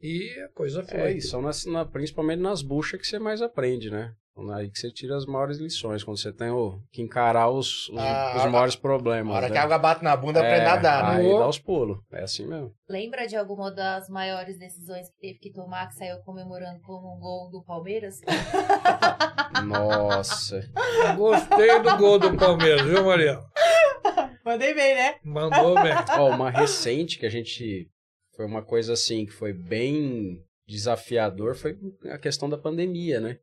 E 0.01 0.29
a 0.45 0.49
coisa 0.55 0.83
foi. 0.85 0.99
É, 1.01 1.13
e 1.13 1.21
são 1.23 1.41
nas, 1.43 1.65
na- 1.67 1.85
principalmente 1.85 2.41
nas 2.41 2.63
buchas 2.63 3.01
que 3.01 3.07
você 3.07 3.19
mais 3.19 3.41
aprende, 3.43 3.91
né? 3.91 4.13
Aí 4.55 4.69
que 4.71 4.79
você 4.79 4.91
tira 4.93 5.17
as 5.17 5.25
maiores 5.25 5.57
lições, 5.57 6.05
quando 6.05 6.19
você 6.19 6.31
tem 6.31 6.51
o, 6.51 6.79
que 6.93 7.01
encarar 7.01 7.49
os, 7.49 7.89
os, 7.89 7.97
Ah, 7.99 8.35
os 8.37 8.43
a- 8.45 8.51
maiores 8.51 8.75
Na 8.75 8.81
problemas. 8.83 9.35
hora 9.35 9.47
né? 9.47 9.53
que 9.53 9.59
a 9.59 9.63
água 9.63 9.79
bate 9.79 10.05
na 10.05 10.15
bunda, 10.15 10.41
É, 10.41 10.43
aprende 10.47 10.67
a 10.71 10.75
nadar, 10.75 11.05
né? 11.15 11.21
Aí 11.21 11.33
No- 11.33 11.39
dá 11.39 11.49
os 11.49 11.59
pulos. 11.59 11.99
É 12.13 12.23
assim 12.23 12.47
mesmo. 12.47 12.71
Lembra 12.87 13.27
de 13.27 13.35
alguma 13.35 13.71
das 13.71 14.11
maiores 14.11 14.59
decisões 14.59 15.09
que 15.09 15.17
teve 15.19 15.39
que 15.39 15.51
tomar, 15.55 15.89
que 15.89 15.95
saiu 15.95 16.19
comemorando 16.19 16.81
com 16.83 16.93
um 16.93 17.19
gol 17.19 17.51
do 17.51 17.65
Palmeiras? 17.65 18.21
Nossa. 19.67 20.61
Gostei 21.17 21.81
do 21.81 21.97
gol 21.97 22.19
do 22.19 22.37
Palmeiras, 22.37 22.83
viu, 22.83 23.05
Mariana? 23.05 23.43
Mandei 24.45 24.75
bem, 24.75 24.95
né? 24.95 25.15
Mandou 25.25 25.75
bem. 25.83 25.95
Ó, 26.19 26.29
uma 26.31 26.51
recente 26.51 27.19
que 27.19 27.27
a 27.27 27.31
gente. 27.31 27.89
Foi 28.37 28.45
uma 28.45 28.63
coisa 28.63 28.93
assim 28.93 29.25
que 29.25 29.33
foi 29.33 29.53
bem 29.53 30.43
desafiador 30.69 31.55
foi 31.55 31.77
a 32.11 32.19
questão 32.19 32.49
da 32.49 32.59
pandemia, 32.59 33.21
né? 33.21 33.39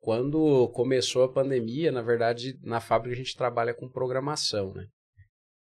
Quando 0.00 0.68
começou 0.68 1.24
a 1.24 1.32
pandemia, 1.32 1.90
na 1.90 2.02
verdade, 2.02 2.56
na 2.62 2.80
fábrica 2.80 3.14
a 3.14 3.18
gente 3.18 3.36
trabalha 3.36 3.74
com 3.74 3.88
programação, 3.88 4.72
né? 4.74 4.86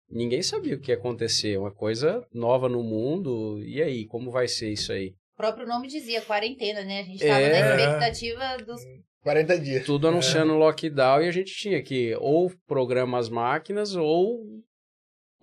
Ninguém 0.09 0.41
sabia 0.41 0.75
o 0.75 0.79
que 0.79 0.91
ia 0.91 0.97
acontecer, 0.97 1.57
uma 1.57 1.71
coisa 1.73 2.25
nova 2.33 2.67
no 2.69 2.83
mundo. 2.83 3.61
E 3.63 3.81
aí, 3.81 4.05
como 4.05 4.31
vai 4.31 4.47
ser 4.47 4.71
isso 4.71 4.91
aí? 4.91 5.09
O 5.33 5.37
próprio 5.37 5.67
nome 5.67 5.87
dizia 5.87 6.21
quarentena, 6.21 6.83
né? 6.83 7.01
A 7.01 7.03
gente 7.03 7.19
tava 7.19 7.39
É. 7.39 7.49
na 7.51 7.75
expectativa 7.75 8.57
dos. 8.65 8.81
40 9.21 9.59
dias. 9.59 9.85
Tudo 9.85 10.07
anunciando 10.07 10.53
lockdown 10.53 11.21
e 11.21 11.27
a 11.27 11.31
gente 11.31 11.53
tinha 11.55 11.81
que 11.81 12.15
ou 12.19 12.51
programa 12.67 13.17
as 13.17 13.29
máquinas 13.29 13.95
ou 13.95 14.43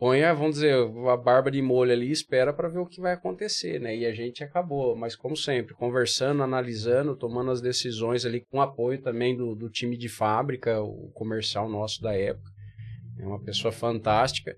põe, 0.00 0.22
vamos 0.32 0.54
dizer, 0.54 0.74
a 1.08 1.16
barba 1.16 1.50
de 1.50 1.60
molho 1.60 1.92
ali 1.92 2.08
e 2.08 2.12
espera 2.12 2.54
para 2.54 2.70
ver 2.70 2.78
o 2.78 2.86
que 2.86 3.02
vai 3.02 3.12
acontecer, 3.12 3.78
né? 3.78 3.94
E 3.94 4.06
a 4.06 4.14
gente 4.14 4.42
acabou, 4.42 4.96
mas 4.96 5.14
como 5.14 5.36
sempre, 5.36 5.74
conversando, 5.74 6.42
analisando, 6.42 7.14
tomando 7.14 7.50
as 7.50 7.60
decisões 7.60 8.24
ali 8.24 8.42
com 8.50 8.62
apoio 8.62 9.02
também 9.02 9.36
do, 9.36 9.54
do 9.54 9.68
time 9.68 9.98
de 9.98 10.08
fábrica, 10.08 10.80
o 10.80 11.10
comercial 11.12 11.68
nosso 11.68 12.00
da 12.00 12.14
época. 12.14 12.50
É 13.18 13.26
uma 13.26 13.42
pessoa 13.44 13.70
fantástica. 13.70 14.56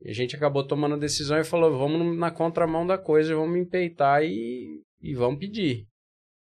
E 0.00 0.08
a 0.08 0.14
gente 0.14 0.36
acabou 0.36 0.64
tomando 0.64 0.94
a 0.94 0.98
decisão 0.98 1.36
e 1.38 1.44
falou, 1.44 1.76
vamos 1.76 2.16
na 2.16 2.30
contramão 2.30 2.86
da 2.86 2.96
coisa, 2.96 3.34
vamos 3.34 3.58
empeitar 3.58 4.22
e, 4.24 4.80
e 5.02 5.14
vamos 5.14 5.40
pedir. 5.40 5.89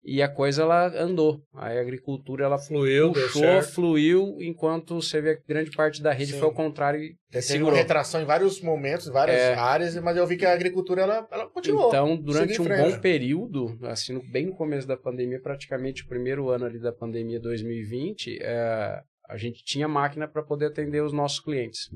E 0.03 0.21
a 0.21 0.29
coisa 0.29 0.61
ela 0.61 0.87
andou. 0.97 1.41
A 1.53 1.67
agricultura 1.77 2.45
ela 2.45 2.57
Fluiu, 2.57 3.11
puxou, 3.11 3.61
fluiu, 3.61 4.37
enquanto 4.39 4.95
você 5.01 5.19
vê 5.21 5.35
que 5.35 5.43
grande 5.45 5.71
parte 5.71 6.01
da 6.01 6.13
rede 6.13 6.31
Sim. 6.31 6.39
foi 6.39 6.47
ao 6.47 6.53
contrário 6.53 7.01
e 7.03 7.15
Teve 7.29 7.41
segurou. 7.43 7.73
uma 7.73 7.77
retração 7.77 8.21
em 8.21 8.25
vários 8.25 8.61
momentos, 8.61 9.07
em 9.07 9.11
várias 9.11 9.37
É. 9.37 9.55
áreas, 9.55 9.95
mas 9.97 10.15
eu 10.15 10.25
vi 10.25 10.37
que 10.37 10.45
a 10.45 10.53
agricultura 10.53 11.01
ela, 11.01 11.27
ela 11.29 11.49
continuou. 11.49 11.89
Então, 11.89 12.15
durante 12.15 12.61
um 12.61 12.65
bom 12.65 12.97
período, 12.99 13.77
assim, 13.83 14.13
no- 14.13 14.23
bem 14.31 14.45
no 14.47 14.55
começo 14.55 14.87
da 14.87 14.95
pandemia, 14.95 15.41
praticamente 15.41 16.03
o 16.03 16.07
primeiro 16.07 16.49
ano 16.49 16.65
ali 16.65 16.79
da 16.79 16.93
pandemia 16.93 17.39
2020, 17.39 18.39
é, 18.41 19.01
a 19.27 19.37
gente 19.37 19.63
tinha 19.65 19.87
máquina 19.87 20.27
para 20.29 20.41
poder 20.41 20.67
atender 20.67 21.03
os 21.03 21.11
nossos 21.11 21.41
clientes, 21.41 21.89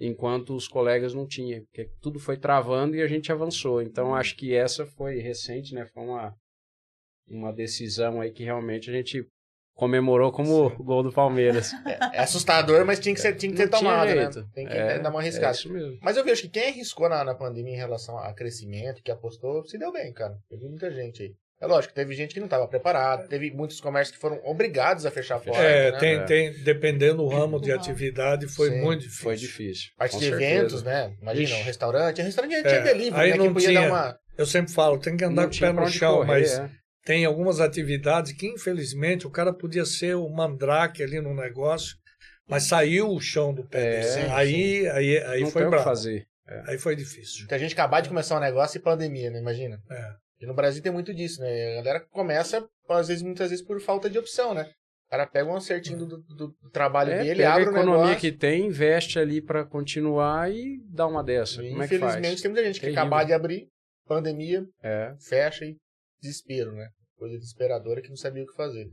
enquanto 0.00 0.54
os 0.54 0.68
colegas 0.68 1.12
não 1.12 1.26
tinham, 1.26 1.60
porque 1.64 1.90
tudo 2.00 2.20
foi 2.20 2.36
travando 2.36 2.94
e 2.94 3.02
a 3.02 3.06
gente 3.08 3.32
avançou. 3.32 3.82
Então, 3.82 4.14
acho 4.14 4.36
que 4.36 4.54
essa 4.54 4.86
foi 4.86 5.18
recente, 5.18 5.74
né? 5.74 5.84
Foi 5.92 6.04
uma, 6.04 6.32
uma 7.30 7.52
decisão 7.52 8.20
aí 8.20 8.30
que 8.30 8.44
realmente 8.44 8.90
a 8.90 8.92
gente 8.92 9.24
comemorou 9.74 10.32
como 10.32 10.66
o 10.66 10.82
gol 10.82 11.02
do 11.04 11.12
Palmeiras. 11.12 11.70
É 12.12 12.18
assustador, 12.20 12.84
mas 12.84 12.98
tinha 12.98 13.14
que, 13.14 13.20
ser, 13.20 13.34
tinha 13.36 13.52
que 13.52 13.58
ter 13.58 13.68
tomado, 13.68 14.12
né? 14.12 14.28
Tem 14.52 14.66
que 14.66 14.72
É, 14.72 14.98
dar 14.98 15.10
uma 15.10 15.20
É 15.20 15.22
arriscada. 15.22 15.52
isso 15.54 15.72
mesmo. 15.72 15.98
Mas 16.02 16.16
eu 16.16 16.24
vejo 16.24 16.42
que 16.42 16.48
quem 16.48 16.68
arriscou 16.70 17.08
na, 17.08 17.22
na 17.22 17.34
pandemia 17.34 17.74
em 17.74 17.78
relação 17.78 18.18
a 18.18 18.32
crescimento, 18.32 19.02
que 19.02 19.10
apostou, 19.10 19.64
se 19.64 19.78
deu 19.78 19.92
bem, 19.92 20.12
cara. 20.12 20.34
Teve 20.50 20.66
muita 20.68 20.90
gente 20.90 21.22
aí. 21.22 21.32
É 21.60 21.66
lógico, 21.66 21.92
teve 21.92 22.14
gente 22.14 22.34
que 22.34 22.38
não 22.40 22.46
estava 22.46 22.68
preparada, 22.68 23.26
teve 23.26 23.50
muitos 23.50 23.80
comércios 23.80 24.14
que 24.16 24.20
foram 24.20 24.40
obrigados 24.44 25.04
a 25.04 25.10
fechar 25.10 25.36
a 25.36 25.40
porta, 25.40 25.60
É, 25.60 25.90
né? 25.90 25.98
tem, 25.98 26.14
É. 26.14 26.22
tem, 26.24 26.52
dependendo 26.62 27.16
do 27.24 27.28
ramo 27.28 27.60
de 27.60 27.70
ramo. 27.70 27.80
atividade, 27.80 28.46
foi 28.46 28.70
Sim, 28.70 28.80
muito 28.80 29.00
difícil. 29.02 29.22
Foi 29.24 29.36
difícil. 29.36 29.90
Parte 29.96 30.18
de 30.18 30.24
certeza. 30.24 30.44
eventos, 30.44 30.82
né? 30.84 31.16
Imagina, 31.20 31.44
Ixi. 31.48 31.54
um 31.60 31.64
restaurante. 31.64 32.22
Restaurante 32.22 32.54
É, 32.54 32.62
tinha 32.62 32.80
delivery, 32.80 33.20
aí 33.20 33.30
né? 33.32 33.36
não 33.36 33.46
que 33.48 33.52
podia 33.54 33.68
tinha- 33.70 33.80
dar 33.82 33.88
uma... 33.88 34.18
Eu 34.36 34.46
sempre 34.46 34.72
falo, 34.72 34.98
tem 34.98 35.16
que 35.16 35.24
andar 35.24 35.42
Não 35.42 35.50
com 35.50 35.56
o 35.56 35.58
pé 35.60 35.72
no 35.72 35.88
chão, 35.88 36.16
correr, 36.18 36.26
mas 36.28 36.58
é. 36.60 36.70
Tem 37.08 37.24
algumas 37.24 37.58
atividades 37.58 38.32
que, 38.32 38.46
infelizmente, 38.46 39.26
o 39.26 39.30
cara 39.30 39.50
podia 39.50 39.86
ser 39.86 40.14
o 40.14 40.28
mandrake 40.28 41.02
ali 41.02 41.18
no 41.22 41.34
negócio, 41.34 41.96
mas 42.46 42.64
saiu 42.64 43.08
o 43.08 43.18
chão 43.18 43.54
do 43.54 43.64
pé 43.66 43.78
É, 43.80 43.90
dele. 44.00 44.04
sim, 44.12 44.32
aí, 44.32 44.88
aí, 44.90 45.18
aí 45.24 45.40
não 45.40 45.50
foi 45.50 45.62
tem 45.62 45.68
o 45.68 45.70
que 45.70 45.76
bravo. 45.76 45.84
fazer. 45.84 46.26
Aí 46.66 46.76
foi 46.76 46.94
difícil. 46.94 47.38
Muita 47.40 47.58
gente 47.58 47.72
acabar 47.72 48.02
de 48.02 48.10
começar 48.10 48.36
um 48.36 48.40
negócio 48.40 48.76
e 48.76 48.82
pandemia, 48.82 49.30
né? 49.30 49.38
Imagina. 49.40 49.80
É. 49.90 50.10
E 50.40 50.46
no 50.46 50.52
Brasil 50.52 50.82
tem 50.82 50.92
muito 50.92 51.14
disso, 51.14 51.40
né? 51.40 51.78
A 51.78 51.82
galera 51.82 52.00
começa, 52.10 52.68
às 52.90 53.08
vezes, 53.08 53.22
muitas 53.22 53.48
vezes, 53.50 53.64
por 53.64 53.80
falta 53.80 54.10
de 54.10 54.18
opção, 54.18 54.52
né? 54.52 54.70
O 55.06 55.10
cara 55.10 55.26
pega 55.26 55.48
um 55.50 55.56
acertinho 55.56 55.98
do, 56.00 56.06
do- 56.18 56.34
do- 56.34 56.70
trabalho 56.70 57.10
É, 57.12 57.18
dele, 57.22 57.36
pega 57.36 57.50
abre 57.52 57.64
a 57.64 57.70
economia 57.70 58.00
negócio. 58.02 58.20
que 58.20 58.32
tem, 58.32 58.66
investe 58.66 59.18
ali 59.18 59.40
pra 59.40 59.64
continuar 59.64 60.52
e 60.52 60.78
dá 60.90 61.06
uma 61.06 61.24
dessa. 61.24 61.62
E, 61.64 61.70
Como 61.70 61.82
é 61.82 61.88
que 61.88 61.94
infelizmente, 61.96 62.28
faz? 62.28 62.42
tem 62.42 62.50
muita 62.50 62.66
gente 62.66 62.74
que 62.74 62.80
Terrível. 62.82 63.02
acabar 63.02 63.24
de 63.24 63.32
abrir, 63.32 63.68
pandemia, 64.06 64.64
É, 64.82 65.14
fecha 65.18 65.64
e 65.64 65.76
desespero, 66.20 66.72
né? 66.72 66.88
Coisa 67.18 67.36
desesperadora 67.36 68.00
que 68.00 68.08
não 68.08 68.16
sabia 68.16 68.44
o 68.44 68.46
que 68.46 68.54
fazer. 68.54 68.88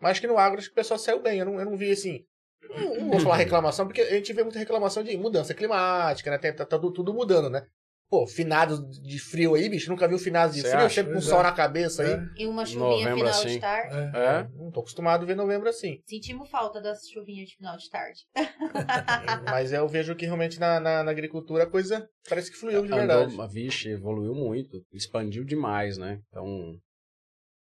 Mas 0.00 0.12
acho 0.12 0.20
que 0.20 0.26
no 0.26 0.38
agro, 0.38 0.58
acho 0.58 0.68
que 0.68 0.72
o 0.72 0.76
pessoal 0.76 0.98
saiu 0.98 1.22
bem. 1.22 1.38
Eu 1.38 1.46
não, 1.46 1.58
eu 1.58 1.64
não 1.64 1.76
vi 1.76 1.90
assim. 1.90 2.24
Não, 2.68 2.96
não 2.96 3.10
vou 3.10 3.20
falar 3.20 3.36
reclamação, 3.36 3.86
porque 3.86 4.00
a 4.00 4.14
gente 4.14 4.32
vê 4.32 4.42
muita 4.42 4.58
reclamação 4.58 5.02
de 5.02 5.16
mudança 5.16 5.54
climática, 5.54 6.30
né? 6.30 6.38
Tem, 6.38 6.52
tá, 6.52 6.66
tudo, 6.66 6.92
tudo 6.92 7.14
mudando, 7.14 7.48
né? 7.48 7.64
Pô, 8.10 8.26
finados 8.26 8.80
de 9.02 9.18
frio 9.18 9.54
aí, 9.54 9.68
bicho. 9.68 9.90
Nunca 9.90 10.08
viu 10.08 10.18
finados 10.18 10.56
de 10.56 10.62
Cê 10.62 10.70
frio, 10.70 10.86
acha? 10.86 10.94
sempre 10.94 11.12
com 11.12 11.20
sol 11.20 11.40
é. 11.40 11.42
na 11.42 11.52
cabeça 11.52 12.02
aí. 12.02 12.12
É, 12.12 12.42
E 12.42 12.46
uma 12.46 12.64
chuvinha 12.64 12.88
Novembro 12.88 13.16
final 13.18 13.30
assim. 13.30 13.48
de 13.48 13.60
tarde. 13.60 13.94
é. 13.94 14.18
é. 14.18 14.48
Não 14.54 14.70
tô 14.70 14.80
acostumado 14.80 15.22
a 15.22 15.26
ver 15.26 15.36
novembro 15.36 15.68
assim. 15.68 16.00
Sentimos 16.06 16.48
falta 16.48 16.80
das 16.80 17.06
chuvinhas 17.06 17.50
de 17.50 17.56
final 17.56 17.76
de 17.76 17.90
tarde. 17.90 18.20
Mas 19.44 19.72
eu 19.72 19.86
vejo 19.86 20.16
que 20.16 20.24
realmente 20.24 20.58
na, 20.58 20.80
na, 20.80 21.04
na 21.04 21.10
agricultura 21.10 21.64
a 21.64 21.70
coisa 21.70 22.08
parece 22.26 22.50
que 22.50 22.56
fluiu 22.56 22.80
de 22.82 22.88
verdade. 22.88 23.34
Andou, 23.34 23.48
vixe, 23.48 23.90
evoluiu 23.90 24.34
muito, 24.34 24.82
expandiu 24.90 25.44
demais, 25.44 25.98
né? 25.98 26.18
Então, 26.28 26.78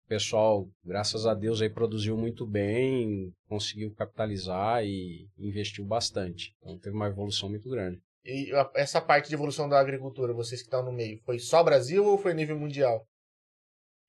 o 0.04 0.08
pessoal, 0.08 0.68
graças 0.84 1.26
a 1.26 1.34
Deus, 1.34 1.62
aí 1.62 1.70
produziu 1.70 2.16
muito 2.16 2.46
bem, 2.46 3.32
conseguiu 3.48 3.92
capitalizar 3.94 4.84
e 4.84 5.26
investiu 5.38 5.84
bastante. 5.84 6.54
Então, 6.60 6.78
teve 6.78 6.94
uma 6.94 7.08
evolução 7.08 7.48
muito 7.48 7.68
grande. 7.70 8.00
E 8.24 8.50
essa 8.74 9.00
parte 9.00 9.28
de 9.28 9.34
evolução 9.34 9.68
da 9.68 9.80
agricultura, 9.80 10.32
vocês 10.32 10.60
que 10.60 10.66
estão 10.66 10.84
no 10.84 10.92
meio, 10.92 11.20
foi 11.24 11.38
só 11.38 11.62
Brasil 11.62 12.04
ou 12.04 12.18
foi 12.18 12.34
nível 12.34 12.58
mundial? 12.58 13.06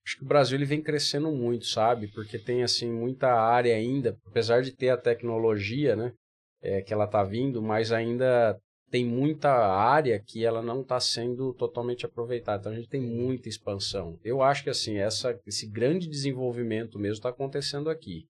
Acho 0.06 0.18
que 0.18 0.24
o 0.24 0.28
Brasil 0.28 0.56
ele 0.56 0.64
vem 0.64 0.82
crescendo 0.82 1.30
muito, 1.32 1.66
sabe? 1.66 2.08
Porque 2.08 2.38
tem 2.38 2.62
assim 2.62 2.90
muita 2.90 3.28
área 3.28 3.74
ainda, 3.74 4.16
apesar 4.26 4.62
de 4.62 4.72
ter 4.72 4.90
a 4.90 4.96
tecnologia, 4.96 5.96
né, 5.96 6.12
é, 6.62 6.80
que 6.80 6.92
ela 6.92 7.06
tá 7.06 7.24
vindo, 7.24 7.60
mas 7.60 7.90
ainda 7.90 8.58
tem 8.90 9.04
muita 9.04 9.50
área 9.50 10.18
que 10.18 10.44
ela 10.44 10.62
não 10.62 10.80
está 10.80 10.98
sendo 11.00 11.52
totalmente 11.54 12.06
aproveitada. 12.06 12.60
Então 12.60 12.72
a 12.72 12.76
gente 12.76 12.88
tem 12.88 13.00
muita 13.00 13.48
expansão. 13.48 14.18
Eu 14.24 14.42
acho 14.42 14.62
que 14.62 14.70
assim 14.70 14.96
essa, 14.98 15.38
esse 15.46 15.66
grande 15.66 16.08
desenvolvimento 16.08 16.98
mesmo 16.98 17.16
está 17.16 17.30
acontecendo 17.30 17.90
aqui. 17.90 18.26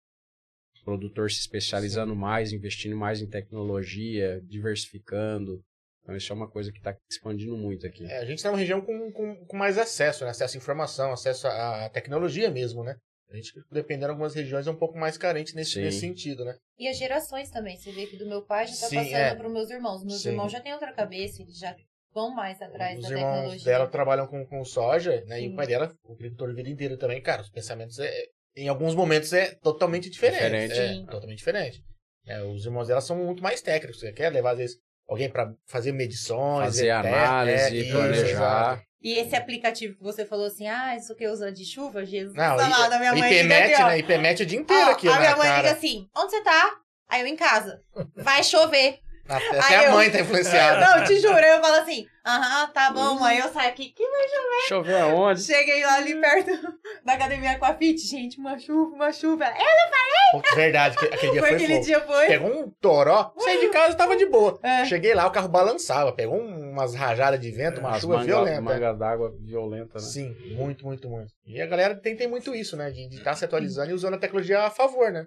O 0.80 0.84
produtor 0.84 1.30
se 1.30 1.40
especializando 1.40 2.14
mais, 2.14 2.52
investindo 2.52 2.96
mais 2.96 3.20
em 3.20 3.26
tecnologia, 3.26 4.42
diversificando. 4.44 5.62
Então 6.02 6.16
isso 6.16 6.32
é 6.32 6.36
uma 6.36 6.48
coisa 6.48 6.72
que 6.72 6.78
está 6.78 6.96
expandindo 7.08 7.56
muito 7.56 7.86
aqui. 7.86 8.04
É, 8.04 8.18
a 8.18 8.24
gente 8.24 8.38
está 8.38 8.50
numa 8.50 8.58
região 8.58 8.80
com, 8.80 9.12
com, 9.12 9.46
com 9.46 9.56
mais 9.56 9.78
acesso, 9.78 10.24
né? 10.24 10.30
Acesso 10.30 10.56
à 10.56 10.58
informação, 10.58 11.12
acesso 11.12 11.46
à 11.46 11.88
tecnologia 11.88 12.50
mesmo, 12.50 12.82
né? 12.82 12.96
A 13.32 13.36
gente, 13.36 13.52
dependendo 13.70 14.06
de 14.06 14.10
algumas 14.10 14.34
regiões, 14.34 14.66
é 14.66 14.70
um 14.70 14.76
pouco 14.76 14.98
mais 14.98 15.16
carente 15.16 15.54
nesse, 15.54 15.80
nesse 15.80 16.00
sentido, 16.00 16.44
né? 16.44 16.54
E 16.78 16.86
as 16.86 16.98
gerações 16.98 17.50
também. 17.50 17.76
Você 17.78 17.90
vê 17.90 18.06
que 18.06 18.16
do 18.16 18.26
meu 18.28 18.42
pai 18.42 18.66
já 18.66 18.72
tá 18.76 18.88
Sim, 18.88 18.96
passando 18.96 19.14
é. 19.14 19.34
para 19.34 19.46
os 19.46 19.52
meus 19.52 19.70
irmãos. 19.70 20.04
Meus 20.04 20.22
Sim. 20.22 20.30
irmãos 20.30 20.52
já 20.52 20.60
têm 20.60 20.72
outra 20.72 20.92
cabeça, 20.92 21.42
eles 21.42 21.58
já 21.58 21.74
vão 22.12 22.34
mais 22.34 22.60
atrás 22.60 22.98
Os 22.98 23.08
da 23.08 23.10
irmãos 23.10 23.32
tecnologia. 23.32 23.64
dela 23.64 23.86
trabalham 23.86 24.26
com, 24.26 24.44
com 24.46 24.64
soja, 24.64 25.24
né? 25.26 25.40
E 25.40 25.46
Sim. 25.46 25.52
o 25.52 25.56
pai 25.56 25.66
dela, 25.66 25.94
o 26.04 26.12
agricultor 26.12 26.50
a 26.50 26.52
vida 26.52 26.68
inteira 26.68 26.98
também, 26.98 27.22
cara, 27.22 27.40
os 27.42 27.48
pensamentos, 27.50 27.98
é, 27.98 28.12
em 28.54 28.68
alguns 28.68 28.94
momentos, 28.94 29.32
é 29.32 29.54
totalmente 29.62 30.10
diferente. 30.10 30.68
Diferente. 30.68 30.78
É, 30.78 31.06
totalmente 31.06 31.38
diferente. 31.38 31.82
É, 32.26 32.42
os 32.42 32.64
irmãos 32.66 32.88
dela 32.88 33.00
são 33.00 33.16
muito 33.16 33.42
mais 33.42 33.62
técnicos. 33.62 33.98
Você 33.98 34.12
quer 34.12 34.30
levar, 34.30 34.52
às 34.52 34.58
vezes, 34.58 34.76
alguém 35.08 35.30
para 35.30 35.52
fazer 35.66 35.92
medições, 35.92 36.66
Fazer 36.66 36.88
é, 36.88 36.90
análise, 36.90 37.88
é, 37.88 37.90
planejar. 37.90 38.82
E 39.02 39.14
esse 39.18 39.34
aplicativo 39.34 39.96
que 39.96 40.02
você 40.02 40.24
falou 40.24 40.46
assim, 40.46 40.68
ah, 40.68 40.94
isso 40.96 41.14
que 41.16 41.26
usa 41.26 41.50
de 41.50 41.64
chuva, 41.64 42.06
Jesus 42.06 42.34
Não, 42.34 42.58
amado, 42.58 42.92
a 42.92 42.98
minha 42.98 43.14
mãe 43.14 43.32
IPMET, 43.32 43.82
né? 43.82 43.98
IPMET 43.98 44.42
o 44.42 44.46
dia 44.46 44.58
inteiro 44.60 44.88
Ó, 44.88 44.92
aqui, 44.92 45.08
a 45.08 45.12
né, 45.12 45.18
minha 45.18 45.36
mãe 45.36 45.48
cara? 45.48 45.62
liga 45.62 45.72
assim, 45.72 46.08
onde 46.16 46.30
você 46.30 46.42
tá? 46.42 46.76
Aí 47.08 47.20
eu 47.20 47.26
em 47.26 47.36
casa. 47.36 47.82
Vai 48.16 48.44
chover. 48.44 49.00
Até, 49.28 49.58
até 49.58 49.76
a 49.76 49.84
eu- 49.84 49.92
mãe 49.92 50.10
tá 50.10 50.20
influenciada. 50.20 50.80
Não, 50.98 51.04
te 51.04 51.18
juro. 51.20 51.38
Eu 51.38 51.60
falo 51.60 51.76
assim, 51.76 52.06
aham, 52.26 52.66
tá 52.72 52.90
bom, 52.90 53.14
mãe. 53.18 53.38
Eu 53.38 53.48
saio 53.52 53.68
aqui. 53.70 53.90
Que 53.90 54.02
Deixa 54.04 54.74
eu 54.74 54.82
ver 54.82 55.00
aonde. 55.00 55.42
Cheguei 55.42 55.84
lá 55.84 55.94
ali 55.96 56.14
perto 56.20 56.50
da 57.04 57.12
academia 57.14 57.58
com 57.58 57.64
a 57.64 57.74
Fit, 57.74 57.98
gente, 58.06 58.38
uma 58.38 58.58
chuva, 58.58 58.94
uma 58.94 59.12
chuva. 59.12 59.44
Ela, 59.44 59.54
Eu 59.54 60.38
não 60.38 60.42
falei 60.42 60.54
Verdade, 60.64 60.96
que 60.96 61.04
aquele 61.06 61.32
dia 61.32 61.40
Foi 61.40 61.48
foi, 61.50 61.56
aquele 61.56 61.74
fofo. 61.74 61.86
dia 61.86 62.00
foi. 62.00 62.26
Pegou 62.26 62.48
um 62.50 62.70
toró, 62.80 63.32
saí 63.38 63.60
de 63.60 63.68
casa 63.68 63.94
tava 63.96 64.16
de 64.16 64.26
boa. 64.26 64.58
É. 64.62 64.84
Cheguei 64.86 65.14
lá, 65.14 65.26
o 65.26 65.30
carro 65.30 65.48
balançava, 65.48 66.12
pegou 66.12 66.38
umas 66.38 66.94
rajadas 66.94 67.38
de 67.40 67.50
vento, 67.50 67.80
uma 67.80 67.90
As 67.90 68.00
chuva 68.00 68.14
manga, 68.18 68.26
violenta. 68.26 68.60
manga 68.60 68.92
d'água 68.94 69.32
violenta, 69.40 69.94
né? 69.94 70.00
Sim, 70.00 70.34
muito, 70.56 70.84
muito, 70.84 71.08
muito. 71.08 71.32
E 71.46 71.60
a 71.60 71.66
galera 71.66 71.94
tem, 71.94 72.16
tem 72.16 72.28
muito 72.28 72.54
isso, 72.54 72.76
né? 72.76 72.90
De 72.90 73.08
estar 73.16 73.34
se 73.34 73.44
atualizando 73.44 73.90
e 73.90 73.94
usando 73.94 74.14
a 74.14 74.18
tecnologia 74.18 74.60
a 74.62 74.70
favor, 74.70 75.10
né? 75.12 75.26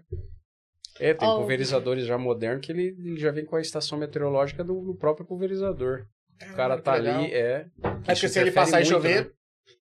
É, 1.00 1.14
tem 1.14 1.28
Ó, 1.28 1.38
pulverizadores 1.38 2.06
já 2.06 2.18
modernos 2.18 2.66
que 2.66 2.72
ele, 2.72 2.96
ele 3.00 3.18
já 3.20 3.32
vem 3.32 3.46
com 3.46 3.56
a 3.56 3.62
estação 3.62 3.98
meteorológica 3.98 4.64
do, 4.64 4.80
do 4.82 4.96
próprio 4.96 5.26
pulverizador. 5.26 6.06
O 6.52 6.56
cara 6.56 6.78
que 6.78 6.84
tá 6.84 6.96
legal. 6.96 7.22
ali, 7.24 7.34
é. 7.34 7.66
É 7.84 7.90
porque 7.90 8.12
Isso 8.14 8.28
se 8.30 8.40
ele 8.40 8.50
interfere 8.50 8.52
passar 8.52 8.82
e 8.82 8.84
muito, 8.84 8.94
chover, 8.94 9.26
né? 9.26 9.32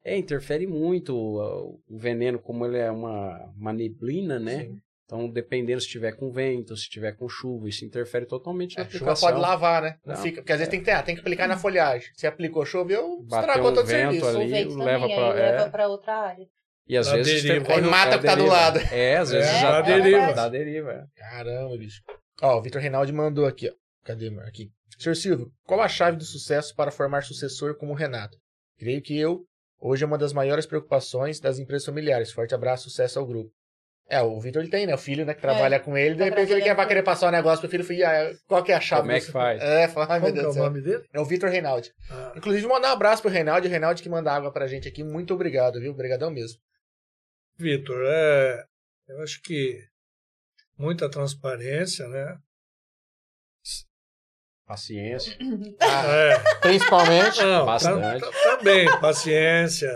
É, 0.04 0.16
interfere 0.16 0.66
muito 0.66 1.14
o, 1.16 1.80
o 1.88 1.98
veneno, 1.98 2.38
como 2.38 2.64
ele 2.66 2.78
é 2.78 2.90
uma, 2.90 3.50
uma 3.56 3.72
neblina, 3.72 4.38
né? 4.38 4.64
sim. 4.64 4.78
Então, 5.04 5.28
dependendo 5.28 5.80
se 5.80 5.88
tiver 5.88 6.12
com 6.12 6.30
vento, 6.30 6.76
se 6.76 6.88
tiver 6.88 7.10
com 7.16 7.28
chuva, 7.28 7.68
isso 7.68 7.84
interfere 7.84 8.24
totalmente 8.26 8.76
na 8.76 8.84
É, 8.84 8.86
chuva 8.86 8.96
aplicação. 9.10 9.28
pode 9.28 9.40
lavar, 9.40 9.82
né? 9.82 9.96
Não, 10.06 10.14
Não. 10.14 10.22
fica, 10.22 10.40
porque 10.40 10.52
às 10.52 10.58
vezes 10.60 10.70
tem 10.70 10.78
que 10.78 10.84
ter, 10.86 10.92
ah, 10.92 11.02
tem 11.02 11.16
que 11.16 11.20
aplicar 11.20 11.48
na 11.48 11.56
folhagem. 11.58 12.08
Se 12.14 12.28
aplicou, 12.28 12.64
choveu, 12.64 13.20
Bateu 13.24 13.40
estragou 13.40 13.72
um 13.72 13.74
todo 13.74 13.84
o 13.86 13.88
serviço. 13.88 14.26
ali. 14.28 14.36
O 14.44 14.48
vento 14.48 14.78
leva 14.78 15.06
aí 15.06 15.12
é. 15.12 15.34
leva 15.34 15.68
pra 15.68 15.88
outra 15.88 16.14
área. 16.14 16.46
E 16.90 16.96
às 16.96 17.06
Dá 17.06 17.14
vezes 17.14 17.44
deriva. 17.44 17.72
Aí 17.72 17.80
mata 17.82 18.14
é, 18.14 18.16
o 18.16 18.20
que 18.20 18.26
tá 18.26 18.34
do 18.34 18.46
lado. 18.46 18.80
É, 18.90 19.16
às 19.16 19.30
vezes 19.30 19.48
É, 19.48 19.60
já 19.60 19.70
dá 19.70 19.80
deriva. 19.80 20.32
Dá 20.32 20.48
deriva. 20.48 20.90
é. 20.90 21.04
Caramba, 21.20 21.76
bicho. 21.78 22.02
Ó, 22.42 22.58
o 22.58 22.62
Vitor 22.62 22.82
Reinaldi 22.82 23.12
mandou 23.12 23.46
aqui, 23.46 23.68
ó. 23.70 23.72
Cadê, 24.04 24.28
mano? 24.28 24.48
Aqui. 24.48 24.70
Senhor 24.98 25.14
Silvio, 25.14 25.52
qual 25.64 25.80
a 25.80 25.86
chave 25.88 26.16
do 26.16 26.24
sucesso 26.24 26.74
para 26.74 26.90
formar 26.90 27.22
sucessor 27.22 27.76
como 27.76 27.92
o 27.92 27.94
Renato? 27.94 28.36
Creio 28.76 29.00
que 29.00 29.16
eu, 29.16 29.44
hoje, 29.80 30.02
é 30.02 30.06
uma 30.06 30.18
das 30.18 30.32
maiores 30.32 30.66
preocupações 30.66 31.38
das 31.38 31.60
empresas 31.60 31.86
familiares. 31.86 32.32
Forte 32.32 32.56
abraço, 32.56 32.90
sucesso 32.90 33.20
ao 33.20 33.26
grupo. 33.26 33.52
É, 34.08 34.20
o 34.20 34.40
Vitor 34.40 34.60
ele 34.60 34.70
tem, 34.72 34.84
né? 34.84 34.92
O 34.92 34.98
filho, 34.98 35.24
né, 35.24 35.32
que 35.32 35.40
trabalha 35.40 35.78
com 35.78 35.96
ele. 35.96 36.14
De 36.14 36.18
tá 36.18 36.24
repente 36.24 36.50
ele 36.50 36.62
quer 36.62 36.74
vai 36.74 36.84
com 36.86 36.88
querer 36.88 37.04
passar 37.04 37.28
o 37.28 37.30
negócio 37.30 37.60
pro 37.60 37.70
filho. 37.70 37.84
filho 37.84 38.04
ah, 38.04 38.32
qual 38.48 38.64
que 38.64 38.72
é 38.72 38.74
a 38.74 38.80
chave? 38.80 39.02
Como 39.02 39.12
é 39.12 39.20
que 39.20 39.30
faz? 39.30 39.62
É, 39.62 39.86
fala, 39.86 40.06
ai 40.10 40.18
meu 40.18 40.32
que 40.32 40.38
é 40.40 40.42
Deus 40.42 40.56
o 40.56 40.58
nome 40.58 40.80
dele? 40.80 41.04
É 41.14 41.20
o 41.20 41.24
Vitor 41.24 41.48
Reinaldi. 41.48 41.92
Ah, 42.10 42.32
Inclusive, 42.34 42.66
mandar 42.66 42.88
um 42.88 42.94
abraço 42.94 43.22
pro 43.22 43.30
Reinaldi. 43.30 43.68
O 43.68 43.70
Reinaldi 43.70 44.02
que 44.02 44.08
manda 44.08 44.32
água 44.32 44.50
pra 44.52 44.66
gente 44.66 44.88
aqui. 44.88 45.04
Muito 45.04 45.32
obrigado, 45.32 45.78
viu? 45.78 45.92
Obrigadão 45.92 46.28
mesmo. 46.32 46.58
Vitor, 47.64 48.02
é, 48.06 48.64
eu 49.08 49.22
acho 49.22 49.42
que 49.42 49.78
muita 50.78 51.10
transparência, 51.10 52.08
né? 52.08 52.38
Paciência. 54.66 55.36
Ah, 55.82 56.06
É, 56.06 56.60
principalmente. 56.60 57.38
não, 57.42 57.66
Bastante. 57.66 58.20
tam- 58.20 58.30
tam- 58.30 58.56
também, 58.58 59.00
paciência, 59.00 59.90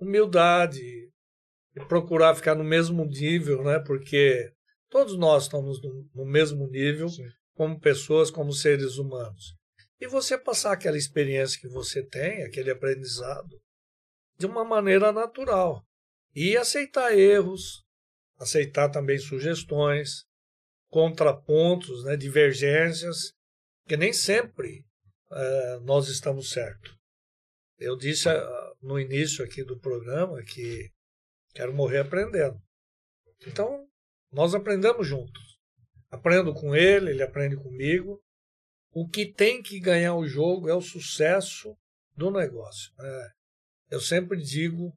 humildade, 0.00 0.80
e 1.76 1.80
procurar 1.88 2.34
ficar 2.34 2.54
no 2.54 2.64
mesmo 2.64 3.04
nível, 3.04 3.62
né? 3.62 3.78
Porque 3.80 4.52
todos 4.88 5.16
nós 5.18 5.44
estamos 5.44 5.80
no, 5.82 6.08
no 6.14 6.24
mesmo 6.24 6.66
nível, 6.68 7.08
Sim. 7.08 7.28
como 7.54 7.78
pessoas, 7.80 8.30
como 8.30 8.52
seres 8.52 8.96
humanos. 8.96 9.54
E 10.00 10.06
você 10.06 10.38
passar 10.38 10.72
aquela 10.72 10.96
experiência 10.96 11.60
que 11.60 11.68
você 11.68 12.02
tem, 12.02 12.42
aquele 12.44 12.70
aprendizado, 12.70 13.60
de 14.38 14.46
uma 14.46 14.64
maneira 14.64 15.12
natural. 15.12 15.84
E 16.34 16.56
aceitar 16.56 17.16
erros, 17.16 17.84
aceitar 18.38 18.88
também 18.88 19.18
sugestões, 19.18 20.24
contrapontos, 20.88 22.04
né, 22.04 22.16
divergências, 22.16 23.32
que 23.86 23.96
nem 23.96 24.12
sempre 24.12 24.84
eh, 25.30 25.78
nós 25.82 26.08
estamos 26.08 26.50
certos. 26.50 26.96
Eu 27.78 27.96
disse 27.96 28.28
ah, 28.28 28.72
no 28.80 28.98
início 28.98 29.44
aqui 29.44 29.64
do 29.64 29.78
programa 29.78 30.42
que 30.42 30.90
quero 31.54 31.74
morrer 31.74 31.98
aprendendo. 32.00 32.60
Então, 33.46 33.86
nós 34.32 34.54
aprendemos 34.54 35.06
juntos. 35.06 35.42
Aprendo 36.10 36.54
com 36.54 36.74
ele, 36.74 37.10
ele 37.10 37.22
aprende 37.22 37.56
comigo. 37.56 38.22
O 38.92 39.08
que 39.08 39.26
tem 39.26 39.62
que 39.62 39.80
ganhar 39.80 40.14
o 40.14 40.26
jogo 40.26 40.68
é 40.68 40.74
o 40.74 40.80
sucesso 40.80 41.76
do 42.16 42.30
negócio. 42.30 42.92
né? 42.96 43.30
Eu 43.90 44.00
sempre 44.00 44.40
digo, 44.40 44.96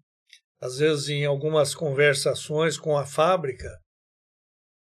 às 0.60 0.78
vezes 0.78 1.10
em 1.10 1.26
algumas 1.26 1.76
conversações 1.76 2.78
com 2.78 2.98
a 2.98 3.06
fábrica, 3.06 3.70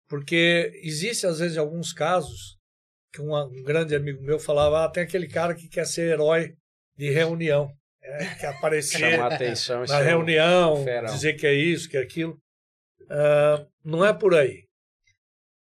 porque 0.07 0.71
existe 0.83 1.25
às 1.25 1.39
vezes 1.39 1.57
alguns 1.57 1.93
casos 1.93 2.57
que 3.13 3.21
um, 3.21 3.35
um 3.35 3.63
grande 3.63 3.95
amigo 3.95 4.21
meu 4.21 4.39
falava, 4.39 4.85
ah, 4.85 4.89
tem 4.89 5.03
aquele 5.03 5.27
cara 5.27 5.55
que 5.55 5.67
quer 5.67 5.85
ser 5.85 6.11
herói 6.11 6.55
de 6.95 7.09
reunião, 7.09 7.71
é, 8.01 8.35
quer 8.35 8.47
aparecer 8.47 9.19
atenção. 9.19 9.83
na 9.85 9.99
é 9.99 10.03
reunião, 10.03 10.83
ferão. 10.83 11.13
dizer 11.13 11.33
que 11.33 11.45
é 11.45 11.53
isso, 11.53 11.89
que 11.89 11.97
é 11.97 12.01
aquilo. 12.01 12.37
Ah, 13.09 13.65
não 13.83 14.05
é 14.05 14.13
por 14.13 14.35
aí. 14.35 14.65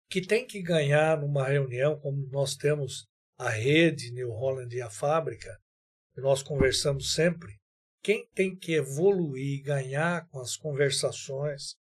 Que 0.09 0.21
tem 0.21 0.45
que 0.45 0.61
ganhar 0.61 1.19
numa 1.19 1.47
reunião, 1.47 1.99
como 1.99 2.27
nós 2.31 2.55
temos 2.55 3.05
a 3.37 3.49
rede 3.49 4.11
New 4.11 4.29
Holland 4.29 4.73
e 4.75 4.81
a 4.81 4.89
fábrica, 4.89 5.57
que 6.13 6.21
nós 6.21 6.41
conversamos 6.41 7.13
sempre, 7.13 7.51
quem 8.05 8.23
tem 8.35 8.55
que 8.55 8.75
evoluir 8.75 9.61
e 9.61 9.63
ganhar 9.63 10.27
com 10.27 10.39
as 10.39 10.55
conversações, 10.55 11.73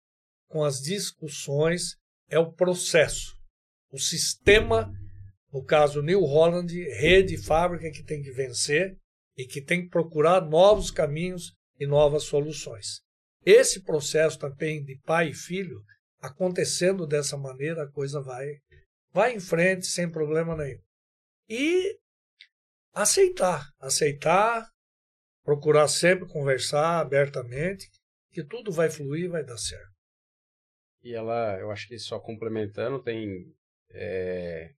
com 0.49 0.65
as 0.65 0.81
discussões, 0.81 1.99
é 2.31 2.39
o 2.39 2.51
processo. 2.51 3.37
O 3.93 3.99
sistema, 3.99 4.91
no 5.53 5.63
caso 5.63 6.01
New 6.01 6.23
Holland, 6.23 6.73
rede 6.95 7.37
fábrica 7.37 7.91
que 7.91 8.03
tem 8.03 8.23
que 8.23 8.33
vencer 8.33 8.97
e 9.37 9.45
que 9.45 9.61
tem 9.61 9.83
que 9.83 9.91
procurar 9.91 10.41
novos 10.41 10.91
caminhos 10.91 11.53
e 11.79 11.87
novas 11.87 12.23
soluções. 12.23 13.03
Esse 13.45 13.83
processo 13.83 14.39
também 14.39 14.83
de 14.83 14.99
pai 15.05 15.29
e 15.29 15.35
filho, 15.35 15.83
acontecendo 16.23 17.07
dessa 17.07 17.37
maneira, 17.37 17.83
a 17.83 17.93
coisa 17.93 18.23
vai, 18.23 18.47
vai 19.13 19.35
em 19.35 19.41
frente 19.41 19.85
sem 19.85 20.11
problema 20.11 20.57
nenhum. 20.57 20.81
E 21.51 21.99
aceitar, 22.95 23.69
aceitar, 23.79 24.73
procurar 25.45 25.87
sempre 25.89 26.27
conversar 26.27 27.01
abertamente, 27.01 27.89
que 28.33 28.43
tudo 28.43 28.73
vai 28.73 28.91
fluir 28.91 29.27
e 29.27 29.29
vai 29.29 29.45
dar 29.45 29.59
certo. 29.59 29.93
E 31.03 31.15
ela, 31.15 31.59
eu 31.61 31.71
acho 31.71 31.87
que 31.87 31.99
só 31.99 32.19
complementando, 32.19 33.03
tem. 33.03 33.55
É, 33.91 34.73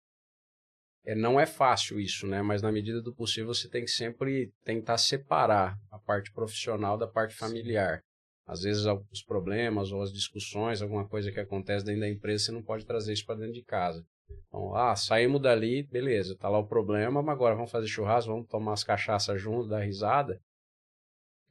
é, 1.04 1.14
não 1.14 1.38
é 1.38 1.46
fácil 1.46 2.00
isso, 2.00 2.26
né? 2.26 2.42
Mas 2.42 2.60
na 2.60 2.72
medida 2.72 3.00
do 3.00 3.14
possível 3.14 3.54
você 3.54 3.68
tem 3.68 3.84
que 3.84 3.90
sempre 3.90 4.52
tentar 4.64 4.98
separar 4.98 5.78
a 5.90 5.98
parte 5.98 6.32
profissional 6.32 6.98
da 6.98 7.06
parte 7.06 7.34
familiar. 7.34 8.02
Às 8.44 8.62
vezes 8.62 8.84
os 9.10 9.22
problemas 9.22 9.92
ou 9.92 10.02
as 10.02 10.12
discussões, 10.12 10.82
alguma 10.82 11.08
coisa 11.08 11.32
que 11.32 11.40
acontece 11.40 11.84
dentro 11.84 12.00
da 12.00 12.08
empresa, 12.08 12.44
você 12.44 12.52
não 12.52 12.62
pode 12.62 12.84
trazer 12.84 13.12
isso 13.12 13.24
para 13.24 13.36
dentro 13.36 13.54
de 13.54 13.64
casa. 13.64 14.04
Então, 14.48 14.74
ah, 14.74 14.94
saímos 14.96 15.40
dali, 15.40 15.84
beleza, 15.84 16.36
tá 16.36 16.48
lá 16.48 16.58
o 16.58 16.66
problema, 16.66 17.22
mas 17.22 17.34
agora 17.34 17.54
vamos 17.54 17.70
fazer 17.70 17.86
churrasco, 17.86 18.30
vamos 18.30 18.48
tomar 18.48 18.72
umas 18.72 18.84
cachaças 18.84 19.40
juntos, 19.40 19.68
dar 19.68 19.80
risada. 19.80 20.40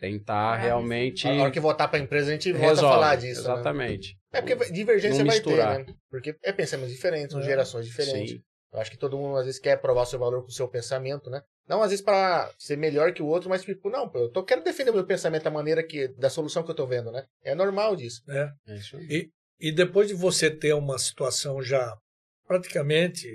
Tentar 0.09 0.53
Ah, 0.53 0.55
realmente. 0.55 1.27
A 1.27 1.33
hora 1.33 1.51
que 1.51 1.59
voltar 1.59 1.87
pra 1.87 1.97
empresa, 1.99 2.29
a 2.29 2.33
gente 2.33 2.51
volta 2.51 2.67
resolve. 2.67 2.87
a 2.87 2.95
falar 2.95 3.15
disso. 3.15 3.43
né? 3.47 3.53
Exatamente. 3.53 4.17
É 4.31 4.41
porque 4.41 4.71
divergência 4.71 5.19
Não 5.19 5.25
vai 5.25 5.35
misturar. 5.37 5.77
ter, 5.77 5.87
né? 5.87 5.95
Porque 6.11 6.35
é 6.43 6.51
pensamentos 6.51 6.93
diferentes, 6.93 7.31
são 7.31 7.41
É. 7.41 7.43
gerações 7.45 7.85
diferentes. 7.85 8.33
Sim. 8.33 8.41
Eu 8.73 8.79
acho 8.81 8.91
que 8.91 8.97
todo 8.97 9.17
mundo 9.17 9.37
às 9.37 9.45
vezes 9.45 9.59
quer 9.59 9.77
provar 9.81 10.01
o 10.01 10.05
seu 10.05 10.19
valor 10.19 10.41
com 10.41 10.49
o 10.49 10.51
seu 10.51 10.67
pensamento, 10.67 11.29
né? 11.29 11.41
Não 11.67 11.81
às 11.81 11.89
vezes 11.89 12.03
para 12.05 12.51
ser 12.59 12.77
melhor 12.77 13.13
que 13.13 13.23
o 13.23 13.25
outro, 13.25 13.49
mas 13.49 13.63
tipo, 13.63 13.89
não, 13.89 14.11
eu 14.13 14.29
tô, 14.29 14.43
quero 14.43 14.63
defender 14.63 14.91
o 14.91 14.93
meu 14.93 15.05
pensamento 15.05 15.43
da 15.43 15.49
maneira 15.51 15.81
que 15.81 16.09
da 16.09 16.29
solução 16.29 16.61
que 16.63 16.69
eu 16.69 16.75
tô 16.75 16.85
vendo, 16.85 17.11
né? 17.11 17.25
É 17.43 17.55
normal 17.55 17.95
disso. 17.95 18.21
Né? 18.27 18.51
É 18.67 18.75
isso 18.75 18.97
aí. 18.97 19.29
E 19.59 19.71
depois 19.71 20.07
de 20.09 20.13
você 20.13 20.51
ter 20.51 20.73
uma 20.73 20.99
situação 20.99 21.61
já 21.63 21.97
praticamente, 22.45 23.27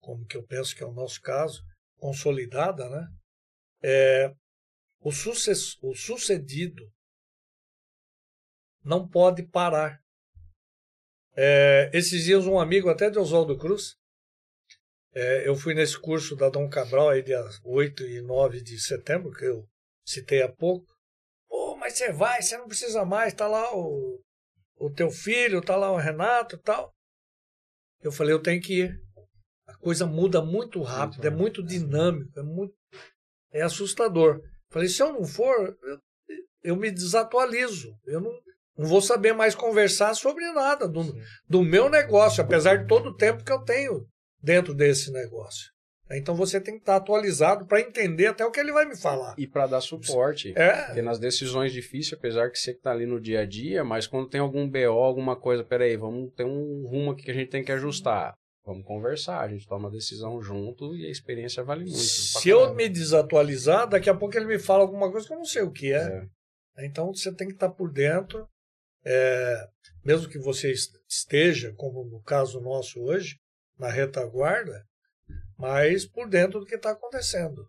como 0.00 0.24
que 0.26 0.36
eu 0.36 0.42
penso 0.44 0.76
que 0.76 0.82
é 0.82 0.86
o 0.86 0.92
nosso 0.92 1.20
caso, 1.20 1.62
consolidada, 1.98 2.88
né? 2.88 3.08
É, 3.82 4.32
o, 5.04 5.10
o 5.10 5.94
sucedido 5.94 6.90
não 8.82 9.06
pode 9.06 9.42
parar. 9.42 10.00
É, 11.36 11.90
esses 11.92 12.24
dias 12.24 12.46
um 12.46 12.58
amigo, 12.58 12.88
até 12.88 13.10
de 13.10 13.18
Oswaldo 13.18 13.58
Cruz, 13.58 13.96
é, 15.12 15.46
eu 15.46 15.54
fui 15.54 15.74
nesse 15.74 16.00
curso 16.00 16.34
da 16.34 16.48
Dom 16.48 16.68
Cabral, 16.68 17.10
aí 17.10 17.22
dia 17.22 17.42
8 17.62 18.02
e 18.04 18.22
9 18.22 18.62
de 18.62 18.80
setembro, 18.80 19.30
que 19.32 19.44
eu 19.44 19.68
citei 20.06 20.42
há 20.42 20.50
pouco. 20.50 20.86
Pô, 21.48 21.76
mas 21.76 21.94
você 21.94 22.10
vai, 22.10 22.40
você 22.40 22.56
não 22.56 22.66
precisa 22.66 23.04
mais, 23.04 23.34
tá 23.34 23.46
lá 23.46 23.76
o, 23.76 24.20
o 24.76 24.90
teu 24.90 25.10
filho, 25.10 25.60
tá 25.60 25.76
lá 25.76 25.92
o 25.92 25.98
Renato 25.98 26.56
e 26.56 26.58
tal. 26.58 26.94
Eu 28.00 28.10
falei, 28.10 28.32
eu 28.32 28.42
tenho 28.42 28.60
que 28.60 28.84
ir. 28.84 29.04
A 29.66 29.76
coisa 29.76 30.06
muda 30.06 30.42
muito 30.42 30.82
rápido, 30.82 31.26
é 31.26 31.30
muito 31.30 31.62
dinâmico, 31.62 32.38
é 32.38 32.42
muito 32.42 32.74
é 33.50 33.62
assustador. 33.62 34.42
Falei, 34.74 34.88
se 34.88 35.00
eu 35.00 35.12
não 35.12 35.24
for, 35.24 35.78
eu, 35.84 35.98
eu 36.64 36.76
me 36.76 36.90
desatualizo. 36.90 37.96
Eu 38.04 38.20
não, 38.20 38.32
não 38.76 38.88
vou 38.88 39.00
saber 39.00 39.32
mais 39.32 39.54
conversar 39.54 40.14
sobre 40.14 40.44
nada 40.52 40.88
do, 40.88 41.14
do 41.48 41.62
meu 41.62 41.88
negócio, 41.88 42.42
apesar 42.42 42.78
de 42.78 42.88
todo 42.88 43.10
o 43.10 43.16
tempo 43.16 43.44
que 43.44 43.52
eu 43.52 43.60
tenho 43.60 44.04
dentro 44.42 44.74
desse 44.74 45.12
negócio. 45.12 45.72
Então 46.10 46.34
você 46.34 46.60
tem 46.60 46.74
que 46.74 46.80
estar 46.80 46.96
atualizado 46.96 47.66
para 47.66 47.80
entender 47.80 48.26
até 48.26 48.44
o 48.44 48.50
que 48.50 48.58
ele 48.58 48.72
vai 48.72 48.84
me 48.84 48.96
falar. 48.96 49.36
E 49.38 49.46
para 49.46 49.68
dar 49.68 49.80
suporte. 49.80 50.52
É, 50.56 50.86
Porque 50.86 51.02
nas 51.02 51.20
decisões 51.20 51.72
difíceis, 51.72 52.18
apesar 52.18 52.50
que 52.50 52.58
você 52.58 52.74
que 52.74 52.80
tá 52.80 52.90
ali 52.90 53.06
no 53.06 53.20
dia 53.20 53.42
a 53.42 53.46
dia, 53.46 53.84
mas 53.84 54.08
quando 54.08 54.28
tem 54.28 54.40
algum 54.40 54.68
BO, 54.68 54.90
alguma 54.90 55.36
coisa, 55.36 55.62
peraí, 55.62 55.96
vamos 55.96 56.32
ter 56.34 56.44
um 56.44 56.84
rumo 56.88 57.12
aqui 57.12 57.22
que 57.22 57.30
a 57.30 57.34
gente 57.34 57.50
tem 57.50 57.64
que 57.64 57.72
ajustar. 57.72 58.34
Vamos 58.66 58.86
conversar, 58.86 59.40
a 59.40 59.48
gente 59.48 59.66
toma 59.66 59.88
a 59.88 59.92
decisão 59.92 60.40
junto 60.40 60.96
e 60.96 61.04
a 61.06 61.10
experiência 61.10 61.62
vale 61.62 61.82
muito. 61.84 61.98
se 61.98 62.48
eu 62.48 62.72
me 62.74 62.88
desatualizar, 62.88 63.86
daqui 63.86 64.08
a 64.08 64.14
pouco 64.14 64.34
ele 64.36 64.46
me 64.46 64.58
fala 64.58 64.82
alguma 64.82 65.10
coisa 65.12 65.26
que 65.26 65.34
eu 65.34 65.38
não 65.38 65.44
sei 65.44 65.62
o 65.62 65.70
que 65.70 65.92
é. 65.92 66.26
É. 66.78 66.86
Então 66.86 67.12
você 67.14 67.30
tem 67.34 67.46
que 67.46 67.52
estar 67.54 67.68
por 67.68 67.92
dentro, 67.92 68.48
é, 69.04 69.68
mesmo 70.02 70.28
que 70.30 70.38
você 70.38 70.72
est- 70.72 70.94
esteja, 71.06 71.74
como 71.76 72.04
no 72.04 72.22
caso 72.22 72.58
nosso 72.60 73.00
hoje, 73.02 73.36
na 73.78 73.90
retaguarda, 73.90 74.82
mas 75.58 76.06
por 76.06 76.26
dentro 76.28 76.60
do 76.60 76.66
que 76.66 76.74
está 76.76 76.90
acontecendo. 76.92 77.66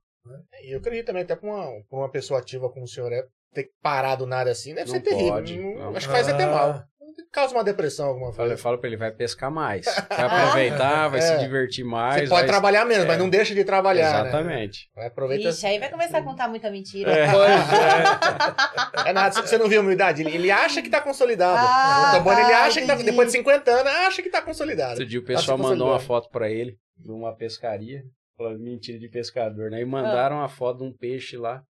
E 0.63 0.73
eu 0.73 0.79
acredito 0.79 1.07
também, 1.07 1.23
até 1.23 1.35
pra 1.35 1.47
uma, 1.49 1.65
pra 1.89 1.99
uma 1.99 2.09
pessoa 2.09 2.39
ativa 2.39 2.69
como 2.71 2.85
o 2.85 2.87
senhor 2.87 3.11
é, 3.11 3.21
ter 3.53 3.65
que 3.65 3.73
parar 3.81 4.15
do 4.15 4.25
nada 4.25 4.49
assim, 4.49 4.73
deve 4.73 4.87
Não 4.91 4.95
ser 4.95 5.01
terrível. 5.03 5.27
pode, 5.33 5.57
Não- 5.59 5.75
não. 5.75 5.95
Acho 5.95 6.07
que 6.07 6.13
faz 6.13 6.27
até 6.27 6.43
Ah. 6.45 6.51
mal. 6.51 6.83
Causa 7.31 7.53
uma 7.53 7.63
depressão 7.63 8.07
alguma 8.07 8.31
Fala, 8.31 8.49
coisa. 8.49 8.63
fala 8.63 8.77
pra 8.77 8.87
ele, 8.87 8.95
vai 8.97 9.11
pescar 9.11 9.51
mais. 9.51 9.85
Vai 10.09 10.25
aproveitar, 10.25 11.07
vai 11.09 11.19
É. 11.19 11.21
se 11.21 11.37
divertir 11.39 11.83
mais. 11.83 12.21
Você 12.21 12.27
pode 12.29 12.41
vai... 12.41 12.47
trabalhar 12.47 12.85
menos, 12.85 13.03
É. 13.03 13.07
mas 13.07 13.17
não 13.17 13.29
deixa 13.29 13.53
de 13.53 13.63
trabalhar. 13.65 14.23
Né? 14.23 14.29
Exatamente. 14.29 14.89
Vai 14.95 15.07
aproveitar. 15.07 15.49
Ixi, 15.49 15.65
aí 15.65 15.79
vai 15.79 15.89
começar 15.89 16.19
a 16.19 16.21
contar 16.23 16.47
muita 16.47 16.69
mentira. 16.71 17.11
É. 17.11 17.25
É 19.09 19.13
nada, 19.13 19.31
você 19.41 19.57
não 19.57 19.67
viu 19.67 19.79
a 19.81 19.83
humildade? 19.83 20.21
Ele, 20.21 20.31
ele 20.35 20.51
acha 20.51 20.81
que 20.81 20.89
tá 20.89 21.01
consolidado. 21.01 21.57
Ah, 21.59 22.21
o 22.25 22.31
ele 22.31 22.41
tá, 22.41 22.65
acha 22.65 22.81
que 22.81 22.87
tá, 22.87 22.93
entendi. 22.95 23.09
depois 23.11 23.27
de 23.27 23.33
50 23.37 23.71
anos, 23.71 23.87
acha 23.87 24.21
que 24.21 24.29
tá 24.29 24.41
consolidado. 24.41 24.91
Outro 24.91 25.05
dia 25.05 25.19
o 25.19 25.21
Tá 25.21 25.27
pessoal 25.27 25.57
se 25.57 25.63
mandou 25.63 25.89
uma 25.89 25.99
foto 25.99 26.29
pra 26.29 26.49
ele 26.49 26.77
de 26.97 27.11
uma 27.11 27.35
pescaria, 27.35 28.01
falando 28.37 28.59
mentira 28.59 28.97
de 28.97 29.07
pescador, 29.09 29.69
né? 29.69 29.81
E 29.81 29.85
mandaram 29.85 30.37
uma 30.37 30.47
foto 30.49 30.79
de 30.79 30.83
um 30.85 30.93
peixe 30.93 31.37
lá. 31.37 31.61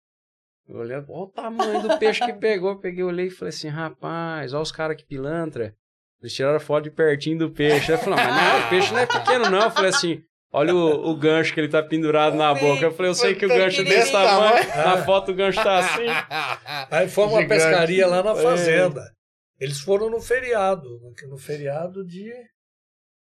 Eu 0.69 0.77
olhei, 0.77 0.97
olha 0.97 1.05
o 1.09 1.27
tamanho 1.29 1.83
do 1.83 1.99
peixe 1.99 2.25
que 2.25 2.33
pegou. 2.33 2.71
Eu 2.71 2.79
Peguei, 2.79 3.03
olhei 3.05 3.27
e 3.27 3.31
falei 3.31 3.51
assim, 3.51 3.69
rapaz, 3.69 4.53
olha 4.55 4.63
os 4.63 4.73
caras 4.73 4.97
que 4.97 5.05
pilantra. 5.05 5.75
Eles 6.21 6.33
tiraram 6.35 6.59
foto 6.59 6.85
de 6.85 6.91
pertinho 6.91 7.39
do 7.39 7.51
peixe. 7.51 7.93
Eu 7.93 7.99
falei, 7.99 8.19
mas 8.25 8.35
não, 8.35 8.67
o 8.67 8.71
peixe 8.71 8.93
não 8.93 8.99
é 9.01 9.07
pequeno 9.07 9.51
não. 9.51 9.63
Eu 9.65 9.71
falei 9.71 9.91
assim, 9.91 10.23
olha 10.51 10.75
o, 10.75 11.11
o 11.11 11.17
gancho 11.17 11.53
que 11.53 11.61
ele 11.61 11.69
tá 11.69 11.83
pendurado 11.83 12.35
na 12.35 12.55
boca. 12.55 12.83
Eu 12.83 12.93
falei, 12.93 13.11
eu 13.11 13.15
sei 13.15 13.35
que 13.35 13.45
o 13.45 13.49
gancho 13.49 13.83
é 13.83 13.85
desse 13.85 14.11
tamanho. 14.11 14.67
Na 14.69 15.05
foto 15.05 15.33
o 15.33 15.35
gancho 15.35 15.63
tá 15.63 15.79
assim. 15.81 16.07
Aí 16.91 17.09
foi 17.09 17.25
uma 17.25 17.43
Gigante. 17.43 17.49
pescaria 17.63 18.07
lá 18.07 18.23
na 18.23 18.33
É. 18.33 18.43
fazenda. 18.43 19.03
Eles 19.61 19.81
foram 19.81 20.09
no 20.11 20.21
feriado, 20.21 20.89
no- 21.29 21.39
feriado 21.39 22.05
de. 22.07 22.33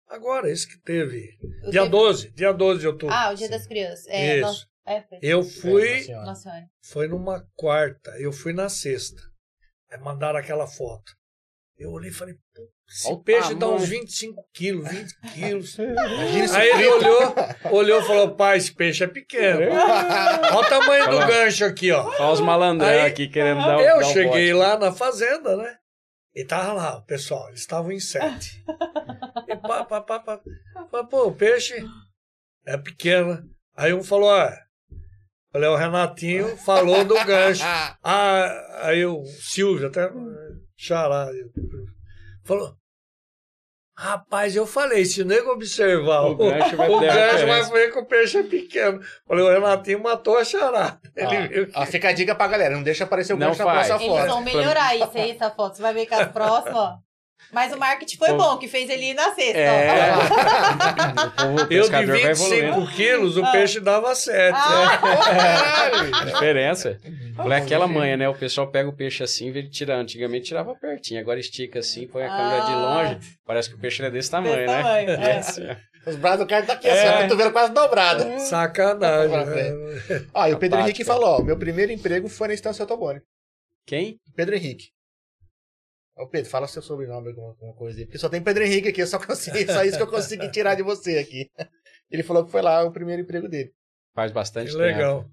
Agora, 0.10 0.50
esse 0.50 0.68
que 0.68 0.82
teve. 0.82 1.38
O 1.66 1.70
Dia 1.72 1.82
dia- 1.82 1.90
12, 1.90 2.32
dia 2.32 2.52
12 2.54 2.80
de 2.80 2.88
outubro. 2.88 3.14
Ah, 3.14 3.32
o 3.32 3.36
Dia 3.36 3.50
das 3.50 3.68
Crianças. 3.68 4.08
É, 4.08 4.38
Isso. 4.38 4.42
nossa, 4.48 4.66
é, 4.88 5.02
foi. 5.02 5.20
Eu 5.22 5.44
fui, 5.44 6.02
Senhora. 6.02 6.34
Foi 6.82 7.08
numa 7.08 7.46
quarta, 7.56 8.12
eu 8.20 8.32
fui 8.32 8.54
na 8.54 8.70
sexta. 8.70 9.22
Aí 9.92 10.00
mandaram 10.00 10.40
aquela 10.40 10.66
foto. 10.68 11.12
Eu 11.78 11.92
olhei 11.92 12.10
e 12.10 12.14
falei, 12.14 12.34
pô, 12.56 12.68
esse 12.90 13.06
Olha 13.08 13.16
o 13.16 13.24
peixe 13.24 13.54
dá 13.54 13.68
uns 13.68 13.84
tamanho. 13.84 14.02
25 14.02 14.44
quilos, 14.54 14.90
20 14.90 15.16
quilos. 15.34 15.80
Aí 16.56 16.70
ele 16.72 16.88
olhou, 16.88 17.36
olhou 17.72 18.00
e 18.02 18.04
falou, 18.04 18.36
pai, 18.36 18.58
esse 18.58 18.74
peixe 18.74 19.04
é 19.04 19.08
pequeno. 19.08 19.60
Olha 19.62 20.56
o 20.58 20.70
tamanho 20.70 21.10
do 21.12 21.20
gancho 21.28 21.66
aqui, 21.66 21.92
ó. 21.92 22.04
Olha 22.20 22.32
os 22.32 22.40
malandrão 22.42 22.88
Aí, 22.90 23.02
aqui 23.02 23.28
querendo 23.28 23.60
dar, 23.60 23.78
o- 23.78 23.82
Eu 23.82 23.98
dar 24.00 24.06
cheguei 24.06 24.52
bote. 24.52 24.54
lá 24.54 24.80
na 24.80 24.92
fazenda, 24.92 25.56
né? 25.56 25.78
E 26.34 26.44
tava 26.46 26.74
lá, 26.74 26.98
o 26.98 27.06
pessoal, 27.06 27.48
eles 27.50 27.60
estavam 27.62 27.92
em 27.92 28.00
sete. 28.00 28.64
E 29.48 29.56
pá, 29.56 29.84
pá, 29.86 30.02
pá, 30.02 30.20
pá. 30.20 30.42
Falei, 30.90 31.08
pô, 31.08 31.28
o 31.28 31.36
peixe 31.36 31.76
é 32.66 32.78
pequeno. 32.78 33.44
Aí 33.76 33.94
um 33.94 34.04
falou, 34.04 34.32
ah, 34.32 34.56
falei, 35.58 35.70
o 35.70 35.76
Renatinho 35.76 36.58
falou 36.58 37.04
do 37.04 37.16
gancho. 37.26 37.64
Ah, 38.04 38.80
aí 38.84 39.06
o 39.06 39.24
Silvio, 39.26 39.88
até 39.88 40.10
xará, 40.78 41.28
falou, 42.46 42.74
rapaz, 43.98 44.56
eu 44.56 44.66
falei, 44.68 45.04
se 45.06 45.22
o 45.22 45.26
nego 45.26 45.52
observar 45.52 46.22
O 46.22 46.36
gancho 46.36 46.78
vai 46.78 46.90
o 46.90 46.98
a 46.98 47.02
gancho 47.02 47.48
vai 47.48 47.64
ver 47.64 47.92
que 47.92 48.00
o 48.00 48.06
peixe 48.06 48.38
é 48.38 48.44
pequeno. 48.44 49.02
Falei, 49.28 49.44
o 49.44 49.50
Renatinho 49.50 50.02
matou 50.02 50.38
a 50.38 50.46
charada. 50.46 51.00
Ele 51.16 51.48
viu 51.48 51.66
que... 51.68 51.78
Ó, 51.78 51.86
fica 51.86 52.10
a 52.10 52.14
dica 52.14 52.36
pra 52.36 52.48
galera, 52.48 52.76
não 52.76 52.84
deixa 52.84 53.04
aparecer 53.04 53.34
o 53.34 53.38
Não 53.38 53.48
gancho 53.48 53.60
na 53.60 53.66
faz. 53.66 53.88
próxima 53.88 54.10
Eles 54.12 54.20
foto. 54.22 54.34
vão 54.34 54.42
melhorar 54.44 54.96
isso 54.96 55.12
aí, 55.18 55.32
essa 55.32 55.50
foto. 55.52 55.76
Você 55.76 55.82
vai 55.82 55.94
ver 55.94 56.06
que 56.06 56.14
as 56.14 56.32
próximas, 56.32 56.76
ó. 56.76 56.98
Mas 57.52 57.72
o 57.72 57.78
marketing 57.78 58.18
foi 58.18 58.30
Pô. 58.30 58.36
bom, 58.38 58.58
que 58.58 58.68
fez 58.68 58.90
ele 58.90 59.12
ir 59.12 59.14
na 59.14 59.34
sexta, 59.34 59.58
É. 59.60 60.12
O 61.48 61.56
o 61.56 61.60
Eu 61.60 61.64
de 61.64 61.68
pescador 61.68 62.20
vai 62.22 62.32
evoluindo. 62.32 62.74
25 62.82 62.96
quilos, 62.96 63.38
o 63.38 63.46
Ah. 63.46 63.52
peixe 63.52 63.80
dava 63.80 64.14
7. 64.16 64.54
Ah, 64.56 64.98
Caralho! 64.98 66.16
A 66.16 66.26
diferença. 66.26 66.98
Falei 67.36 67.58
aquela 67.60 67.88
manha, 67.88 68.18
né? 68.18 68.28
O 68.28 68.34
pessoal 68.36 68.68
pega 68.68 68.90
o 68.90 68.94
peixe 68.94 69.24
assim, 69.24 69.48
ele 69.48 69.70
tira. 69.70 69.96
Antigamente 69.96 70.46
tirava 70.48 70.76
pertinho, 70.76 71.20
agora 71.22 71.40
estica 71.40 71.80
assim, 71.80 72.08
põe 72.08 72.24
a 72.24 72.28
câmera 72.30 72.62
de 72.66 72.72
Ah. 72.72 72.76
longe. 72.76 73.20
Parece 73.46 73.70
que 73.70 73.76
o 73.76 73.80
peixe 73.80 74.04
é 74.04 74.10
desse 74.12 74.30
tamanho, 74.30 74.56
Desse 74.56 74.68
né? 74.68 74.84
tamanho, 74.84 75.10
é. 75.10 75.32
É 75.32 75.38
assim. 75.38 75.62
Os 76.06 76.16
braços 76.16 76.40
do 76.40 76.48
cara 76.48 76.66
tá 76.66 76.74
aqui, 76.74 76.88
assim, 76.90 77.06
É. 77.06 77.12
ó, 77.12 77.20
o 77.20 77.22
cotovelo 77.24 77.52
quase 77.52 77.72
dobrado. 77.74 78.40
Sacanagem. 78.40 79.30
Pra 79.30 79.46
né? 79.46 79.72
Ó, 80.34 80.48
e 80.48 80.54
o 80.54 80.58
Pedro 80.58 80.78
Apática. 80.78 80.82
Henrique 80.82 81.04
falou, 81.06 81.40
ó, 81.40 81.42
meu 81.44 81.58
primeiro 81.58 81.92
emprego 81.92 82.28
foi 82.30 82.48
na 82.50 82.54
Estância 82.54 82.84
Autobone. 82.84 83.20
Quem? 83.86 84.18
Pedro 84.36 84.56
Henrique. 84.56 84.86
Ô 86.18 86.28
Pedro, 86.28 86.50
fala 86.50 86.68
seu 86.68 86.82
sobrenome, 86.82 87.30
alguma, 87.30 87.50
alguma 87.50 87.74
coisa 87.76 88.00
aí. 88.00 88.06
Porque 88.06 88.18
só 88.18 88.28
tem 88.28 88.42
Pedro 88.42 88.64
Henrique 88.64 88.88
aqui, 88.88 89.02
eu 89.02 89.08
só, 89.08 89.20
consegui, 89.24 89.66
só 89.72 89.84
isso 89.84 89.98
que 89.98 90.04
eu 90.04 90.10
consegui 90.10 90.50
tirar 90.52 90.76
de 90.76 90.82
você 90.84 91.18
aqui. 91.20 91.50
Ele 92.10 92.24
falou 92.24 92.44
que 92.46 92.52
foi 92.52 92.62
lá 92.62 92.84
o 92.84 92.92
primeiro 92.92 93.22
emprego 93.22 93.48
dele. 93.48 93.72
Faz 94.16 94.32
bastante 94.32 94.72
Que 94.72 94.78
tempo. 94.78 94.84
legal. 94.84 95.30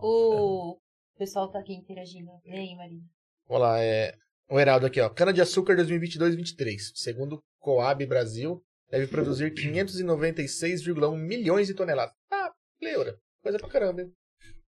O 0.00 0.78
pessoal 1.18 1.50
tá 1.50 1.58
aqui 1.58 1.74
interagindo. 1.74 2.30
E 2.44 2.52
aí, 2.52 2.74
Maria? 2.76 3.00
Vamos 3.46 3.62
lá, 3.62 3.80
é. 3.80 4.14
O 4.48 4.58
Heraldo 4.58 4.86
aqui, 4.86 5.00
ó. 5.00 5.08
Cana-de-açúcar 5.10 5.76
2022-23. 5.76 6.78
Segundo 6.94 7.42
Coab 7.58 8.04
Brasil, 8.06 8.62
deve 8.90 9.06
produzir 9.06 9.52
596,1 9.52 11.16
milhões 11.16 11.66
de 11.66 11.74
toneladas. 11.74 12.14
Ah, 12.30 12.50
pleura. 12.78 13.16
Coisa 13.42 13.58
pra 13.58 13.68
caramba, 13.68 14.02
hein? 14.02 14.12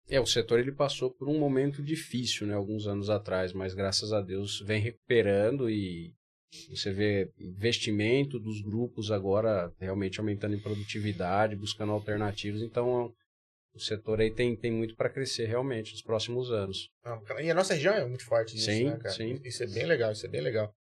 É, 0.09 0.20
o 0.20 0.26
setor 0.26 0.59
ele 0.60 0.72
passou 0.72 1.10
por 1.10 1.28
um 1.28 1.39
momento 1.39 1.82
difícil, 1.82 2.47
né, 2.47 2.55
alguns 2.55 2.86
anos 2.86 3.09
atrás, 3.09 3.52
mas 3.52 3.74
graças 3.74 4.12
a 4.12 4.20
Deus 4.20 4.60
vem 4.60 4.81
recuperando 4.81 5.70
e 5.70 6.12
você 6.70 6.93
vê 6.93 7.31
investimento 7.39 8.39
dos 8.39 8.60
grupos 8.60 9.10
agora 9.10 9.72
realmente 9.81 10.20
aumentando 10.20 10.55
em 10.55 10.60
produtividade, 10.60 11.56
buscando 11.56 11.93
alternativas, 11.93 12.62
então 12.62 13.12
o 13.74 13.81
setor 13.81 14.20
aí 14.20 14.31
tem, 14.31 14.55
tem 14.55 14.70
muito 14.70 14.94
para 14.94 15.10
crescer 15.10 15.47
realmente 15.47 15.93
nos 15.93 16.02
próximos 16.02 16.51
anos. 16.51 16.89
Ah, 17.05 17.18
E 17.43 17.51
a 17.51 17.55
nossa 17.55 17.74
região 17.74 17.94
é 17.94 18.06
muito 18.06 18.24
forte 18.24 18.55
nisso, 18.55 18.66
Sim, 18.66 18.85
né, 18.85 18.97
cara? 18.98 19.14
sim. 19.14 19.40
Isso 19.44 19.64
é 19.64 19.66
bem 19.66 19.86
legal, 19.86 20.12
isso 20.12 20.26
é 20.26 20.28
bem 20.28 20.40
legal. 20.43 20.72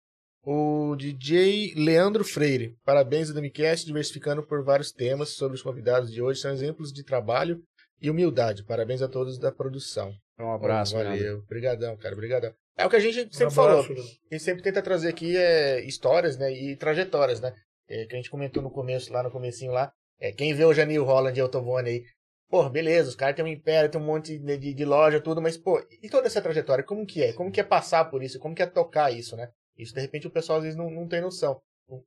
O 0.45 0.97
DJ 0.97 1.73
Leandro 1.77 2.25
Freire. 2.25 2.77
Parabéns 2.85 3.29
ao 3.29 3.35
Damicast, 3.35 3.87
diversificando 3.87 4.43
por 4.43 4.65
vários 4.65 4.91
temas 4.91 5.31
sobre 5.31 5.55
os 5.55 5.63
convidados 5.63 6.11
de 6.11 6.21
hoje. 6.21 6.41
São 6.41 6.51
exemplos 6.53 6.93
de 6.93 7.05
trabalho 7.05 7.63
e 8.03 8.11
humildade. 8.11 8.65
Parabéns 8.65 9.01
a 9.01 9.09
todos 9.09 9.39
da 9.39 9.53
produção. 9.53 10.13
Um 10.39 10.53
abraço, 10.53 10.97
Leandro. 10.97 11.17
Valeu. 11.17 11.39
Obrigadão, 11.39 11.97
cara. 11.97 12.15
Obrigadão. 12.15 12.53
É 12.77 12.85
o 12.85 12.91
que 12.91 12.97
a 12.97 13.01
gente 13.01 13.35
sempre 13.35 13.47
Um 13.47 13.51
falou. 13.51 13.81
A 13.81 14.35
gente 14.35 14.43
sempre 14.43 14.63
tenta 14.63 14.83
trazer 14.83 15.09
aqui 15.09 15.37
é, 15.37 15.81
histórias, 15.85 16.37
né? 16.37 16.53
E 16.53 16.77
trajetórias, 16.77 17.41
né? 17.41 17.55
É, 17.89 18.05
que 18.07 18.15
a 18.15 18.17
gente 18.17 18.31
comentou 18.31 18.63
no 18.63 18.71
começo, 18.71 19.13
lá 19.13 19.23
no 19.23 19.31
comecinho 19.31 19.73
lá. 19.73 19.93
É, 20.19 20.33
quem 20.33 20.53
vê 20.55 20.65
o 20.65 20.75
Janil 20.75 21.05
Holland 21.05 21.39
e 21.39 21.43
Autovone 21.43 21.89
aí, 21.89 22.05
pô, 22.49 22.69
beleza, 22.69 23.09
os 23.09 23.17
caras 23.17 23.37
têm 23.37 23.45
um 23.45 23.49
império, 23.49 23.91
tem 23.91 24.01
um 24.01 24.05
monte 24.05 24.39
de, 24.39 24.57
de, 24.57 24.75
de 24.75 24.85
loja, 24.85 25.21
tudo, 25.21 25.43
mas, 25.43 25.57
pô, 25.57 25.85
e 26.03 26.09
toda 26.09 26.27
essa 26.27 26.41
trajetória, 26.41 26.85
como 26.85 27.07
que 27.07 27.23
é? 27.23 27.33
Como 27.33 27.51
que 27.51 27.61
é 27.61 27.65
passar 27.65 28.05
por 28.07 28.23
isso? 28.23 28.39
Como 28.39 28.55
que 28.55 28.63
é 28.63 28.67
tocar 28.67 29.11
isso, 29.11 29.37
né? 29.37 29.49
Isso, 29.77 29.95
de 29.95 30.01
repente, 30.01 30.27
o 30.27 30.31
pessoal 30.31 30.59
às 30.59 30.65
vezes 30.65 30.79
não, 30.79 30.91
não 30.91 31.09
tem 31.09 31.21
noção. 31.21 31.61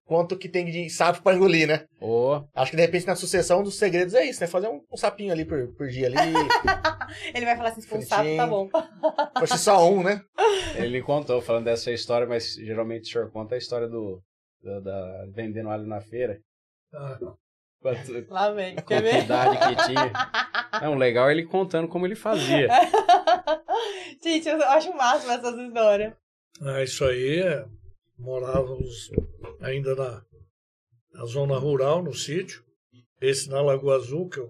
Quanto 0.06 0.38
que 0.38 0.50
tem 0.50 0.66
de 0.66 0.90
sapo 0.90 1.22
pra 1.22 1.36
engolir, 1.36 1.68
né? 1.68 1.86
Ô, 2.02 2.42
Acho 2.56 2.72
que, 2.72 2.78
de 2.78 2.82
repente, 2.84 3.06
na 3.08 3.16
sucessão 3.16 3.62
dos 3.64 3.78
segredos 3.78 4.14
é 4.14 4.26
isso, 4.26 4.42
né? 4.42 4.48
Fazer 4.48 4.68
um, 4.68 4.82
um 4.92 4.98
sapinho 4.98 5.32
ali 5.32 5.46
por, 5.46 5.68
por 5.76 5.88
dia 5.88 6.08
ali. 6.08 6.16
Ele 7.34 7.46
vai 7.46 7.56
falar 7.56 7.70
assim, 7.70 7.82
se 7.82 7.88
for 7.88 8.00
um 8.00 8.02
sapo, 8.02 8.36
tá 8.36 8.48
bom. 8.48 8.70
fosse 9.40 9.58
só 9.60 9.88
um, 9.90 10.02
né? 10.04 10.22
ele 10.76 11.02
contou 11.02 11.42
falando 11.42 11.66
dessa 11.66 11.92
história, 11.92 12.26
mas 12.28 12.54
geralmente 12.56 13.04
o 13.04 13.12
senhor 13.12 13.32
conta 13.32 13.56
a 13.56 13.58
história 13.58 13.88
do 13.88 14.22
da, 14.64 14.80
da- 14.80 15.26
vendendo 15.34 15.70
alho 15.70 15.86
na 15.86 16.02
feira. 16.02 16.40
Ah, 16.94 17.18
Quanto, 17.80 18.26
Lá 18.34 18.50
vem. 18.52 18.76
Quer 18.78 19.02
ver? 19.04 19.12
quantidade 19.16 19.58
que 19.60 19.86
tinha. 19.86 20.12
Não, 20.82 20.94
o 20.94 20.98
legal 20.98 21.30
é 21.30 21.34
ele 21.34 21.46
contando 21.46 21.88
como 21.88 22.06
ele 22.08 22.16
fazia. 22.16 22.68
Gente, 24.24 24.50
eu 24.50 24.62
acho 24.64 24.90
o 24.90 24.98
máximo 24.98 25.32
essas 25.32 25.58
histórias. 25.60 26.14
ah, 26.62 26.82
isso 26.84 27.06
aí, 27.06 27.40
é, 27.42 27.66
morávamos 28.18 29.10
ainda 29.62 29.96
na, 29.96 30.26
na 31.12 31.26
zona 31.26 31.58
rural, 31.58 32.04
no 32.04 32.14
sítio. 32.14 32.64
Esse 33.22 33.50
na 33.50 33.62
Lagoa 33.62 33.96
Azul, 33.96 34.30
que 34.30 34.40
eu 34.40 34.50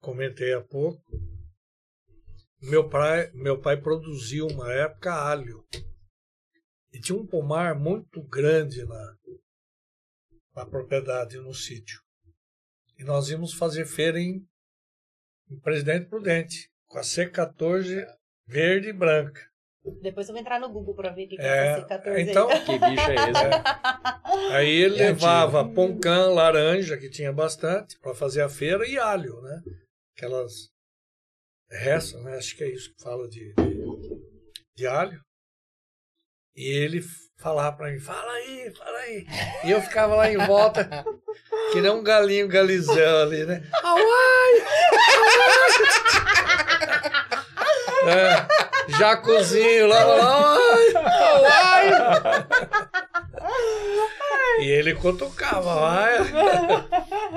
comentei 0.00 0.52
há 0.54 0.60
pouco. 0.60 1.02
Meu 2.60 2.88
pai, 2.88 3.30
meu 3.32 3.60
pai 3.60 3.80
produziu 3.80 4.46
uma 4.46 4.72
época 4.72 5.12
alho. 5.12 5.66
E 6.92 7.00
tinha 7.00 7.18
um 7.18 7.26
pomar 7.26 7.74
muito 7.74 8.22
grande 8.22 8.84
na, 8.84 9.16
na 10.54 10.66
propriedade, 10.66 11.38
no 11.38 11.54
sítio. 11.54 12.00
e 12.98 13.04
nós 13.04 13.28
íamos 13.30 13.54
fazer 13.54 13.86
feira 13.86 14.20
em, 14.20 14.46
em 15.50 15.58
Presidente 15.60 16.08
Prudente, 16.08 16.70
com 16.86 16.98
a 16.98 17.02
C14 17.02 18.06
verde 18.46 18.90
e 18.90 18.92
branca. 18.92 19.51
Depois 20.00 20.28
eu 20.28 20.32
vou 20.34 20.40
entrar 20.40 20.60
no 20.60 20.68
Google 20.70 20.94
pra 20.94 21.10
ver 21.10 21.24
o 21.24 21.28
que, 21.28 21.36
que 21.36 21.42
É, 21.42 21.46
é 21.46 21.66
essa 21.70 21.86
C14 21.86 22.08
aí. 22.08 22.22
então, 22.22 22.48
Que 22.48 22.78
bicho 22.78 23.10
é 23.10 23.14
esse? 23.14 24.52
Aí 24.54 24.70
ele 24.70 25.00
É 25.02 25.06
levava 25.06 25.68
poncã, 25.68 26.28
laranja, 26.28 26.96
que 26.96 27.10
tinha 27.10 27.32
bastante, 27.32 27.98
para 27.98 28.14
fazer 28.14 28.42
a 28.42 28.48
feira, 28.48 28.86
e 28.86 28.96
alho, 28.98 29.40
né? 29.42 29.60
Aquelas 30.16 30.52
restas, 31.70 32.22
né? 32.22 32.36
Acho 32.36 32.56
que 32.56 32.62
é 32.64 32.68
isso 32.72 32.94
que 32.94 33.02
fala 33.02 33.28
de, 33.28 33.52
de, 33.54 33.84
de 34.76 34.86
alho. 34.86 35.20
E 36.54 36.64
ele 36.68 37.00
falava 37.38 37.76
para 37.76 37.90
mim, 37.90 37.98
fala 37.98 38.30
aí, 38.34 38.72
fala 38.76 38.98
aí. 38.98 39.26
E 39.64 39.70
eu 39.72 39.80
ficava 39.82 40.14
lá 40.14 40.30
em 40.30 40.36
volta, 40.46 41.04
que 41.72 41.80
nem 41.80 41.90
um 41.90 42.02
galinho 42.04 42.46
galizão 42.46 43.22
ali, 43.22 43.44
né? 43.46 43.62
Auai! 43.82 44.62
Auai! 48.04 48.12
É, 48.14 48.61
Jacuzinho 48.98 49.86
lá, 49.86 50.04
lá, 50.04 50.56
auai! 51.20 51.90
E 54.60 54.64
ele 54.70 54.94
cutucava, 54.94 55.74
vai. 55.74 56.18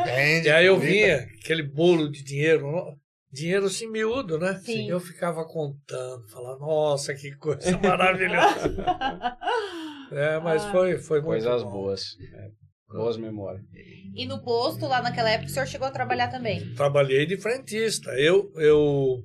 Entende? 0.02 0.48
E 0.48 0.52
aí 0.52 0.65
eu 0.65 0.77
vinha, 0.77 1.27
aquele 1.41 1.64
bolo 1.64 2.10
de 2.11 2.23
dinheiro, 2.23 2.68
dinheiro 3.32 3.65
assim 3.65 3.90
miúdo, 3.90 4.38
né? 4.38 4.60
Sim. 4.64 4.90
Eu 4.90 4.99
ficava 4.99 5.44
contando, 5.45 6.27
falava, 6.30 6.60
nossa, 6.60 7.14
que 7.14 7.32
coisa 7.38 7.77
maravilhosa. 7.80 8.76
É, 10.11 10.40
mas 10.40 10.64
Ah. 10.65 10.72
foi, 10.72 10.98
foi 10.98 11.19
muito 11.22 11.44
Coisas 11.44 11.64
bom. 11.64 11.72
boas. 11.72 12.02
É, 12.34 12.48
boas 12.94 13.18
memórias. 13.18 13.64
E 14.14 14.26
no 14.27 14.41
posto, 14.44 14.86
lá 14.86 15.02
naquela 15.02 15.30
época, 15.30 15.49
o 15.49 15.53
senhor 15.53 15.65
chegou 15.68 15.88
a 15.88 15.91
trabalhar 15.91 16.27
também. 16.30 16.73
Trabalhei 16.76 17.26
de 17.26 17.38
frentista. 17.38 18.11
Eu, 18.11 18.52
eu 18.57 19.23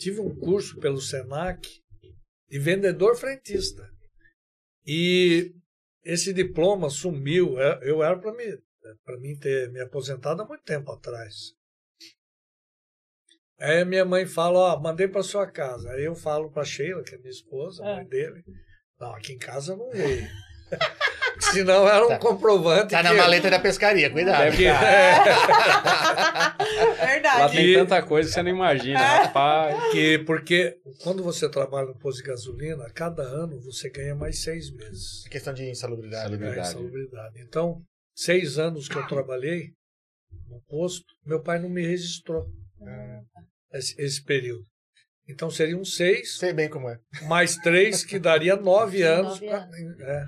tive 0.00 0.20
um 0.20 0.34
curso 0.34 0.78
pelo 0.80 1.00
Senac 1.00 1.68
de 2.48 2.58
vendedor 2.58 3.14
frentista. 3.16 3.88
E 4.84 5.54
esse 6.02 6.32
diploma 6.32 6.88
sumiu. 6.88 7.60
É, 7.60 7.78
Eu 7.82 8.02
era 8.02 8.18
para 8.18 8.32
mim, 8.32 8.58
para 9.04 9.18
mim 9.18 9.38
ter 9.38 9.70
me 9.70 9.80
aposentado 9.80 10.42
há 10.42 10.46
muito 10.46 10.64
tempo 10.64 10.90
atrás. 10.90 11.54
Aí 13.58 13.82
a 13.82 13.84
minha 13.84 14.06
mãe 14.06 14.24
fala, 14.24 14.58
ó, 14.58 14.80
mandei 14.80 15.06
para 15.06 15.22
sua 15.22 15.46
casa. 15.46 15.90
Aí 15.90 16.04
eu 16.04 16.14
falo 16.14 16.50
para 16.50 16.64
Sheila, 16.64 17.04
que 17.04 17.14
é 17.14 17.18
minha 17.18 17.30
esposa, 17.30 17.82
a 17.84 17.96
mãe 17.96 18.06
dele, 18.06 18.42
não, 18.98 19.14
aqui 19.14 19.34
em 19.34 19.38
casa 19.38 19.76
não 19.76 19.90
veio. 19.90 20.26
Senão 21.52 21.88
era 21.88 22.04
um 22.04 22.08
Tá. 22.10 22.18
comprovante 22.18 22.90
Tá 22.90 23.02
na 23.02 23.10
que- 23.10 23.16
maleta 23.16 23.50
da 23.50 23.58
pescaria, 23.58 24.10
cuidado. 24.10 24.54
que- 24.56 24.66
Lá 24.70 26.56
Verdade. 27.06 27.56
tem 27.56 27.66
E- 27.66 27.74
tanta 27.74 28.02
coisa 28.02 28.28
que 28.28 28.34
você 28.34 28.42
não 28.42 28.50
imagina, 28.50 28.98
rapaz. 28.98 29.92
Que, 29.92 30.18
porque 30.20 30.76
quando 31.02 31.22
você 31.22 31.48
trabalha 31.48 31.86
no 31.88 31.98
posto 31.98 32.22
de 32.22 32.28
gasolina, 32.28 32.84
a 32.86 32.92
cada 32.92 33.22
ano 33.22 33.60
você 33.62 33.90
ganha 33.90 34.14
mais 34.14 34.42
seis 34.42 34.70
meses 34.74 35.24
Questão 35.30 35.52
de 35.54 35.68
insalubridade. 35.68 36.30
de 36.30 36.36
né? 36.38 36.46
Verdade. 36.46 36.68
insalubridade. 36.68 37.34
Então, 37.46 37.82
seis 38.14 38.58
anos 38.58 38.88
que 38.88 38.96
eu 38.96 39.06
trabalhei 39.06 39.70
no 40.48 40.60
posto, 40.68 41.04
meu 41.24 41.40
pai 41.42 41.58
não 41.58 41.68
me 41.68 41.86
registrou 41.86 42.46
esse, 43.72 44.00
esse 44.00 44.22
período. 44.24 44.64
Então 45.28 45.50
seriam 45.50 45.84
seis, 45.84 46.38
Sei 46.38 46.52
bem 46.52 46.68
como 46.68 46.88
é. 46.88 46.98
mais 47.28 47.54
três, 47.56 48.04
que 48.04 48.18
daria 48.18 48.56
nove 48.56 49.02
anos. 49.02 49.40
Nove 49.40 49.46
pra- 49.46 49.68
é. 50.00 50.24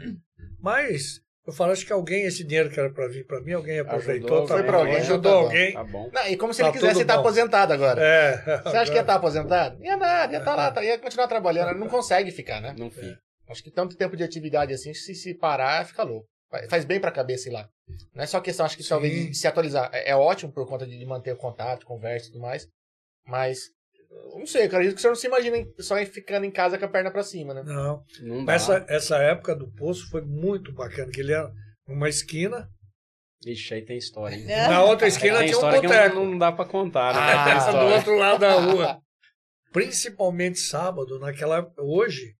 Mas 0.63 1.21
eu 1.47 1.53
falo, 1.53 1.73
acho 1.73 1.85
que 1.85 1.93
alguém, 1.93 2.23
esse 2.25 2.45
dinheiro 2.45 2.71
que 2.71 2.79
era 2.79 2.89
para 2.91 3.09
vir 3.09 3.27
para 3.27 3.41
mim, 3.41 3.53
alguém 3.53 3.81
aproveitou, 3.81 4.29
Ajudou, 4.29 4.47
tá 4.47 4.55
foi 4.55 4.63
bom, 4.63 4.69
pra 4.69 4.77
alguém, 4.79 4.97
ajudou 4.97 5.33
alguém. 5.35 5.73
Tá 5.73 5.85
bom. 5.85 6.11
Não, 6.13 6.27
e 6.29 6.37
como 6.37 6.55
se 6.55 6.61
Tá 6.63 6.69
ele 6.69 6.79
quisesse 6.79 7.01
estar 7.03 7.15
bom. 7.15 7.21
aposentado 7.21 7.73
agora. 7.73 8.01
É, 8.03 8.61
Você 8.63 8.77
acha 8.77 8.91
que 8.93 8.97
ia 8.97 9.01
estar 9.01 9.15
aposentado? 9.17 9.83
Ia 9.85 9.97
nada, 9.97 10.33
ia 10.33 10.39
estar 10.39 10.55
lá, 10.55 10.71
tá- 10.71 10.85
ia 10.85 10.99
continuar 10.99 11.27
trabalhando. 11.27 11.71
Ele 11.71 11.81
não 11.81 11.89
consegue 11.89 12.31
ficar, 12.31 12.61
né? 12.61 12.75
Não 12.79 12.91
fica. 12.91 13.19
Acho 13.49 13.63
que 13.63 13.71
tanto 13.71 13.97
tempo 13.97 14.17
de 14.17 14.23
atividade 14.23 14.73
assim, 14.73 14.95
se 14.95 15.15
se 15.15 15.35
parar, 15.35 15.85
fica 15.85 16.03
louco. 16.05 16.27
Fa- 16.49 16.63
Faz 16.71 16.85
bem 16.85 17.01
pra 17.01 17.11
cabeça 17.11 17.49
ir 17.49 17.53
lá. 17.53 17.69
Não 18.15 18.23
é 18.23 18.27
só 18.27 18.41
questão, 18.41 18.65
acho 18.65 18.77
que 18.77 18.89
talvez 18.89 19.13
de 19.31 19.35
se 19.35 19.47
atualizar. 19.49 19.91
É, 19.93 20.11
é 20.11 20.17
ótimo 20.17 20.53
por 20.53 20.67
conta 20.67 20.87
de 20.87 21.05
manter 21.05 21.33
o 21.33 21.37
contato, 21.37 21.85
conversa 21.85 22.29
e 22.29 22.33
tudo 22.33 22.41
mais. 22.41 22.67
Mas, 23.27 23.59
não 24.39 24.47
sei, 24.47 24.69
cara, 24.69 24.83
isso 24.85 24.95
que 24.95 24.99
o 24.99 25.01
senhor 25.03 25.13
não 25.13 25.21
se 25.21 25.27
imagina 25.27 25.57
só 25.79 25.97
ficando 26.07 26.45
em 26.47 26.51
casa 26.51 26.79
com 26.79 26.85
a 26.85 26.89
perna 26.89 27.11
pra 27.11 27.23
cima, 27.23 27.55
né? 27.55 27.63
Não, 27.65 28.05
Não 28.23 28.45
dá. 28.45 28.55
Essa, 28.55 28.85
essa 28.89 29.17
época 29.19 29.55
do 29.55 29.71
poço 29.73 30.09
foi 30.11 30.23
muito 30.23 30.73
bacana, 30.73 31.11
que 31.13 31.21
ele 31.21 31.33
era 31.33 31.53
numa 31.87 32.09
esquina, 32.09 32.69
Ixi, 33.45 33.75
aí 33.75 33.85
tem 33.85 33.97
história, 33.99 34.37
hein? 34.37 34.47
É. 34.51 34.69
na 34.69 34.85
outra 34.85 35.09
esquina 35.09 35.39
tem 35.39 35.49
tinha 35.49 35.59
um 35.59 35.71
boteco. 35.71 36.15
não, 36.15 36.25
não 36.27 36.39
dá 36.39 36.53
pra 36.53 36.65
contar, 36.65 37.13
né? 37.13 37.21
Ah, 37.21 37.45
Tem 37.45 37.55
do 37.55 37.59
história. 37.61 37.97
outro 37.97 38.17
lado 38.17 38.39
da 38.41 38.53
rua. 38.55 39.03
Principalmente 39.73 40.59
sábado, 40.61 41.19
naquela 41.19 41.73
hoje, 41.79 42.37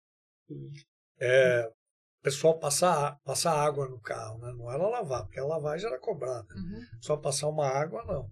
é, 1.19 1.67
o 1.67 2.23
pessoal 2.23 2.57
passa, 2.57 2.89
á- 2.89 3.17
passa 3.25 3.49
água 3.51 3.87
no 3.89 3.99
carro, 3.99 4.37
né? 4.39 4.53
Não 4.57 4.71
era 4.71 4.87
lavar, 4.87 5.23
porque 5.23 5.39
a 5.39 5.45
lavagem 5.45 5.87
era 5.87 5.99
cobrada. 5.99 6.47
Uhum. 6.55 6.81
Só 7.01 7.17
passar 7.17 7.49
uma 7.49 7.67
água, 7.67 8.03
não. 8.05 8.29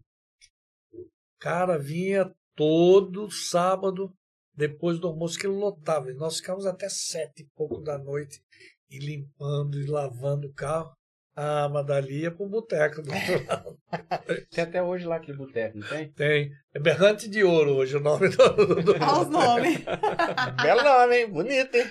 Cara, 1.39 1.77
vinha 1.77 2.31
todo 2.61 3.31
sábado, 3.31 4.13
depois 4.55 4.99
do 4.99 5.07
almoço, 5.07 5.39
que 5.39 5.47
ele 5.47 5.55
lotava. 5.55 6.11
E 6.11 6.13
nós 6.13 6.37
ficávamos 6.37 6.67
até 6.67 6.87
sete 6.89 7.41
e 7.41 7.47
pouco 7.55 7.81
da 7.81 7.97
noite, 7.97 8.39
e 8.87 8.99
limpando 8.99 9.81
e 9.81 9.87
lavando 9.87 10.47
o 10.47 10.53
carro. 10.53 10.91
Ah, 11.35 11.67
mas 11.69 11.87
dali 11.87 12.21
ia 12.21 12.29
pro 12.31 12.47
boteco 12.47 13.01
do 13.01 13.11
outro 13.11 13.47
lado. 13.47 13.77
Tem 14.51 14.63
até 14.63 14.83
hoje 14.83 15.05
lá 15.05 15.15
aquele 15.15 15.37
boteco, 15.37 15.79
não 15.79 15.87
tem? 15.87 16.11
Tem. 16.11 16.51
É 16.75 16.79
Berrante 16.79 17.27
de 17.27 17.43
Ouro 17.43 17.77
hoje 17.77 17.97
o 17.97 18.01
nome 18.01 18.29
do. 18.29 18.35
do... 18.83 18.91
Olha 19.01 19.21
os 19.21 19.29
nomes. 19.29 19.79
Belo 20.61 20.83
nome, 20.83 21.15
hein? 21.15 21.31
Bonito, 21.31 21.75
hein? 21.75 21.85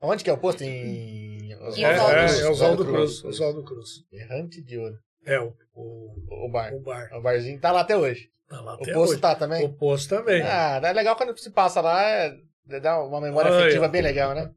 Onde 0.00 0.22
que 0.22 0.30
é 0.30 0.32
o 0.34 0.38
posto? 0.38 0.62
Em... 0.62 1.52
É, 1.52 1.56
Oswaldo 1.56 2.12
é, 2.12 2.26
Cruz. 2.26 2.40
é 2.40 2.48
Oswaldo 2.48 2.84
Cruz. 2.84 3.24
Oswaldo 3.24 3.64
Cruz. 3.64 3.90
Errante 4.12 4.62
de 4.62 4.78
ouro. 4.78 4.98
É 5.24 5.40
o, 5.40 5.52
o, 5.74 6.46
O 6.46 6.48
bar. 6.50 6.72
o 6.74 6.80
bar. 6.80 7.08
O 7.14 7.22
barzinho 7.22 7.58
tá 7.58 7.72
lá 7.72 7.80
até 7.80 7.96
hoje. 7.96 8.28
Tá 8.54 8.60
lá 8.60 8.74
O 8.74 8.78
posto 8.78 8.98
hoje. 9.12 9.20
tá 9.20 9.34
também? 9.34 9.64
O 9.64 9.72
posto 9.76 10.08
também. 10.10 10.42
Ah, 10.42 10.80
é 10.82 10.92
legal 10.92 11.16
quando 11.16 11.36
se 11.38 11.50
passa 11.50 11.80
lá, 11.80 12.02
é- 12.02 12.36
dá 12.80 13.02
uma 13.02 13.20
memória 13.20 13.50
afetiva 13.50 13.88
bem 13.88 14.02
legal, 14.02 14.34
né? 14.34 14.52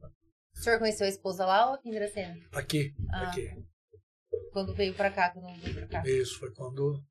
O 0.54 0.58
senhor 0.60 0.78
conheceu 0.78 1.06
a 1.06 1.10
esposa 1.10 1.44
lá 1.44 1.68
ou 1.68 1.74
aqui 1.74 1.88
em 1.88 1.92
Dracena? 1.92 2.36
Aqui, 2.52 2.92
Ah. 3.12 3.28
aqui. 3.30 3.48
Quando 4.52 4.74
veio 4.74 4.94
pra 4.94 5.10
cá, 5.10 5.30
quando 5.30 5.46
veio 5.60 5.74
pra 5.74 5.86
cá. 5.88 6.02
Isso, 6.08 6.38
foi 6.38 6.52
quando 6.54 7.02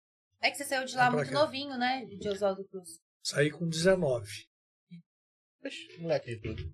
É 0.41 0.49
que 0.51 0.57
você 0.57 0.65
saiu 0.65 0.85
de 0.85 0.95
lá 0.95 1.09
muito 1.11 1.31
cá. 1.31 1.39
novinho, 1.39 1.77
né? 1.77 2.05
De 2.05 2.29
Oswaldo 2.29 2.63
Cruz. 2.67 2.89
saí 3.23 3.49
com 3.51 3.67
19. 3.67 4.27
Ixi, 5.65 6.01
moleque 6.01 6.35
de 6.35 6.41
tudo. 6.41 6.73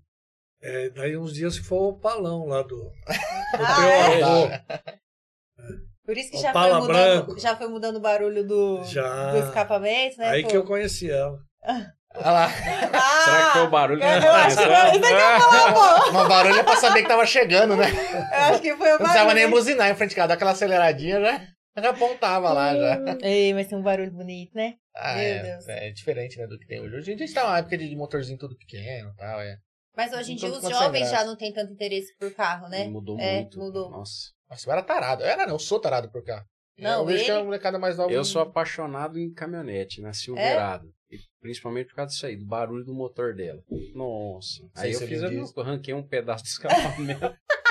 É, 0.60 0.88
daí 0.90 1.16
uns 1.16 1.34
dias 1.34 1.58
que 1.58 1.64
foi 1.66 1.78
o 1.78 1.98
palão 1.98 2.46
lá 2.46 2.62
do, 2.62 2.68
do 2.68 2.92
Ah, 3.58 3.76
teu 3.76 5.66
é? 5.68 5.84
Por 6.04 6.16
isso 6.16 6.30
que 6.30 6.36
já 6.38 6.52
foi, 6.52 6.72
mudando, 6.74 7.38
já 7.40 7.56
foi 7.56 7.66
mudando 7.68 7.96
o 7.96 8.00
barulho 8.00 8.46
do, 8.46 8.84
Já. 8.84 9.32
do 9.32 9.38
escapamento, 9.38 10.18
né? 10.18 10.28
Aí 10.30 10.42
pô? 10.42 10.48
que 10.48 10.56
eu 10.56 10.64
conheci 10.64 11.10
ela. 11.10 11.38
Olha 12.16 12.30
lá. 12.30 12.44
Ah, 12.92 13.24
Será 13.24 13.46
que 13.46 13.52
foi 13.54 13.62
o 13.66 13.70
barulho 13.70 14.02
eu, 14.02 14.08
acho 14.08 14.56
que 14.56 14.62
foi 14.62 14.98
isso 15.00 15.00
falar. 15.00 16.10
Uma 16.10 16.28
barulho 16.28 16.58
é 16.60 16.62
pra 16.62 16.76
saber 16.76 17.02
que 17.02 17.08
tava 17.08 17.26
chegando, 17.26 17.74
né? 17.74 17.86
Eu 17.90 18.38
acho 18.54 18.60
que 18.62 18.76
foi 18.76 18.86
o 18.86 18.90
Não 18.92 18.98
precisava 18.98 19.26
barulho. 19.26 19.34
nem 19.34 19.50
buzinar 19.50 19.90
em 19.90 19.94
frente 19.96 20.10
de 20.10 20.16
casa, 20.16 20.28
dar 20.28 20.34
aquela 20.34 20.52
aceleradinha 20.52 21.20
já, 21.20 21.40
já 21.82 21.90
apontava 21.90 22.52
lá 22.52 22.72
já. 22.76 23.00
Ei, 23.22 23.52
mas 23.52 23.66
tem 23.66 23.76
um 23.76 23.82
barulho 23.82 24.12
bonito, 24.12 24.54
né? 24.54 24.74
Ah, 24.94 25.14
Meu 25.14 25.22
é, 25.24 25.38
Deus. 25.42 25.68
é 25.68 25.90
diferente 25.90 26.38
né, 26.38 26.46
do 26.46 26.56
que 26.56 26.66
tem 26.68 26.80
hoje. 26.80 26.94
Hoje 26.96 27.12
a 27.12 27.16
gente 27.16 27.34
tá 27.34 27.42
numa 27.44 27.58
época 27.58 27.76
de 27.78 27.96
motorzinho 27.96 28.38
tudo 28.38 28.56
pequeno 28.56 29.10
e 29.10 29.16
tal, 29.16 29.40
é. 29.40 29.56
Mas 29.96 30.12
hoje 30.12 30.32
em 30.32 30.36
dia 30.36 30.50
os 30.50 30.62
jovens 30.68 31.10
já 31.10 31.24
não 31.24 31.36
têm 31.36 31.52
tanto 31.52 31.72
interesse 31.72 32.14
por 32.18 32.32
carro, 32.32 32.68
né? 32.68 32.84
Mudou 32.84 33.18
É, 33.18 33.36
muito. 33.40 33.58
mudou. 33.58 33.90
Nossa. 33.90 34.32
Nossa, 34.54 34.68
eu 34.68 34.72
era 34.72 34.82
tarado. 34.82 35.22
Eu 35.22 35.28
era 35.28 35.46
não, 35.46 35.54
eu 35.54 35.58
sou 35.58 35.80
tarado 35.80 36.08
por 36.10 36.22
carro. 36.24 36.46
Não, 36.78 37.00
eu 37.00 37.06
vejo 37.06 37.24
que 37.24 37.30
ele- 37.30 37.40
a 37.40 37.44
molecada 37.44 37.78
mais 37.78 37.96
nova. 37.96 38.12
Eu 38.12 38.24
sou 38.24 38.40
apaixonado 38.42 39.18
em 39.18 39.32
caminhonete, 39.32 40.00
na 40.00 40.12
Silverado. 40.12 40.92
E 41.10 41.18
principalmente 41.40 41.88
por 41.88 41.96
causa 41.96 42.12
disso 42.12 42.26
aí, 42.26 42.36
do 42.36 42.44
barulho 42.44 42.84
do 42.84 42.94
motor 42.94 43.34
dela. 43.34 43.62
Nossa. 43.94 44.62
Aí 44.74 44.92
eu 44.92 44.98
Sei 44.98 45.08
fiz, 45.08 45.22
eu 45.22 45.62
arranquei 45.62 45.94
um 45.94 46.02
pedaço 46.02 46.42
do 46.44 46.48
escapamento. 46.48 47.20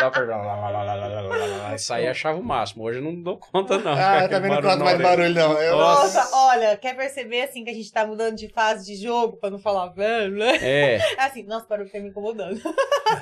Dá 0.00 0.36
lá, 0.36 1.74
Isso 1.74 1.92
aí 1.92 2.08
achava 2.08 2.38
o 2.38 2.42
máximo. 2.42 2.84
Hoje 2.84 2.98
eu 2.98 3.04
não 3.04 3.20
dou 3.20 3.36
conta, 3.36 3.78
não. 3.78 3.92
Ah, 3.92 4.22
eu 4.22 4.28
também 4.28 4.50
não 4.50 4.62
faço 4.62 4.84
mais 4.84 5.00
barulho, 5.00 5.34
não. 5.34 5.52
Eu... 5.60 5.76
Nossa. 5.76 6.20
Nossa. 6.20 6.36
olha, 6.36 6.76
quer 6.76 6.96
perceber 6.96 7.42
assim 7.42 7.64
que 7.64 7.70
a 7.70 7.74
gente 7.74 7.92
tá 7.92 8.06
mudando 8.06 8.36
de 8.36 8.48
fase 8.48 8.86
de 8.86 8.96
jogo 9.02 9.36
pra 9.36 9.50
não 9.50 9.58
falar 9.58 9.88
velho? 9.88 10.42
É. 10.42 10.98
Assim, 11.18 11.42
nossa, 11.42 11.66
o 11.66 11.68
barulho 11.68 11.90
tá 11.90 11.98
me 11.98 12.08
incomodando. 12.08 12.60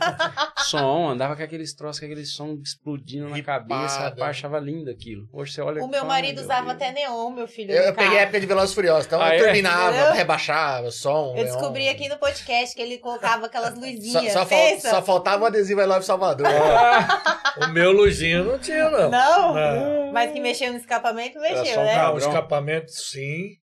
Som, 0.64 1.08
andava 1.08 1.34
com 1.36 1.42
aqueles 1.42 1.72
troços, 1.74 2.00
com 2.00 2.06
aquele 2.06 2.24
som 2.24 2.58
explodindo 2.62 3.28
na 3.28 3.42
cabeça. 3.42 4.00
Rapaz, 4.00 4.30
achava 4.30 4.58
lindo 4.58 4.90
aquilo. 4.90 5.28
Hoje 5.32 5.52
você 5.52 5.62
olha. 5.62 5.82
O 5.82 5.88
meu 5.88 6.04
marido 6.04 6.40
usava 6.40 6.72
até 6.72 6.92
neon, 6.92 7.30
meu 7.30 7.48
filho. 7.48 7.72
Eu, 7.72 7.84
eu 7.84 7.94
peguei 7.94 8.18
a 8.18 8.22
época 8.22 8.40
de 8.40 8.46
Velozes 8.46 8.74
Furiosos, 8.74 9.06
então 9.06 9.20
ah, 9.20 9.34
eu 9.34 9.40
é? 9.40 9.44
terminava, 9.44 9.96
eu... 9.96 10.12
rebaixava, 10.12 10.90
som. 10.90 11.30
Eu 11.30 11.44
neon. 11.44 11.46
descobri 11.46 11.88
aqui 11.88 12.08
no 12.08 12.18
podcast 12.18 12.74
que 12.74 12.82
ele 12.82 12.98
colocava 12.98 13.46
aquelas 13.46 13.74
luzinhas. 13.74 14.32
Só, 14.32 14.40
só, 14.40 14.46
fal, 14.46 14.80
só 14.80 15.02
faltava 15.02 15.44
o 15.44 15.46
adesivo 15.46 15.80
I 15.80 15.86
Love 15.86 16.04
Salvador. 16.04 16.46
O 17.64 17.68
meu 17.72 17.90
luzinho 17.90 18.44
não 18.44 18.58
tinha, 18.58 18.88
não. 18.88 19.10
Não? 19.10 19.54
Não. 19.54 20.12
Mas 20.12 20.32
que 20.32 20.40
mexeu 20.40 20.72
no 20.72 20.78
escapamento, 20.78 21.38
Era 21.38 21.58
mexeu, 21.58 21.74
só 21.74 21.80
um 21.80 21.84
né? 21.84 21.94
Ah, 21.96 22.12
o 22.12 22.18
escapamento, 22.18 22.90
sim. 22.92 23.56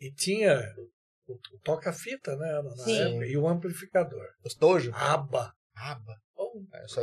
E 0.00 0.10
tinha 0.14 0.58
o, 1.28 1.34
o 1.34 1.58
toca-fita, 1.62 2.34
né? 2.36 2.62
Na 2.62 2.84
Sim. 2.84 2.98
época, 3.10 3.26
e 3.26 3.36
o 3.36 3.46
amplificador. 3.46 4.26
Os 4.44 4.54
tojos? 4.54 4.94
ABBA. 4.96 5.52
Aba. 5.76 6.14
Bom, 6.34 6.50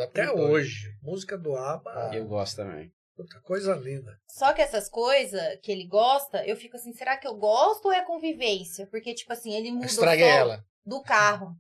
Até 0.04 0.32
hoje. 0.32 0.90
Música 1.04 1.38
do 1.38 1.56
ABBA, 1.56 1.92
Ah. 1.92 2.12
Eu 2.16 2.26
gosto 2.28 2.58
também. 2.58 2.92
puta 3.16 3.40
coisa 3.42 3.76
linda. 3.76 4.12
Só 4.28 4.52
que 4.54 4.62
essas 4.62 4.90
coisas 4.90 5.42
que 5.62 5.72
ele 5.72 5.88
gosta, 5.88 6.44
eu 6.48 6.56
fico 6.56 6.78
assim, 6.78 6.94
será 6.94 7.16
que 7.18 7.28
eu 7.28 7.36
gosto 7.36 7.86
ou 7.86 7.94
é 7.94 8.04
convivência? 8.04 8.88
Porque, 8.90 9.14
tipo 9.14 9.32
assim, 9.34 9.54
ele 9.54 9.72
muda 9.72 9.84
o 9.84 9.86
Estraguei 9.86 10.26
som 10.30 10.36
ela. 10.38 10.64
do 10.86 11.02
carro. 11.04 11.56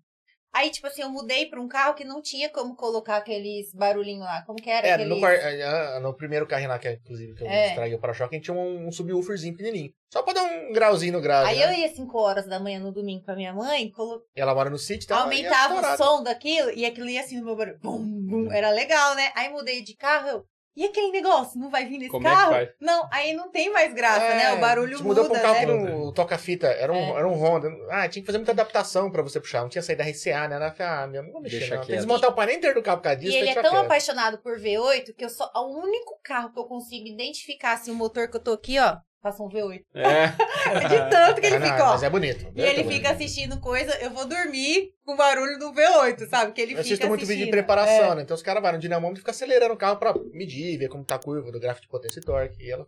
Aí, 0.51 0.71
tipo 0.71 0.87
assim, 0.87 1.01
eu 1.01 1.09
mudei 1.09 1.45
pra 1.45 1.61
um 1.61 1.67
carro 1.67 1.93
que 1.93 2.03
não 2.03 2.21
tinha 2.21 2.49
como 2.49 2.75
colocar 2.75 3.17
aqueles 3.17 3.71
barulhinhos 3.73 4.23
lá. 4.25 4.41
Como 4.45 4.57
que 4.61 4.69
era? 4.69 4.87
É, 4.87 4.91
aqueles... 4.93 5.13
no, 5.13 5.19
quar- 5.19 5.39
ah, 5.39 5.99
no 5.99 6.13
primeiro 6.15 6.47
carrinho 6.47 6.69
lá, 6.69 6.79
que 6.79 6.89
inclusive 6.91 7.35
que 7.35 7.43
eu 7.43 7.47
É. 7.47 7.67
estraguei 7.69 7.95
o 7.95 7.99
para-choque, 7.99 8.35
a 8.35 8.37
gente 8.37 8.45
tinha 8.45 8.57
um, 8.57 8.87
um 8.87 8.91
subwooferzinho 8.91 9.55
pequenininho. 9.55 9.91
Só 10.11 10.23
pra 10.23 10.33
dar 10.33 10.43
um 10.43 10.73
grauzinho 10.73 11.13
no 11.13 11.21
grau. 11.21 11.45
Aí 11.45 11.59
né? 11.59 11.65
eu 11.65 11.79
ia 11.79 11.89
5 11.93 12.17
horas 12.17 12.47
da 12.47 12.59
manhã 12.59 12.79
no 12.79 12.91
domingo 12.91 13.23
com 13.23 13.31
a 13.31 13.35
minha 13.35 13.53
mãe, 13.53 13.91
colo... 13.91 14.23
Ela 14.35 14.55
mora 14.55 14.69
no 14.71 14.77
sítio, 14.79 15.05
então 15.05 15.19
aumentava 15.19 15.75
o 15.75 15.97
som 15.97 16.23
daquilo 16.23 16.71
e 16.71 16.83
aquilo 16.83 17.07
ia 17.07 17.21
assim 17.21 17.37
no 17.37 17.45
meu 17.45 17.55
barulho. 17.55 17.77
Bum, 17.79 17.99
bum. 18.27 18.51
Era 18.51 18.71
legal, 18.71 19.13
né? 19.15 19.31
Aí 19.35 19.49
mudei 19.49 19.83
de 19.83 19.95
carro, 19.95 20.27
eu. 20.29 20.45
E 20.75 20.85
aquele 20.85 21.11
negócio? 21.11 21.59
Não 21.59 21.69
vai 21.69 21.85
vir 21.85 21.97
nesse 21.97 22.09
Como 22.11 22.25
é 22.27 22.31
carro? 22.31 22.51
vai? 22.51 22.69
Não, 22.79 23.09
aí 23.11 23.33
não 23.33 23.49
tem 23.49 23.69
mais 23.71 23.93
graça, 23.93 24.23
É, 24.23 24.35
né? 24.35 24.53
O 24.53 24.59
barulho 24.61 24.97
muda, 25.03 25.21
mudou 25.21 25.25
pra 25.25 25.39
um 25.39 25.41
carro 25.41 25.53
né? 25.55 25.59
que 25.61 25.91
não 25.91 26.13
toca-fita, 26.13 26.67
era 26.67 26.93
um, 26.93 26.95
É. 26.95 27.17
era 27.17 27.27
um 27.27 27.33
Honda. 27.33 27.69
Ah, 27.89 28.07
tinha 28.07 28.21
que 28.21 28.25
fazer 28.25 28.37
muita 28.37 28.51
adaptação 28.53 29.11
pra 29.11 29.21
você 29.21 29.39
puxar. 29.41 29.61
Não 29.61 29.69
tinha 29.69 29.81
saída 29.81 30.03
RCA, 30.03 30.47
né? 30.47 30.55
Ela 30.55 30.71
falou, 30.71 30.93
ah, 30.93 31.07
meu, 31.07 31.23
não 31.23 31.31
vou 31.33 31.41
mexer 31.41 31.59
Deixa 31.59 31.75
não. 31.75 31.81
Tem 31.81 31.89
que 31.91 31.95
desmontar 31.97 32.29
o 32.29 32.33
painel 32.33 32.55
inteiro 32.55 32.75
do 32.75 32.83
carro 32.83 32.97
por 32.99 33.03
causa 33.03 33.19
disso. 33.19 33.33
E 33.33 33.39
ele 33.39 33.49
é 33.49 33.55
tão 33.55 33.71
quieto. 33.71 33.85
apaixonado 33.85 34.37
por 34.37 34.57
V8 34.59 35.13
que 35.17 35.25
eu 35.25 35.29
só. 35.29 35.51
O 35.55 35.79
único 35.83 36.19
carro 36.23 36.53
que 36.53 36.59
eu 36.59 36.65
consigo 36.65 37.07
identificar 37.07 37.73
assim, 37.73 37.91
o 37.91 37.95
motor 37.95 38.29
que 38.29 38.37
eu 38.37 38.41
tô 38.43 38.53
aqui, 38.53 38.79
ó, 38.79 38.97
passa 39.21 39.43
um 39.43 39.49
V8. 39.49 39.83
É. 39.93 40.27
De 40.87 41.09
tanto 41.09 41.41
que 41.41 41.47
ele 41.47 41.59
fica, 41.59 41.83
ó. 41.83 41.91
Mas 41.93 42.03
é 42.03 42.09
bonito. 42.09 42.51
E 42.55 42.61
ele 42.61 42.83
fica 42.85 43.11
assistindo 43.11 43.59
coisa, 43.59 43.91
eu 44.01 44.09
vou 44.11 44.25
dormir 44.25 44.93
com 45.05 45.13
o 45.13 45.17
barulho 45.17 45.57
do 45.59 45.71
V8, 45.73 46.27
sabe? 46.29 46.51
Que 46.53 46.61
ele 46.61 46.71
Eu 46.73 46.77
fica 46.77 46.81
assisto 46.81 47.07
muito 47.07 47.21
assistindo. 47.23 47.37
vídeo 47.37 47.45
de 47.45 47.51
preparação, 47.51 48.11
É. 48.11 48.15
né? 48.15 48.21
Então 48.21 48.35
os 48.35 48.41
caras 48.43 48.61
vão 48.61 48.71
no 48.73 48.79
dinamômetro 48.79 49.19
e 49.19 49.21
ficam 49.21 49.31
acelerando 49.31 49.73
o 49.73 49.77
carro 49.77 49.97
pra 49.97 50.13
medir, 50.33 50.77
ver 50.77 50.87
como 50.89 51.03
tá 51.03 51.15
a 51.15 51.19
curva 51.19 51.51
do 51.51 51.59
gráfico 51.59 51.83
de 51.85 51.89
potência 51.91 52.19
e 52.19 52.23
torque. 52.23 52.63
E 52.63 52.71
ela 52.71 52.87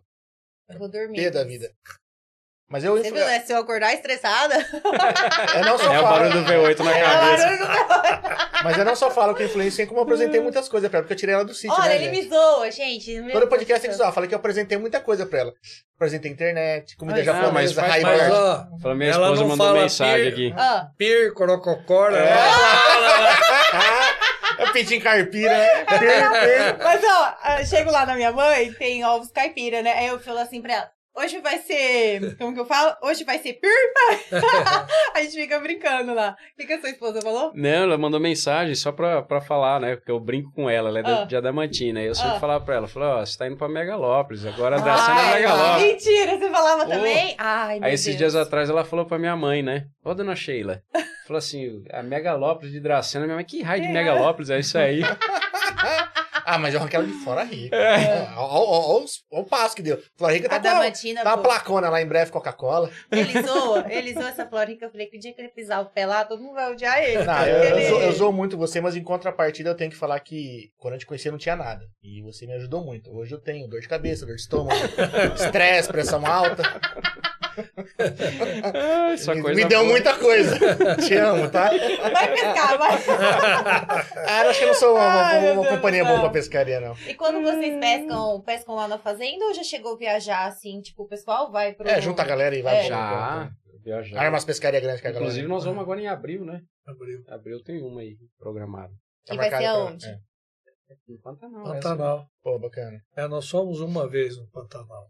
Eu 0.70 0.80
vou 0.80 0.90
dormir. 0.90 1.18
pé 1.18 1.30
da 1.32 1.44
vida. 1.44 1.72
Mas 2.72 2.84
eu. 2.86 2.96
Você 2.96 3.12
viu, 3.12 3.26
né? 3.26 3.40
Se 3.42 3.52
eu 3.52 3.58
acordar 3.58 3.94
estressada, 3.94 4.56
É 5.54 5.62
não 5.62 5.78
só 5.78 5.94
É 5.94 6.00
o 6.00 6.04
falo- 6.04 6.20
barulho 6.30 6.44
do 6.44 6.52
V8 6.52 6.80
na 6.80 6.98
é 6.98 7.04
o 7.04 7.06
cabeça. 7.06 7.48
do 7.50 7.66
V8. 7.66 8.52
Mas 8.64 8.78
eu 8.78 8.86
não 8.86 8.96
só 8.96 9.12
falo 9.12 9.36
que 9.36 9.44
eu 9.44 9.48
influenciei, 9.48 9.86
como 9.88 10.00
eu 10.00 10.04
apresentei 10.04 10.40
muitas 10.40 10.70
coisas 10.70 10.90
pra 10.90 11.00
ela, 11.00 11.04
porque 11.04 11.14
eu 11.14 11.18
tirei 11.18 11.36
ela 11.36 11.44
do 11.44 11.54
sítio, 11.54 11.76
Olha, 11.76 11.90
né, 11.90 11.96
ele 11.96 12.06
gente? 12.16 12.24
me 12.24 12.30
zoa, 12.30 12.72
gente. 12.72 13.20
Meu 13.22 13.32
Todo 13.34 13.48
podcast 13.48 13.82
tem 13.82 13.92
que 13.92 13.98
zoar. 13.98 14.14
Falei 14.14 14.30
que 14.30 14.34
eu 14.36 14.40
apresentei 14.40 14.78
muita 14.78 15.00
coisa 15.02 15.26
pra 15.26 15.40
ela. 15.40 15.54
Apresentei 15.98 16.32
internet, 16.32 16.96
comida 16.96 17.18
Mas- 17.18 17.26
japonesa, 17.26 17.48
Não, 17.82 17.88
mas 17.90 18.04
Mas, 18.04 18.32
ó, 18.32 18.66
Fala, 18.82 18.96
minha 18.96 19.12
Ela 19.12 19.24
esposa 19.26 19.44
mandou 19.44 19.68
fala 19.68 19.82
mensagem 19.82 20.26
pir- 20.32 20.34
aqui. 20.34 20.54
Ah, 20.58 20.88
Pir, 20.98 21.34
Corococora. 21.34 22.18
É. 22.18 22.38
É 24.60 24.72
pintinho 24.72 25.02
caipira, 25.02 25.50
né? 25.58 25.86
Pir, 25.86 26.00
pir. 26.00 26.78
Mas, 26.84 27.02
ó, 27.04 27.34
eu 27.60 27.66
chego 27.66 27.92
lá 27.92 28.06
na 28.06 28.16
minha 28.16 28.32
mãe, 28.32 28.72
tem 28.74 29.04
ovos 29.06 29.32
caipira, 29.32 29.82
né? 29.82 29.92
Aí 29.98 30.08
eu 30.08 30.20
falo 30.20 30.40
assim 30.40 30.62
pra 30.62 30.74
ela, 30.74 30.90
hoje 31.16 31.40
vai 31.42 31.60
ser, 31.60 32.36
como 32.38 32.54
que 32.54 32.60
eu 32.60 32.66
falo? 32.66 32.96
Hoje 33.04 33.24
vai 33.24 33.38
ser 33.40 33.54
pirpa. 33.54 34.38
a 35.16 35.22
gente 35.22 35.36
fica 35.36 35.60
brincando 35.60 36.14
lá. 36.14 36.32
O 36.54 36.56
que, 36.58 36.66
que 36.68 36.74
a 36.74 36.80
sua 36.80 36.90
esposa 36.90 37.22
falou? 37.22 37.52
Não, 37.56 37.70
ela 37.84 37.98
mandou 37.98 38.20
mensagem 38.20 38.74
só 38.76 38.92
pra, 38.92 39.22
pra 39.22 39.42
falar, 39.42 39.80
né? 39.80 39.96
Porque 39.96 40.12
eu 40.12 40.20
brinco 40.20 40.52
com 40.54 40.70
ela, 40.70 40.90
ela 40.90 41.00
é 41.00 41.04
da- 41.04 41.22
Ah. 41.22 41.26
de 41.26 41.36
Adamantina. 41.36 42.02
Eu 42.02 42.16
sempre 42.16 42.38
Ah. 42.38 42.40
falava 42.40 42.64
pra 42.64 42.76
ela, 42.76 42.88
falava, 42.88 43.22
ó, 43.22 43.26
você 43.26 43.38
tá 43.38 43.48
indo 43.48 43.58
pra 43.58 43.68
Megalópolis, 43.70 44.46
agora 44.46 44.78
a 44.78 44.80
Dracena 44.80 45.22
é 45.22 45.34
Megalópolis. 45.36 45.88
Mentira, 45.92 46.38
você 46.38 46.50
falava 46.50 46.84
Ô. 46.86 46.88
também? 46.90 47.36
Ai, 47.38 47.80
meu 47.80 47.88
Aí 47.88 47.94
esses 47.94 48.06
Deus. 48.16 48.18
dias 48.18 48.36
atrás 48.36 48.70
ela 48.70 48.84
falou 48.86 49.06
pra 49.06 49.20
minha 49.20 49.36
mãe, 49.36 49.62
né? 49.62 49.86
Ô, 50.04 50.14
dona 50.14 50.36
Sheila. 50.36 50.82
Falou 51.28 51.38
assim, 51.38 51.84
a 51.92 52.02
Megalópolis 52.04 52.72
de 52.72 52.80
Dracena. 52.80 53.26
Minha 53.26 53.36
mãe, 53.36 53.46
que 53.46 53.62
raio 53.62 53.82
de. 53.84 53.88
Megalópolis 53.90 54.50
é 54.50 54.60
isso 54.60 54.78
aí? 54.78 55.02
Ah, 56.54 56.58
mas 56.58 56.74
eu 56.74 56.80
arranquei 56.82 57.00
ela 57.00 57.08
de 57.08 57.14
fora 57.14 57.44
rica. 57.44 57.76
É. 57.76 58.28
Olha 58.38 59.06
o 59.32 59.44
passo 59.46 59.76
que 59.76 59.82
deu. 59.82 60.02
Florica 60.18 60.48
A 60.48 60.50
tá 60.50 60.60
com 60.60 60.68
a- 60.68 60.74
Damantina, 60.80 61.24
tá 61.24 61.30
uma 61.36 61.42
placona 61.42 61.90
lá 61.90 62.02
em 62.02 62.06
breve, 62.06 62.30
Coca-Cola. 62.32 62.90
ele 63.12 63.42
zoa, 63.42 63.86
ele 63.90 64.14
zoa 64.14 64.28
essa 64.30 64.46
Florica. 64.46 64.86
Eu 64.86 64.92
falei 64.92 65.08
que 65.08 65.18
o 65.18 65.20
dia 65.20 65.34
que 65.34 65.42
ele 65.42 65.50
pisar 65.50 65.82
o 65.82 65.86
pé 65.86 66.06
lá, 66.06 66.26
todo 66.26 66.42
mundo 66.42 66.56
vai 66.56 66.72
odiar 66.72 67.02
ele. 67.02 67.24
Não, 67.24 67.46
eu, 67.48 67.58
eu 67.58 67.78
ele- 67.78 67.88
zoo, 67.90 68.00
eu 68.02 68.12
zoo 68.12 68.32
muito 68.34 68.58
você, 68.58 68.82
mas 68.82 68.96
em 68.96 69.04
contrapartida 69.04 69.70
eu 69.70 69.76
tenho 69.76 69.92
que 69.92 69.98
falar 69.98 70.20
que 70.20 70.70
quando 70.78 70.96
eu 70.96 71.00
te 71.00 71.06
conhecia 71.06 71.32
não 71.32 71.38
tinha 71.38 71.56
nada. 71.56 71.86
E 72.04 72.22
você 72.22 72.46
me 72.46 72.54
ajudou 72.54 72.84
muito. 72.84 73.10
Hoje 73.16 73.34
eu 73.34 73.40
tenho 73.40 73.68
dor 73.70 73.80
de 73.80 73.88
cabeça, 73.88 74.26
dor 74.26 74.36
de 74.36 74.42
estômago, 74.42 74.76
estresse, 75.36 75.88
pressão 75.88 76.26
alta. 76.26 76.64
Ah, 78.74 79.16
me, 79.36 79.42
coisa 79.42 79.56
me 79.56 79.66
deu 79.66 79.80
boa. 79.80 79.92
muita 79.92 80.18
coisa. 80.18 80.58
Te 81.08 81.16
amo, 81.16 81.50
tá? 81.50 81.70
Vai 81.70 82.32
pescar, 82.34 82.78
vai. 82.78 82.92
Ah, 84.28 84.44
eu 84.44 84.50
acho 84.50 84.60
que 84.60 84.66
eu 84.66 84.68
não 84.70 84.76
sou 84.76 84.96
uma, 84.96 85.04
Ai, 85.04 85.52
uma- 85.54 85.62
uma 85.62 85.70
companhia 85.70 86.04
boa 86.06 86.20
pra 86.22 86.30
pescaria, 86.30 86.80
não. 86.80 86.96
E 87.08 87.14
quando 87.14 87.42
vocês 87.42 87.80
pescam, 87.80 88.42
pescam 88.42 88.76
lá 88.76 88.88
na 88.88 88.98
fazenda 88.98 89.46
ou 89.46 89.54
já 89.54 89.64
chegou 89.64 89.94
a 89.96 89.98
viajar 89.98 90.46
assim? 90.48 90.82
Tipo, 90.82 91.04
o 91.04 91.08
pessoal 91.08 91.52
vai 91.52 91.74
pro. 91.74 91.88
É, 91.88 92.02
junta 92.02 92.22
a 92.22 92.26
galera 92.26 92.56
e 92.56 92.62
vai 92.62 92.78
É. 92.80 92.84
Já. 92.84 93.52
Viajar. 93.84 94.20
Arma 94.22 94.38
as 94.38 94.46
pescarias 94.46 94.82
grandes 94.84 95.02
que 95.02 95.08
a 95.08 95.12
galera. 95.12 95.26
Inclusive, 95.26 95.48
nós 95.48 95.64
vamos 95.66 95.82
agora 95.82 96.00
em 96.00 96.08
abril, 96.08 96.46
né? 96.46 96.62
Abriu. 96.86 97.24
Abril 97.28 97.64
tem 97.64 97.82
uma 97.82 98.02
aí 98.02 98.16
programada. 98.38 98.94
Tá 99.26 99.34
E 99.34 99.38
vai 99.38 99.50
ser 99.50 99.66
aonde? 99.66 100.06
é. 100.08 100.16
Em 101.10 101.18
Pantanal. 101.20 101.62
essa. 101.64 101.74
Pantanal. 101.74 102.26
Pô, 102.44 102.60
bacana. 102.60 103.00
É, 103.16 103.26
nós 103.28 103.46
somos 103.46 103.80
uma 103.80 104.08
vez 104.10 104.38
no 104.38 104.46
Pantanal. 104.52 105.08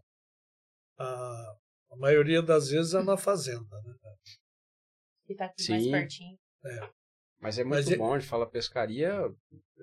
A, 0.98 1.54
a 1.92 1.96
maioria 1.96 2.42
das 2.42 2.68
vezes 2.70 2.94
é 2.94 3.02
na 3.02 3.16
fazenda. 3.16 3.60
Né? 3.84 3.94
Que 5.26 5.34
tá 5.34 5.44
aqui 5.46 5.68
mais 5.68 5.82
Sim. 5.84 5.90
pertinho. 5.90 6.38
Mas 7.40 7.58
é 7.58 7.64
muito 7.64 7.74
Mas 7.84 7.90
é- 7.90 7.96
bom, 7.96 8.14
a 8.14 8.18
gente 8.18 8.28
fala 8.28 8.46
pescaria, 8.48 9.12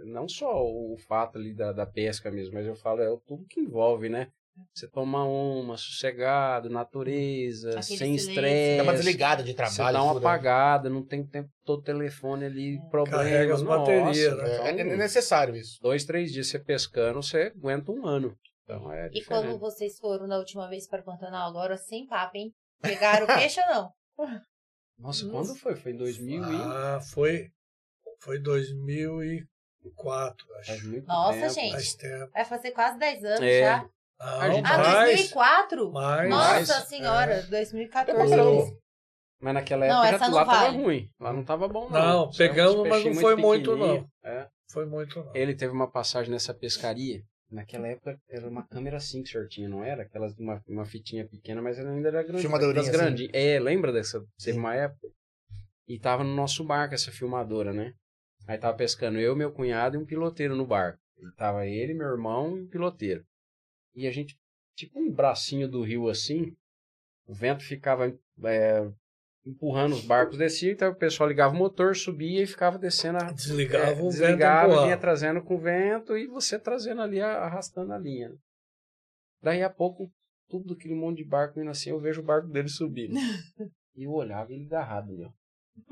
não 0.06 0.28
só 0.28 0.64
o 0.64 0.96
fato 0.98 1.38
ali 1.38 1.54
da, 1.54 1.72
da 1.72 1.86
pesca 1.86 2.32
mesmo, 2.32 2.54
mas 2.54 2.66
eu 2.66 2.76
falo, 2.76 3.02
é 3.02 3.10
o 3.10 3.18
tudo 3.20 3.46
que 3.46 3.60
envolve, 3.60 4.10
né? 4.10 4.32
Você 4.74 4.90
tomar 4.90 5.26
uma, 5.26 5.78
sossegado, 5.78 6.70
natureza, 6.70 7.70
Aquele 7.80 7.98
sem 7.98 8.16
estresse. 8.16 8.78
Dá 8.78 8.84
uma 8.84 8.94
desligada 8.94 9.42
de 9.42 9.52
Você 9.52 9.56
trabalho. 9.56 9.94
dá 9.98 10.04
uma 10.04 10.14
né? 10.14 10.20
apagada, 10.20 10.90
não 10.90 11.02
tem 11.06 11.26
tempo 11.26 11.50
todo 11.64 11.82
telefone 11.82 12.44
ali, 12.46 12.78
problema. 12.90 13.24
Carrega 13.24 13.54
as 13.54 13.62
nossa, 13.62 13.78
baterias, 13.80 14.38
né? 14.38 14.54
então, 14.56 14.66
É, 14.66 14.80
é 14.82 14.98
necessário 14.98 15.56
isso. 15.56 15.80
Dois, 15.82 16.04
três 16.04 16.32
dias 16.34 16.48
você 16.48 16.60
pescando, 16.60 17.22
você 17.24 17.54
aguenta 17.56 17.90
um 17.92 18.06
ano. 18.06 18.38
Então 18.76 18.92
é 18.92 19.10
E 19.14 19.24
quando 19.26 19.58
vocês 19.58 19.98
foram 19.98 20.28
na 20.28 20.38
última 20.38 20.68
vez 20.70 20.88
para 20.88 21.02
Pantanal, 21.02 21.50
agora 21.50 21.76
sem 21.78 22.06
papo, 22.06 22.38
hein? 22.38 22.54
Pegaram 22.82 23.26
peixe 23.28 23.60
ou 23.62 23.68
não? 23.68 23.92
Nossa, 25.00 25.28
quando 25.30 25.56
foi? 25.56 25.76
Foi 25.76 25.94
em 25.94 25.98
2000 25.98 26.44
e... 26.44 26.56
Ah, 26.62 27.00
foi, 27.02 27.50
foi 28.20 28.38
2004, 28.40 30.48
Faz 30.48 30.70
acho. 30.70 31.02
Nossa, 31.08 31.40
tempo. 31.40 31.54
gente. 31.54 31.72
Faz 31.72 31.94
tempo. 31.96 32.32
Vai 32.34 32.46
fazer 32.46 32.72
quase 32.72 33.00
10 33.00 33.24
anos 33.24 33.42
É. 33.42 33.62
já. 33.62 33.78
Não, 33.84 33.90
Ah, 34.20 34.78
mais, 34.78 35.06
2004? 35.06 35.92
mais. 35.94 36.30
Nossa 36.30 36.74
Mais. 36.74 36.88
senhora, 36.90 37.34
É. 37.36 37.42
2014. 37.44 38.40
Ô, 38.40 38.78
Mas 39.42 39.54
naquela 39.54 39.88
Não, 39.88 40.04
época 40.04 40.16
essa 40.16 40.26
já, 40.26 40.30
não 40.32 40.38
lá 40.38 40.44
vale. 40.44 40.60
tava 40.66 40.78
ruim. 40.84 41.10
Lá 41.18 41.32
não 41.34 41.44
tava 41.46 41.68
bom, 41.70 41.90
não. 41.90 42.00
Não, 42.00 42.28
uns 42.28 42.36
pegamos, 42.38 42.90
mas 42.90 43.06
não 43.06 43.14
foi 43.16 43.36
muito, 43.38 43.76
não. 43.78 44.06
É. 44.24 44.50
Foi 44.70 44.86
muito, 44.86 45.24
não. 45.24 45.34
Ele 45.34 45.56
teve 45.56 45.72
uma 45.72 45.90
passagem 45.90 46.30
nessa 46.30 46.54
pescaria. 46.54 47.24
Naquela 47.52 47.88
época 47.88 48.20
era 48.30 48.48
uma 48.48 48.68
câmera 48.68 48.98
assim 48.98 49.24
que 49.24 49.30
o 49.30 49.32
senhor 49.32 49.48
tinha, 49.48 49.68
não 49.68 49.84
era? 49.84 50.04
Aquelas 50.04 50.36
de 50.36 50.42
uma, 50.42 50.62
uma 50.68 50.86
fitinha 50.86 51.28
pequena, 51.28 51.62
mas 51.62 51.80
ela 51.80 51.90
ainda 51.90 52.10
era 52.10 52.22
grande. 52.22 52.42
Filmadorinha, 52.42 52.82
assim. 52.82 52.92
grandinhas. 52.92 53.32
É, 53.34 53.60
lembra 53.60 53.92
dessa? 53.92 54.20
Teve 54.38 54.54
Sim. 54.54 54.60
uma 54.60 54.76
época. 54.76 55.08
E 55.88 55.98
tava 56.00 56.24
no 56.24 56.36
nosso 56.36 56.64
barco 56.64 56.94
essa 56.94 57.12
filmadora, 57.12 57.74
né? 57.74 57.94
Aí 58.48 58.58
tava 58.58 58.78
pescando 58.78 59.20
eu, 59.20 59.36
meu 59.36 59.52
cunhado 59.52 59.96
e 59.96 60.00
um 60.00 60.06
piloteiro 60.06 60.56
no 60.56 60.66
barco. 60.66 61.00
E 61.18 61.32
tava 61.36 61.66
ele, 61.66 61.94
meu 61.96 62.08
irmão 62.08 62.56
e 62.56 62.62
um 62.62 62.68
piloteiro. 62.68 63.26
E 63.96 64.08
a 64.08 64.12
gente, 64.12 64.38
tipo 64.76 65.00
um 65.00 65.12
bracinho 65.12 65.68
do 65.68 65.82
rio 65.82 66.08
assim, 66.08 66.56
o 67.26 67.34
vento 67.34 67.64
ficava 67.64 68.08
é, 68.44 68.92
empurrando 69.50 69.94
os 69.94 70.04
barcos, 70.06 70.38
descia, 70.38 70.72
então 70.72 70.92
o 70.92 70.96
pessoal 70.96 71.28
ligava 71.30 71.54
o 71.54 71.58
motor, 71.58 71.96
subia 71.96 72.44
e 72.44 72.48
ficava 72.48 72.78
descendo 72.78 73.18
a, 73.18 73.32
Desligava 73.32 73.92
é, 73.92 73.94
o 73.94 73.96
vento 74.10 74.18
desligava, 74.20 74.66
empurrava. 74.68 74.86
vinha 74.86 74.98
trazendo 74.98 75.42
com 75.42 75.56
o 75.56 75.60
vento 75.60 76.18
e 76.18 76.28
você 76.28 76.58
trazendo 76.60 77.02
ali, 77.02 77.20
arrastando 77.22 77.94
a 77.94 77.98
linha. 77.98 78.30
né? 78.30 78.36
Daí 79.42 79.64
a 79.64 79.70
pouco, 79.70 80.12
tudo 80.50 80.74
aquele 80.74 80.94
monte 80.96 81.18
de 81.18 81.26
barco 81.26 81.60
indo 81.60 81.70
assim, 81.70 81.90
eu 81.90 82.00
vejo 82.00 82.22
o 82.22 82.26
barco 82.26 82.48
dele 82.48 82.68
subindo. 82.70 83.14
e 83.96 84.04
eu 84.04 84.12
olhava 84.12 84.52
ele 84.54 84.66
agarrado 84.66 85.12
ali, 85.12 85.24
ó. 85.24 85.30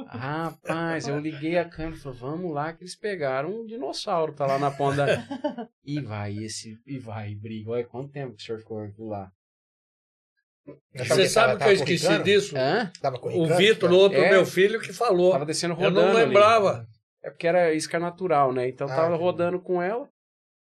Rapaz, 0.05 1.07
eu 1.07 1.17
liguei 1.17 1.57
a 1.57 1.63
câmera 1.63 1.95
e 1.95 1.99
falei, 1.99 2.19
vamos 2.19 2.53
lá 2.53 2.73
que 2.73 2.83
eles 2.83 2.95
pegaram 2.97 3.61
um 3.61 3.65
dinossauro, 3.65 4.33
tá 4.33 4.45
lá 4.45 4.59
na 4.59 4.69
ponta. 4.69 5.05
da- 5.05 5.69
E 5.85 6.01
vai 6.01 6.35
esse, 6.37 6.77
e 6.85 6.99
vai, 6.99 7.33
briga. 7.33 7.71
Olha 7.71 7.85
quanto 7.85 8.11
tempo 8.11 8.35
que 8.35 8.41
o 8.43 8.45
senhor 8.45 8.59
ficou 8.59 9.07
lá. 9.07 9.31
Você 10.95 11.27
sabe 11.27 11.53
tava- 11.53 11.57
que 11.59 11.69
eu 11.69 11.73
esqueci 11.73 12.23
disso? 12.23 12.55
Hã? 12.57 12.91
Tava 13.01 13.17
O? 13.21 13.45
Vitor, 13.55 13.91
outro 13.91 14.19
É. 14.19 14.29
meu 14.31 14.45
filho, 14.45 14.79
que 14.79 14.91
falou. 14.93 15.31
Tava 15.31 15.45
descendo 15.45 15.73
Eu 15.73 15.77
rodando 15.77 16.01
não 16.07 16.17
ali. 16.17 16.25
lembrava. 16.25 16.85
É 17.23 17.29
porque 17.29 17.47
era 17.47 17.73
isca 17.73 17.99
natural, 17.99 18.53
né? 18.53 18.67
Então 18.69 18.87
Ah, 18.87 18.95
tava 18.95 19.07
entendi. 19.09 19.23
rodando 19.23 19.59
com 19.59 19.81
ela. 19.81 20.07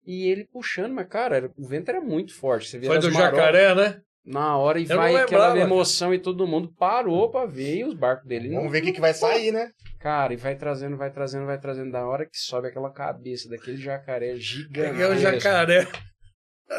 E 0.06 0.28
ele 0.30 0.45
puxando, 0.45 0.94
mas, 0.94 1.07
cara, 1.07 1.36
era- 1.38 1.52
o 1.57 1.68
vento 1.68 1.90
era 1.90 1.99
muito 2.02 2.34
forte. 2.34 2.68
Você 2.69 2.80
Foi 2.82 2.98
as 2.98 3.03
do 3.03 3.11
marolas 3.11 3.36
jacaré, 3.36 3.76
né? 3.76 4.02
Na 4.26 4.57
hora 4.57 4.78
e 4.80 4.84
Eu 4.84 4.90
não 4.90 4.98
vai 4.98 5.15
aquela 5.15 5.48
lembrava, 5.53 5.60
emoção 5.72 6.14
e 6.14 6.19
todo 6.19 6.45
mundo 6.48 6.74
parou 6.78 7.30
pra 7.32 7.45
ver 7.45 7.78
e 7.78 7.84
os 7.86 7.94
barcos 7.94 8.28
dele. 8.28 8.49
Vamos 8.49 8.65
não- 8.65 8.69
ver 8.72 8.80
o 8.80 8.82
que, 8.84 8.91
que 8.91 8.99
vai 8.99 9.14
sair, 9.14 9.52
né? 9.53 9.72
Cara, 10.02 10.34
e 10.34 10.38
vai 10.38 10.56
trazendo, 10.56 10.98
vai 10.98 11.10
trazendo, 11.11 11.45
vai 11.45 11.57
trazendo. 11.57 11.91
Da 11.91 12.06
hora 12.06 12.26
que 12.26 12.38
sobe 12.38 12.68
aquela 12.68 12.91
cabeça 12.91 13.49
daquele 13.49 13.78
jacaré 13.78 14.36
gigante. 14.36 14.91
Peguei 14.91 15.06
o 15.06 15.18
jacaré. 15.18 15.88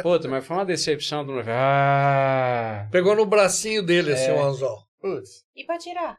Puta, 0.03 0.29
mas 0.29 0.47
foi 0.47 0.57
uma 0.57 0.65
decepção 0.67 1.25
do. 1.25 1.41
Ah! 1.49 2.87
Pegou 2.91 3.15
no 3.17 3.25
bracinho 3.27 3.83
dele, 3.83 4.13
assim, 4.13 4.31
É. 4.31 4.33
o 4.35 4.45
anzol. 4.45 4.79
Putz. 5.01 5.45
E 5.57 5.65
pra 5.65 5.79
tirar? 5.79 6.17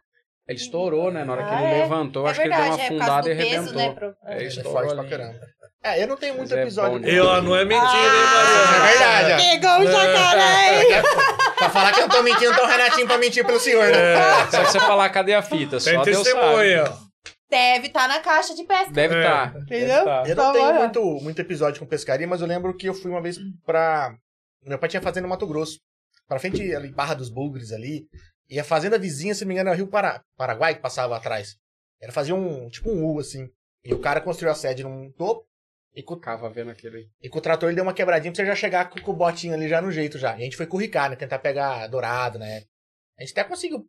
Ele 0.48 0.58
estourou, 0.58 1.12
né? 1.12 1.24
Na 1.24 1.34
hora 1.34 1.44
que 1.44 1.54
Ah, 1.54 1.62
ele 1.64 1.74
é. 1.80 1.84
levantou, 1.84 2.28
é 2.28 2.32
acho 2.32 2.40
verdade, 2.41 2.62
que 2.64 2.68
ele 2.68 2.74
é 2.82 2.88
deu 2.90 2.98
uma 2.98 3.06
causa 3.06 3.20
afundada 3.20 3.30
e 3.32 3.36
peso, 3.36 3.50
arrebentou. 3.56 3.76
né? 3.82 3.94
Pro... 3.94 4.16
É, 4.26 4.36
Ele 4.36 4.44
é 4.44 4.48
estourou 4.48 4.96
pra 4.96 5.04
caramba. 5.10 5.40
É, 5.84 6.04
eu 6.04 6.08
não 6.08 6.18
tenho 6.18 6.34
muito 6.36 6.50
Mas 6.50 6.58
é 6.60 6.62
episódio. 6.64 7.00
bom 7.00 7.04
com- 7.06 7.08
E 7.10 7.20
ó, 7.22 7.41
não 7.41 7.56
é 7.56 7.64
mentira, 7.64 7.86
hein, 7.88 8.24
Isso 8.26 8.74
é 8.74 8.90
verdade. 8.90 9.44
Pegou 9.50 9.80
o 9.80 9.91
jacaré! 9.91 11.02
pra 11.56 11.70
falar 11.70 11.91
que 11.94 12.02
eu 12.02 12.10
tô 12.10 12.24
mentindo, 12.24 12.52
então 12.52 12.66
o 12.66 12.68
Renatinho 12.68 13.08
pra 13.08 13.18
mentir 13.18 13.46
pelo 13.46 13.60
senhor, 13.60 13.90
né? 13.91 14.14
É, 14.16 14.52
Só 14.52 14.64
que 14.64 14.72
você 14.72 14.80
falar, 14.80 15.10
cadê 15.10 15.34
a 15.36 15.41
fita? 15.41 15.78
tem 15.80 15.94
Só 15.94 16.04
Deus 16.04 16.28
sabe. 16.28 17.09
Deve 17.50 17.88
estar 17.88 18.08
na 18.08 18.20
caixa 18.20 18.54
de 18.54 18.64
pesca. 18.64 18.92
Deve 18.92 19.16
É. 19.16 19.20
estar. 19.20 19.56
Entendeu? 19.62 19.98
Eu 20.26 20.36
Tá 20.36 20.44
não 20.46 20.54
tenho 20.54 20.74
bom. 20.74 20.80
muito, 20.80 21.02
muito 21.24 21.40
episódio 21.42 21.80
com 21.80 21.86
pescaria, 21.88 22.28
mas 22.28 22.42
eu 22.42 22.48
lembro 22.48 22.76
que 22.76 22.88
eu 22.88 22.94
fui 22.94 23.10
uma 23.10 23.22
vez 23.22 23.38
pra. 23.66 24.16
Meu 24.64 24.78
pai 24.78 24.90
tinha 24.90 25.02
fazenda 25.02 25.22
no 25.24 25.30
Mato 25.30 25.48
Grosso. 25.48 25.80
Pra 26.28 26.40
frente 26.40 26.62
ali, 26.76 26.92
Barra 26.92 27.16
dos 27.16 27.30
Bugres 27.30 27.72
ali. 27.72 28.08
E 28.48 28.60
a 28.60 28.64
fazenda 28.64 29.00
vizinha, 29.00 29.34
se 29.34 29.42
não 29.44 29.48
me 29.48 29.54
engano, 29.56 29.70
era 29.70 29.78
Rio 29.78 29.88
Para... 29.88 30.22
Paraguai 30.38 30.76
que 30.76 30.82
passava 30.82 31.16
atrás. 31.18 31.56
Era 32.02 32.12
fazer 32.12 32.34
um. 32.34 32.70
Tipo 32.70 32.92
um 32.92 33.04
U, 33.06 33.20
assim. 33.20 33.48
E 33.84 33.94
o 33.94 34.00
cara 34.00 34.22
construiu 34.22 34.52
a 34.52 34.56
sede 34.56 34.84
num 34.84 35.12
topo. 35.14 35.48
E 35.96 36.04
com, 36.04 36.16
Ficava 36.16 36.50
vendo 36.52 36.70
aquele. 36.70 37.10
e 37.20 37.28
com 37.30 37.40
o 37.40 37.42
trator 37.42 37.68
ele 37.68 37.76
deu 37.76 37.84
uma 37.84 37.94
quebradinha 37.96 38.32
pra 38.32 38.44
você 38.44 38.46
já 38.46 38.56
chegar 38.56 38.90
com, 38.92 39.02
com 39.02 39.12
o 39.12 39.16
botinho 39.16 39.56
ali 39.56 39.68
já 39.68 39.82
no 39.82 39.92
jeito 39.92 40.20
já. 40.20 40.34
E 40.38 40.42
a 40.42 40.44
gente 40.44 40.56
foi 40.56 40.68
curricar, 40.68 41.10
né? 41.10 41.16
Tentar 41.16 41.40
pegar 41.40 41.88
dourado, 41.88 42.38
né? 42.38 42.62
A 43.18 43.24
gente 43.24 43.32
até 43.32 43.44
conseguiu. 43.44 43.84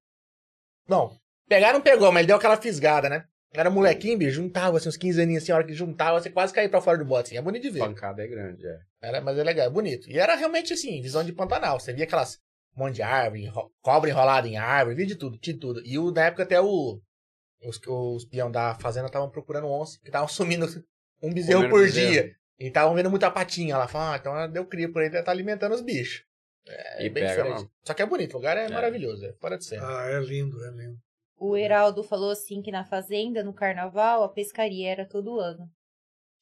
Não, 0.89 1.15
pegar 1.47 1.75
não 1.75 1.81
pegou, 1.83 2.11
mas 2.11 2.21
ele 2.21 2.29
deu 2.29 2.37
aquela 2.37 2.57
fisgada, 2.57 3.09
né? 3.11 3.25
Era 3.53 3.69
molequinho, 3.69 4.17
bicho, 4.17 4.33
juntava 4.37 4.77
assim, 4.77 4.89
uns 4.89 4.97
15 4.97 5.21
aninhos 5.23 5.43
assim, 5.43 5.51
a 5.53 5.57
hora 5.57 5.65
que 5.67 5.75
juntava, 5.75 6.21
você 6.21 6.31
quase 6.31 6.53
caía 6.55 6.69
pra 6.69 6.81
fora 6.81 6.99
do 6.99 7.05
bote. 7.05 7.29
Assim. 7.29 7.37
É 7.37 7.43
bonito 7.43 7.63
de 7.63 7.71
ver. 7.71 7.81
Pancada 7.81 8.23
é 8.23 8.27
grande, 8.29 8.65
é. 8.67 8.79
Era, 9.03 9.21
mas 9.21 9.37
é 9.37 9.43
legal, 9.43 9.67
é 9.67 9.71
bonito. 9.71 10.09
E 10.09 10.19
era 10.19 10.37
realmente 10.37 10.73
assim, 10.73 11.01
visão 11.03 11.25
de 11.25 11.33
Pantanal. 11.33 11.81
Você 11.81 11.93
via 11.93 12.05
aquelas 12.05 12.39
um 12.77 12.85
monte 12.85 12.95
de 12.97 13.03
árvore, 13.03 13.45
enro- 13.47 13.73
cobra 13.83 14.09
enrolada 14.09 14.47
em 14.47 14.57
árvore, 14.57 14.95
via 14.97 15.07
de 15.07 15.17
tudo, 15.17 15.37
de 15.39 15.55
tudo. 15.55 15.83
E 15.85 15.99
o, 15.99 16.13
na 16.13 16.27
época 16.27 16.45
até 16.45 16.61
o, 16.61 17.01
os, 17.65 17.81
os 17.87 18.25
peão 18.27 18.51
da 18.51 18.75
fazenda 18.77 19.07
estavam 19.07 19.29
procurando 19.29 19.67
onça, 19.67 19.99
que 20.01 20.07
estavam 20.09 20.29
sumindo 20.29 20.67
um 21.21 21.33
bezerro 21.33 21.63
Comendo 21.63 21.71
por 21.75 21.83
bezerro. 21.83 22.13
dia. 22.13 22.35
E 22.61 22.67
estavam 22.69 22.95
vendo 22.95 23.11
muita 23.11 23.31
patinha 23.31 23.77
lá. 23.77 23.89
Falaram, 23.89 24.13
ah, 24.13 24.17
então 24.17 24.33
ela 24.37 24.47
deu 24.47 24.65
cria 24.65 24.89
por 24.93 25.03
aí, 25.03 25.11
tá 25.11 25.29
alimentando 25.31 25.75
os 25.75 25.81
bichos. 25.81 26.23
É 26.69 27.07
E 27.07 27.09
bem 27.09 27.25
pega 27.25 27.29
diferente. 27.31 27.53
mesmo. 27.55 27.71
Só 27.85 27.95
que 27.95 28.03
é 28.03 28.07
bonito, 28.07 28.35
o 28.35 28.37
lugar 28.37 28.57
é, 28.57 28.67
É. 28.67 28.69
maravilhoso, 28.69 29.25
é 29.27 29.33
fora 29.41 29.59
de 29.59 29.65
cena. 29.65 29.83
Ah, 29.85 30.07
é 30.11 30.21
lindo, 30.21 30.63
é 30.65 30.71
lindo. 30.71 30.99
O 31.41 31.57
Heraldo 31.57 32.03
falou 32.05 32.31
assim 32.31 32.61
que 32.61 32.71
na 32.71 32.85
fazenda, 32.85 33.43
no 33.43 33.55
carnaval, 33.55 34.23
a 34.23 34.29
pescaria 34.29 34.91
era 34.91 35.07
todo 35.09 35.41
ano. 35.41 35.67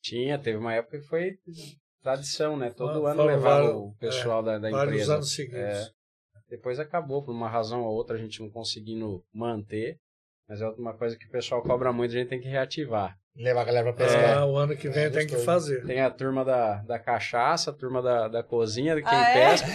Tinha, 0.03 0.37
teve 0.39 0.59
uma 0.59 0.75
época 0.75 0.99
que 0.99 1.07
foi 1.07 1.37
tradição, 2.03 2.57
né? 2.57 2.71
Todo 2.71 3.07
ano 3.07 3.25
levava 3.25 3.63
vários- 3.63 3.75
o 3.75 3.95
pessoal 4.01 4.43
da, 4.43 4.59
da 4.59 4.71
Vários 4.71 4.95
empresa. 4.95 5.15
anos 5.15 5.33
seguidos. 5.35 5.61
É. 5.61 5.89
Depois 6.49 6.81
acabou, 6.81 7.23
por 7.23 7.33
uma 7.33 7.49
razão 7.49 7.83
ou 7.85 7.95
outra, 7.95 8.17
a 8.17 8.19
gente 8.19 8.41
não 8.41 8.51
conseguindo 8.51 9.23
manter. 9.33 9.99
Mas 10.49 10.61
é 10.63 10.67
uma 10.71 10.95
coisa 10.97 11.17
que 11.17 11.27
o 11.27 11.31
pessoal 11.31 11.63
cobra 11.63 11.93
muito, 11.93 12.11
a 12.15 12.19
gente 12.19 12.29
tem 12.29 12.41
que 12.41 12.49
reativar. 12.49 13.15
Levar 13.37 13.61
a 13.61 13.65
galera 13.65 13.93
pra 13.93 14.05
pescar. 14.07 14.39
Ah, 14.39 14.47
o 14.47 14.57
ano 14.57 14.75
que 14.75 14.89
vem 14.89 15.05
É, 15.05 15.11
tem 15.11 15.27
que 15.27 15.37
fazer. 15.37 15.85
Tem 15.85 16.01
a 16.01 16.11
turma 16.11 16.45
da, 16.45 16.77
da 16.83 16.99
cachaça, 16.99 17.71
a 17.71 17.75
turma 17.75 18.01
da, 18.03 18.27
da 18.29 18.43
cozinha, 18.43 18.97
de 18.97 19.03
quem 19.03 19.13
Ah, 19.13 19.31
é? 19.31 19.51
pesca. 19.51 19.67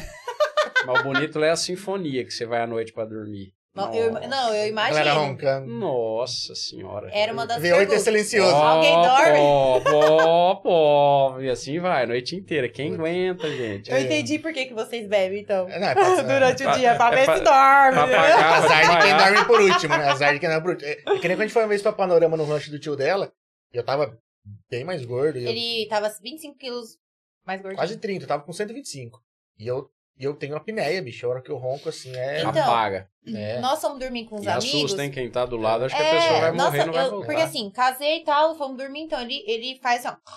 Mas 0.85 0.99
o 0.99 1.03
bonito 1.03 1.39
lá 1.39 1.45
é 1.47 1.51
a 1.51 1.55
sinfonia, 1.55 2.25
que 2.25 2.31
você 2.31 2.45
vai 2.45 2.59
à 2.61 2.67
noite 2.67 2.91
pra 2.91 3.05
dormir. 3.05 3.53
Não, 3.75 3.91
eu, 3.91 4.11
não, 4.11 4.19
eu 4.19 4.27
galera 4.27 4.67
imagino. 4.69 5.15
roncando. 5.15 5.67
Nossa 5.67 6.53
senhora. 6.53 7.09
Era 7.11 7.33
uma 7.33 7.47
das 7.47 7.59
V8 7.59 7.91
é 7.91 7.97
silencioso. 7.97 8.55
Alguém 8.55 8.93
dorme? 8.93 9.37
Pó, 9.39 9.79
pó, 9.81 10.55
pó. 10.57 11.39
E 11.41 11.49
assim 11.49 11.79
vai, 11.79 12.03
a 12.03 12.07
noite 12.07 12.35
inteira. 12.35 12.69
Quem 12.69 12.93
aguenta, 12.93 13.49
gente? 13.49 13.89
Eu 13.91 13.97
entendi 13.99 14.37
por 14.37 14.53
que, 14.53 14.67
que 14.67 14.75
vocês 14.75 15.07
bebem, 15.07 15.41
então. 15.41 15.67
É, 15.69 15.79
Não, 15.79 15.87
é 15.87 15.93
pra, 15.95 16.21
Durante 16.21 16.61
o 16.61 16.65
pra- 16.65 16.77
dia, 16.77 16.95
pra 16.95 17.07
é 17.07 17.15
ver 17.15 17.21
se 17.37 17.43
dorme. 17.43 17.43
pra 17.43 18.07
pagar. 18.07 18.53
Azar 18.63 18.97
de 18.99 19.05
quem 19.07 19.17
dorme 19.17 19.45
por 19.47 19.61
último, 19.61 19.97
né? 19.97 20.05
Azar 20.09 20.33
de 20.33 20.39
quem 20.39 20.49
dorme 20.49 20.63
por 20.63 20.71
último. 20.73 20.89
É, 20.91 20.93
é 20.93 21.19
que 21.19 21.27
nem 21.27 21.35
quando 21.35 21.41
a 21.41 21.43
gente 21.45 21.53
foi 21.53 21.61
uma 21.63 21.69
vez 21.69 21.81
pra 21.81 21.91
Panorama 21.91 22.37
no 22.37 22.45
rancho 22.45 22.69
do 22.69 22.77
tio 22.79 22.95
dela, 22.95 23.31
e 23.73 23.77
eu 23.77 23.83
tava 23.83 24.15
bem 24.69 24.83
mais 24.83 25.03
gordo. 25.03 25.39
E 25.39 25.45
eu, 25.45 25.49
Ele 25.49 25.87
tava 25.89 26.09
25 26.21 26.55
quilos 26.59 26.97
mais 27.43 27.59
gordinho. 27.59 27.79
quase 27.79 27.97
30, 27.97 28.23
eu 28.23 28.27
tava 28.27 28.43
com 28.43 28.53
125. 28.53 29.19
E 29.57 29.65
eu, 29.65 29.89
e 30.17 30.23
eu 30.23 30.33
tenho 30.35 30.55
apneia, 30.55 31.01
bicho. 31.01 31.25
A 31.25 31.29
hora 31.29 31.41
que 31.41 31.49
eu 31.51 31.57
ronco, 31.57 31.89
assim, 31.89 32.15
é... 32.15 32.41
Então, 32.41 32.49
Apaga. 32.63 33.09
é. 33.27 33.59
Nós 33.59 33.81
fomos 33.81 33.99
dormir 33.99 34.25
com 34.25 34.35
os 34.37 34.45
E 34.45 34.49
amigos. 34.49 34.73
assusta, 34.75 35.03
hein? 35.03 35.11
Quem 35.11 35.29
tá 35.29 35.45
do 35.45 35.57
lado, 35.57 35.85
acho 35.85 35.95
que 35.95 36.01
É, 36.01 36.07
a 36.07 36.11
pessoa 36.21 36.39
vai 36.41 36.51
nossa, 36.51 36.71
morrer, 36.71 36.85
não 36.85 36.93
vai 36.93 37.05
eu- 37.05 37.09
voltar. 37.11 37.25
Porque 37.25 37.41
assim, 37.41 37.69
casei 37.71 38.17
e 38.21 38.23
tal, 38.23 38.55
fomos 38.55 38.77
dormir, 38.77 39.01
então 39.01 39.19
ele, 39.21 39.43
ele 39.47 39.79
faz 39.81 40.05
assim, 40.05 40.15
ó. 40.27 40.31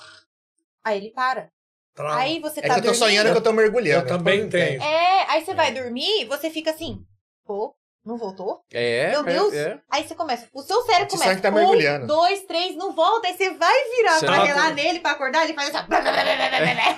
Aí 0.84 0.96
ele 0.98 1.10
para. 1.10 1.50
Trava. 1.94 2.20
Aí 2.20 2.40
você 2.40 2.60
É 2.60 2.68
tá 2.68 2.74
que 2.74 2.80
eu 2.80 2.82
tô 2.84 2.88
dormindo. 2.90 2.98
sonhando 3.04 3.30
que 3.32 3.36
eu 3.38 3.42
tô 3.42 3.52
mergulhando. 3.52 4.04
Eu 4.04 4.08
também 4.08 4.44
tô- 4.44 4.50
tenho. 4.50 4.82
É, 4.82 5.30
aí 5.30 5.44
você 5.44 5.54
vai 5.54 5.72
dormir, 5.72 6.24
você 6.26 6.48
fica 6.50 6.70
assim, 6.70 7.04
pô, 7.44 7.74
não 8.06 8.16
voltou? 8.16 8.60
É, 8.72 9.10
Meu 9.10 9.20
é, 9.20 9.24
Deus. 9.24 9.52
é. 9.52 9.78
Aí 9.90 10.06
você 10.06 10.14
começa, 10.14 10.46
o 10.54 10.62
seu 10.62 10.80
cérebro 10.82 11.08
começa, 11.08 11.24
sabe 11.24 11.36
que 11.36 11.42
tá 11.42 11.50
mergulhando. 11.50 12.04
um, 12.04 12.06
dois, 12.06 12.42
três, 12.44 12.76
não 12.76 12.92
volta, 12.92 13.26
aí 13.26 13.36
você 13.36 13.50
vai 13.50 13.74
virar 13.96 14.20
Você 14.20 14.26
pra 14.26 14.44
relar 14.44 14.74
nele, 14.74 15.00
pra 15.00 15.10
acordar, 15.10 15.44
ele 15.44 15.54
faz 15.54 15.74
assim, 15.74 15.84
ó. 15.84 15.88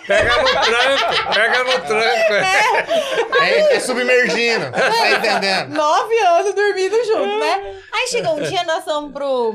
Pega 0.07 0.37
no 0.37 0.49
tranco, 0.65 1.35
pega 1.35 1.65
no 1.65 1.87
tranco. 1.87 2.33
é. 2.35 3.49
É, 3.49 3.77
é 3.77 3.81
submergindo. 3.81 4.71
Tá 4.71 5.11
entendendo? 5.13 5.75
Nove 5.75 6.19
anos 6.19 6.55
dormindo 6.55 7.05
junto, 7.05 7.39
né? 7.39 7.83
Aí 7.93 8.09
chegou 8.09 8.37
um 8.37 8.43
dia, 8.43 8.65
nós 8.65 8.85
fomos 8.85 9.13
pro 9.13 9.55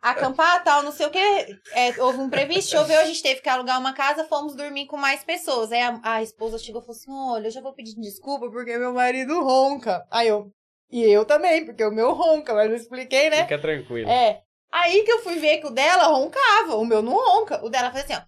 acampar 0.00 0.62
tal, 0.64 0.82
não 0.82 0.92
sei 0.92 1.06
o 1.06 1.10
que. 1.10 1.58
houve 1.98 2.18
um 2.18 2.30
previsto, 2.30 2.70
choveu, 2.72 3.00
a 3.00 3.04
gente 3.04 3.22
teve 3.22 3.40
que 3.40 3.48
alugar 3.48 3.78
uma 3.78 3.92
casa, 3.92 4.24
fomos 4.24 4.56
dormir 4.56 4.86
com 4.86 4.96
mais 4.96 5.22
pessoas. 5.22 5.70
Aí 5.70 5.82
a, 5.82 6.00
a 6.02 6.22
esposa 6.22 6.58
chegou 6.58 6.80
e 6.80 6.84
falou 6.84 6.96
assim: 6.96 7.12
Olha, 7.12 7.46
eu 7.48 7.50
já 7.50 7.60
vou 7.60 7.74
pedir 7.74 7.94
desculpa 8.00 8.50
porque 8.50 8.76
meu 8.78 8.92
marido 8.92 9.42
ronca. 9.42 10.04
Aí 10.10 10.28
eu. 10.28 10.50
E 10.94 11.02
eu 11.10 11.24
também, 11.24 11.64
porque 11.64 11.82
o 11.84 11.90
meu 11.90 12.12
ronca, 12.12 12.54
mas 12.54 12.68
não 12.70 12.76
expliquei, 12.76 13.28
né? 13.28 13.42
Fica 13.42 13.58
tranquilo. 13.58 14.08
É. 14.08 14.42
Aí 14.70 15.02
que 15.02 15.10
eu 15.10 15.18
fui 15.24 15.34
ver 15.40 15.58
que 15.58 15.66
o 15.66 15.70
dela 15.70 16.04
roncava, 16.04 16.76
o 16.76 16.84
meu 16.84 17.02
não 17.02 17.14
ronca. 17.14 17.58
O 17.64 17.68
dela 17.68 17.90
faz 17.90 18.04
assim, 18.04 18.14
ó. 18.14 18.22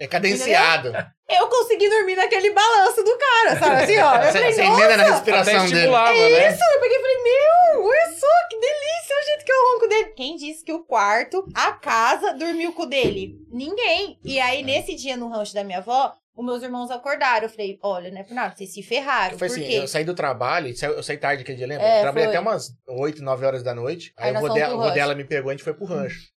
É 0.00 0.08
cadenciado. 0.08 0.92
Eu 1.28 1.46
consegui 1.46 1.88
dormir 1.88 2.16
naquele 2.16 2.50
balanço 2.50 3.04
do 3.04 3.16
cara, 3.16 3.56
sabe 3.56 3.84
assim, 3.84 3.98
ó. 3.98 4.16
Eu 4.16 4.24
Você, 4.24 4.32
falei, 4.32 4.52
você 4.52 4.62
emenda 4.62 4.96
na 4.96 5.02
respiração 5.04 5.52
dele. 5.52 5.64
estimulava, 5.76 6.10
é 6.10 6.28
né? 6.28 6.48
isso? 6.52 6.60
Eu 6.74 6.80
peguei 6.80 6.96
e 6.96 7.00
falei, 7.00 7.22
meu, 7.22 7.84
olha 7.84 8.16
só, 8.18 8.48
que 8.50 8.58
delícia 8.58 9.16
o 9.16 9.24
jeito 9.26 9.44
que 9.44 9.52
eu 9.52 9.72
ronco 9.72 9.88
dele. 9.88 10.04
Quem 10.16 10.36
disse 10.36 10.64
que 10.64 10.72
o 10.72 10.84
quarto, 10.84 11.46
a 11.54 11.70
casa, 11.72 12.34
dormiu 12.34 12.72
com 12.72 12.82
o 12.82 12.86
dele? 12.86 13.36
Ninguém. 13.48 14.18
E 14.24 14.40
aí, 14.40 14.64
nesse 14.64 14.96
dia 14.96 15.16
no 15.16 15.28
rancho 15.28 15.54
da 15.54 15.62
minha 15.62 15.78
avó, 15.78 16.16
os 16.36 16.44
meus 16.44 16.62
irmãos 16.62 16.90
acordaram. 16.90 17.44
Eu 17.44 17.48
falei, 17.50 17.78
olha, 17.82 18.10
não 18.10 18.20
é 18.20 18.22
por 18.24 18.34
nada, 18.34 18.54
vocês 18.54 18.72
se 18.72 18.82
ferraram. 18.82 19.38
Foi 19.38 19.48
por 19.48 19.54
assim, 19.56 19.66
quê? 19.66 19.78
eu 19.78 19.88
saí 19.88 20.04
do 20.04 20.14
trabalho, 20.14 20.72
eu 20.82 21.02
saí 21.02 21.16
tarde 21.16 21.42
aquele 21.42 21.58
dia, 21.58 21.66
lembra? 21.66 21.86
É, 21.86 22.02
trabalhei 22.02 22.28
foi. 22.28 22.36
até 22.36 22.40
umas 22.40 22.70
8, 22.86 23.22
9 23.22 23.46
horas 23.46 23.62
da 23.62 23.74
noite. 23.74 24.12
Aí, 24.16 24.28
Aí 24.30 24.36
o 24.36 24.40
fomos 24.46 24.54
dela, 24.94 25.14
me 25.14 25.24
pegou, 25.24 25.50
a 25.50 25.52
gente 25.54 25.64
foi 25.64 25.74
pro 25.74 25.86
rancho. 25.86 26.28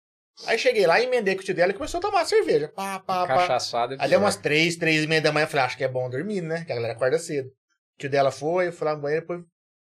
Aí 0.47 0.57
cheguei 0.57 0.87
lá, 0.87 1.01
emendei 1.01 1.35
com 1.35 1.41
o 1.41 1.43
tio 1.43 1.53
dela 1.53 1.71
e 1.71 1.75
começou 1.75 1.97
a 1.97 2.01
tomar 2.01 2.23
cerveja. 2.25 2.69
Pá, 2.69 2.99
pá, 2.99 3.27
pá. 3.27 3.35
Cachaçada. 3.35 3.93
é 3.93 3.95
Aí 3.95 3.99
pior. 3.99 4.09
deu 4.09 4.19
umas 4.21 4.37
3, 4.37 4.77
3 4.77 5.03
e 5.03 5.07
meia 5.07 5.21
da 5.21 5.33
manhã, 5.33 5.43
eu 5.43 5.49
falei, 5.49 5.65
acho 5.65 5.75
que 5.77 5.83
é 5.83 5.87
bom 5.89 6.09
dormir, 6.09 6.41
né? 6.41 6.63
Que 6.65 6.71
a 6.71 6.75
galera 6.75 6.93
acorda 6.93 7.19
cedo. 7.19 7.47
O 7.49 7.99
tio 7.99 8.09
dela 8.09 8.31
foi, 8.31 8.67
eu 8.67 8.71
fui 8.73 8.85
lá 8.87 8.95
no 8.95 9.01
banheiro, 9.01 9.23
depois 9.25 9.41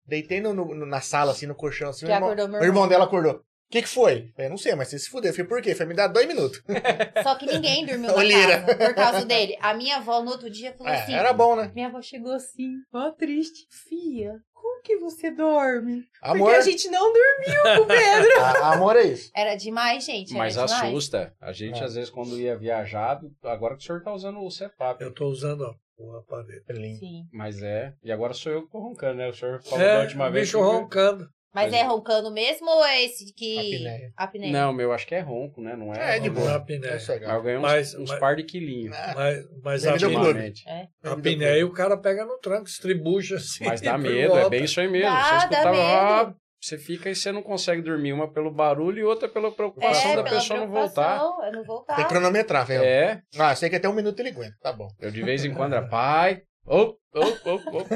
deitei 0.05 0.41
no, 0.41 0.53
no- 0.53 0.85
na 0.85 1.01
sala, 1.01 1.33
assim, 1.33 1.47
no 1.47 1.55
colchão, 1.55 1.89
assim. 1.89 2.05
Meu 2.05 2.15
irmão, 2.15 2.35
meu 2.35 2.61
o 2.61 2.65
irmão 2.65 2.87
dela 2.89 3.05
acordou. 3.05 3.41
O 3.73 3.77
que 3.81 3.81
que 3.83 3.89
foi? 3.89 4.31
Eu 4.37 4.51
não 4.51 4.59
sei, 4.59 4.75
mas 4.75 4.89
você 4.89 4.99
se 4.99 5.09
fudeu. 5.09 5.31
Eu 5.31 5.35
falei, 5.35 5.49
por 5.49 5.63
quê? 5.63 5.75
Falei, 5.75 5.89
me 5.89 5.95
dá 5.97 6.07
dois 6.07 6.27
minutos. 6.29 6.63
Só 7.23 7.35
que 7.37 7.47
ninguém 7.47 7.87
dormiu 7.87 8.11
na 8.11 8.17
Olheira. 8.19 8.61
casa 8.63 8.77
por 8.77 8.95
causa 8.95 9.25
dele. 9.25 9.57
A 9.63 9.73
minha 9.73 9.97
avó, 9.97 10.21
no 10.23 10.31
outro 10.31 10.51
dia, 10.51 10.75
falou 10.77 10.93
É, 10.93 11.01
assim... 11.03 11.15
era 11.15 11.33
bom, 11.33 11.57
né? 11.57 11.73
Minha 11.75 11.87
avó 11.89 12.03
chegou 12.03 12.33
assim, 12.33 12.69
ó 12.93 13.11
triste. 13.13 13.67
Fia, 13.89 14.35
como 14.53 14.83
que 14.83 14.99
você 14.99 15.31
dorme? 15.31 16.05
Amor, 16.21 16.51
Porque 16.51 16.57
a 16.57 16.61
gente 16.71 16.87
não 16.91 17.11
dormiu 17.15 17.63
com 17.63 17.83
o 17.85 17.87
Pedro. 17.87 18.41
a- 18.45 18.75
amor 18.75 18.95
é 18.97 19.05
isso. 19.05 19.31
Era 19.35 19.55
demais, 19.55 20.05
gente. 20.05 20.33
Era 20.33 20.39
Mas 20.39 20.53
demais. 20.53 20.71
assusta. 20.73 21.33
A 21.41 21.51
gente, 21.55 21.81
É. 21.81 21.85
às 21.85 21.95
vezes, 21.95 22.11
quando 22.11 22.39
ia 22.39 22.59
viajar, 22.59 23.21
agora 23.43 23.75
que 23.75 23.83
o 23.85 23.87
senhor 23.87 24.03
tá 24.03 24.13
usando 24.13 24.39
o 24.39 24.51
CEPAP. 24.51 25.01
Eu 25.01 25.15
tô 25.15 25.29
usando 25.29 25.63
ó, 25.63 25.75
o 25.99 26.17
aparelho. 26.19 26.63
Lindo. 26.69 26.99
Sim. 26.99 27.23
Mas 27.33 27.63
é. 27.63 27.95
E 28.05 28.13
agora 28.13 28.35
sou 28.35 28.53
eu 28.53 28.67
que 28.67 28.71
tô 28.71 28.79
roncando, 28.81 29.15
né? 29.17 29.29
O 29.31 29.35
senhor 29.35 29.63
falou 29.63 29.79
da 29.79 29.85
É, 29.85 30.03
última 30.03 30.29
o 30.29 30.31
vez. 30.31 30.47
bicho 30.47 30.59
que- 30.59 30.63
roncando. 30.65 31.27
Mas 31.55 31.71
Mas- 31.71 31.81
é 31.81 31.85
roncando 31.85 32.31
mesmo 32.33 32.67
ou 32.71 32.83
é 32.85 33.03
esse 33.05 33.31
que. 33.35 33.59
Apneia. 33.77 34.13
Apneia. 34.17 34.53
Não, 34.53 34.73
meu, 34.73 34.91
acho 34.93 35.07
que 35.07 35.15
é 35.15 35.21
ronco, 35.21 35.61
né? 35.61 35.77
Não 35.77 35.93
é? 35.93 36.17
É, 36.17 36.19
de 36.19 36.31
boa. 36.31 36.51
É 36.51 36.55
apneia. 36.55 36.95
Aí 36.95 37.35
eu 37.37 37.43
ganhei 37.43 37.59
uns, 37.59 37.63
Mas- 37.63 37.95
uns 37.95 38.11
mas- 38.11 38.19
par 38.19 38.37
de 38.37 38.43
quilinhos. 38.45 38.97
Mas, 39.15 39.45
mas 39.63 39.83
Nem 39.85 39.93
a 39.93 39.97
apneia. 39.97 40.53
É. 40.67 40.89
a 41.05 41.13
apneia 41.13 41.67
o 41.67 41.71
cara 41.73 41.97
pega 41.99 42.25
no 42.25 42.39
tranco, 42.39 42.67
estribucha 42.67 43.37
assim. 43.37 43.65
Mas 43.67 43.81
dá 43.83 43.99
medo, 43.99 44.35
é 44.39 44.49
bem 44.49 44.65
isso 44.65 44.81
aí 44.81 44.89
mesmo. 44.89 45.11
Dá, 45.11 45.23
Você 45.23 45.31
dá 45.31 45.39
escutava, 45.39 45.71
medo. 45.73 45.83
ah, 45.83 46.35
você 46.59 46.79
fica 46.79 47.11
e 47.11 47.15
você 47.15 47.31
não 47.33 47.43
consegue 47.43 47.83
dormir, 47.83 48.13
uma 48.15 48.33
pelo 48.33 48.51
barulho 48.51 49.01
e 49.01 49.05
outra 49.05 49.29
pela 49.29 49.51
preocupação 49.53 50.13
É, 50.13 50.17
da 50.17 50.23
pela 50.23 50.37
pessoa 50.37 50.61
não 50.61 50.69
voltar. 50.69 51.19
preocupação, 51.19 51.45
é 51.45 51.51
não 51.53 51.65
voltar. 51.65 51.97
Tem 51.97 52.05
que 52.05 52.11
cronometrar, 52.11 52.65
velho. 52.65 52.83
É, 52.85 53.21
Ah, 53.39 53.55
sei 53.55 53.69
que 53.69 53.77
até 53.77 53.89
um 53.89 53.93
minuto 53.95 54.19
ele 54.21 54.31
aguenta. 54.31 54.55
Tá 54.63 54.73
bom. 54.73 54.89
eu 55.01 55.11
de 55.11 55.23
vez 55.23 55.45
em 55.45 55.53
quando 55.53 55.75
era 55.75 55.87
pai, 55.87 56.41
op, 56.67 56.97
op, 57.15 57.49
op, 57.51 57.69
op. 57.77 57.89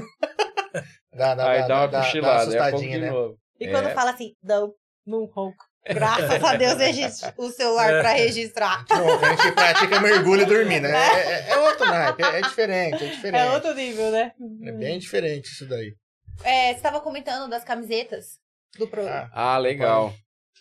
Dá, 1.14 1.34
dá, 1.34 1.50
aí 1.50 1.60
dá, 1.62 1.66
dá 1.68 1.74
uma 1.76 1.86
dá, 1.86 1.98
dá 2.00 2.04
cochilada, 2.04 2.42
é 2.42 2.44
pouco 2.44 2.58
assustadinha, 2.64 2.98
de 2.98 3.04
né? 3.06 3.10
E 3.60 3.68
quando 3.68 3.88
É. 3.88 3.94
fala 3.94 4.10
assim, 4.10 4.32
não, 4.42 4.72
não 5.06 5.24
ronco. 5.26 5.64
Graças 5.88 6.42
a 6.42 6.56
Deus 6.56 6.80
existe 6.80 7.32
o 7.36 7.48
celular 7.50 8.00
pra 8.00 8.12
registrar. 8.12 8.84
Não, 8.90 9.20
a 9.24 9.34
gente 9.36 9.52
pratica 9.52 10.00
mergulho 10.00 10.44
dormindo. 10.44 10.82
né? 10.88 10.90
É, 10.98 11.30
é, 11.30 11.50
é 11.50 11.58
outro 11.58 11.86
naipe, 11.86 12.22
é, 12.24 12.38
é 12.38 12.42
diferente, 12.42 13.04
é 13.04 13.08
diferente. 13.08 13.40
É 13.42 13.52
outro 13.52 13.72
nível, 13.72 14.10
né? 14.10 14.32
É 14.64 14.72
bem 14.72 14.98
diferente 14.98 15.46
isso 15.46 15.66
daí. 15.68 15.94
É, 16.42 16.68
você 16.72 16.76
estava 16.76 17.00
comentando 17.00 17.48
das 17.48 17.62
camisetas 17.62 18.38
do 18.76 18.88
pro... 18.88 19.06
Ah, 19.06 19.30
Ah, 19.32 19.58
legal. 19.58 20.12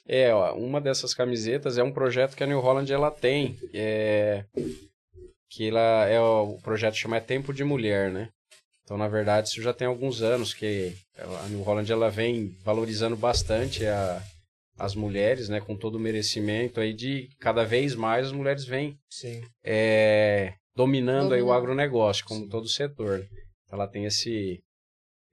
É, 0.07 0.31
ó, 0.31 0.53
uma 0.53 0.79
dessas 0.79 1.15
camisetas 1.15 1.79
é 1.79 1.83
um 1.83 1.91
projeto 1.91 2.35
que 2.35 2.43
a 2.43 2.47
New 2.47 2.59
Holland 2.59 2.93
ela 2.93 3.09
tem, 3.09 3.57
é, 3.73 4.45
que 5.49 5.69
ela 5.69 6.05
é 6.05 6.19
o 6.21 6.59
projeto 6.61 6.93
chama 6.95 7.17
é 7.17 7.19
Tempo 7.19 7.51
de 7.51 7.63
Mulher, 7.63 8.11
né? 8.11 8.29
Então, 8.85 8.97
na 8.97 9.07
verdade, 9.07 9.49
isso 9.49 9.61
já 9.63 9.73
tem 9.73 9.87
alguns 9.87 10.21
anos 10.21 10.53
que 10.53 10.95
a 11.17 11.49
New 11.49 11.63
Holland 11.63 11.91
ela 11.91 12.09
vem 12.09 12.55
valorizando 12.63 13.17
bastante 13.17 13.83
a, 13.85 14.21
as 14.77 14.93
mulheres, 14.93 15.49
né, 15.49 15.59
com 15.59 15.75
todo 15.75 15.95
o 15.95 15.99
merecimento 15.99 16.79
aí 16.79 16.93
de 16.93 17.27
cada 17.39 17.63
vez 17.65 17.95
mais 17.95 18.27
as 18.27 18.31
mulheres 18.31 18.63
vêm 18.63 18.95
sim. 19.09 19.41
é, 19.63 20.53
dominando 20.75 21.33
aí 21.33 21.41
o 21.41 21.45
Dominando. 21.45 21.51
agronegócio, 21.53 22.25
como 22.25 22.41
Sim. 22.41 22.49
todo 22.49 22.65
o 22.65 22.69
setor. 22.69 23.25
Ela 23.71 23.87
tem 23.87 24.05
esse, 24.05 24.61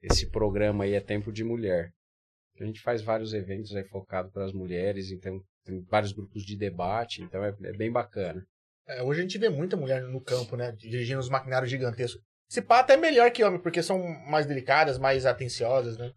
esse 0.02 0.30
programa 0.30 0.84
aí, 0.84 0.94
é 0.94 1.00
Tempo 1.00 1.30
de 1.30 1.44
Mulher. 1.44 1.92
A 2.58 2.64
gente 2.64 2.80
faz 2.80 3.02
vários 3.02 3.34
eventos 3.34 3.74
aí 3.76 3.84
focados 3.84 4.32
para 4.32 4.44
as 4.44 4.52
mulheres, 4.52 5.10
então 5.10 5.38
tem 5.64 5.80
vários 5.90 6.12
grupos 6.12 6.42
de 6.44 6.56
debate, 6.56 7.22
então 7.22 7.44
é, 7.44 7.54
é 7.64 7.72
bem 7.72 7.90
bacana. 7.92 8.42
É, 8.86 9.02
hoje 9.02 9.20
a 9.20 9.22
gente 9.22 9.38
vê 9.38 9.48
muita 9.48 9.76
mulher 9.76 10.02
no 10.02 10.20
campo, 10.20 10.56
né? 10.56 10.72
Dirigindo 10.72 11.20
os 11.20 11.28
maquinários 11.28 11.70
gigantescos. 11.70 12.22
Esse 12.52 12.60
pá 12.60 12.80
até 12.80 12.92
é 12.92 12.96
melhor 12.98 13.30
que 13.30 13.42
homem, 13.42 13.58
porque 13.58 13.82
são 13.82 13.98
mais 14.26 14.44
delicadas, 14.44 14.98
mais 14.98 15.24
atenciosas, 15.24 15.96
né? 15.96 16.12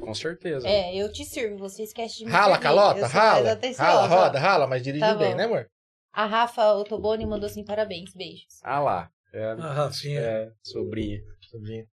Com 0.00 0.12
certeza. 0.12 0.66
É, 0.66 0.92
eu 0.96 1.12
te 1.12 1.24
sirvo, 1.24 1.56
você 1.58 1.84
esquece 1.84 2.18
de 2.18 2.24
me 2.24 2.30
Rala, 2.32 2.54
servir. 2.54 2.62
calota, 2.64 3.06
rala. 3.06 3.60
Rala, 3.78 4.06
roda, 4.08 4.38
rala, 4.40 4.66
mas 4.66 4.82
dirige 4.82 5.04
Tá 5.04 5.14
bem, 5.14 5.32
né, 5.36 5.44
amor? 5.44 5.70
A 6.12 6.26
Rafa 6.26 6.72
Otoboni 6.72 7.24
mandou 7.24 7.46
assim, 7.46 7.64
parabéns, 7.64 8.12
beijos. 8.12 8.58
Ah 8.64 8.80
lá, 8.80 9.10
é, 9.32 9.44
A 9.52 9.72
Rafinha. 9.72 10.20
é, 10.20 10.52
sobrinha. 10.60 11.20
Sobrinho. 11.48 11.86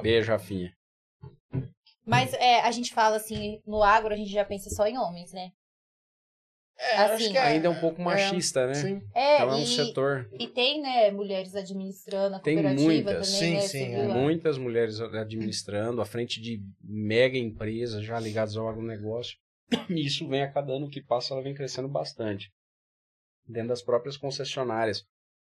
Beijo, 0.00 0.30
Rafinha. 0.30 0.72
Mas 2.06 2.32
é, 2.34 2.60
a 2.60 2.70
gente 2.70 2.94
fala 2.94 3.16
assim, 3.16 3.60
no 3.66 3.82
agro 3.82 4.14
a 4.14 4.16
gente 4.16 4.30
já 4.30 4.44
pensa 4.44 4.70
só 4.70 4.86
em 4.86 4.96
homens, 4.96 5.32
né? 5.32 5.50
É, 6.76 6.96
Assim, 6.96 7.14
acho 7.14 7.30
que 7.30 7.38
é, 7.38 7.40
Ainda 7.42 7.66
é 7.68 7.70
um 7.70 7.80
pouco 7.80 8.02
machista, 8.02 8.66
né? 8.66 8.74
Sim. 8.74 9.02
É, 9.14 9.36
Então 9.36 9.50
é 9.50 9.54
um 9.54 9.62
e, 9.62 9.66
setor. 9.66 10.28
e 10.32 10.48
tem, 10.48 10.82
né, 10.82 11.10
mulheres 11.10 11.54
administrando 11.54 12.36
a 12.36 12.40
Tem 12.40 12.56
muitas. 12.62 13.04
também, 13.04 13.24
Sim, 13.24 13.54
né? 13.54 13.60
sim, 13.60 13.94
é. 13.94 14.08
Muitas 14.08 14.58
mulheres 14.58 15.00
administrando, 15.00 16.00
à 16.00 16.04
frente 16.04 16.40
de 16.40 16.60
mega 16.82 17.38
empresas 17.38 18.04
já 18.04 18.18
ligadas 18.18 18.56
ao 18.56 18.68
agronegócio. 18.68 19.36
E 19.88 20.04
isso 20.06 20.28
vem 20.28 20.42
a 20.42 20.52
cada 20.52 20.72
ano 20.72 20.90
que 20.90 21.02
passa, 21.02 21.32
ela 21.32 21.42
vem 21.42 21.54
crescendo 21.54 21.88
bastante. 21.88 22.52
Dentro 23.46 23.68
das 23.68 23.82
próprias 23.82 24.16
concessionárias. 24.16 25.04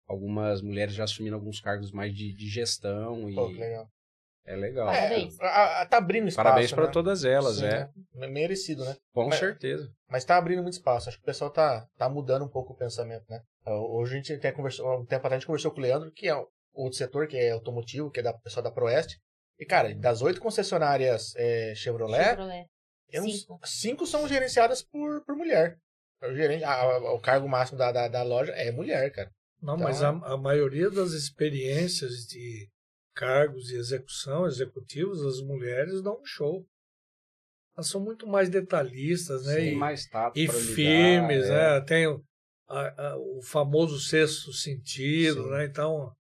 Algumas 0.09 0.63
mulheres 0.63 0.95
já 0.95 1.03
assumindo 1.05 1.35
alguns 1.35 1.61
cargos 1.61 1.91
mais 1.91 2.15
de, 2.15 2.33
de 2.33 2.49
gestão 2.49 3.29
e 3.29 3.35
Pô, 3.35 3.49
que 3.49 3.59
legal. 3.59 3.89
É 4.47 4.57
legal. 4.57 4.89
É, 4.89 4.95
Parabéns. 5.03 5.41
a- 5.41 5.81
a- 5.83 5.87
tá 5.87 5.99
abrindo 5.99 6.29
espaço. 6.29 6.45
Parabéns 6.45 6.73
para 6.73 6.87
né? 6.87 6.91
todas 6.93 7.25
elas, 7.25 7.57
Sim, 7.57 7.67
é. 7.67 7.89
né? 8.15 8.27
Merecido, 8.29 8.85
né? 8.85 8.97
Com 9.13 9.27
Mas- 9.29 9.39
certeza. 9.39 9.91
Mas 10.09 10.25
tá 10.25 10.37
abrindo 10.37 10.63
muito 10.63 10.75
espaço. 10.75 11.09
Acho 11.09 11.19
que 11.19 11.23
o 11.25 11.27
pessoal 11.27 11.51
tá, 11.51 11.87
tá 11.99 12.09
mudando 12.09 12.45
um 12.45 12.49
pouco 12.49 12.73
o 12.73 12.77
pensamento, 12.77 13.25
né? 13.29 13.41
Ah, 13.65 13.75
Hoje 13.75 14.15
a 14.15 14.17
gente 14.17 14.33
até 14.33 14.53
conversou, 14.53 15.01
um 15.01 15.05
tempo 15.05 15.21
atrás 15.27 15.35
a 15.35 15.37
gente 15.39 15.47
conversou 15.47 15.71
com 15.73 15.79
o 15.79 15.83
Leandro, 15.83 16.13
que 16.13 16.29
é 16.29 16.35
outro 16.75 16.97
setor, 16.99 17.27
que 17.27 17.37
é 17.37 17.51
automotivo, 17.51 18.11
que 18.11 18.21
é 18.21 18.23
da 18.23 18.33
pessoal 18.33 18.63
da 18.63 18.71
Proeste. 18.71 19.19
E, 19.59 19.65
cara, 19.67 19.95
das 19.95 20.21
oito 20.23 20.41
concessionárias 20.41 21.33
é, 21.37 21.73
Chevrolet, 21.75 22.25
Chevrolet. 22.25 22.67
Cinco. 23.11 23.61
cinco 23.65 24.07
são 24.07 24.29
gerenciadas 24.29 24.83
por, 24.83 25.25
por 25.25 25.35
mulher. 25.37 25.77
O, 26.23 26.35
gerente, 26.35 26.63
a- 26.65 26.73
a- 26.83 27.13
o 27.15 27.21
cargo 27.21 27.49
máximo 27.49 27.79
da, 27.79 27.91
da, 27.93 28.09
da 28.09 28.23
loja 28.23 28.53
é 28.53 28.71
mulher, 28.73 29.11
cara. 29.13 29.31
Não, 29.63 29.75
Então, 29.75 29.85
mas 29.87 30.03
a, 30.03 30.09
a 30.11 30.37
maioria 30.37 30.91
das 30.91 31.13
experiências 31.13 32.27
de 32.29 32.69
cargos 33.17 33.65
de 33.65 33.77
execução, 33.77 34.47
executivos, 34.47 35.25
as 35.25 35.41
mulheres 35.41 36.03
dão 36.03 36.21
um 36.21 36.25
show. 36.27 36.65
Elas 37.77 37.89
são 37.89 38.01
muito 38.01 38.27
mais 38.27 38.49
detalhistas, 38.49 39.45
né? 39.47 39.57
Tem 39.57 39.73
E, 39.73 39.77
mais 39.77 40.07
tato 40.07 40.39
e 40.39 40.47
pra 40.47 40.55
lidar, 40.57 40.75
firmes, 40.75 41.45
é. 41.47 41.51
né? 41.51 41.81
Tem 41.81 42.07
o, 42.07 42.23
a- 42.69 42.95
a- 43.11 43.17
o 43.19 43.41
famoso 43.43 43.99
sexto 43.99 44.53
sentido, 44.53 45.45
Sim. 45.45 45.51
né? 45.51 45.65
Então, 45.65 46.13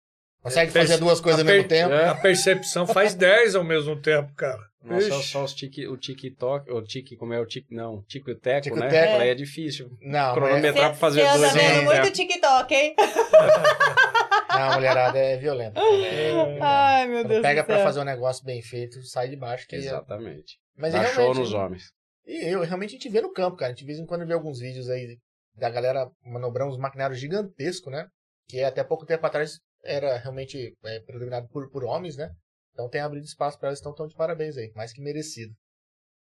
Consegue 0.42 0.70
fazer 0.70 0.98
duas 0.98 1.20
coisas 1.20 1.40
ao 1.40 1.46
mesmo 1.46 1.66
tempo. 1.68 1.92
É. 1.92 2.08
a 2.08 2.14
percepção 2.14 2.86
faz 2.86 3.14
10 3.16 3.56
ao 3.56 3.64
mesmo 3.64 4.00
tempo, 4.00 4.32
cara. 4.34 4.62
Nossa, 4.84 5.08
Ixi. 5.08 5.28
só 5.28 5.42
os 5.42 5.52
tique, 5.52 5.88
o 5.88 5.96
TikTok, 5.96 6.70
o 6.70 6.80
tique, 6.82 7.16
como 7.16 7.32
é 7.34 7.40
o 7.40 7.46
tique, 7.46 7.74
não, 7.74 8.02
tico 8.04 8.30
e 8.30 8.34
teco, 8.36 8.62
Tico 8.64 8.76
e 8.76 8.80
né? 8.80 8.88
teco. 8.88 9.20
Aí 9.22 9.28
é 9.30 9.34
difícil. 9.34 9.90
Não, 10.00 10.34
Cronometrar 10.34 10.72
mulher, 10.74 10.88
pra 10.90 10.94
fazer 10.94 11.22
Você 11.22 11.26
anda 11.26 11.38
dois 11.38 11.54
mesmo 11.54 11.82
muito. 11.84 12.12
TikTok, 12.12 12.74
hein? 12.74 12.94
não, 14.58 14.70
a 14.70 14.74
mulherada 14.74 15.18
é 15.18 15.36
violenta. 15.36 15.80
É, 15.86 16.58
Ai, 16.60 17.06
meu 17.06 17.18
Quando 17.20 17.28
Deus 17.28 17.42
pega 17.42 17.62
do 17.62 17.66
pra 17.66 17.76
céu. 17.76 17.84
fazer 17.84 18.00
um 18.00 18.04
negócio 18.04 18.44
bem 18.44 18.62
feito, 18.62 19.02
sai 19.02 19.28
de 19.28 19.36
baixo. 19.36 19.66
Que 19.68 19.76
Exatamente. 19.76 20.58
Mas 20.76 20.94
é 20.94 21.04
show 21.06 21.16
realmente- 21.24 21.38
nos 21.38 21.52
homens. 21.54 21.84
E 22.26 22.52
eu, 22.52 22.62
realmente 22.62 22.90
a 22.90 22.92
gente 22.98 23.08
vê 23.08 23.20
no 23.20 23.32
campo, 23.32 23.56
cara. 23.56 23.68
A 23.70 23.74
gente 23.74 23.80
de 23.80 23.86
vez 23.86 23.98
em 23.98 24.06
quando 24.06 24.26
vê 24.26 24.32
alguns 24.34 24.58
vídeos 24.58 24.88
aí 24.90 25.16
da 25.54 25.70
galera 25.70 26.10
manobrando 26.24 26.72
uns 26.72 26.78
maquinários 26.78 27.18
gigantescos, 27.20 27.92
né? 27.92 28.06
Que 28.48 28.62
até 28.62 28.82
pouco 28.84 29.06
tempo 29.06 29.24
atrás 29.26 29.58
era 29.84 30.16
realmente 30.18 30.72
é, 30.84 31.00
predominado 31.00 31.48
por, 31.48 31.70
por 31.70 31.84
homens, 31.84 32.16
né? 32.16 32.30
Então 32.72 32.88
tem 32.88 33.00
abrido 33.00 33.24
espaço 33.24 33.58
para 33.58 33.68
elas, 33.68 33.78
então 33.80 33.92
estão 33.92 34.06
de 34.06 34.14
parabéns 34.14 34.56
aí. 34.56 34.70
Mais 34.74 34.92
que 34.92 35.00
merecido. 35.00 35.54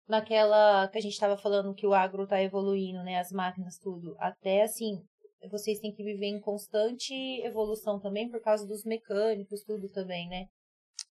Naquela 0.09 0.89
que 0.89 0.99
a 0.99 1.01
gente 1.01 1.19
tava 1.19 1.37
falando 1.37 1.75
que 1.75 1.87
o 1.87 1.95
agro 1.95 2.27
tá 2.27 2.43
evoluindo, 2.43 3.03
né? 3.05 3.19
As 3.19 3.31
máquinas, 3.31 3.77
tudo. 3.79 4.17
Até 4.19 4.63
assim, 4.63 5.01
vocês 5.49 5.79
têm 5.79 5.93
que 5.93 6.03
viver 6.03 6.27
em 6.27 6.41
constante 6.41 7.15
evolução 7.43 7.99
também 7.99 8.29
por 8.29 8.41
causa 8.41 8.67
dos 8.67 8.85
mecânicos, 8.85 9.63
tudo 9.63 9.89
também, 9.89 10.29
né? 10.29 10.47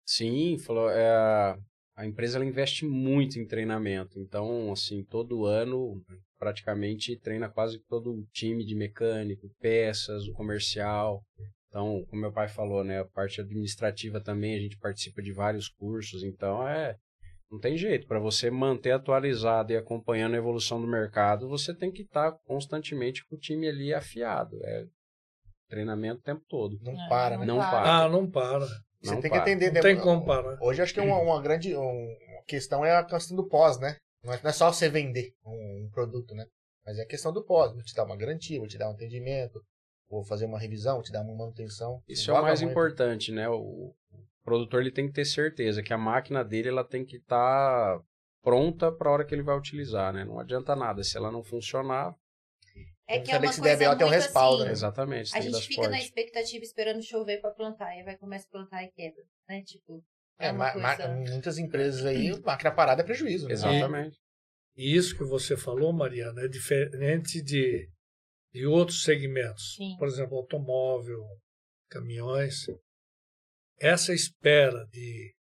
Sim, 0.05 0.57
falou, 0.57 0.89
é, 0.89 1.57
a 1.95 2.05
empresa 2.05 2.37
ela 2.37 2.45
investe 2.45 2.85
muito 2.85 3.39
em 3.39 3.45
treinamento. 3.45 4.19
Então, 4.19 4.71
assim, 4.71 5.03
todo 5.03 5.45
ano 5.45 6.01
praticamente 6.37 7.19
treina 7.19 7.49
quase 7.49 7.79
todo 7.89 8.11
o 8.13 8.25
time 8.31 8.65
de 8.65 8.73
mecânico, 8.73 9.49
peças, 9.59 10.27
o 10.27 10.33
comercial. 10.33 11.21
Então, 11.67 12.05
como 12.09 12.21
meu 12.21 12.31
pai 12.31 12.47
falou, 12.47 12.83
né, 12.83 12.99
a 12.99 13.05
parte 13.05 13.41
administrativa 13.41 14.21
também 14.21 14.55
a 14.55 14.59
gente 14.59 14.77
participa 14.77 15.21
de 15.21 15.31
vários 15.31 15.67
cursos. 15.67 16.23
Então, 16.23 16.67
é 16.67 16.95
não 17.51 17.59
tem 17.59 17.77
jeito 17.77 18.07
para 18.07 18.19
você 18.19 18.51
manter 18.51 18.91
atualizado 18.91 19.71
e 19.73 19.77
acompanhando 19.77 20.35
a 20.35 20.37
evolução 20.37 20.79
do 20.79 20.87
mercado, 20.87 21.47
você 21.49 21.73
tem 21.73 21.91
que 21.91 22.03
estar 22.03 22.31
constantemente 22.45 23.25
com 23.25 23.35
o 23.35 23.39
time 23.39 23.67
ali 23.67 23.93
afiado. 23.93 24.59
É 24.63 24.85
treinamento 25.67 26.19
o 26.19 26.23
tempo 26.23 26.43
todo. 26.47 26.77
Não 26.81 26.93
É, 26.93 27.09
para, 27.09 27.37
né? 27.37 27.45
Não 27.45 27.57
para. 27.57 28.03
Ah, 28.05 28.09
não 28.09 28.29
para. 28.29 28.65
Você 29.01 29.13
Não 29.13 29.21
tem 29.21 29.29
para. 29.31 29.43
que 29.43 29.49
entender. 29.49 29.67
Não 29.67 29.73
né? 29.75 29.81
tem 29.81 29.99
como 29.99 30.25
parar. 30.25 30.57
Hoje 30.61 30.81
acho 30.81 30.93
que 30.93 30.99
é 30.99 31.03
uma, 31.03 31.19
uma 31.19 31.41
grande 31.41 31.75
um- 31.75 31.81
uma 31.81 32.43
questão 32.47 32.83
é 32.83 32.95
a 32.95 33.03
questão 33.03 33.35
do 33.37 33.47
pós, 33.47 33.79
né? 33.79 33.95
Não 34.23 34.33
é, 34.33 34.39
é 34.43 34.51
só 34.51 34.71
você 34.71 34.89
vender 34.89 35.31
um, 35.45 35.85
um 35.85 35.89
produto, 35.91 36.33
né? 36.35 36.45
Mas 36.85 36.97
é 36.97 37.03
a 37.03 37.07
questão 37.07 37.31
do 37.31 37.43
pós. 37.45 37.71
Vou 37.71 37.83
te 37.83 37.93
dar 37.95 38.03
uma 38.03 38.17
garantia, 38.17 38.59
vou 38.59 38.67
te 38.67 38.77
dar 38.77 38.89
um 38.89 38.93
atendimento, 38.93 39.61
vou 40.09 40.23
fazer 40.23 40.45
uma 40.45 40.59
revisão, 40.59 40.95
vou 40.95 41.03
te 41.03 41.11
dar 41.11 41.21
uma 41.21 41.35
manutenção. 41.35 42.01
Isso 42.07 42.29
é 42.31 42.33
o 42.33 42.41
mais 42.41 42.61
muito. 42.61 42.71
importante, 42.71 43.31
né? 43.31 43.47
O 43.47 43.93
produtor 44.49 44.81
ele 44.81 44.91
tem 44.91 45.07
que 45.07 45.13
ter 45.13 45.25
certeza 45.25 45.83
que 45.83 45.93
a 45.93 45.97
máquina 45.97 46.43
dele 46.43 46.69
ela 46.69 46.83
tem 46.83 47.05
que 47.05 47.17
estar 47.17 48.01
pronta 48.41 48.91
para 48.91 49.09
a 49.09 49.13
hora 49.13 49.25
que 49.25 49.33
ele 49.35 49.43
vai 49.43 49.57
utilizar, 49.57 50.11
né? 50.13 50.25
Não 50.25 50.39
adianta 50.39 50.75
nada 50.75 51.03
se 51.03 51.15
ela 51.17 51.31
não 51.31 51.43
funcionar. 51.43 52.15
É 53.07 53.13
Tem 53.15 53.23
que 53.23 53.31
é 53.31 53.33
saber 53.33 53.45
uma 53.47 53.49
que 53.49 53.55
se 53.55 53.61
coisa 53.61 53.77
der 53.77 53.89
BO 53.89 53.97
tem 53.97 54.07
um 54.07 54.09
muito 54.09 54.21
respaldo, 54.21 54.55
assim, 54.57 54.65
né? 54.65 54.71
Exatamente. 54.71 55.35
A 55.35 55.41
gente 55.41 55.67
fica 55.67 55.87
na 55.89 55.99
expectativa 55.99 56.63
esperando 56.63 57.01
chover 57.01 57.41
pra 57.41 57.51
plantar, 57.51 57.97
e 57.97 58.03
vai 58.03 58.17
começa 58.17 58.45
a 58.47 58.51
plantar 58.51 58.83
e 58.83 58.91
quebra, 58.91 59.23
né? 59.47 59.61
Tipo, 59.63 60.03
é, 60.39 60.47
É, 60.47 60.51
uma 60.51 60.57
ma- 60.65 60.71
coisa... 60.73 61.07
ma- 61.07 61.15
muitas 61.15 61.57
empresas 61.57 62.05
aí, 62.05 62.31
máquina 62.45 62.71
parada 62.71 63.01
é 63.01 63.05
prejuízo, 63.05 63.47
né? 63.47 63.53
Exatamente. 63.53 64.17
E 64.75 64.95
isso 64.95 65.17
que 65.17 65.23
você 65.23 65.57
falou, 65.57 65.91
Mariana, 65.91 66.41
é 66.43 66.47
diferente 66.47 67.41
de, 67.41 67.89
de 68.53 68.65
outros 68.65 69.03
segmentos. 69.03 69.75
Sim. 69.75 69.95
Por 69.97 70.07
exemplo, 70.07 70.37
automóvel, 70.37 71.21
caminhões. 71.89 72.65
Essa 73.79 74.13
espera 74.13 74.85
de 74.91 75.33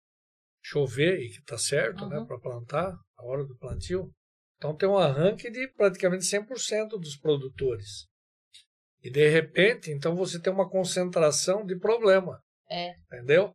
chover, 0.62 1.20
e 1.20 1.28
que 1.30 1.38
está 1.40 1.56
certo, 1.58 2.06
né, 2.08 2.18
Uhum. 2.18 2.26
para 2.26 2.38
plantar, 2.38 2.94
a 3.16 3.24
hora 3.24 3.44
do 3.44 3.56
plantio, 3.56 4.10
então 4.56 4.76
tem 4.76 4.88
um 4.88 4.98
arranque 4.98 5.50
de 5.50 5.68
praticamente 5.74 6.24
100% 6.24 6.98
dos 6.98 7.16
produtores. 7.16 8.06
E 9.02 9.10
de 9.10 9.28
repente, 9.28 9.90
então 9.90 10.14
você 10.14 10.40
tem 10.40 10.52
uma 10.52 10.68
concentração 10.68 11.64
de 11.64 11.78
problema. 11.78 12.40
É. 12.70 12.94
Entendeu? 13.06 13.54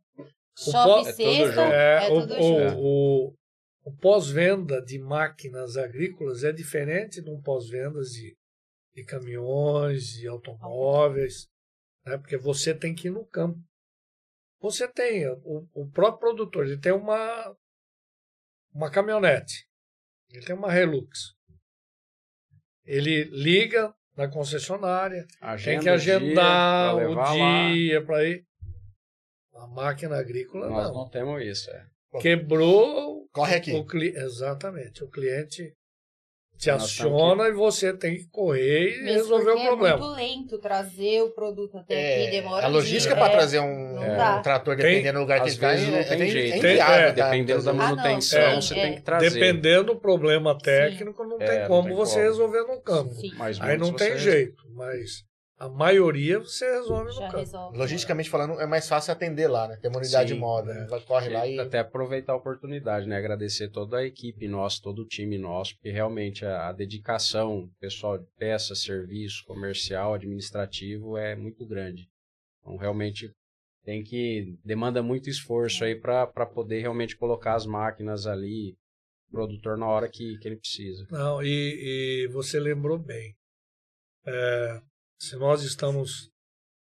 Chove 0.56 1.02
po- 1.02 1.08
é 1.08 1.12
tudo 1.12 1.16
sexta, 1.16 1.46
junto. 1.52 1.60
é, 1.60 2.08
o, 2.10 2.78
o- 2.78 3.28
o- 3.28 3.34
o 3.84 3.96
pós-venda 3.98 4.82
de 4.82 4.98
máquinas 4.98 5.76
agrícolas 5.76 6.42
é 6.42 6.52
diferente 6.52 7.20
de 7.22 7.30
um 7.30 7.40
pós-vendas 7.40 8.08
de, 8.10 8.34
de 8.94 9.04
caminhões, 9.04 10.04
de 10.14 10.26
automóveis, 10.26 11.46
né? 12.06 12.16
porque 12.16 12.36
você 12.38 12.74
tem 12.74 12.94
que 12.94 13.08
ir 13.08 13.10
no 13.10 13.26
campo. 13.26 13.58
Você 14.64 14.88
tem, 14.88 15.28
o, 15.28 15.68
o 15.74 15.90
próprio 15.90 16.20
produtor, 16.20 16.64
ele 16.64 16.80
tem 16.80 16.90
uma, 16.90 17.54
uma 18.72 18.90
caminhonete, 18.90 19.68
ele 20.30 20.42
tem 20.42 20.56
uma 20.56 20.74
Hilux. 20.74 21.34
Ele 22.82 23.24
liga 23.24 23.94
na 24.16 24.26
concessionária, 24.26 25.26
Agenda 25.38 25.70
tem 25.70 25.80
que 25.80 25.88
agendar 25.90 26.96
o 26.96 27.12
o 27.12 27.24
dia, 27.24 27.72
dia 27.74 28.06
para 28.06 28.24
ir. 28.24 28.46
A 29.52 29.66
máquina 29.66 30.16
agrícola 30.16 30.70
Nós 30.70 30.88
não. 30.88 30.94
não 30.94 31.10
temos 31.10 31.42
isso. 31.42 31.70
É. 31.70 31.86
Quebrou, 32.22 33.28
Corre 33.34 33.56
aqui. 33.56 33.72
o 33.74 33.84
cli... 33.84 34.16
exatamente. 34.16 35.04
O 35.04 35.10
cliente 35.10 35.76
te 36.64 36.70
Nós 36.70 36.82
aciona 36.84 37.48
e 37.48 37.52
você 37.52 37.92
tem 37.92 38.16
que 38.16 38.24
correr 38.30 38.98
e 38.98 39.02
Mesmo 39.02 39.36
resolver 39.36 39.50
o 39.52 39.62
problema. 39.66 39.88
É 39.96 40.00
muito 40.00 40.16
lento 40.16 40.58
trazer 40.58 41.22
o 41.22 41.30
produto 41.30 41.78
até 41.78 42.22
aqui, 42.24 42.30
demora 42.30 42.64
a 42.66 42.68
logística 42.68 43.14
para 43.14 43.26
é. 43.26 43.30
trazer 43.36 43.60
um, 43.60 43.94
não 43.94 44.38
um 44.38 44.42
trator, 44.42 44.76
Tem- 44.76 44.84
dependendo 44.86 45.18
do 45.18 45.20
lugar 45.22 45.42
que 45.44 45.56
tá, 45.58 45.68
vezes 45.70 45.88
não 45.88 45.98
é- 45.98 46.04
tem 46.04 46.22
é- 46.22 46.26
jeito. 46.26 46.56
é 46.56 46.60
Tem- 46.60 46.80
é? 46.80 47.12
Dependendo 47.12 47.62
da 47.62 47.70
Ah, 47.70 47.74
não, 47.74 47.80
manutenção, 47.84 48.40
é, 48.40 48.56
você 48.56 48.74
é. 48.78 48.82
tem 48.82 48.94
que 48.96 49.02
trazer. 49.02 49.30
Dependendo 49.30 49.84
do 49.84 49.96
problema 49.96 50.56
técnico, 50.58 51.22
não 51.24 51.40
É, 51.40 51.46
tem 51.46 51.60
não 51.60 51.66
como 51.68 51.88
tem 51.88 51.96
você 51.96 52.14
como. 52.14 52.24
resolver 52.26 52.60
no 52.62 52.80
campo. 52.80 53.14
Sim, 53.14 53.30
Mas 53.36 53.60
Aí 53.60 53.76
não 53.76 53.92
tem 53.92 54.16
jeito, 54.18 54.62
mas 54.74 55.24
a 55.56 55.68
maioria 55.68 56.40
você 56.40 56.64
resolve 56.64 57.06
no 57.06 57.12
já 57.12 57.26
campo. 57.28 57.38
resolve. 57.38 57.78
Logisticamente 57.78 58.28
falando, 58.28 58.60
é 58.60 58.66
mais 58.66 58.88
fácil 58.88 59.12
atender 59.12 59.46
lá, 59.46 59.68
né? 59.68 59.76
Tem 59.76 59.88
uma 59.88 59.98
unidade 59.98 60.32
Sim, 60.32 60.38
móvel, 60.38 60.74
né? 60.74 60.86
Vai- 60.86 61.00
corre 61.00 61.28
lá 61.28 61.46
e... 61.46 61.58
Até 61.58 61.78
aproveitar 61.78 62.32
a 62.32 62.36
oportunidade, 62.36 63.06
né? 63.06 63.16
Agradecer 63.16 63.68
toda 63.68 63.98
a 63.98 64.04
equipe 64.04 64.48
nossa, 64.48 64.82
todo 64.82 65.02
o 65.02 65.06
time 65.06 65.38
nosso, 65.38 65.74
porque 65.74 65.90
realmente 65.90 66.44
a, 66.44 66.68
a 66.68 66.72
dedicação, 66.72 67.70
pessoal 67.78 68.18
de 68.18 68.26
peça, 68.36 68.74
serviço, 68.74 69.44
comercial, 69.46 70.14
administrativo 70.14 71.16
é 71.16 71.36
muito 71.36 71.64
grande. 71.64 72.08
Então, 72.60 72.76
realmente 72.76 73.30
tem 73.84 74.02
que 74.02 74.58
demanda 74.64 75.02
muito 75.02 75.28
esforço 75.28 75.84
aí 75.84 75.94
para 75.94 76.26
poder 76.46 76.80
realmente 76.80 77.16
colocar 77.16 77.54
as 77.54 77.66
máquinas 77.66 78.26
ali, 78.26 78.74
o 79.28 79.32
produtor 79.32 79.76
na 79.76 79.86
hora 79.86 80.08
que, 80.08 80.38
que 80.38 80.48
ele 80.48 80.56
precisa. 80.56 81.06
Não, 81.10 81.42
e, 81.42 82.24
e 82.24 82.28
você 82.28 82.58
lembrou 82.58 82.98
bem. 82.98 83.36
É, 84.26 84.80
se 85.24 85.36
nós 85.36 85.62
estamos 85.62 86.30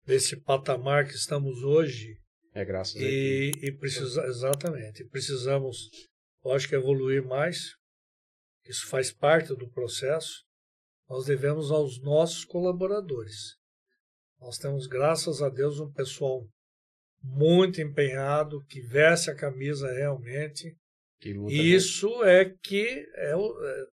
nesse 0.07 0.37
patamar 0.37 1.05
que 1.05 1.13
estamos 1.13 1.61
hoje, 1.63 2.17
É 2.53 2.63
graças 2.63 2.95
a 2.95 2.99
Deus. 2.99 3.11
E, 3.11 3.51
e 3.63 3.71
precisa, 3.77 4.25
exatamente, 4.25 5.03
precisamos, 5.05 5.89
lógico, 6.43 6.75
evoluir 6.75 7.23
mais. 7.23 7.75
Isso 8.65 8.87
faz 8.87 9.11
parte 9.11 9.49
do 9.55 9.69
processo. 9.69 10.43
Nós 11.09 11.25
devemos 11.25 11.71
aos 11.71 12.01
nossos 12.01 12.45
colaboradores. 12.45 13.57
Nós 14.39 14.57
temos, 14.57 14.87
graças 14.87 15.41
a 15.41 15.49
Deus, 15.49 15.79
um 15.79 15.91
pessoal 15.91 16.47
muito 17.21 17.81
empenhado, 17.81 18.63
que 18.65 18.79
veste 18.81 19.29
a 19.29 19.35
camisa 19.35 19.91
realmente. 19.91 20.75
Que 21.19 21.33
luta, 21.33 21.53
E 21.53 21.73
isso 21.73 22.23
é 22.23 22.45
que 22.63 23.05
é 23.15 23.35
o, 23.35 23.65
é 23.65 23.85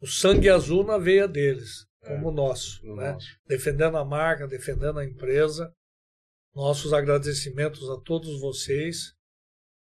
o 0.00 0.06
sangue 0.06 0.50
azul 0.50 0.84
na 0.84 0.98
veia 0.98 1.26
deles, 1.26 1.86
como 2.04 2.28
o 2.28 2.32
nosso. 2.32 2.82
né, 2.82 2.88
no 2.90 2.96
né? 2.96 3.12
nosso. 3.12 3.26
defendendo 3.46 3.96
a 3.96 4.04
marca, 4.04 4.46
defendendo 4.46 4.98
a 4.98 5.04
empresa. 5.04 5.72
Nossos 6.54 6.92
agradecimentos 6.92 7.90
a 7.90 8.00
todos 8.00 8.40
vocês, 8.40 9.12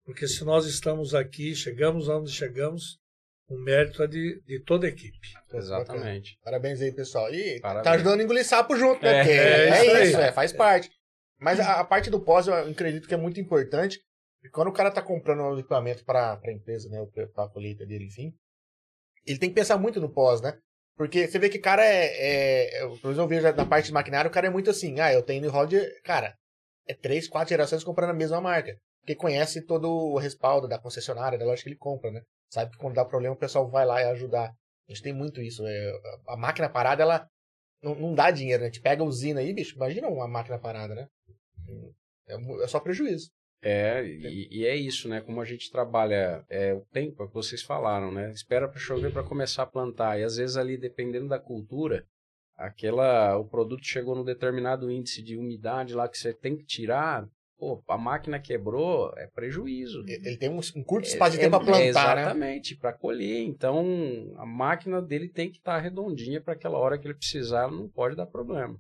porque 0.05 0.29
se 0.29 0.45
nós 0.45 0.67
estamos 0.67 1.17
aqui, 1.17 1.53
chegamos 1.53 2.09
aonde 2.09 2.31
chegamos, 2.31 3.01
o 3.49 3.59
mérito 3.59 4.01
é 4.05 4.07
de, 4.07 4.41
de 4.47 4.63
toda 4.63 4.87
a 4.87 4.91
equipe. 4.91 5.19
Exatamente. 5.53 6.39
Parabéns 6.45 6.81
aí, 6.81 6.95
pessoal. 6.95 7.33
E 7.35 7.61
Parabéns. 7.61 7.85
tá 7.85 7.91
ajudando 7.93 8.21
a 8.21 8.23
engolir 8.23 8.47
sapo 8.47 8.77
junto, 8.77 9.03
né? 9.03 9.29
É, 9.29 9.33
é 9.33 9.69
é, 9.69 10.05
isso 10.05 10.21
é, 10.21 10.31
faz 10.31 10.53
parte. 10.53 10.89
Mas 11.41 11.59
a, 11.59 11.81
a 11.81 11.85
parte 11.85 12.09
do 12.09 12.21
pós, 12.21 12.47
eu 12.47 12.55
acredito 12.55 13.09
que 13.09 13.15
é 13.15 13.17
muito 13.17 13.41
importante. 13.41 14.01
E 14.45 14.49
quando 14.49 14.69
o 14.69 14.73
cara 14.73 14.93
tá 14.93 15.03
comprando 15.03 15.43
um 15.43 15.59
equipamento 15.59 16.05
para 16.05 16.41
a 16.41 16.53
empresa, 16.53 16.89
né? 16.89 17.05
Para 17.35 17.45
a 17.45 17.49
colheita 17.49 17.85
dele, 17.85 18.05
enfim, 18.05 18.33
ele 19.27 19.39
tem 19.39 19.49
que 19.49 19.55
pensar 19.55 19.77
muito 19.77 20.01
no 20.01 20.13
pós, 20.13 20.41
né? 20.41 20.57
Porque 21.01 21.27
você 21.27 21.39
vê 21.39 21.49
que 21.49 21.57
o 21.57 21.63
cara 21.63 21.83
é. 21.83 22.09
é 22.75 22.83
eu, 22.83 22.91
pelo 22.99 23.15
menos 23.15 23.19
eu 23.19 23.27
vejo 23.27 23.57
na 23.57 23.65
parte 23.65 23.87
de 23.87 23.93
maquinário, 23.93 24.31
o 24.31 24.35
cara 24.35 24.49
é 24.49 24.51
muito 24.51 24.69
assim, 24.69 25.01
ah, 25.01 25.11
eu 25.11 25.23
tenho 25.23 25.51
rod. 25.51 25.73
Cara, 26.05 26.37
é 26.87 26.93
três, 26.93 27.27
quatro 27.27 27.49
gerações 27.49 27.83
comprando 27.83 28.11
a 28.11 28.13
mesma 28.13 28.39
marca. 28.39 28.77
Porque 29.01 29.15
conhece 29.15 29.65
todo 29.65 29.89
o 29.89 30.19
respaldo 30.19 30.69
da 30.69 30.79
concessionária, 30.79 31.39
da 31.39 31.47
loja 31.47 31.63
que 31.63 31.71
ele 31.71 31.79
compra, 31.79 32.11
né? 32.11 32.21
Sabe 32.53 32.73
que 32.73 32.77
quando 32.77 32.97
dá 32.97 33.03
problema 33.03 33.35
o 33.35 33.39
pessoal 33.39 33.67
vai 33.71 33.87
lá 33.87 34.03
e 34.03 34.11
ajudar. 34.11 34.51
A 34.51 34.93
gente 34.93 35.03
tem 35.03 35.15
muito 35.15 35.41
isso. 35.41 35.67
é, 35.67 35.93
a 36.29 36.37
máquina 36.37 36.69
parada, 36.69 37.03
ela 37.03 37.27
não, 37.83 37.95
não 37.95 38.15
dá 38.15 38.31
dinheiro, 38.31 38.61
né? 38.61 38.69
A 38.69 38.71
gente 38.71 38.83
pega 38.83 39.03
a 39.03 39.07
usina 39.07 39.41
aí, 39.41 39.55
bicho, 39.55 39.77
imagina 39.77 40.07
uma 40.07 40.29
máquina 40.29 40.59
parada, 40.59 40.95
né? 40.95 41.07
É, 42.29 42.63
é 42.63 42.69
só 42.69 42.79
prejuízo. 42.79 43.31
É, 43.63 44.05
e, 44.07 44.49
e 44.51 44.67
é 44.67 44.75
isso, 44.75 45.09
né? 45.09 45.21
Como 45.21 45.41
a 45.41 45.45
gente 45.45 45.71
trabalha 45.71 46.45
é, 46.49 46.73
o 46.73 46.81
tempo 46.93 47.23
é 47.23 47.27
o 47.27 47.29
que 47.29 47.35
vocês 47.35 47.63
falaram, 47.63 48.11
né? 48.11 48.31
Espera 48.31 48.69
para 48.69 48.79
chover 48.79 49.13
para 49.13 49.23
começar 49.23 49.65
a 49.65 49.67
plantar. 49.67 50.19
E 50.19 50.25
às 50.25 50.37
vezes 50.37 50.57
ali, 50.57 50.79
dependendo 50.79 51.29
da 51.29 51.39
cultura, 51.39 52.07
aquela 52.57 53.37
o 53.37 53.45
produto 53.45 53.85
chegou 53.85 54.15
num 54.15 54.25
determinado 54.25 54.91
índice 54.91 55.23
de 55.23 55.37
umidade 55.37 55.95
lá 55.95 56.09
que 56.09 56.17
você 56.17 56.33
tem 56.33 56.57
que 56.57 56.65
tirar, 56.65 57.29
pô, 57.59 57.83
a 57.87 57.99
máquina 57.99 58.41
quebrou, 58.41 59.13
é 59.19 59.27
prejuízo. 59.27 60.03
Ele 60.07 60.39
tem 60.39 60.49
um, 60.49 60.61
um 60.77 60.83
curto 60.83 61.07
espaço 61.07 61.33
de 61.33 61.39
tempo 61.39 61.63
para 61.63 61.77
é, 61.79 61.93
plantar, 61.93 62.17
né? 62.17 62.23
Exatamente, 62.23 62.77
para 62.77 62.95
colher. 62.95 63.43
Então, 63.43 64.33
a 64.39 64.47
máquina 64.47 65.03
dele 65.03 65.29
tem 65.29 65.51
que 65.51 65.59
estar 65.59 65.79
redondinha 65.79 66.41
para 66.41 66.55
aquela 66.55 66.79
hora 66.79 66.99
que 66.99 67.07
ele 67.07 67.15
precisar, 67.15 67.71
não 67.71 67.89
pode 67.89 68.17
dar 68.17 68.27
problema. 68.27 68.79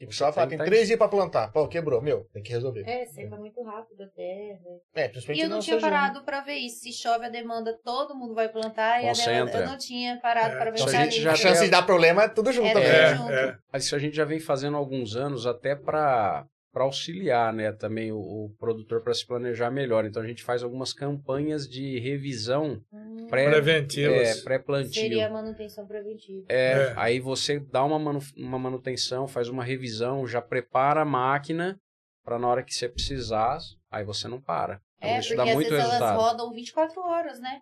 E 0.00 0.04
o 0.04 0.08
pessoal 0.08 0.32
fala, 0.32 0.48
tem 0.48 0.58
tá- 0.58 0.64
três 0.64 0.86
dias 0.88 0.98
pra 0.98 1.06
plantar. 1.08 1.52
Pô, 1.52 1.68
quebrou. 1.68 2.02
Meu, 2.02 2.24
tem 2.32 2.42
que 2.42 2.50
resolver. 2.50 2.82
É, 2.86 3.06
seca 3.06 3.36
muito 3.36 3.62
rápido 3.62 4.02
até. 4.02 4.58
né? 4.62 4.78
É, 4.96 5.04
E 5.06 5.08
principalmente 5.08 5.42
eu 5.44 5.48
não 5.48 5.56
no 5.58 5.62
tinha 5.62 5.80
parado 5.80 6.24
pra 6.24 6.40
ver 6.40 6.56
isso. 6.56 6.80
Se 6.80 6.92
chove 6.92 7.24
a 7.26 7.28
demanda, 7.28 7.78
todo 7.84 8.14
mundo 8.14 8.34
vai 8.34 8.48
plantar. 8.48 9.02
E 9.02 9.08
a 9.08 9.12
demanda, 9.12 9.40
Concentra. 9.42 9.60
eu 9.60 9.66
não 9.68 9.78
tinha 9.78 10.18
parado 10.20 10.54
É, 10.56 10.58
pra 10.58 10.72
pensar 10.72 10.86
a 10.86 10.90
gente 11.04 11.06
nisso. 11.12 11.20
já 11.22 11.32
a 11.32 11.36
chance 11.36 11.64
de 11.64 11.70
dar 11.70 11.82
problema 11.86 12.24
é 12.24 12.28
tudo 12.28 12.50
junto 12.52 12.66
É, 12.68 12.72
também. 12.72 12.88
tudo 12.88 12.96
É, 13.00 13.14
junto. 13.16 13.30
é. 13.32 13.58
Mas 13.72 13.84
isso 13.84 13.94
a 13.94 13.98
gente 14.00 14.16
já 14.16 14.24
vem 14.24 14.40
fazendo 14.40 14.74
há 14.76 14.78
alguns 14.80 15.14
anos 15.14 15.46
até 15.46 15.76
para 15.76 16.44
para 16.74 16.82
auxiliar, 16.84 17.52
né, 17.54 17.70
também 17.72 18.10
o, 18.12 18.18
o 18.18 18.50
produtor 18.58 19.00
para 19.00 19.14
se 19.14 19.24
planejar 19.24 19.70
melhor. 19.70 20.04
Então 20.04 20.20
a 20.20 20.26
gente 20.26 20.42
faz 20.42 20.62
algumas 20.62 20.92
campanhas 20.92 21.68
de 21.68 21.98
revisão 22.00 22.82
Hum, 22.92 23.26
pré 23.30 23.48
Preventivas. 23.48 24.40
é, 24.40 24.42
pré-plantio. 24.42 24.92
Seria 24.92 25.28
a 25.28 25.30
manutenção 25.30 25.86
preventiva. 25.86 26.44
É, 26.48 26.72
É. 26.72 26.94
aí 26.96 27.20
você 27.20 27.58
dá 27.60 27.84
uma, 27.84 27.98
manu- 27.98 28.20
uma 28.36 28.58
manutenção, 28.58 29.26
faz 29.28 29.48
uma 29.48 29.62
revisão, 29.64 30.26
já 30.26 30.42
prepara 30.42 31.02
a 31.02 31.04
máquina 31.04 31.78
para 32.24 32.38
na 32.38 32.48
hora 32.48 32.62
que 32.62 32.74
você 32.74 32.88
precisar, 32.88 33.58
aí 33.90 34.04
você 34.04 34.26
não 34.26 34.40
para. 34.40 34.80
Então 34.98 35.10
É, 35.10 35.18
isso 35.20 35.28
porque 35.28 35.36
dá 35.36 35.44
às 35.44 35.54
muito 35.54 35.68
vezes 35.70 35.84
resultado. 35.84 36.18
elas 36.18 36.22
rodam 36.32 36.52
24 36.52 37.00
horas, 37.02 37.40
né? 37.40 37.60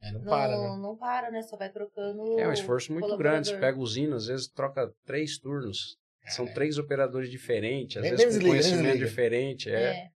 É, 0.00 0.12
não 0.12 0.20
Não 0.20 0.26
para, 0.30 0.56
né? 0.56 0.76
não 0.80 0.96
para, 0.96 1.30
né? 1.30 1.42
Só 1.42 1.56
vai 1.56 1.70
trocando. 1.70 2.38
É 2.40 2.48
um 2.48 2.52
esforço 2.52 2.92
muito 2.92 3.16
grande. 3.16 3.48
Você 3.48 3.58
pega 3.58 3.78
usina, 3.78 4.16
às 4.16 4.26
vezes 4.26 4.48
troca 4.48 4.90
três 5.04 5.38
turnos. 5.38 5.96
São 6.30 6.46
três 6.46 6.78
operadores 6.78 7.30
diferentes, 7.30 7.96
às 7.96 8.02
Nem- 8.02 8.10
vezes 8.12 8.26
nem 8.36 8.46
com 8.46 8.52
desliga, 8.56 8.68
conhecimento 8.76 8.98
diferente. 8.98 9.70
É. 9.70 9.82
É. 9.82 10.08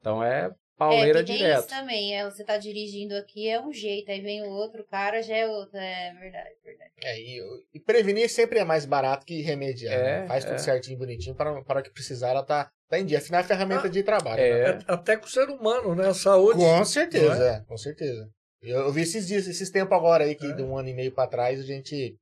Então 0.00 0.22
é 0.22 0.46
É, 0.46 0.50
pauleira 0.78 1.24
tem 1.24 1.36
direto. 1.36 1.60
isso 1.60 1.68
também. 1.68 2.16
É, 2.16 2.24
você 2.24 2.44
tá 2.44 2.56
dirigindo 2.58 3.14
aqui 3.16 3.48
é 3.48 3.60
um 3.60 3.72
jeito, 3.72 4.10
aí 4.10 4.20
vem 4.20 4.42
o 4.42 4.48
outro 4.50 4.84
cara, 4.84 5.22
já 5.22 5.36
é 5.36 5.46
outro. 5.46 5.76
É 5.78 6.12
verdade, 6.20 6.50
verdade. 6.64 6.90
É, 7.02 7.18
e, 7.18 7.40
e 7.74 7.80
prevenir 7.80 8.28
sempre 8.28 8.58
é 8.58 8.64
mais 8.64 8.84
barato 8.86 9.24
que 9.26 9.40
remediar. 9.42 9.92
É, 9.94 10.20
né? 10.22 10.26
Faz 10.28 10.44
tudo 10.44 10.54
é. 10.54 10.58
certinho, 10.58 10.98
bonitinho, 10.98 11.34
para, 11.34 11.62
para 11.64 11.80
o 11.80 11.82
que 11.82 11.90
precisar, 11.90 12.30
ela 12.30 12.42
tá, 12.44 12.70
tá 12.88 12.98
em 12.98 13.04
dia. 13.06 13.18
Afinal, 13.18 13.40
é 13.40 13.44
ferramenta 13.44 13.88
de 13.88 14.02
trabalho. 14.02 14.40
é. 14.40 14.72
né? 14.74 14.78
É, 14.86 14.92
Até 14.92 15.16
com 15.16 15.26
o 15.26 15.30
ser 15.30 15.48
humano, 15.48 15.94
né? 15.94 16.08
A 16.08 16.14
saúde. 16.14 16.58
Com 16.58 16.84
certeza, 16.84 17.44
é? 17.48 17.64
com 17.66 17.76
certeza. 17.76 18.28
Eu, 18.62 18.80
eu 18.80 18.92
vi 18.92 19.02
esses 19.02 19.26
dias, 19.26 19.46
esses 19.46 19.70
tempos 19.70 19.96
agora 19.96 20.24
aí, 20.24 20.34
que 20.34 20.46
É. 20.46 20.52
de 20.52 20.62
um 20.62 20.76
ano 20.76 20.88
e 20.88 20.94
meio 20.94 21.12
pra 21.12 21.26
trás, 21.26 21.58
a 21.60 21.62
gente 21.62 22.16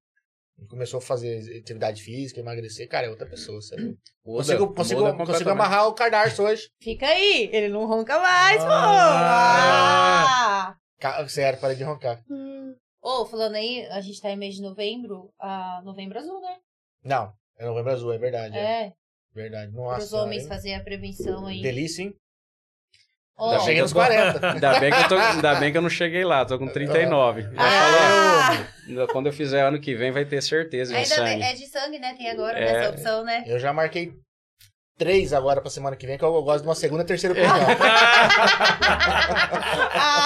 começou 0.69 0.99
a 0.99 1.03
fazer 1.03 1.59
atividade 1.59 2.03
física, 2.03 2.41
emagrecer. 2.41 2.89
Cara, 2.89 3.07
é 3.07 3.11
outra 3.11 3.29
pessoa, 3.29 3.61
sabe? 3.61 3.83
Muda, 4.25 4.25
Consigo, 4.25 4.75
consigo, 4.75 5.01
muda 5.13 5.27
consigo 5.27 5.51
amarrar 5.51 5.89
o 5.89 5.95
cadarço 5.95 6.43
hoje. 6.43 6.71
Fica 6.81 7.07
aí, 7.07 7.51
ele 7.53 7.69
não 7.69 7.87
ronca 7.87 8.19
mais, 8.19 8.63
pô! 8.63 8.71
Ah. 8.71 10.77
Ah! 11.03 11.29
Sério, 11.29 11.61
parei 11.61 11.77
de 11.77 11.85
roncar. 11.85 12.23
Ô, 13.03 13.27
falando 13.27 13.57
aí, 13.57 13.85
a 13.91 14.01
gente 14.01 14.21
tá 14.21 14.31
em 14.31 14.37
mês 14.37 14.55
de 14.55 14.63
novembro, 14.63 15.31
a 15.39 15.83
novembro 15.85 16.19
azul, 16.19 16.41
né? 16.41 16.57
Não, 17.03 17.33
é 17.59 17.67
novembro 17.67 17.93
azul, 17.93 18.13
é 18.13 18.19
verdade. 18.19 18.57
É, 18.57 18.87
É, 18.87 18.93
verdade. 19.35 19.71
para 19.73 19.83
Nossa. 19.83 20.07
os 20.07 20.13
homens 20.15 20.45
hein? 20.45 20.49
fazer 20.49 20.75
a 20.75 20.83
prevenção 20.83 21.47
aí. 21.47 21.61
Delícia, 21.61 22.03
hein? 22.03 22.15
Já 23.39 23.59
cheguei 23.61 23.83
nos 23.83 23.93
40. 23.93 24.53
Ainda 24.53 24.79
bem, 24.81 24.93
que 24.93 25.01
eu 25.03 25.09
tô, 25.09 25.17
ainda 25.17 25.55
bem 25.57 25.73
que 25.73 25.79
eu 25.79 25.83
não 25.83 25.91
cheguei 25.91 26.25
lá, 26.25 26.45
tô 26.45 26.57
com 26.59 26.69
39. 26.69 27.43
Já 27.43 27.49
Ah! 27.59 28.57
falou, 28.87 29.09
quando 29.09 29.27
eu 29.27 29.33
fizer 29.33 29.63
ano 29.63 29.81
que 29.81 29.93
vem 29.95 30.13
vai 30.13 30.25
ter 30.25 30.41
certeza 30.43 30.93
de 30.93 30.99
Ainda 30.99 31.17
bem, 31.25 31.41
sangue. 31.41 31.43
é 31.43 31.53
de 31.55 31.67
sangue, 31.67 31.99
né? 31.99 32.15
Tem 32.17 32.31
agora 32.31 32.57
É. 32.59 32.73
nessa 32.73 32.91
opção, 32.91 33.25
né? 33.25 33.43
Eu 33.47 33.59
já 33.59 33.73
marquei 33.73 34.13
três 34.97 35.33
agora 35.33 35.61
pra 35.61 35.69
semana 35.69 35.97
que 35.97 36.07
vem, 36.07 36.17
que 36.17 36.25
eu 36.25 36.43
gosto 36.45 36.63
de 36.63 36.69
uma 36.69 36.75
segunda, 36.77 37.05
terceira 37.05 37.33
opinião. 37.35 37.57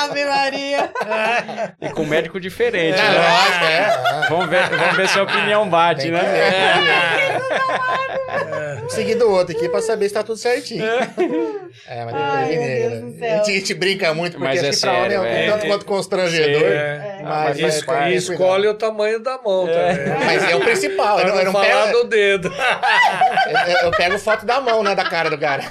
Ave 0.04 0.24
Maria! 0.26 0.92
E 1.80 1.88
com 1.90 2.04
médico 2.04 2.38
diferente, 2.38 2.98
É, 2.98 3.02
né? 3.08 3.18
lógico, 3.18 3.64
é. 3.64 4.28
Vamos 4.28 4.48
ver, 4.50 4.68
vamos 4.68 4.96
ver 4.96 5.08
se 5.08 5.18
a 5.18 5.22
opinião 5.22 5.66
bate, 5.68 6.02
Tem 6.02 6.10
né? 6.12 6.20
que 6.20 6.26
Um 8.84 8.88
seguido 8.88 9.20
do 9.26 9.30
outro 9.30 9.56
aqui 9.56 9.68
pra 9.68 9.80
saber 9.82 10.08
se 10.08 10.14
tá 10.14 10.22
tudo 10.22 10.36
certinho. 10.38 10.84
É, 10.84 12.04
mas 12.04 12.14
Ai, 12.14 12.48
tem 12.48 12.58
que 12.58 12.64
ver. 12.66 13.18
céu. 13.18 13.40
A 13.40 13.44
gente, 13.44 13.74
brinca 13.74 14.14
muito, 14.14 14.32
porque 14.38 14.46
Mas 14.48 14.58
acho 14.60 14.68
é 14.68 14.70
que 14.72 14.80
pra 14.80 14.92
homem 14.92 15.12
é 15.14 15.20
um 15.20 15.22
sério, 15.22 15.38
é. 15.38 15.50
tanto 15.52 15.66
quanto 15.66 15.84
constrangedor. 15.86 16.62
É. 16.62 17.20
Mas, 17.22 17.60
mas, 17.60 17.76
es- 17.76 17.86
mas- 17.86 18.12
e 18.12 18.16
escolhe 18.16 18.68
o 18.68 18.74
tamanho 18.74 19.18
da 19.20 19.38
mão 19.38 19.66
também. 19.66 20.24
Mas 20.24 20.50
é 20.50 20.56
o 20.56 20.60
principal. 20.60 21.18
Eu 21.20 21.28
não, 21.28 21.36
eu 21.38 21.44
não 21.46 21.52
falar 21.52 21.86
pego, 21.86 21.98
do 21.98 22.04
dedo. 22.08 22.52
eu, 23.82 23.86
eu 23.86 23.90
pego 23.92 24.18
foto 24.18 24.44
da 24.46 24.60
mão, 24.60 24.82
né? 24.82 24.94
Da 24.94 25.04
cara 25.04 25.28
do 25.30 25.38
cara. 25.38 25.64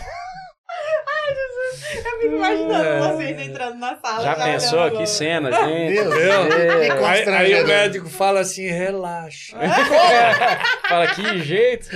Eu 2.14 2.22
fico 2.22 2.36
imaginando 2.36 2.84
É. 2.86 3.00
vocês 3.14 3.48
entrando 3.48 3.76
na 3.78 3.98
sala. 3.98 4.24
Já 4.24 4.36
pensou? 4.36 4.80
olhando. 4.80 4.98
Que 4.98 5.08
cena, 5.08 5.52
gente. 5.52 5.94
Deus, 5.94 6.16
Meu. 6.16 6.50
que 6.50 7.06
Aí, 7.06 7.30
aí 7.30 7.64
o 7.64 7.68
médico 7.68 8.10
fala 8.10 8.40
assim, 8.40 8.68
relaxa. 8.68 9.56
Fala, 10.88 11.08
que 11.14 11.40
jeito. 11.44 11.90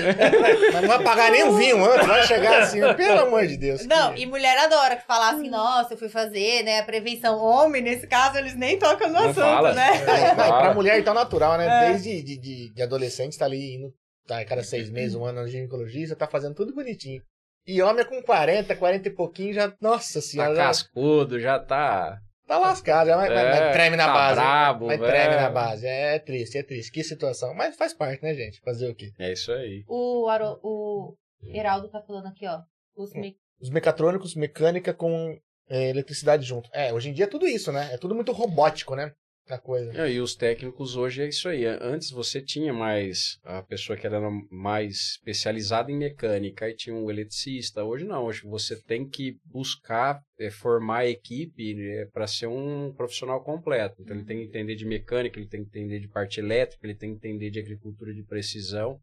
Mas 0.73 0.81
não 0.81 0.87
vai 0.89 1.03
pagar 1.03 1.31
nem 1.31 1.43
o 1.43 1.53
vinho 1.55 1.83
antes, 1.83 2.05
vai 2.07 2.23
chegar 2.27 2.61
assim, 2.61 2.79
pelo 2.95 3.21
amor 3.21 3.47
de 3.47 3.57
Deus. 3.57 3.85
Não, 3.85 4.15
e 4.15 4.25
mulher 4.25 4.57
adora 4.57 4.95
que 4.97 5.05
falar 5.05 5.31
assim, 5.31 5.49
nossa, 5.49 5.93
eu 5.93 5.97
fui 5.97 6.09
fazer, 6.09 6.63
né, 6.63 6.79
a 6.79 6.83
prevenção. 6.83 7.37
Homem, 7.39 7.81
nesse 7.81 8.05
caso, 8.07 8.37
eles 8.37 8.55
nem 8.55 8.77
tocam 8.77 9.07
no 9.07 9.13
Não 9.13 9.21
assunto, 9.29 9.35
fala. 9.41 9.73
né? 9.73 9.91
Mas 10.35 10.47
Fala. 10.47 10.61
pra 10.61 10.73
mulher 10.73 10.99
então 10.99 11.13
natural, 11.13 11.57
né? 11.57 11.67
É. 11.67 11.89
Desde 11.91 12.21
de, 12.21 12.37
de, 12.37 12.73
de 12.73 12.81
adolescente, 12.81 13.37
tá 13.37 13.45
ali 13.45 13.75
indo, 13.75 13.93
tá, 14.27 14.39
a 14.39 14.45
cada 14.45 14.63
seis 14.63 14.89
meses, 14.89 15.15
um 15.15 15.25
ano 15.25 15.41
no 15.41 15.47
ginecologista, 15.47 16.15
tá 16.15 16.27
fazendo 16.27 16.55
tudo 16.55 16.73
bonitinho. 16.73 17.21
E 17.67 17.81
homem 17.81 18.01
é 18.01 18.05
com 18.05 18.21
40, 18.23 18.75
40 18.75 19.07
e 19.07 19.11
pouquinho, 19.11 19.53
já, 19.53 19.73
nossa 19.79 20.15
Tá 20.15 20.21
senhora, 20.21 20.55
já 20.55 20.63
cascudo, 20.67 21.39
já 21.39 21.59
tá. 21.59 22.19
tá 22.47 22.57
lascado, 22.57 23.07
já 23.07 23.15
vai, 23.15 23.27
É, 23.31 23.71
treme 23.71 23.95
na 23.95 24.07
tá 24.07 24.13
base. 24.13 24.35
brabo, 24.35 24.87
vai 24.87 24.97
velho. 24.97 25.11
treme 25.11 25.35
na 25.35 25.49
base. 25.49 25.85
É, 25.87 26.19
triste, 26.19 26.57
é 26.57 26.63
triste. 26.63 26.91
Que 26.91 27.03
situação. 27.03 27.53
Mas 27.53 27.75
faz 27.77 27.93
parte, 27.93 28.23
né, 28.23 28.33
gente? 28.33 28.59
Fazer 28.61 28.89
o 28.89 28.95
quê? 28.95 29.11
É 29.19 29.31
isso 29.31 29.51
aí. 29.51 29.83
O, 29.87 30.27
Aro, 30.27 30.59
o 30.63 31.13
Heraldo 31.53 31.87
tá 31.89 32.01
falando 32.01 32.27
aqui, 32.27 32.45
ó. 32.47 32.59
Os 32.95 33.13
me- 33.13 33.35
Os 33.61 33.69
mecatrônicos, 33.69 34.35
mecânica 34.35 34.93
com 34.93 35.37
é, 35.69 35.89
eletricidade 35.89 36.43
junto. 36.43 36.69
É, 36.73 36.91
hoje 36.91 37.09
em 37.09 37.13
dia 37.13 37.25
é 37.25 37.27
tudo 37.29 37.47
isso, 37.47 37.71
né? 37.71 37.89
É 37.93 37.97
tudo 37.97 38.13
muito 38.15 38.31
robótico, 38.33 38.95
né? 38.95 39.11
A 39.51 39.57
coisa. 39.57 39.91
É, 40.01 40.09
E 40.09 40.21
os 40.21 40.33
técnicos 40.33 40.95
hoje 40.95 41.21
é 41.21 41.27
isso 41.27 41.49
aí. 41.49 41.65
Antes 41.65 42.09
você 42.09 42.41
tinha 42.41 42.71
mais 42.71 43.37
a 43.43 43.61
pessoa 43.61 43.97
que 43.97 44.07
era 44.07 44.17
mais 44.49 45.17
especializada 45.17 45.91
em 45.91 45.97
mecânica 45.97 46.69
e 46.69 46.73
tinha 46.73 46.95
um 46.95 47.11
eletricista. 47.11 47.83
Hoje 47.83 48.05
não. 48.05 48.23
Hoje 48.23 48.43
você 48.43 48.81
tem 48.81 49.05
que 49.05 49.35
buscar 49.43 50.21
é, 50.39 50.49
formar 50.49 50.99
a 50.99 51.09
equipe 51.09 51.75
para 52.13 52.27
ser 52.27 52.47
um 52.47 52.93
profissional 52.93 53.43
completo. 53.43 54.01
Então 54.01 54.15
ele 54.15 54.25
tem 54.25 54.37
que 54.37 54.45
entender 54.45 54.75
de 54.75 54.85
mecânica, 54.85 55.37
ele 55.37 55.49
tem 55.49 55.63
que 55.65 55.69
entender 55.69 55.99
de 55.99 56.07
parte 56.07 56.39
elétrica, 56.39 56.87
ele 56.87 56.95
tem 56.95 57.11
que 57.11 57.17
entender 57.17 57.51
de 57.51 57.59
agricultura 57.59 58.13
de 58.13 58.23
precisão. 58.23 59.01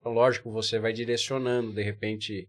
Então, 0.00 0.12
lógico, 0.12 0.50
você 0.50 0.80
vai 0.80 0.92
direcionando, 0.92 1.74
de 1.74 1.82
repente, 1.82 2.48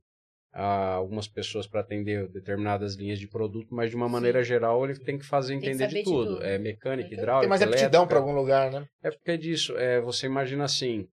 algumas 0.61 1.27
pessoas 1.27 1.65
para 1.65 1.81
atender 1.81 2.27
determinadas 2.27 2.93
linhas 2.95 3.19
de 3.19 3.27
produto, 3.27 3.73
mas 3.73 3.89
de 3.89 3.95
uma 3.95 4.07
maneira 4.07 4.43
geral 4.43 4.85
ele 4.85 4.99
tem 4.99 5.17
que 5.17 5.25
fazer 5.25 5.53
Tem 5.53 5.61
que 5.61 5.67
entender 5.69 5.87
de 5.87 5.89
saber 5.91 6.03
de 6.03 6.09
tudo. 6.09 6.35
tudo. 6.35 6.43
É 6.43 6.57
mecânica, 6.59 7.09
Tem 7.09 7.17
hidráulica, 7.17 7.41
Tem 7.41 7.49
mais 7.49 7.61
aptidão 7.61 8.07
pra 8.07 8.19
algum 8.19 8.33
lugar, 8.33 8.71
né? 8.71 8.87
É 9.01 9.09
porque 9.09 9.31
é 9.31 9.37
disso. 9.37 9.75
É, 9.77 9.99
você 9.99 10.27
imagina 10.27 10.63
assim, 10.63 11.07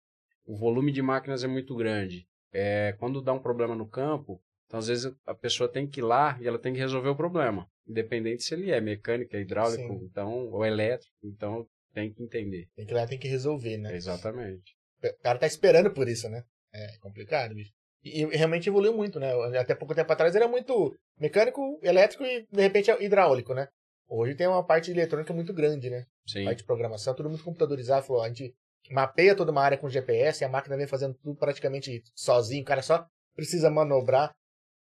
o 0.44 0.54
volume 0.56 0.92
de 0.92 1.00
máquinas 1.00 1.42
é 1.42 1.46
muito 1.46 1.74
grande. 1.74 2.26
É, 2.52 2.94
quando 2.98 3.22
dá 3.22 3.32
um 3.32 3.38
problema 3.38 3.74
no 3.74 3.88
campo, 3.88 4.42
então 4.66 4.78
às 4.78 4.88
vezes 4.88 5.12
a 5.26 5.34
pessoa 5.34 5.68
tem 5.68 5.86
que 5.86 6.00
ir 6.00 6.04
lá 6.04 6.36
e 6.40 6.46
ela 6.46 6.58
tem 6.58 6.72
que 6.74 6.78
resolver 6.78 7.08
o 7.08 7.16
problema. 7.16 7.66
Independente 7.88 8.42
se 8.42 8.54
ele 8.54 8.70
é 8.70 8.80
mecânica, 8.80 9.38
hidráulico, 9.38 9.82
Sim. 9.82 10.04
então, 10.04 10.48
ou 10.50 10.64
elétrico, 10.66 11.12
então 11.24 11.66
tem 11.94 12.12
que 12.12 12.22
entender. 12.22 12.68
Tem 12.76 12.84
que 12.84 12.92
ir 12.92 12.94
lá, 12.94 13.06
tem 13.06 13.18
que 13.18 13.26
resolver, 13.26 13.78
né? 13.78 13.96
Exatamente. 13.96 14.76
O 15.02 15.22
cara 15.22 15.38
tá 15.38 15.46
esperando 15.46 15.90
por 15.92 16.08
isso, 16.08 16.28
né? 16.28 16.44
É 16.72 16.98
complicado, 16.98 17.54
bicho. 17.54 17.72
E, 18.02 18.24
realmente 18.26 18.68
evoluiu 18.68 18.94
muito, 18.94 19.20
né? 19.20 19.32
Até 19.58 19.74
pouco 19.74 19.94
tempo 19.94 20.12
atrás 20.12 20.34
era 20.34 20.48
muito 20.48 20.96
mecânico, 21.18 21.78
elétrico 21.82 22.24
e, 22.24 22.46
de 22.50 22.62
repente, 22.62 22.90
hidráulico, 23.00 23.54
né? 23.54 23.68
Hoje 24.08 24.34
tem 24.34 24.46
uma 24.46 24.64
parte 24.64 24.86
de 24.86 24.98
eletrônica 24.98 25.32
muito 25.32 25.52
grande, 25.52 25.88
né? 25.88 26.04
Sim. 26.26 26.44
Parte 26.44 26.58
de 26.58 26.64
programação, 26.64 27.14
tudo 27.14 27.28
muito 27.28 27.44
computadorizado. 27.44 28.06
Falou, 28.06 28.22
a 28.22 28.28
gente 28.28 28.52
mapeia 28.90 29.36
toda 29.36 29.52
uma 29.52 29.62
área 29.62 29.78
com 29.78 29.88
GPS 29.88 30.42
e 30.42 30.44
a 30.44 30.48
máquina 30.48 30.76
vem 30.76 30.86
fazendo 30.86 31.14
tudo 31.22 31.36
praticamente 31.36 32.02
sozinho. 32.14 32.62
O 32.62 32.66
cara 32.66 32.82
só 32.82 33.06
precisa 33.36 33.70
manobrar. 33.70 34.34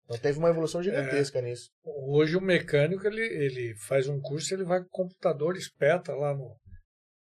Então 0.04 0.16
teve 0.16 0.38
uma 0.38 0.48
evolução 0.48 0.82
gigantesca 0.82 1.42
nisso. 1.42 1.68
Hoje 1.84 2.36
o 2.36 2.40
mecânico, 2.40 3.06
ele, 3.06 3.20
ele 3.20 3.74
faz 3.76 4.08
um 4.08 4.18
curso, 4.18 4.54
ele 4.54 4.64
vai 4.64 4.80
com 4.80 4.86
o 4.86 4.90
computador, 4.90 5.54
espeta 5.54 6.14
lá 6.14 6.32
no, 6.32 6.56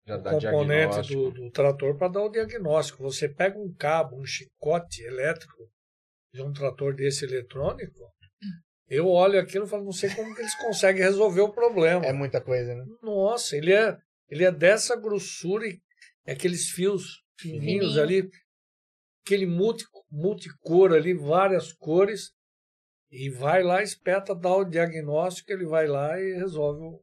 Já 0.07 0.17
o 0.17 0.23
dá 0.23 0.31
componente 0.31 1.13
do, 1.13 1.33
do 1.33 1.51
trator 1.51 1.99
para 1.99 2.13
dar 2.13 2.23
o 2.23 2.31
diagnóstico. 2.31 3.03
Você 3.03 3.29
pega 3.29 3.59
um 3.59 3.75
cabo, 3.75 4.21
um 4.21 4.25
chicote 4.25 5.03
elétrico 5.03 5.69
de 6.33 6.43
um 6.43 6.53
trator 6.53 6.95
desse 6.95 7.25
eletrônico, 7.25 7.99
eu 8.89 9.07
olho 9.07 9.39
aquilo 9.39 9.67
e 9.67 9.69
falo, 9.69 9.85
não 9.85 9.93
sei 9.93 10.15
como 10.15 10.35
que 10.35 10.41
eles 10.41 10.55
conseguem 10.57 11.03
resolver 11.03 11.43
o 11.43 11.53
problema. 11.53 12.05
É 12.07 12.13
muita 12.13 12.41
coisa, 12.41 12.75
né? 12.75 12.85
Nossa, 13.03 13.57
ele 13.57 13.73
é, 13.73 13.97
ele 14.29 14.45
é 14.45 14.51
dessa 14.51 14.97
grossura 14.97 15.67
e 15.67 15.81
é 16.27 16.33
aqueles 16.33 16.71
fios 16.71 17.23
fininhos 17.39 17.95
Fininho. 17.95 18.03
ali, 18.03 18.31
aquele 19.25 19.47
multi, 19.47 19.85
multicor 20.11 20.93
ali, 20.93 21.13
várias 21.13 21.73
cores, 21.73 22.33
e 23.11 23.31
vai 23.31 23.63
lá, 23.63 23.83
espeta, 23.83 24.35
dá 24.35 24.55
o 24.55 24.65
diagnóstico, 24.65 25.53
ele 25.53 25.67
vai 25.67 25.87
lá 25.87 26.21
e 26.21 26.35
resolve 26.35 26.81
o, 26.81 27.03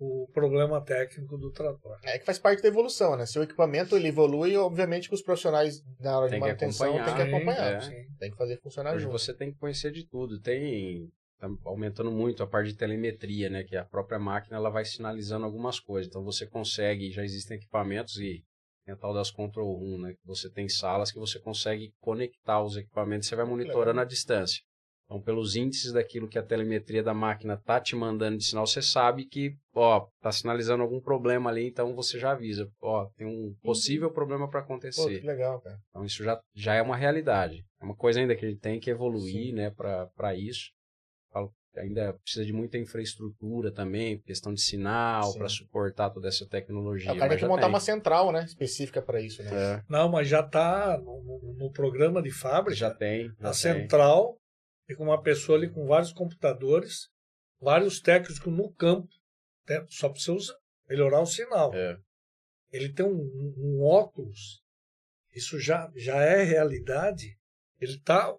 o 0.00 0.26
problema 0.32 0.82
técnico 0.82 1.36
do 1.36 1.52
trator. 1.52 1.98
É 2.04 2.18
que 2.18 2.24
faz 2.24 2.38
parte 2.38 2.62
da 2.62 2.68
evolução, 2.68 3.16
né? 3.16 3.26
Se 3.26 3.38
o 3.38 3.42
equipamento 3.42 3.94
ele 3.94 4.08
evolui, 4.08 4.56
obviamente 4.56 5.08
que 5.08 5.14
os 5.14 5.22
profissionais 5.22 5.82
na 6.00 6.18
hora 6.18 6.26
de 6.26 6.32
Tem 6.32 6.40
que 6.40 6.46
manutenção 6.46 7.04
têm 7.04 7.14
que 7.14 7.22
acompanhar, 7.22 7.74
é. 7.74 7.80
Sim. 7.80 8.06
Tem 8.18 8.30
que 8.30 8.36
fazer 8.36 8.58
funcionar 8.62 8.94
Hoje 8.94 9.04
junto. 9.04 9.12
você 9.12 9.34
tem 9.34 9.52
que 9.52 9.58
conhecer 9.58 9.92
de 9.92 10.06
tudo. 10.06 10.40
Tem 10.40 11.06
tá 11.38 11.48
aumentando 11.64 12.10
muito 12.10 12.42
a 12.42 12.46
parte 12.46 12.70
de 12.70 12.76
telemetria, 12.76 13.50
né? 13.50 13.62
Que 13.62 13.76
a 13.76 13.84
própria 13.84 14.18
máquina 14.18 14.56
ela 14.56 14.70
vai 14.70 14.84
sinalizando 14.84 15.44
algumas 15.44 15.78
coisas. 15.78 16.08
Então 16.08 16.24
você 16.24 16.46
consegue, 16.46 17.10
já 17.10 17.22
existem 17.22 17.58
equipamentos 17.58 18.16
e 18.16 18.42
tem 18.84 18.94
a 18.94 18.96
tal 18.96 19.12
das 19.12 19.30
control 19.30 19.74
room, 19.74 19.98
né? 19.98 20.12
Que 20.12 20.26
você 20.26 20.50
tem 20.50 20.68
salas 20.68 21.12
que 21.12 21.18
você 21.18 21.38
consegue 21.38 21.92
conectar 22.00 22.62
os 22.62 22.76
equipamentos, 22.76 23.28
você 23.28 23.36
vai 23.36 23.44
monitorando 23.44 24.00
a 24.00 24.04
distância. 24.04 24.62
Então, 25.10 25.20
pelos 25.20 25.56
índices 25.56 25.92
daquilo 25.92 26.28
que 26.28 26.38
a 26.38 26.42
telemetria 26.42 27.02
da 27.02 27.12
máquina 27.12 27.56
tá 27.56 27.80
te 27.80 27.96
mandando 27.96 28.38
de 28.38 28.44
sinal, 28.44 28.64
você 28.64 28.80
sabe 28.80 29.24
que, 29.24 29.56
ó, 29.74 30.06
tá 30.20 30.30
sinalizando 30.30 30.84
algum 30.84 31.00
problema 31.00 31.50
ali, 31.50 31.66
então 31.66 31.96
você 31.96 32.16
já 32.16 32.30
avisa, 32.30 32.70
ó, 32.80 33.06
tem 33.16 33.26
um 33.26 33.52
possível 33.60 34.08
problema 34.12 34.48
para 34.48 34.60
Pô, 34.60 34.66
acontecer. 34.66 35.18
que 35.20 35.26
legal, 35.26 35.60
cara. 35.62 35.76
Então 35.90 36.04
isso 36.04 36.22
já, 36.22 36.40
já 36.54 36.74
é 36.74 36.80
uma 36.82 36.96
realidade. 36.96 37.64
É 37.80 37.84
uma 37.84 37.96
coisa 37.96 38.20
ainda 38.20 38.36
que 38.36 38.46
a 38.46 38.48
gente 38.48 38.60
tem 38.60 38.78
que 38.78 38.88
evoluir, 38.88 39.52
né, 39.52 39.70
para 39.70 40.32
isso. 40.36 40.70
Falo 41.32 41.52
que 41.72 41.80
ainda 41.80 42.12
precisa 42.22 42.44
de 42.46 42.52
muita 42.52 42.78
infraestrutura 42.78 43.72
também, 43.72 44.20
questão 44.20 44.54
de 44.54 44.60
sinal, 44.60 45.34
para 45.34 45.48
suportar 45.48 46.10
toda 46.10 46.28
essa 46.28 46.46
tecnologia. 46.46 47.10
É, 47.10 47.14
o 47.14 47.18
cara 47.18 47.30
tem 47.30 47.38
que 47.38 47.46
montar 47.46 47.62
tem. 47.62 47.68
uma 47.70 47.80
central, 47.80 48.30
né? 48.30 48.44
Específica 48.44 49.02
para 49.02 49.20
isso, 49.20 49.42
né? 49.42 49.50
É, 49.52 49.82
Não, 49.88 50.08
mas 50.08 50.28
já 50.28 50.38
está 50.40 50.96
no, 50.98 51.20
no- 51.22 51.54
no 51.58 51.72
programa 51.72 52.22
de 52.22 52.30
fábrica, 52.30 52.76
já 52.76 52.94
tem. 52.94 53.26
Já 53.40 53.48
a 53.48 53.50
tem. 53.50 53.52
central, 53.52 54.36
fica 54.90 55.02
uma 55.04 55.22
pessoa 55.22 55.56
ali 55.56 55.70
com 55.70 55.86
vários 55.86 56.12
computadores, 56.12 57.08
vários 57.60 58.00
técnicos 58.00 58.44
no 58.52 58.72
campo, 58.72 59.08
né, 59.68 59.84
só 59.88 60.08
para 60.08 60.20
você 60.20 60.32
usar, 60.32 60.56
melhorar 60.88 61.20
o 61.20 61.26
sinal. 61.26 61.72
É. 61.72 61.96
Ele 62.72 62.92
tem 62.92 63.06
um, 63.06 63.54
um- 63.56 63.82
óculos, 63.84 64.60
isso 65.32 65.60
já, 65.60 65.88
já 65.94 66.16
é 66.16 66.42
realidade. 66.42 67.36
Ele 67.80 68.00
tá, 68.00 68.34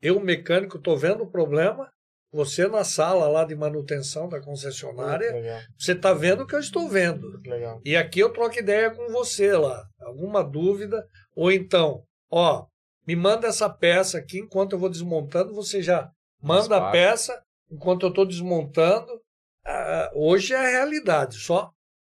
eu 0.00 0.18
mecânico 0.20 0.78
estou 0.78 0.96
vendo 0.96 1.22
o 1.24 1.30
problema, 1.30 1.92
você 2.32 2.66
na 2.66 2.82
sala 2.82 3.28
lá 3.28 3.44
de 3.44 3.54
manutenção 3.54 4.26
da 4.26 4.40
concessionária, 4.40 5.32
legal, 5.32 5.60
você 5.78 5.92
está 5.92 6.14
vendo 6.14 6.44
o 6.44 6.46
que 6.46 6.54
eu 6.54 6.60
estou 6.60 6.88
vendo. 6.88 7.26
legal. 7.44 7.80
E 7.84 7.94
aqui 7.94 8.20
eu 8.20 8.32
troco 8.32 8.58
ideia 8.58 8.90
com 8.90 9.08
você 9.08 9.52
lá. 9.52 9.84
Alguma 10.00 10.42
dúvida? 10.42 11.06
Ou 11.34 11.50
então, 11.52 12.04
ó, 12.30 12.66
me 13.10 13.16
manda 13.16 13.48
essa 13.48 13.68
peça 13.68 14.18
aqui 14.18 14.38
enquanto 14.38 14.74
eu 14.74 14.78
vou 14.78 14.88
desmontando, 14.88 15.52
você 15.52 15.82
já 15.82 16.08
manda 16.40 16.76
a 16.76 16.92
peça 16.92 17.42
enquanto 17.68 18.04
eu 18.04 18.10
estou 18.10 18.24
desmontando. 18.24 19.20
Ah, 19.66 20.12
hoje 20.14 20.54
é 20.54 20.56
a 20.56 20.68
realidade, 20.68 21.38
só 21.38 21.72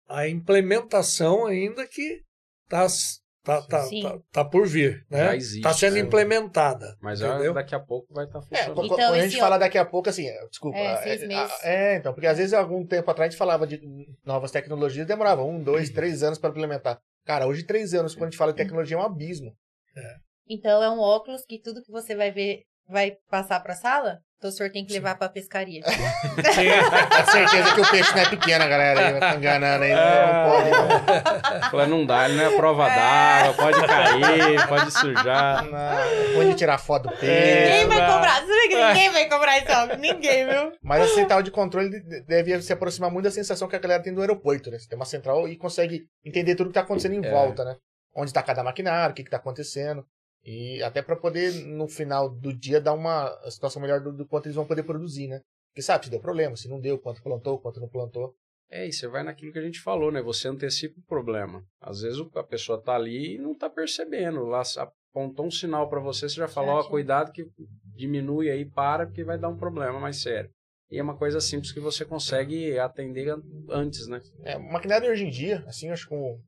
a 0.09 0.27
implementação 0.27 1.45
ainda 1.45 1.85
que 1.85 2.23
está 2.63 2.87
tá, 3.43 3.61
tá, 3.61 3.87
tá, 4.01 4.19
tá 4.31 4.43
por 4.45 4.65
vir, 4.65 5.05
Já 5.11 5.17
né? 5.17 5.35
existe, 5.35 5.57
Está 5.57 5.71
sendo 5.71 5.93
né? 5.93 5.99
implementada. 5.99 6.97
Mas 6.99 7.21
entendeu? 7.21 7.53
daqui 7.53 7.75
a 7.75 7.79
pouco 7.79 8.11
vai 8.11 8.25
estar 8.25 8.39
É, 8.39 8.41
funcionando. 8.41 8.73
quando 8.73 8.85
Então, 8.85 8.97
quando 8.97 9.13
a 9.13 9.27
gente 9.27 9.39
fala 9.39 9.57
daqui 9.59 9.77
a 9.77 9.85
pouco, 9.85 10.09
assim, 10.09 10.27
é, 10.27 10.47
desculpa. 10.47 10.77
É, 10.79 10.97
seis 11.03 11.21
é, 11.21 11.27
meses. 11.27 11.63
É, 11.63 11.97
então, 11.97 12.11
porque 12.11 12.27
às 12.27 12.39
vezes, 12.39 12.53
algum 12.53 12.83
tempo 12.83 13.11
atrás, 13.11 13.27
a 13.27 13.29
gente 13.29 13.37
falava 13.37 13.67
de 13.67 13.79
novas 14.25 14.49
tecnologias, 14.49 15.05
demorava 15.05 15.43
um, 15.43 15.61
dois, 15.61 15.91
três 15.91 16.23
anos 16.23 16.39
para 16.39 16.49
implementar. 16.49 16.99
Cara, 17.23 17.45
hoje, 17.45 17.63
três 17.63 17.93
anos, 17.93 18.15
quando 18.15 18.23
a 18.23 18.29
gente 18.31 18.37
fala 18.37 18.51
de 18.51 18.57
tecnologia, 18.57 18.97
é 18.97 18.99
um 18.99 19.03
abismo. 19.03 19.55
É. 19.95 20.26
Então 20.49 20.81
é 20.83 20.89
um 20.89 20.99
óculos 20.99 21.43
que 21.47 21.59
tudo 21.61 21.81
que 21.83 21.91
você 21.91 22.15
vai 22.15 22.31
ver 22.31 22.61
vai 22.89 23.17
passar 23.29 23.59
pra 23.59 23.75
sala, 23.75 24.19
então 24.37 24.49
o 24.49 24.53
senhor 24.53 24.71
tem 24.71 24.85
que 24.85 24.93
levar 24.93 25.17
pra 25.17 25.27
pescaria. 25.27 25.81
Tenho 26.55 27.25
certeza 27.31 27.73
que 27.75 27.81
o 27.81 27.91
peixe 27.91 28.11
não 28.15 28.21
é 28.21 28.29
pequeno, 28.29 28.67
galera. 28.69 29.19
Tá 29.19 29.35
enganando 29.35 29.83
aí. 29.83 29.91
Não 29.93 30.49
pode, 30.49 30.69
não. 30.71 31.69
Fala, 31.71 31.87
não 31.87 32.05
dá, 32.05 32.29
ele 32.29 32.37
não 32.37 32.45
é 32.45 32.55
prova 32.55 32.87
d'água, 32.87 33.53
pode 33.55 33.85
cair, 33.87 34.67
pode 34.69 34.91
sujar. 34.91 35.65
Não, 35.65 36.33
Pode 36.35 36.53
tirar 36.55 36.77
foto 36.77 37.09
do 37.09 37.17
peixe. 37.17 37.61
Ninguém 37.65 37.87
vai 37.87 37.99
não. 38.07 38.13
comprar. 38.13 38.41
Você 38.45 38.53
vê 38.53 38.67
que 38.69 38.75
ninguém 38.85 39.09
vai 39.11 39.29
comprar 39.29 39.57
esse 39.57 39.71
óculos? 39.71 39.97
Ninguém, 39.99 40.45
viu? 40.47 40.71
Mas 40.81 41.01
a 41.03 41.07
central 41.13 41.41
de 41.43 41.51
controle 41.51 41.89
de- 41.89 42.21
deve 42.25 42.61
se 42.61 42.71
aproximar 42.71 43.11
muito 43.11 43.25
da 43.25 43.31
sensação 43.31 43.67
que 43.67 43.75
a 43.75 43.79
galera 43.79 44.01
tem 44.03 44.13
do 44.13 44.21
aeroporto, 44.21 44.71
né? 44.71 44.79
Você 44.79 44.87
tem 44.87 44.97
uma 44.97 45.05
central 45.05 45.47
e 45.49 45.57
consegue 45.57 46.03
entender 46.25 46.55
tudo 46.55 46.67
que 46.69 46.73
tá 46.75 46.81
acontecendo 46.81 47.15
em 47.15 47.25
É. 47.25 47.29
volta, 47.31 47.65
né? 47.65 47.75
Onde 48.15 48.31
tá 48.31 48.41
cada 48.41 48.63
maquinário, 48.63 49.11
o 49.11 49.15
que 49.15 49.23
que 49.23 49.29
tá 49.29 49.37
acontecendo. 49.37 50.05
E 50.49 50.81
até 50.81 51.01
pra 51.01 51.17
poder, 51.17 51.53
no 51.65 51.89
final 51.89 52.29
do 52.29 52.53
dia, 52.53 52.79
dar 52.79 52.93
uma 52.93 53.37
situação 53.51 53.81
melhor 53.81 53.99
do, 53.99 54.13
do 54.13 54.25
quanto 54.25 54.45
eles 54.45 54.55
vão 54.55 54.65
poder 54.65 54.83
produzir, 54.83 55.27
né? 55.27 55.41
Porque 55.69 55.81
sabe 55.81 56.05
se 56.05 56.09
deu 56.09 56.21
problema, 56.21 56.55
se 56.55 56.69
não 56.69 56.79
deu, 56.79 56.97
quanto 56.97 57.21
plantou, 57.21 57.59
quanto 57.59 57.81
não 57.81 57.89
plantou. 57.89 58.33
É, 58.71 58.87
e 58.87 58.93
você 58.93 59.09
vai 59.09 59.23
naquilo 59.23 59.51
que 59.51 59.59
a 59.59 59.61
gente 59.61 59.81
falou, 59.81 60.09
né? 60.09 60.21
Você 60.21 60.47
antecipa 60.47 60.97
o 61.01 61.03
problema. 61.03 61.65
Às 61.81 61.99
vezes 61.99 62.19
a 62.33 62.43
pessoa 62.43 62.81
tá 62.81 62.95
ali 62.95 63.35
e 63.35 63.37
não 63.37 63.53
tá 63.53 63.69
percebendo. 63.69 64.45
Lá 64.45 64.61
apontou 64.77 65.45
um 65.47 65.51
sinal 65.51 65.89
para 65.89 65.99
você, 65.99 66.29
você 66.29 66.35
já 66.35 66.47
falou, 66.47 66.71
ó, 66.71 66.75
Certinho. 66.75 66.91
cuidado 66.91 67.31
que 67.33 67.45
diminui 67.93 68.49
aí, 68.49 68.63
para, 68.63 69.05
porque 69.05 69.25
vai 69.25 69.37
dar 69.37 69.49
um 69.49 69.57
problema 69.57 69.99
mais 69.99 70.21
sério. 70.21 70.49
E 70.89 70.97
é 70.97 71.03
uma 71.03 71.17
coisa 71.17 71.41
simples 71.41 71.73
que 71.73 71.81
você 71.81 72.05
consegue 72.05 72.79
atender 72.79 73.29
an- 73.29 73.43
antes, 73.69 74.07
né? 74.07 74.21
É, 74.43 74.55
o 74.55 74.63
maquinário 74.71 75.11
hoje 75.11 75.25
em 75.25 75.29
dia, 75.29 75.61
assim, 75.67 75.89
acho 75.89 76.03
que 76.03 76.09
com 76.15 76.39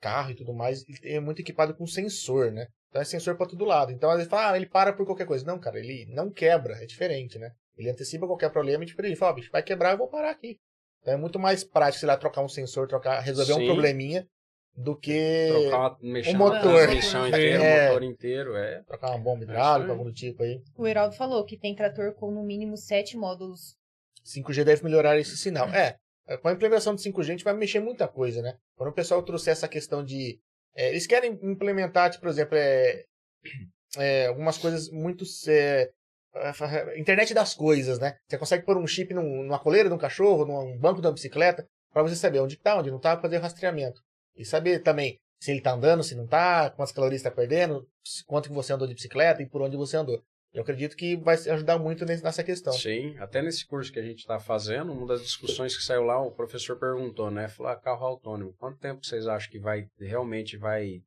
carro 0.00 0.30
e 0.30 0.34
tudo 0.34 0.54
mais, 0.54 0.82
ele 0.88 1.12
é 1.14 1.20
muito 1.20 1.40
equipado 1.40 1.74
com 1.74 1.86
sensor, 1.86 2.50
né? 2.50 2.66
Então 2.96 3.02
é 3.02 3.04
sensor 3.04 3.36
pra 3.36 3.46
todo 3.46 3.64
lado. 3.66 3.92
Então 3.92 4.08
às 4.08 4.16
vezes 4.16 4.30
fala, 4.30 4.52
ah, 4.52 4.56
ele 4.56 4.66
para 4.66 4.92
por 4.92 5.04
qualquer 5.04 5.26
coisa. 5.26 5.44
Não, 5.44 5.58
cara, 5.58 5.78
ele 5.78 6.06
não 6.08 6.30
quebra, 6.30 6.74
é 6.82 6.86
diferente, 6.86 7.38
né? 7.38 7.50
Ele 7.76 7.90
antecipa 7.90 8.26
qualquer 8.26 8.50
problema 8.50 8.84
e 8.84 8.86
tipo, 8.86 9.02
ele 9.04 9.14
fala, 9.14 9.32
ó, 9.32 9.34
bicho, 9.34 9.50
vai 9.52 9.62
quebrar, 9.62 9.92
eu 9.92 9.98
vou 9.98 10.08
parar 10.08 10.30
aqui. 10.30 10.56
Então 11.02 11.12
é 11.12 11.16
muito 11.18 11.38
mais 11.38 11.62
prático, 11.62 12.00
sei 12.00 12.06
lá, 12.06 12.16
trocar 12.16 12.40
um 12.40 12.48
sensor, 12.48 12.88
trocar, 12.88 13.20
resolver 13.20 13.52
um 13.52 13.58
Sim. 13.58 13.66
probleminha 13.66 14.26
do 14.74 14.96
que 14.96 15.48
Trocar 15.50 15.78
uma, 15.78 15.98
mexer 16.00 16.30
o 16.30 16.32
na 16.32 16.38
motor. 16.38 16.92
inteira, 16.94 17.64
É. 17.64 17.84
o 17.84 17.88
motor 17.88 18.02
inteiro, 18.02 18.56
é. 18.56 18.82
trocar 18.84 19.10
uma 19.10 19.18
bomba 19.18 19.42
isso 19.42 19.50
hidráulica, 19.52 19.92
algum 19.92 20.04
do 20.04 20.12
tipo 20.12 20.42
aí. 20.42 20.62
O 20.74 20.86
Heraldo 20.86 21.14
falou 21.14 21.44
que 21.44 21.58
tem 21.58 21.74
trator 21.74 22.14
com 22.14 22.30
no 22.30 22.42
mínimo 22.42 22.78
sete 22.78 23.14
módulos. 23.16 23.76
5G 24.24 24.64
deve 24.64 24.82
melhorar 24.82 25.18
esse 25.18 25.36
sinal. 25.36 25.68
É, 25.68 25.96
com 26.38 26.48
a 26.48 26.52
implementação 26.52 26.94
do 26.94 27.00
5G 27.00 27.20
a 27.20 27.24
gente 27.24 27.44
vai 27.44 27.54
mexer 27.54 27.78
muita 27.80 28.08
coisa, 28.08 28.40
né? 28.40 28.54
Quando 28.74 28.90
o 28.90 28.94
pessoal 28.94 29.22
trouxer 29.22 29.52
essa 29.52 29.68
questão 29.68 30.02
de. 30.02 30.40
É, 30.76 30.90
eles 30.90 31.06
querem 31.06 31.38
implementar, 31.42 32.10
tipo, 32.10 32.22
por 32.22 32.30
exemplo, 32.30 32.56
é, 32.56 33.04
é, 33.98 34.26
algumas 34.26 34.58
coisas 34.58 34.90
muito. 34.90 35.24
é, 35.48 35.90
é, 36.34 36.98
internet 36.98 37.32
das 37.32 37.54
coisas, 37.54 37.98
né? 37.98 38.16
Você 38.28 38.38
consegue 38.38 38.64
pôr 38.64 38.76
um 38.76 38.86
chip 38.86 39.12
num- 39.14 39.42
numa 39.44 39.58
coleira 39.58 39.88
de 39.88 39.94
um 39.94 39.98
cachorro, 39.98 40.44
num 40.44 40.78
banco 40.78 41.00
de 41.00 41.06
uma 41.06 41.12
bicicleta, 41.14 41.66
para 41.92 42.02
você 42.02 42.14
saber 42.14 42.40
onde 42.40 42.56
tá, 42.58 42.78
onde 42.78 42.90
não 42.90 43.00
tá, 43.00 43.18
fazer 43.18 43.38
rastreamento. 43.38 44.00
E 44.36 44.44
saber 44.44 44.80
também 44.80 45.18
se 45.40 45.50
ele 45.50 45.60
tá 45.62 45.72
andando, 45.72 46.02
se 46.02 46.14
não 46.14 46.26
tá, 46.26 46.70
quantas 46.70 46.92
calorias 46.92 47.20
está 47.20 47.30
perdendo, 47.30 47.86
quanto 48.26 48.48
que 48.48 48.54
você 48.54 48.72
andou 48.72 48.86
de 48.86 48.94
bicicleta 48.94 49.42
e 49.42 49.48
por 49.48 49.62
onde 49.62 49.76
você 49.76 49.96
andou. 49.96 50.22
Eu 50.56 50.62
acredito 50.62 50.96
que 50.96 51.16
vai 51.16 51.34
ajudar 51.34 51.78
muito 51.78 52.06
nessa 52.06 52.42
questão. 52.42 52.72
Sim, 52.72 53.14
até 53.18 53.42
nesse 53.42 53.66
curso 53.66 53.92
que 53.92 53.98
a 53.98 54.02
gente 54.02 54.20
está 54.20 54.40
fazendo, 54.40 54.90
uma 54.90 55.06
das 55.06 55.20
discussões 55.20 55.76
que 55.76 55.82
saiu 55.82 56.02
lá, 56.02 56.18
o 56.18 56.30
professor 56.30 56.78
perguntou, 56.78 57.30
né? 57.30 57.46
Falou, 57.46 57.72
ah, 57.72 57.76
carro 57.76 58.06
autônomo, 58.06 58.54
quanto 58.54 58.78
tempo 58.78 59.04
vocês 59.04 59.26
acham 59.26 59.50
que 59.50 59.58
vai 59.58 59.86
realmente 60.00 60.56
vai 60.56 61.02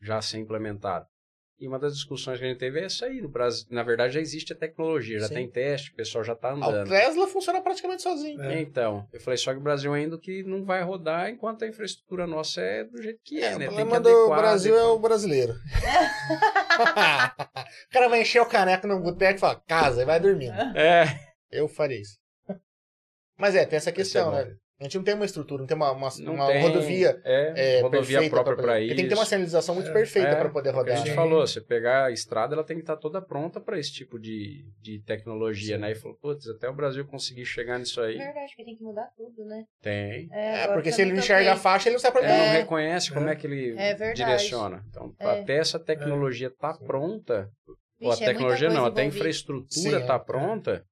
já 0.00 0.22
ser 0.22 0.38
implementado? 0.38 1.04
E 1.62 1.68
uma 1.68 1.78
das 1.78 1.94
discussões 1.94 2.40
que 2.40 2.44
a 2.44 2.48
gente 2.48 2.58
teve 2.58 2.80
é 2.80 2.86
essa 2.86 3.06
aí. 3.06 3.20
No 3.20 3.28
Brasil, 3.28 3.64
na 3.70 3.84
verdade, 3.84 4.14
já 4.14 4.20
existe 4.20 4.52
a 4.52 4.56
tecnologia, 4.56 5.20
já 5.20 5.28
Sim. 5.28 5.34
tem 5.34 5.48
teste, 5.48 5.92
o 5.92 5.94
pessoal 5.94 6.24
já 6.24 6.32
está 6.32 6.50
Ah, 6.50 6.54
O 6.54 6.64
andando. 6.64 6.88
Tesla 6.88 7.28
funciona 7.28 7.60
praticamente 7.62 8.02
sozinho. 8.02 8.42
É. 8.42 8.60
Então, 8.60 9.06
eu 9.12 9.20
falei, 9.20 9.36
só 9.36 9.52
que 9.52 9.58
o 9.58 9.62
Brasil 9.62 9.94
ainda 9.94 10.18
que 10.18 10.42
não 10.42 10.64
vai 10.64 10.82
rodar 10.82 11.28
enquanto 11.30 11.64
a 11.64 11.68
infraestrutura 11.68 12.26
nossa 12.26 12.60
é 12.60 12.82
do 12.82 13.00
jeito 13.00 13.20
que 13.22 13.40
é, 13.40 13.44
É, 13.44 13.50
né? 13.50 13.54
o 13.54 13.58
Tem 13.58 13.68
que 13.68 13.74
problema 13.76 14.00
do 14.00 14.08
adequar, 14.08 14.38
Brasil 14.40 14.76
é 14.76 14.82
o 14.84 14.98
brasileiro. 14.98 15.52
o 17.88 17.92
cara 17.92 18.08
vai 18.08 18.22
encher 18.22 18.40
o 18.42 18.46
caneco 18.46 18.86
no 18.88 19.00
boteco 19.00 19.36
e 19.36 19.40
fala, 19.40 19.62
casa, 19.66 20.02
e 20.02 20.04
vai 20.04 20.18
dormindo. 20.18 20.54
É, 20.76 21.04
Eu 21.50 21.68
faria 21.68 22.00
isso. 22.00 22.18
Mas 23.38 23.54
é, 23.54 23.64
tem 23.64 23.76
essa 23.76 23.92
questão, 23.92 24.30
Vai 24.32 24.44
ser 24.44 24.50
né? 24.50 24.56
A 24.82 24.84
gente 24.86 24.96
não 24.96 25.04
tem 25.04 25.14
uma 25.14 25.24
estrutura, 25.24 25.60
não 25.60 25.66
tem 25.66 25.76
uma, 25.76 25.92
uma, 25.92 26.08
não 26.18 26.34
uma 26.34 26.46
tem, 26.48 26.60
rodovia 26.60 27.20
é, 27.24 27.76
é, 27.78 27.80
rodovia 27.82 28.18
perfeita 28.18 28.30
própria 28.34 28.56
para 28.56 28.80
isso. 28.80 28.96
Tem 28.96 29.04
que 29.04 29.08
ter 29.10 29.14
uma 29.18 29.24
sinalização 29.24 29.74
muito 29.76 29.90
É, 29.90 29.92
perfeita 29.92 30.28
É, 30.30 30.34
para 30.34 30.48
poder 30.48 30.70
é 30.70 30.72
o 30.72 30.74
que 30.74 30.78
a 30.78 30.82
rodar. 30.82 30.96
gente 30.96 31.08
Sim. 31.10 31.14
falou, 31.14 31.46
você 31.46 31.60
pegar 31.60 32.06
a 32.06 32.10
estrada, 32.10 32.54
ela 32.54 32.64
tem 32.64 32.76
que 32.76 32.82
estar 32.82 32.96
toda 32.96 33.22
pronta 33.22 33.60
para 33.60 33.78
esse 33.78 33.92
tipo 33.92 34.18
de, 34.18 34.64
de 34.80 34.98
tecnologia, 35.00 35.78
né? 35.78 35.92
E 35.92 35.94
falou, 35.94 36.16
putz, 36.20 36.48
até 36.48 36.68
o 36.68 36.72
Brasil 36.74 37.04
conseguir 37.06 37.44
chegar 37.46 37.78
nisso 37.78 38.00
aí, 38.00 38.18
Verdade, 38.18 38.56
que 38.56 38.64
tem 38.64 38.76
que 38.76 38.82
mudar 38.82 39.08
tudo, 39.16 39.44
né? 39.44 39.64
tem. 39.80 40.28
É, 40.32 40.62
agora 40.64 40.72
porque 40.78 40.90
tá 40.90 40.96
se 40.96 41.02
ele 41.02 41.12
não 41.12 41.18
enxerga 41.20 41.52
a 41.52 41.56
faixa, 41.56 41.88
ele 41.88 41.94
não 41.94 42.00
sabe 42.00 42.18
pra 42.18 42.28
Ele 42.28 42.36
não 42.46 42.52
reconhece 42.52 43.12
como 43.12 43.28
É. 43.28 43.32
é 43.32 43.36
que 43.36 43.46
ele 43.46 43.74
É 43.78 44.12
direciona. 44.14 44.84
Então, 44.90 45.14
É. 45.20 45.30
até 45.40 45.58
essa 45.58 45.78
tecnologia 45.78 46.50
tá 46.50 46.74
Sim. 46.74 46.84
pronta, 46.84 47.48
ou 48.00 48.10
a 48.10 48.14
é 48.14 48.18
tecnologia 48.18 48.68
não, 48.68 48.84
até 48.86 49.02
a 49.02 49.04
infraestrutura 49.04 50.00
Sim, 50.00 50.06
tá 50.06 50.14
é. 50.14 50.18
pronta, 50.18 50.84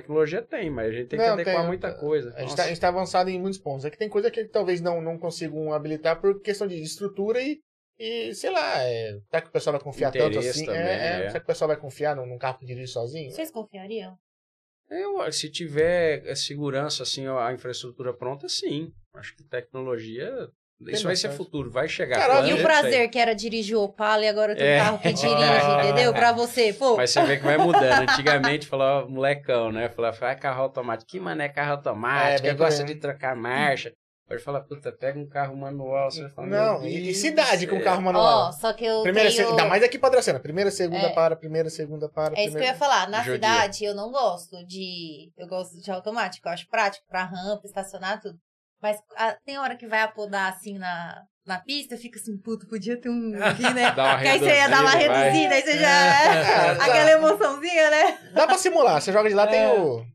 tecnologia 0.00 0.42
tem, 0.42 0.70
mas 0.70 0.88
a 0.88 0.92
gente 0.92 1.08
tem 1.08 1.18
que 1.18 1.26
Não, 1.26 1.34
adequar 1.34 1.56
tem, 1.56 1.66
muita 1.66 1.94
coisa. 1.94 2.28
A 2.34 2.40
gente, 2.40 2.56
Nossa, 2.56 2.80
tá, 2.80 2.88
avançado 2.88 3.30
em 3.30 3.40
muitos 3.40 3.58
pontos. 3.58 3.84
Aqui 3.84 3.96
tem 3.96 4.08
coisa 4.08 4.30
que 4.30 4.44
talvez 4.44 4.80
não, 4.80 5.00
não 5.00 5.18
consigam 5.18 5.72
habilitar 5.72 6.20
por 6.20 6.40
questão 6.40 6.66
de 6.66 6.80
estrutura 6.80 7.40
e, 7.40 7.60
e 7.98 8.34
sei 8.34 8.50
lá, 8.50 8.82
é, 8.82 9.18
será 9.30 9.42
que 9.42 9.48
o 9.48 9.52
pessoal 9.52 9.72
vai 9.72 9.82
confiar 9.82 10.12
tanto 10.12 10.26
Interesse 10.26 10.50
assim? 10.50 10.66
também, 10.66 10.82
é, 10.82 10.94
é, 10.94 11.24
é. 11.24 11.28
Será 11.28 11.40
que 11.40 11.44
o 11.44 11.46
pessoal 11.46 11.68
vai 11.68 11.76
confiar 11.76 12.16
num, 12.16 12.26
num 12.26 12.38
carro 12.38 12.58
que 12.58 12.66
dirige 12.66 12.92
sozinho? 12.92 13.30
Vocês 13.30 13.50
confiariam? 13.50 14.16
Eu, 14.88 15.32
se 15.32 15.50
tiver 15.50 16.24
é, 16.26 16.34
segurança, 16.34 17.02
assim, 17.02 17.26
a 17.26 17.52
infraestrutura 17.52 18.14
pronta, 18.14 18.48
sim. 18.48 18.92
Acho 19.14 19.34
que 19.34 19.42
tecnologia. 19.44 20.30
Isso 20.88 21.04
vai 21.04 21.16
ser 21.16 21.30
futuro, 21.30 21.70
vai 21.70 21.88
chegar. 21.88 22.18
Caralho, 22.18 22.48
E 22.48 22.52
o 22.54 22.62
prazer 22.62 23.08
que 23.08 23.18
era 23.18 23.34
dirigir 23.34 23.76
o 23.76 23.84
Opala 23.84 24.24
e 24.24 24.28
agora 24.28 24.54
tem 24.54 24.64
um 24.64 24.68
É. 24.68 24.78
carro 24.78 24.98
que 24.98 25.12
dirige, 25.12 25.42
Ah. 25.42 25.80
entendeu? 25.84 26.12
Pra 26.12 26.32
você, 26.32 26.72
pô. 26.72 26.96
Mas 26.96 27.10
você 27.10 27.22
vê 27.24 27.36
que 27.38 27.44
vai 27.44 27.56
mudando. 27.58 28.08
Antigamente 28.10 28.66
falava 28.66 29.08
molecão, 29.08 29.72
né? 29.72 29.88
Falava, 29.88 30.30
ah, 30.30 30.34
carro 30.34 30.62
automático. 30.62 31.10
Que 31.10 31.18
mané 31.20 31.48
carro 31.48 31.72
automático? 31.72 32.46
É, 32.46 32.50
eu 32.50 32.54
bem 32.54 32.56
gosto 32.56 32.78
mesmo. 32.80 32.86
de 32.94 32.94
trocar 32.96 33.34
marcha. 33.34 33.92
Hoje 34.28 34.42
fala, 34.42 34.60
puta, 34.60 34.90
pega 34.90 35.16
um 35.20 35.28
carro 35.28 35.56
manual. 35.56 36.10
Você 36.10 36.28
fala, 36.30 36.48
Não, 36.48 36.84
e, 36.84 37.00
Deus 37.00 37.16
cidade 37.18 37.64
com 37.68 37.76
céu. 37.76 37.84
carro 37.84 38.02
manual. 38.02 38.48
Ó, 38.48 38.52
só 38.52 38.72
que 38.72 38.84
eu 38.84 39.02
Primeira, 39.02 39.30
tenho... 39.30 39.44
se- 39.44 39.50
ainda 39.50 39.64
mais 39.66 39.84
aqui 39.84 40.00
pra 40.00 40.08
Dracena. 40.08 40.40
Primeira, 40.40 40.68
segunda 40.72 41.06
É. 41.06 41.12
para, 41.14 41.36
primeira, 41.36 41.70
segunda 41.70 42.08
para. 42.08 42.34
É 42.36 42.40
isso 42.40 42.42
que 42.42 42.48
eu 42.48 42.50
primeira... 42.54 42.72
ia 42.72 42.74
falar. 42.76 43.08
Na 43.08 43.18
Judia. 43.22 43.34
cidade, 43.34 43.84
eu 43.84 43.94
não 43.94 44.10
gosto 44.10 44.66
de... 44.66 45.30
Eu 45.38 45.46
gosto 45.46 45.80
de 45.80 45.88
automático. 45.92 46.48
Eu 46.48 46.52
acho 46.52 46.66
prático 46.68 47.06
pra 47.08 47.22
rampa, 47.24 47.62
estacionar, 47.66 48.20
tudo. 48.20 48.36
Mas 48.86 48.98
ah, 49.16 49.36
tem 49.44 49.58
hora 49.58 49.74
que 49.74 49.84
vai 49.88 50.00
apodar, 50.02 50.52
assim, 50.52 50.78
na, 50.78 51.22
na 51.44 51.58
pista, 51.58 51.96
eu 51.96 51.98
fico 51.98 52.14
assim, 52.16 52.38
puto, 52.38 52.68
podia 52.68 52.96
ter 53.00 53.08
um 53.08 53.32
aqui, 53.42 53.62
né? 53.74 53.90
Dá 53.96 54.04
uma 54.04 54.18
Que 54.20 54.28
aí 54.28 54.38
você 54.38 54.54
ia 54.54 54.68
dar 54.68 54.80
uma 54.82 54.90
reduzida, 54.92 55.48
vai. 55.48 55.56
aí 55.58 55.62
você 55.62 55.78
já... 55.78 55.88
É, 55.88 56.70
Aquela 56.80 57.10
emoçãozinha, 57.10 57.90
né? 57.90 58.18
Dá 58.32 58.46
pra 58.46 58.56
simular. 58.56 59.00
Você 59.02 59.12
joga 59.12 59.28
de 59.28 59.34
lá, 59.34 59.44
tem 59.48 59.58
É. 59.60 59.72
o. 59.72 60.06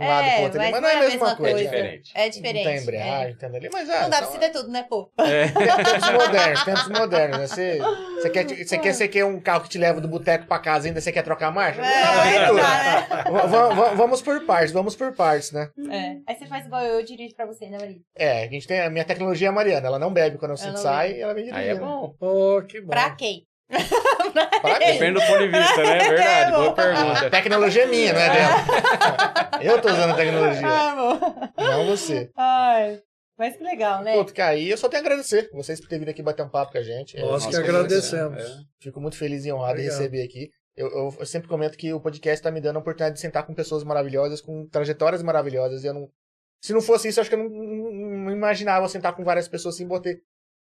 Um 0.00 0.08
lado 0.08 0.26
É, 0.26 0.34
pro 0.34 0.42
outro 0.44 0.60
ali. 0.60 0.70
mas 0.72 0.80
Mas 0.80 0.92
não 0.94 1.00
é 1.00 1.04
a 1.04 1.08
mesma 1.08 1.36
coisa. 1.36 1.50
É 1.58 1.62
né? 1.62 1.64
diferente. 1.70 2.10
É 2.14 2.28
diferente. 2.28 2.64
Não 2.64 2.72
tem 2.72 2.82
embreagem, 2.82 3.36
tem 3.36 3.48
ali. 3.56 3.68
Mas 3.72 3.90
ah, 3.90 4.02
Não 4.02 4.10
dá 4.10 4.18
pra 4.18 4.26
se 4.28 4.38
ter 4.38 4.50
tudo, 4.50 4.68
né, 4.70 4.84
pô? 4.88 5.10
É. 5.18 5.46
tempos 5.82 6.10
modernos, 6.12 6.64
tempos 6.64 6.88
modernos, 6.88 7.38
né? 7.38 7.46
Você, 7.46 7.78
você, 8.20 8.30
quer, 8.30 8.44
você, 8.46 8.78
quer, 8.78 8.94
você 8.94 9.08
quer 9.08 9.24
um 9.24 9.40
carro 9.40 9.62
que 9.62 9.68
te 9.68 9.78
leva 9.78 10.00
do 10.00 10.08
boteco 10.08 10.46
pra 10.46 10.58
casa 10.58 10.86
ainda 10.88 11.00
você 11.00 11.12
quer 11.12 11.22
trocar 11.22 11.48
a 11.48 11.50
marcha? 11.52 11.80
Não 11.80 11.88
É, 11.88 12.32
ter 12.32 12.38
não 12.40 12.46
tudo. 12.48 12.56
dá, 12.60 12.84
né? 12.84 13.30
Va- 13.30 13.46
va- 13.46 13.68
va- 13.74 13.94
Vamos 13.94 14.22
por 14.22 14.44
partes, 14.46 14.72
vamos 14.72 14.96
por 14.96 15.12
partes, 15.14 15.52
né? 15.52 15.68
É. 15.90 16.16
Aí 16.26 16.36
você 16.36 16.46
faz 16.46 16.66
igual 16.66 16.82
eu, 16.82 17.00
eu 17.00 17.04
dirijo 17.04 17.34
pra 17.34 17.46
você, 17.46 17.68
né, 17.68 17.78
Maria? 17.78 17.96
É, 18.16 18.44
a 18.44 18.48
gente 18.48 18.66
tem 18.66 18.80
a 18.80 18.90
minha 18.90 19.04
tecnologia 19.04 19.48
é 19.48 19.50
a 19.50 19.52
Mariana, 19.52 19.86
ela 19.86 19.98
não 19.98 20.12
bebe 20.12 20.38
quando 20.38 20.50
não 20.50 20.76
sai, 20.76 21.20
ela 21.20 21.34
vem 21.34 21.44
dirigindo. 21.44 21.70
Aí 21.70 21.76
é 21.76 21.78
bom. 21.78 22.14
Oh, 22.20 22.62
que 22.62 22.80
bom. 22.80 22.88
Pra 22.88 23.10
quem? 23.10 23.44
Depende 23.70 25.20
do 25.20 25.26
ponto 25.26 25.38
de 25.38 25.48
vista, 25.48 25.82
né? 25.82 25.98
Verdade, 26.08 26.20
É, 26.22 26.50
boa 26.50 26.62
bom. 26.64 26.70
A 26.70 26.74
pergunta. 26.74 27.30
tecnologia 27.30 27.82
é 27.82 27.86
minha, 27.86 28.12
não 28.12 28.20
é 28.20 28.30
dela. 28.30 29.50
Eu 29.62 29.80
tô 29.82 29.88
usando 29.88 30.10
a 30.12 30.14
tecnologia, 30.16 30.66
amor. 30.68 31.18
não 31.56 31.86
você. 31.86 32.30
Ai. 32.36 33.00
Mas 33.38 33.56
que 33.56 33.62
legal, 33.64 34.02
né? 34.02 34.14
Pô, 34.14 34.24
Caí, 34.26 34.70
eu 34.70 34.76
só 34.76 34.86
tenho 34.88 35.02
a 35.02 35.06
agradecer 35.06 35.48
vocês 35.54 35.80
por 35.80 35.88
terem 35.88 36.00
vindo 36.00 36.10
aqui 36.10 36.22
bater 36.22 36.42
um 36.42 36.48
papo 36.50 36.72
com 36.72 36.78
a 36.78 36.82
gente. 36.82 37.16
É, 37.16 37.22
Nós 37.22 37.44
Nossa, 37.44 37.50
que 37.50 37.56
agradecemos. 37.56 38.38
É. 38.42 38.46
Fico 38.82 39.00
muito 39.00 39.16
feliz 39.16 39.46
e 39.46 39.52
honrado 39.52 39.78
em 39.80 39.84
Obrigado. 39.84 39.98
receber 39.98 40.22
aqui. 40.24 40.50
Eu, 40.76 40.88
eu- 40.88 41.16
eu 41.18 41.26
sempre 41.26 41.48
comento 41.48 41.76
que 41.78 41.90
o 41.92 42.00
podcast 42.00 42.38
está 42.38 42.50
me 42.50 42.60
dando 42.60 42.76
a 42.76 42.80
oportunidade 42.80 43.14
de 43.14 43.20
sentar 43.20 43.46
com 43.46 43.54
pessoas 43.54 43.82
maravilhosas, 43.82 44.42
com 44.42 44.66
trajetórias 44.68 45.22
maravilhosas. 45.22 45.82
E 45.84 45.86
eu 45.86 45.94
não, 45.94 46.08
se 46.62 46.72
não 46.74 46.82
fosse 46.82 47.08
isso, 47.08 47.18
eu 47.18 47.22
acho 47.22 47.30
que 47.30 47.34
eu 47.36 47.38
não, 47.42 47.48
não- 47.48 47.92
não 48.24 48.30
imaginava 48.32 48.86
sentar 48.88 49.14
com 49.16 49.24
várias 49.24 49.48
pessoas 49.48 49.74
assim, 49.74 49.88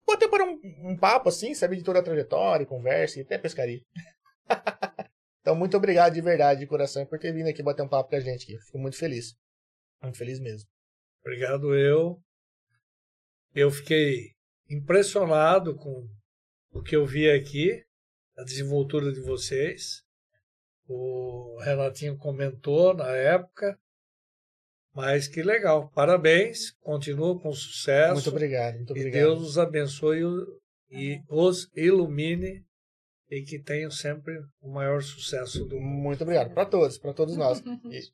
bater 0.08 0.30
para 0.30 0.44
um, 0.46 0.60
um 0.92 0.98
papo 0.98 1.30
assim, 1.30 1.54
saber 1.54 1.76
de 1.76 1.84
toda 1.84 2.00
a 2.00 2.04
trajetória, 2.04 2.66
conversa 2.66 3.20
e 3.20 3.22
até 3.22 3.38
pescaria. 3.38 3.82
então, 5.42 5.56
muito 5.56 5.76
obrigado 5.76 6.14
de 6.14 6.22
verdade, 6.22 6.62
de 6.62 6.68
coração, 6.68 7.06
por 7.06 7.20
ter 7.20 7.34
vindo 7.34 7.50
aqui 7.50 7.62
bater 7.62 7.84
um 7.84 7.90
papo 7.90 8.10
com 8.10 8.16
a 8.16 8.20
gente. 8.20 8.44
Aqui. 8.44 8.66
Fico 8.66 8.80
muito 8.80 8.98
feliz. 8.98 9.36
Muito 10.02 10.18
feliz 10.18 10.40
mesmo. 10.40 10.70
Obrigado 11.22 11.76
eu. 11.76 12.22
Eu 13.54 13.70
fiquei 13.70 14.36
impressionado 14.70 15.76
com 15.76 16.08
o 16.72 16.82
que 16.82 16.96
eu 16.96 17.06
vi 17.06 17.30
aqui. 17.30 17.84
a 18.38 18.44
desenvoltura 18.44 19.12
de 19.12 19.20
vocês. 19.22 20.04
O 20.88 21.60
Renatinho 21.62 22.18
comentou 22.18 22.94
na 22.94 23.10
época. 23.10 23.78
Mas 24.98 25.28
que 25.28 25.44
legal. 25.44 25.92
Parabéns. 25.94 26.72
Continua 26.82 27.40
com 27.40 27.54
sucesso. 27.54 28.16
Muito 28.16 28.30
obrigado, 28.32 28.78
muito 28.78 28.98
E 28.98 29.00
obrigado. 29.00 29.14
Deus 29.14 29.42
os 29.42 29.58
abençoe 29.60 30.24
e 30.90 31.22
os 31.30 31.70
ilumine 31.76 32.66
e 33.30 33.44
que 33.44 33.60
tenham 33.60 33.92
sempre 33.92 34.42
o 34.60 34.74
maior 34.74 35.04
sucesso 35.04 35.66
do 35.66 35.80
mundo. 35.80 36.02
Muito 36.02 36.24
obrigado. 36.24 36.52
Para 36.52 36.66
todos, 36.66 36.98
para 36.98 37.14
todos 37.14 37.38
nós. 37.38 37.62
Isso. 37.92 38.12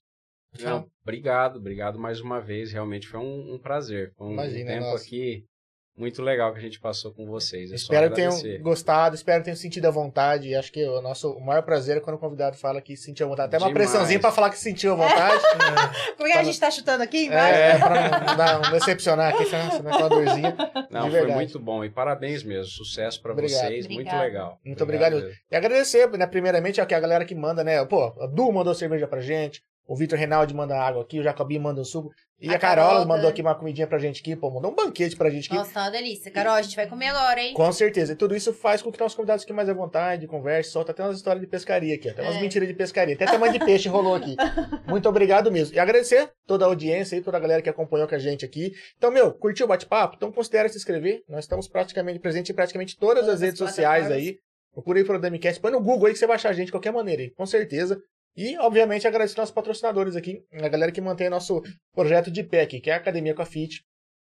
Não, 0.60 0.86
obrigado, 1.02 1.56
obrigado 1.56 1.98
mais 1.98 2.20
uma 2.20 2.42
vez. 2.42 2.74
Realmente 2.74 3.08
foi 3.08 3.22
um, 3.22 3.54
um 3.54 3.60
prazer. 3.60 4.12
Foi 4.18 4.28
um, 4.28 4.34
Imagina, 4.34 4.74
tempo 4.74 4.86
nossa. 4.86 5.06
aqui 5.06 5.48
muito 5.96 6.24
legal 6.24 6.52
que 6.52 6.60
a 6.60 6.62
gente 6.62 6.80
passou 6.80 7.14
com 7.14 7.26
vocês. 7.28 7.72
É 7.72 7.76
Espero 7.76 8.10
que 8.10 8.16
tenham 8.16 8.34
gostado, 8.62 9.16
espero 9.16 9.40
que 9.40 9.46
tenham 9.46 9.56
sentido 9.58 9.86
a 9.86 9.92
vontade. 9.92 10.50
E 10.50 10.56
acho 10.56 10.72
que 10.72 10.84
o 10.88 11.02
nosso 11.02 11.32
o 11.32 11.46
maior 11.46 11.62
prazer 11.62 11.98
é 11.98 12.00
quando 12.00 12.16
o 12.16 12.20
convidado 12.20 12.58
fala 12.58 12.82
que 12.82 12.98
sentiu 12.98 13.28
a 13.28 13.30
vontade. 13.30 13.48
Até 13.48 13.58
uma 13.58 13.68
Demais. 13.68 13.90
pressãozinha 13.90 14.20
para 14.20 14.32
falar 14.32 14.50
que 14.50 14.58
sentiu 14.58 14.94
a 14.94 14.96
vontade. 14.96 15.44
Porque 16.18 16.32
a 16.34 16.44
gente 16.44 16.60
tá 16.60 16.72
chutando 16.72 17.04
aqui 17.04 17.26
embaixo. 17.26 17.60
é, 17.60 17.78
para 17.78 18.36
não, 18.36 18.62
não 18.62 18.72
decepcionar 18.72 19.34
aqui, 19.34 19.44
nossa, 19.44 19.84
né, 19.84 19.92
com 19.92 20.04
a 20.04 20.08
dorzinha. 20.08 20.58
Não, 20.90 21.12
foi 21.12 21.28
muito 21.28 21.60
bom. 21.60 21.84
E 21.86 21.90
parabéns 21.90 22.44
mesmo. 22.44 22.66
Sucesso 22.66 23.22
para 23.22 23.34
Obrigado. 23.34 23.62
vocês. 23.62 23.86
Muito 23.88 24.00
Obrigada. 24.08 24.24
legal. 24.24 24.60
Muito 24.66 24.84
obrigado. 24.84 25.16
mesmo. 25.16 25.30
E 25.52 25.56
agradecer, 25.56 26.10
né, 26.18 26.26
primeiramente, 26.26 26.82
a 26.82 26.86
que 26.86 26.96
a 26.96 27.00
galera 27.00 27.24
que 27.24 27.36
manda, 27.36 27.64
né? 27.64 27.84
Pô, 27.86 28.14
a 28.20 28.28
Du 28.28 28.52
mandou 28.52 28.74
cerveja 28.74 29.08
pra 29.08 29.22
gente, 29.22 29.62
o 29.88 29.96
Vitor 29.96 30.18
Reinaldi 30.18 30.54
manda 30.54 30.78
água 30.80 31.02
aqui, 31.02 31.20
o 31.20 31.24
Jacobinho 31.24 31.62
manda 31.62 31.82
um 31.82 31.86
suco. 31.86 32.10
E 32.40 32.50
a, 32.50 32.56
A 32.56 32.60
Carola 32.60 32.90
Carol 32.90 33.08
mandou 33.08 33.30
aqui 33.30 33.42
uma 33.42 33.56
comidinha 33.56 33.88
pra 33.88 33.98
gente 33.98 34.20
aqui, 34.20 34.36
pô, 34.36 34.50
mandou 34.52 34.70
um 34.72 34.76
banquete 34.76 35.16
pra 35.16 35.30
gente 35.30 35.48
aqui. 35.48 35.56
Nossa, 35.56 35.72
tá 35.74 35.82
uma 35.84 35.92
delícia. 35.92 36.30
Carol, 36.30 36.54
a 36.56 36.62
gente 36.62 36.76
vai 36.76 36.88
comer 36.88 37.08
agora, 37.08 37.40
hein? 37.42 37.54
Com 37.54 37.72
certeza. 37.72 38.12
E 38.14 38.16
tudo 38.18 38.36
isso 38.36 38.54
faz 38.54 38.82
com 38.82 38.92
que 38.92 39.00
nossos 39.00 39.16
convidados 39.16 39.44
fiquem 39.44 39.56
mais 39.56 39.70
à 39.70 39.74
vontade, 39.74 40.28
converse, 40.28 40.70
solta 40.72 40.92
até 40.92 41.04
umas 41.04 41.16
histórias 41.18 41.42
de 41.42 41.48
pescaria 41.48 41.96
aqui, 41.96 42.10
até 42.10 42.22
umas 42.22 42.36
É. 42.36 42.42
mentiras 42.42 42.68
de 42.68 42.74
pescaria. 42.74 43.16
Até 43.16 43.26
tamanho 43.26 43.54
de 43.54 43.60
peixe 43.60 43.88
rolou 43.88 44.16
aqui. 44.16 44.36
Muito 44.88 45.08
obrigado 45.08 45.50
mesmo. 45.52 45.74
E 45.76 45.80
agradecer 45.80 46.30
toda 46.46 46.66
a 46.66 46.68
audiência 46.68 47.16
e 47.16 47.22
toda 47.22 47.38
a 47.38 47.40
galera 47.40 47.62
que 47.62 47.70
acompanhou 47.70 48.08
com 48.08 48.16
a 48.16 48.20
gente 48.20 48.44
aqui. 48.44 48.74
Então, 48.98 49.10
meu, 49.10 49.32
curtiu 49.34 49.66
o 49.66 49.70
bate-papo? 49.70 50.16
Então 50.18 50.30
considere 50.32 50.68
se 50.68 50.78
inscrever. 50.78 51.22
Nós 51.30 51.46
estamos 51.46 51.68
praticamente 51.70 52.20
presentes 52.20 52.50
em 52.52 52.54
praticamente 52.54 52.98
todas, 52.98 53.24
Todas 53.24 53.36
as 53.36 53.42
redes 53.42 53.62
as 53.62 53.70
sociais 53.70 54.12
aí. 54.12 54.38
Procura 54.74 55.00
aí 55.00 55.06
pro 55.06 55.20
Damicast. 55.20 55.62
Põe 55.62 55.72
no 55.72 55.80
Google 55.80 56.08
aí 56.08 56.14
que 56.14 56.20
você 56.20 56.26
vai 56.28 56.36
achar 56.36 56.50
a 56.50 56.54
gente 56.54 56.66
de 56.66 56.72
qualquer 56.72 56.92
maneira 56.92 57.22
aí, 57.22 57.30
com 57.30 57.46
certeza. 57.46 57.98
E, 58.36 58.58
obviamente, 58.58 59.08
agradecer 59.08 59.38
nossos 59.38 59.54
patrocinadores 59.54 60.16
aqui, 60.16 60.44
a 60.52 60.68
galera 60.68 60.92
que 60.92 61.00
mantém 61.02 61.30
nosso 61.30 61.62
projeto 61.94 62.32
de 62.32 62.42
aqui, 62.60 62.80
que 62.80 62.90
é 62.90 62.94
a 62.94 62.98
Academia 62.98 63.36
com 63.36 63.42
a 63.42 63.46
Fit, 63.46 63.84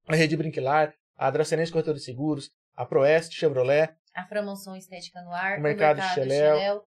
a 0.08 0.16
Rede 0.16 0.36
Brinquilar, 0.36 0.94
a 1.16 1.30
Dracenense 1.30 1.72
Corretora 1.72 1.98
de 1.98 2.04
Seguros, 2.04 2.50
a 2.76 2.86
Proeste 2.86 3.36
Chevrolet, 3.36 3.94
A 4.16 4.26
Framonção 4.26 4.76
Estética 4.76 5.22
no 5.22 5.32
Ar. 5.32 5.60
O 5.60 5.62
Mercado 5.62 6.02
Xeléu. 6.14 6.84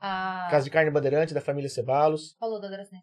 A... 0.00 0.46
Casa 0.48 0.64
de 0.64 0.70
Carne 0.70 0.92
Bandeirante, 0.92 1.34
da 1.34 1.40
família 1.40 1.68
Cebalos. 1.68 2.36
Falou 2.38 2.60
da 2.60 2.68
Dracena 2.68 3.02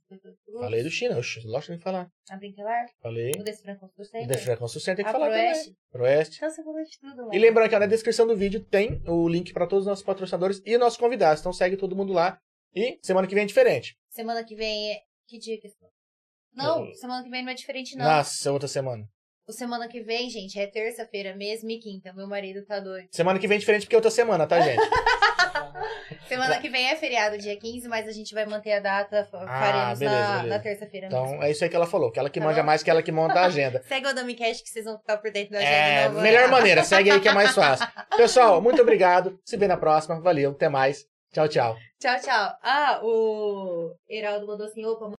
Falei 0.61 0.81
do 0.81 0.89
China, 0.89 1.15
lógico 1.45 1.77
que 1.77 1.83
falar. 1.83 2.07
A 2.29 2.37
Brinquelar. 2.37 2.85
Falei. 3.01 3.31
O 3.37 3.43
Desfran 3.43 3.75
Construção 3.75 4.19
E 4.19 4.23
Center. 4.23 4.37
da 4.37 4.41
Freca 4.41 4.57
Construção 4.57 4.95
tem 4.95 5.03
que 5.03 5.09
A 5.09 5.11
falar 5.11 5.27
Proeste. 5.27 5.63
também. 5.63 5.77
Proeste. 5.91 6.37
Então 6.37 6.49
você 6.49 6.63
falou 6.63 6.81
de 6.81 6.99
tudo 6.99 7.25
lá. 7.27 7.35
E 7.35 7.39
lembrando 7.39 7.69
que 7.69 7.79
na 7.79 7.85
descrição 7.85 8.25
do 8.25 8.37
vídeo 8.37 8.63
tem 8.63 9.01
o 9.07 9.27
link 9.27 9.51
para 9.51 9.67
todos 9.67 9.83
os 9.85 9.89
nossos 9.89 10.05
patrocinadores 10.05 10.61
e 10.65 10.77
nossos 10.77 10.97
convidados. 10.97 11.41
Então 11.41 11.51
segue 11.51 11.75
todo 11.75 11.95
mundo 11.97 12.13
lá. 12.13 12.39
E 12.75 12.99
semana 13.01 13.27
que 13.27 13.33
vem 13.35 13.43
é 13.43 13.47
diferente. 13.47 13.97
Semana 14.09 14.43
que 14.43 14.55
vem 14.55 14.91
é... 14.93 14.99
Que 15.27 15.39
dia 15.39 15.59
que 15.59 15.67
é? 15.67 15.71
Não, 16.53 16.93
semana 16.95 17.23
que 17.23 17.29
vem 17.29 17.43
não 17.43 17.51
é 17.51 17.55
diferente, 17.55 17.95
não. 17.97 18.05
Nossa, 18.05 18.51
outra 18.51 18.67
semana. 18.67 19.03
O 19.47 19.51
semana 19.51 19.87
que 19.87 20.01
vem, 20.01 20.29
gente, 20.29 20.59
é 20.59 20.65
terça-feira 20.65 21.35
mesmo 21.35 21.69
e 21.69 21.77
quinta. 21.79 22.11
Meu 22.13 22.27
marido 22.27 22.65
tá 22.65 22.79
doido. 22.79 23.07
Semana 23.11 23.37
que 23.39 23.47
vem 23.47 23.57
é 23.57 23.59
diferente 23.59 23.83
porque 23.83 23.95
é 23.95 23.97
outra 23.97 24.09
semana, 24.11 24.47
tá, 24.47 24.59
gente? 24.61 24.81
Semana 26.27 26.59
que 26.59 26.69
vem 26.69 26.87
é 26.87 26.95
feriado, 26.95 27.37
dia 27.37 27.55
15, 27.57 27.87
mas 27.87 28.07
a 28.07 28.11
gente 28.11 28.33
vai 28.33 28.45
manter 28.45 28.73
a 28.73 28.79
data. 28.79 29.27
Ah, 29.31 29.47
Faremos 29.47 29.99
beleza, 29.99 30.19
na, 30.19 30.43
na 30.43 30.59
terça-feira 30.59 31.07
mesmo. 31.09 31.25
Então 31.25 31.43
é 31.43 31.51
isso 31.51 31.63
aí 31.63 31.69
que 31.69 31.75
ela 31.75 31.85
falou. 31.85 32.11
Que 32.11 32.19
ela 32.19 32.29
que 32.29 32.39
Tá 32.39 32.45
manja 32.45 32.61
bom? 32.61 32.65
mais 32.65 32.81
que 32.83 32.89
ela 32.89 33.03
que 33.03 33.11
monta 33.11 33.39
a 33.39 33.45
agenda. 33.45 33.83
Segue 33.87 34.07
o 34.07 34.13
Damicast 34.13 34.63
que 34.63 34.69
vocês 34.69 34.85
vão 34.85 34.97
ficar 34.97 35.17
por 35.17 35.31
dentro 35.31 35.51
da 35.53 35.59
agenda. 35.59 36.19
É, 36.19 36.21
melhor 36.23 36.49
maneira. 36.49 36.83
Segue 36.83 37.11
aí 37.11 37.19
que 37.19 37.27
é 37.27 37.33
mais 37.33 37.51
fácil. 37.55 37.87
Pessoal, 38.17 38.59
muito 38.61 38.81
obrigado. 38.81 39.39
Se 39.45 39.55
vê 39.57 39.67
na 39.67 39.77
próxima. 39.77 40.19
Valeu. 40.19 40.51
Até 40.51 40.67
mais. 40.69 41.05
Tchau, 41.35 41.49
tchau. 41.49 41.75
Tchau, 41.99 42.17
tchau. 42.21 42.57
Ah, 42.63 43.01
o 43.03 43.93
Heraldo 44.09 44.47
mandou 44.47 44.65
assim, 44.65 44.85
opa, 44.85 45.09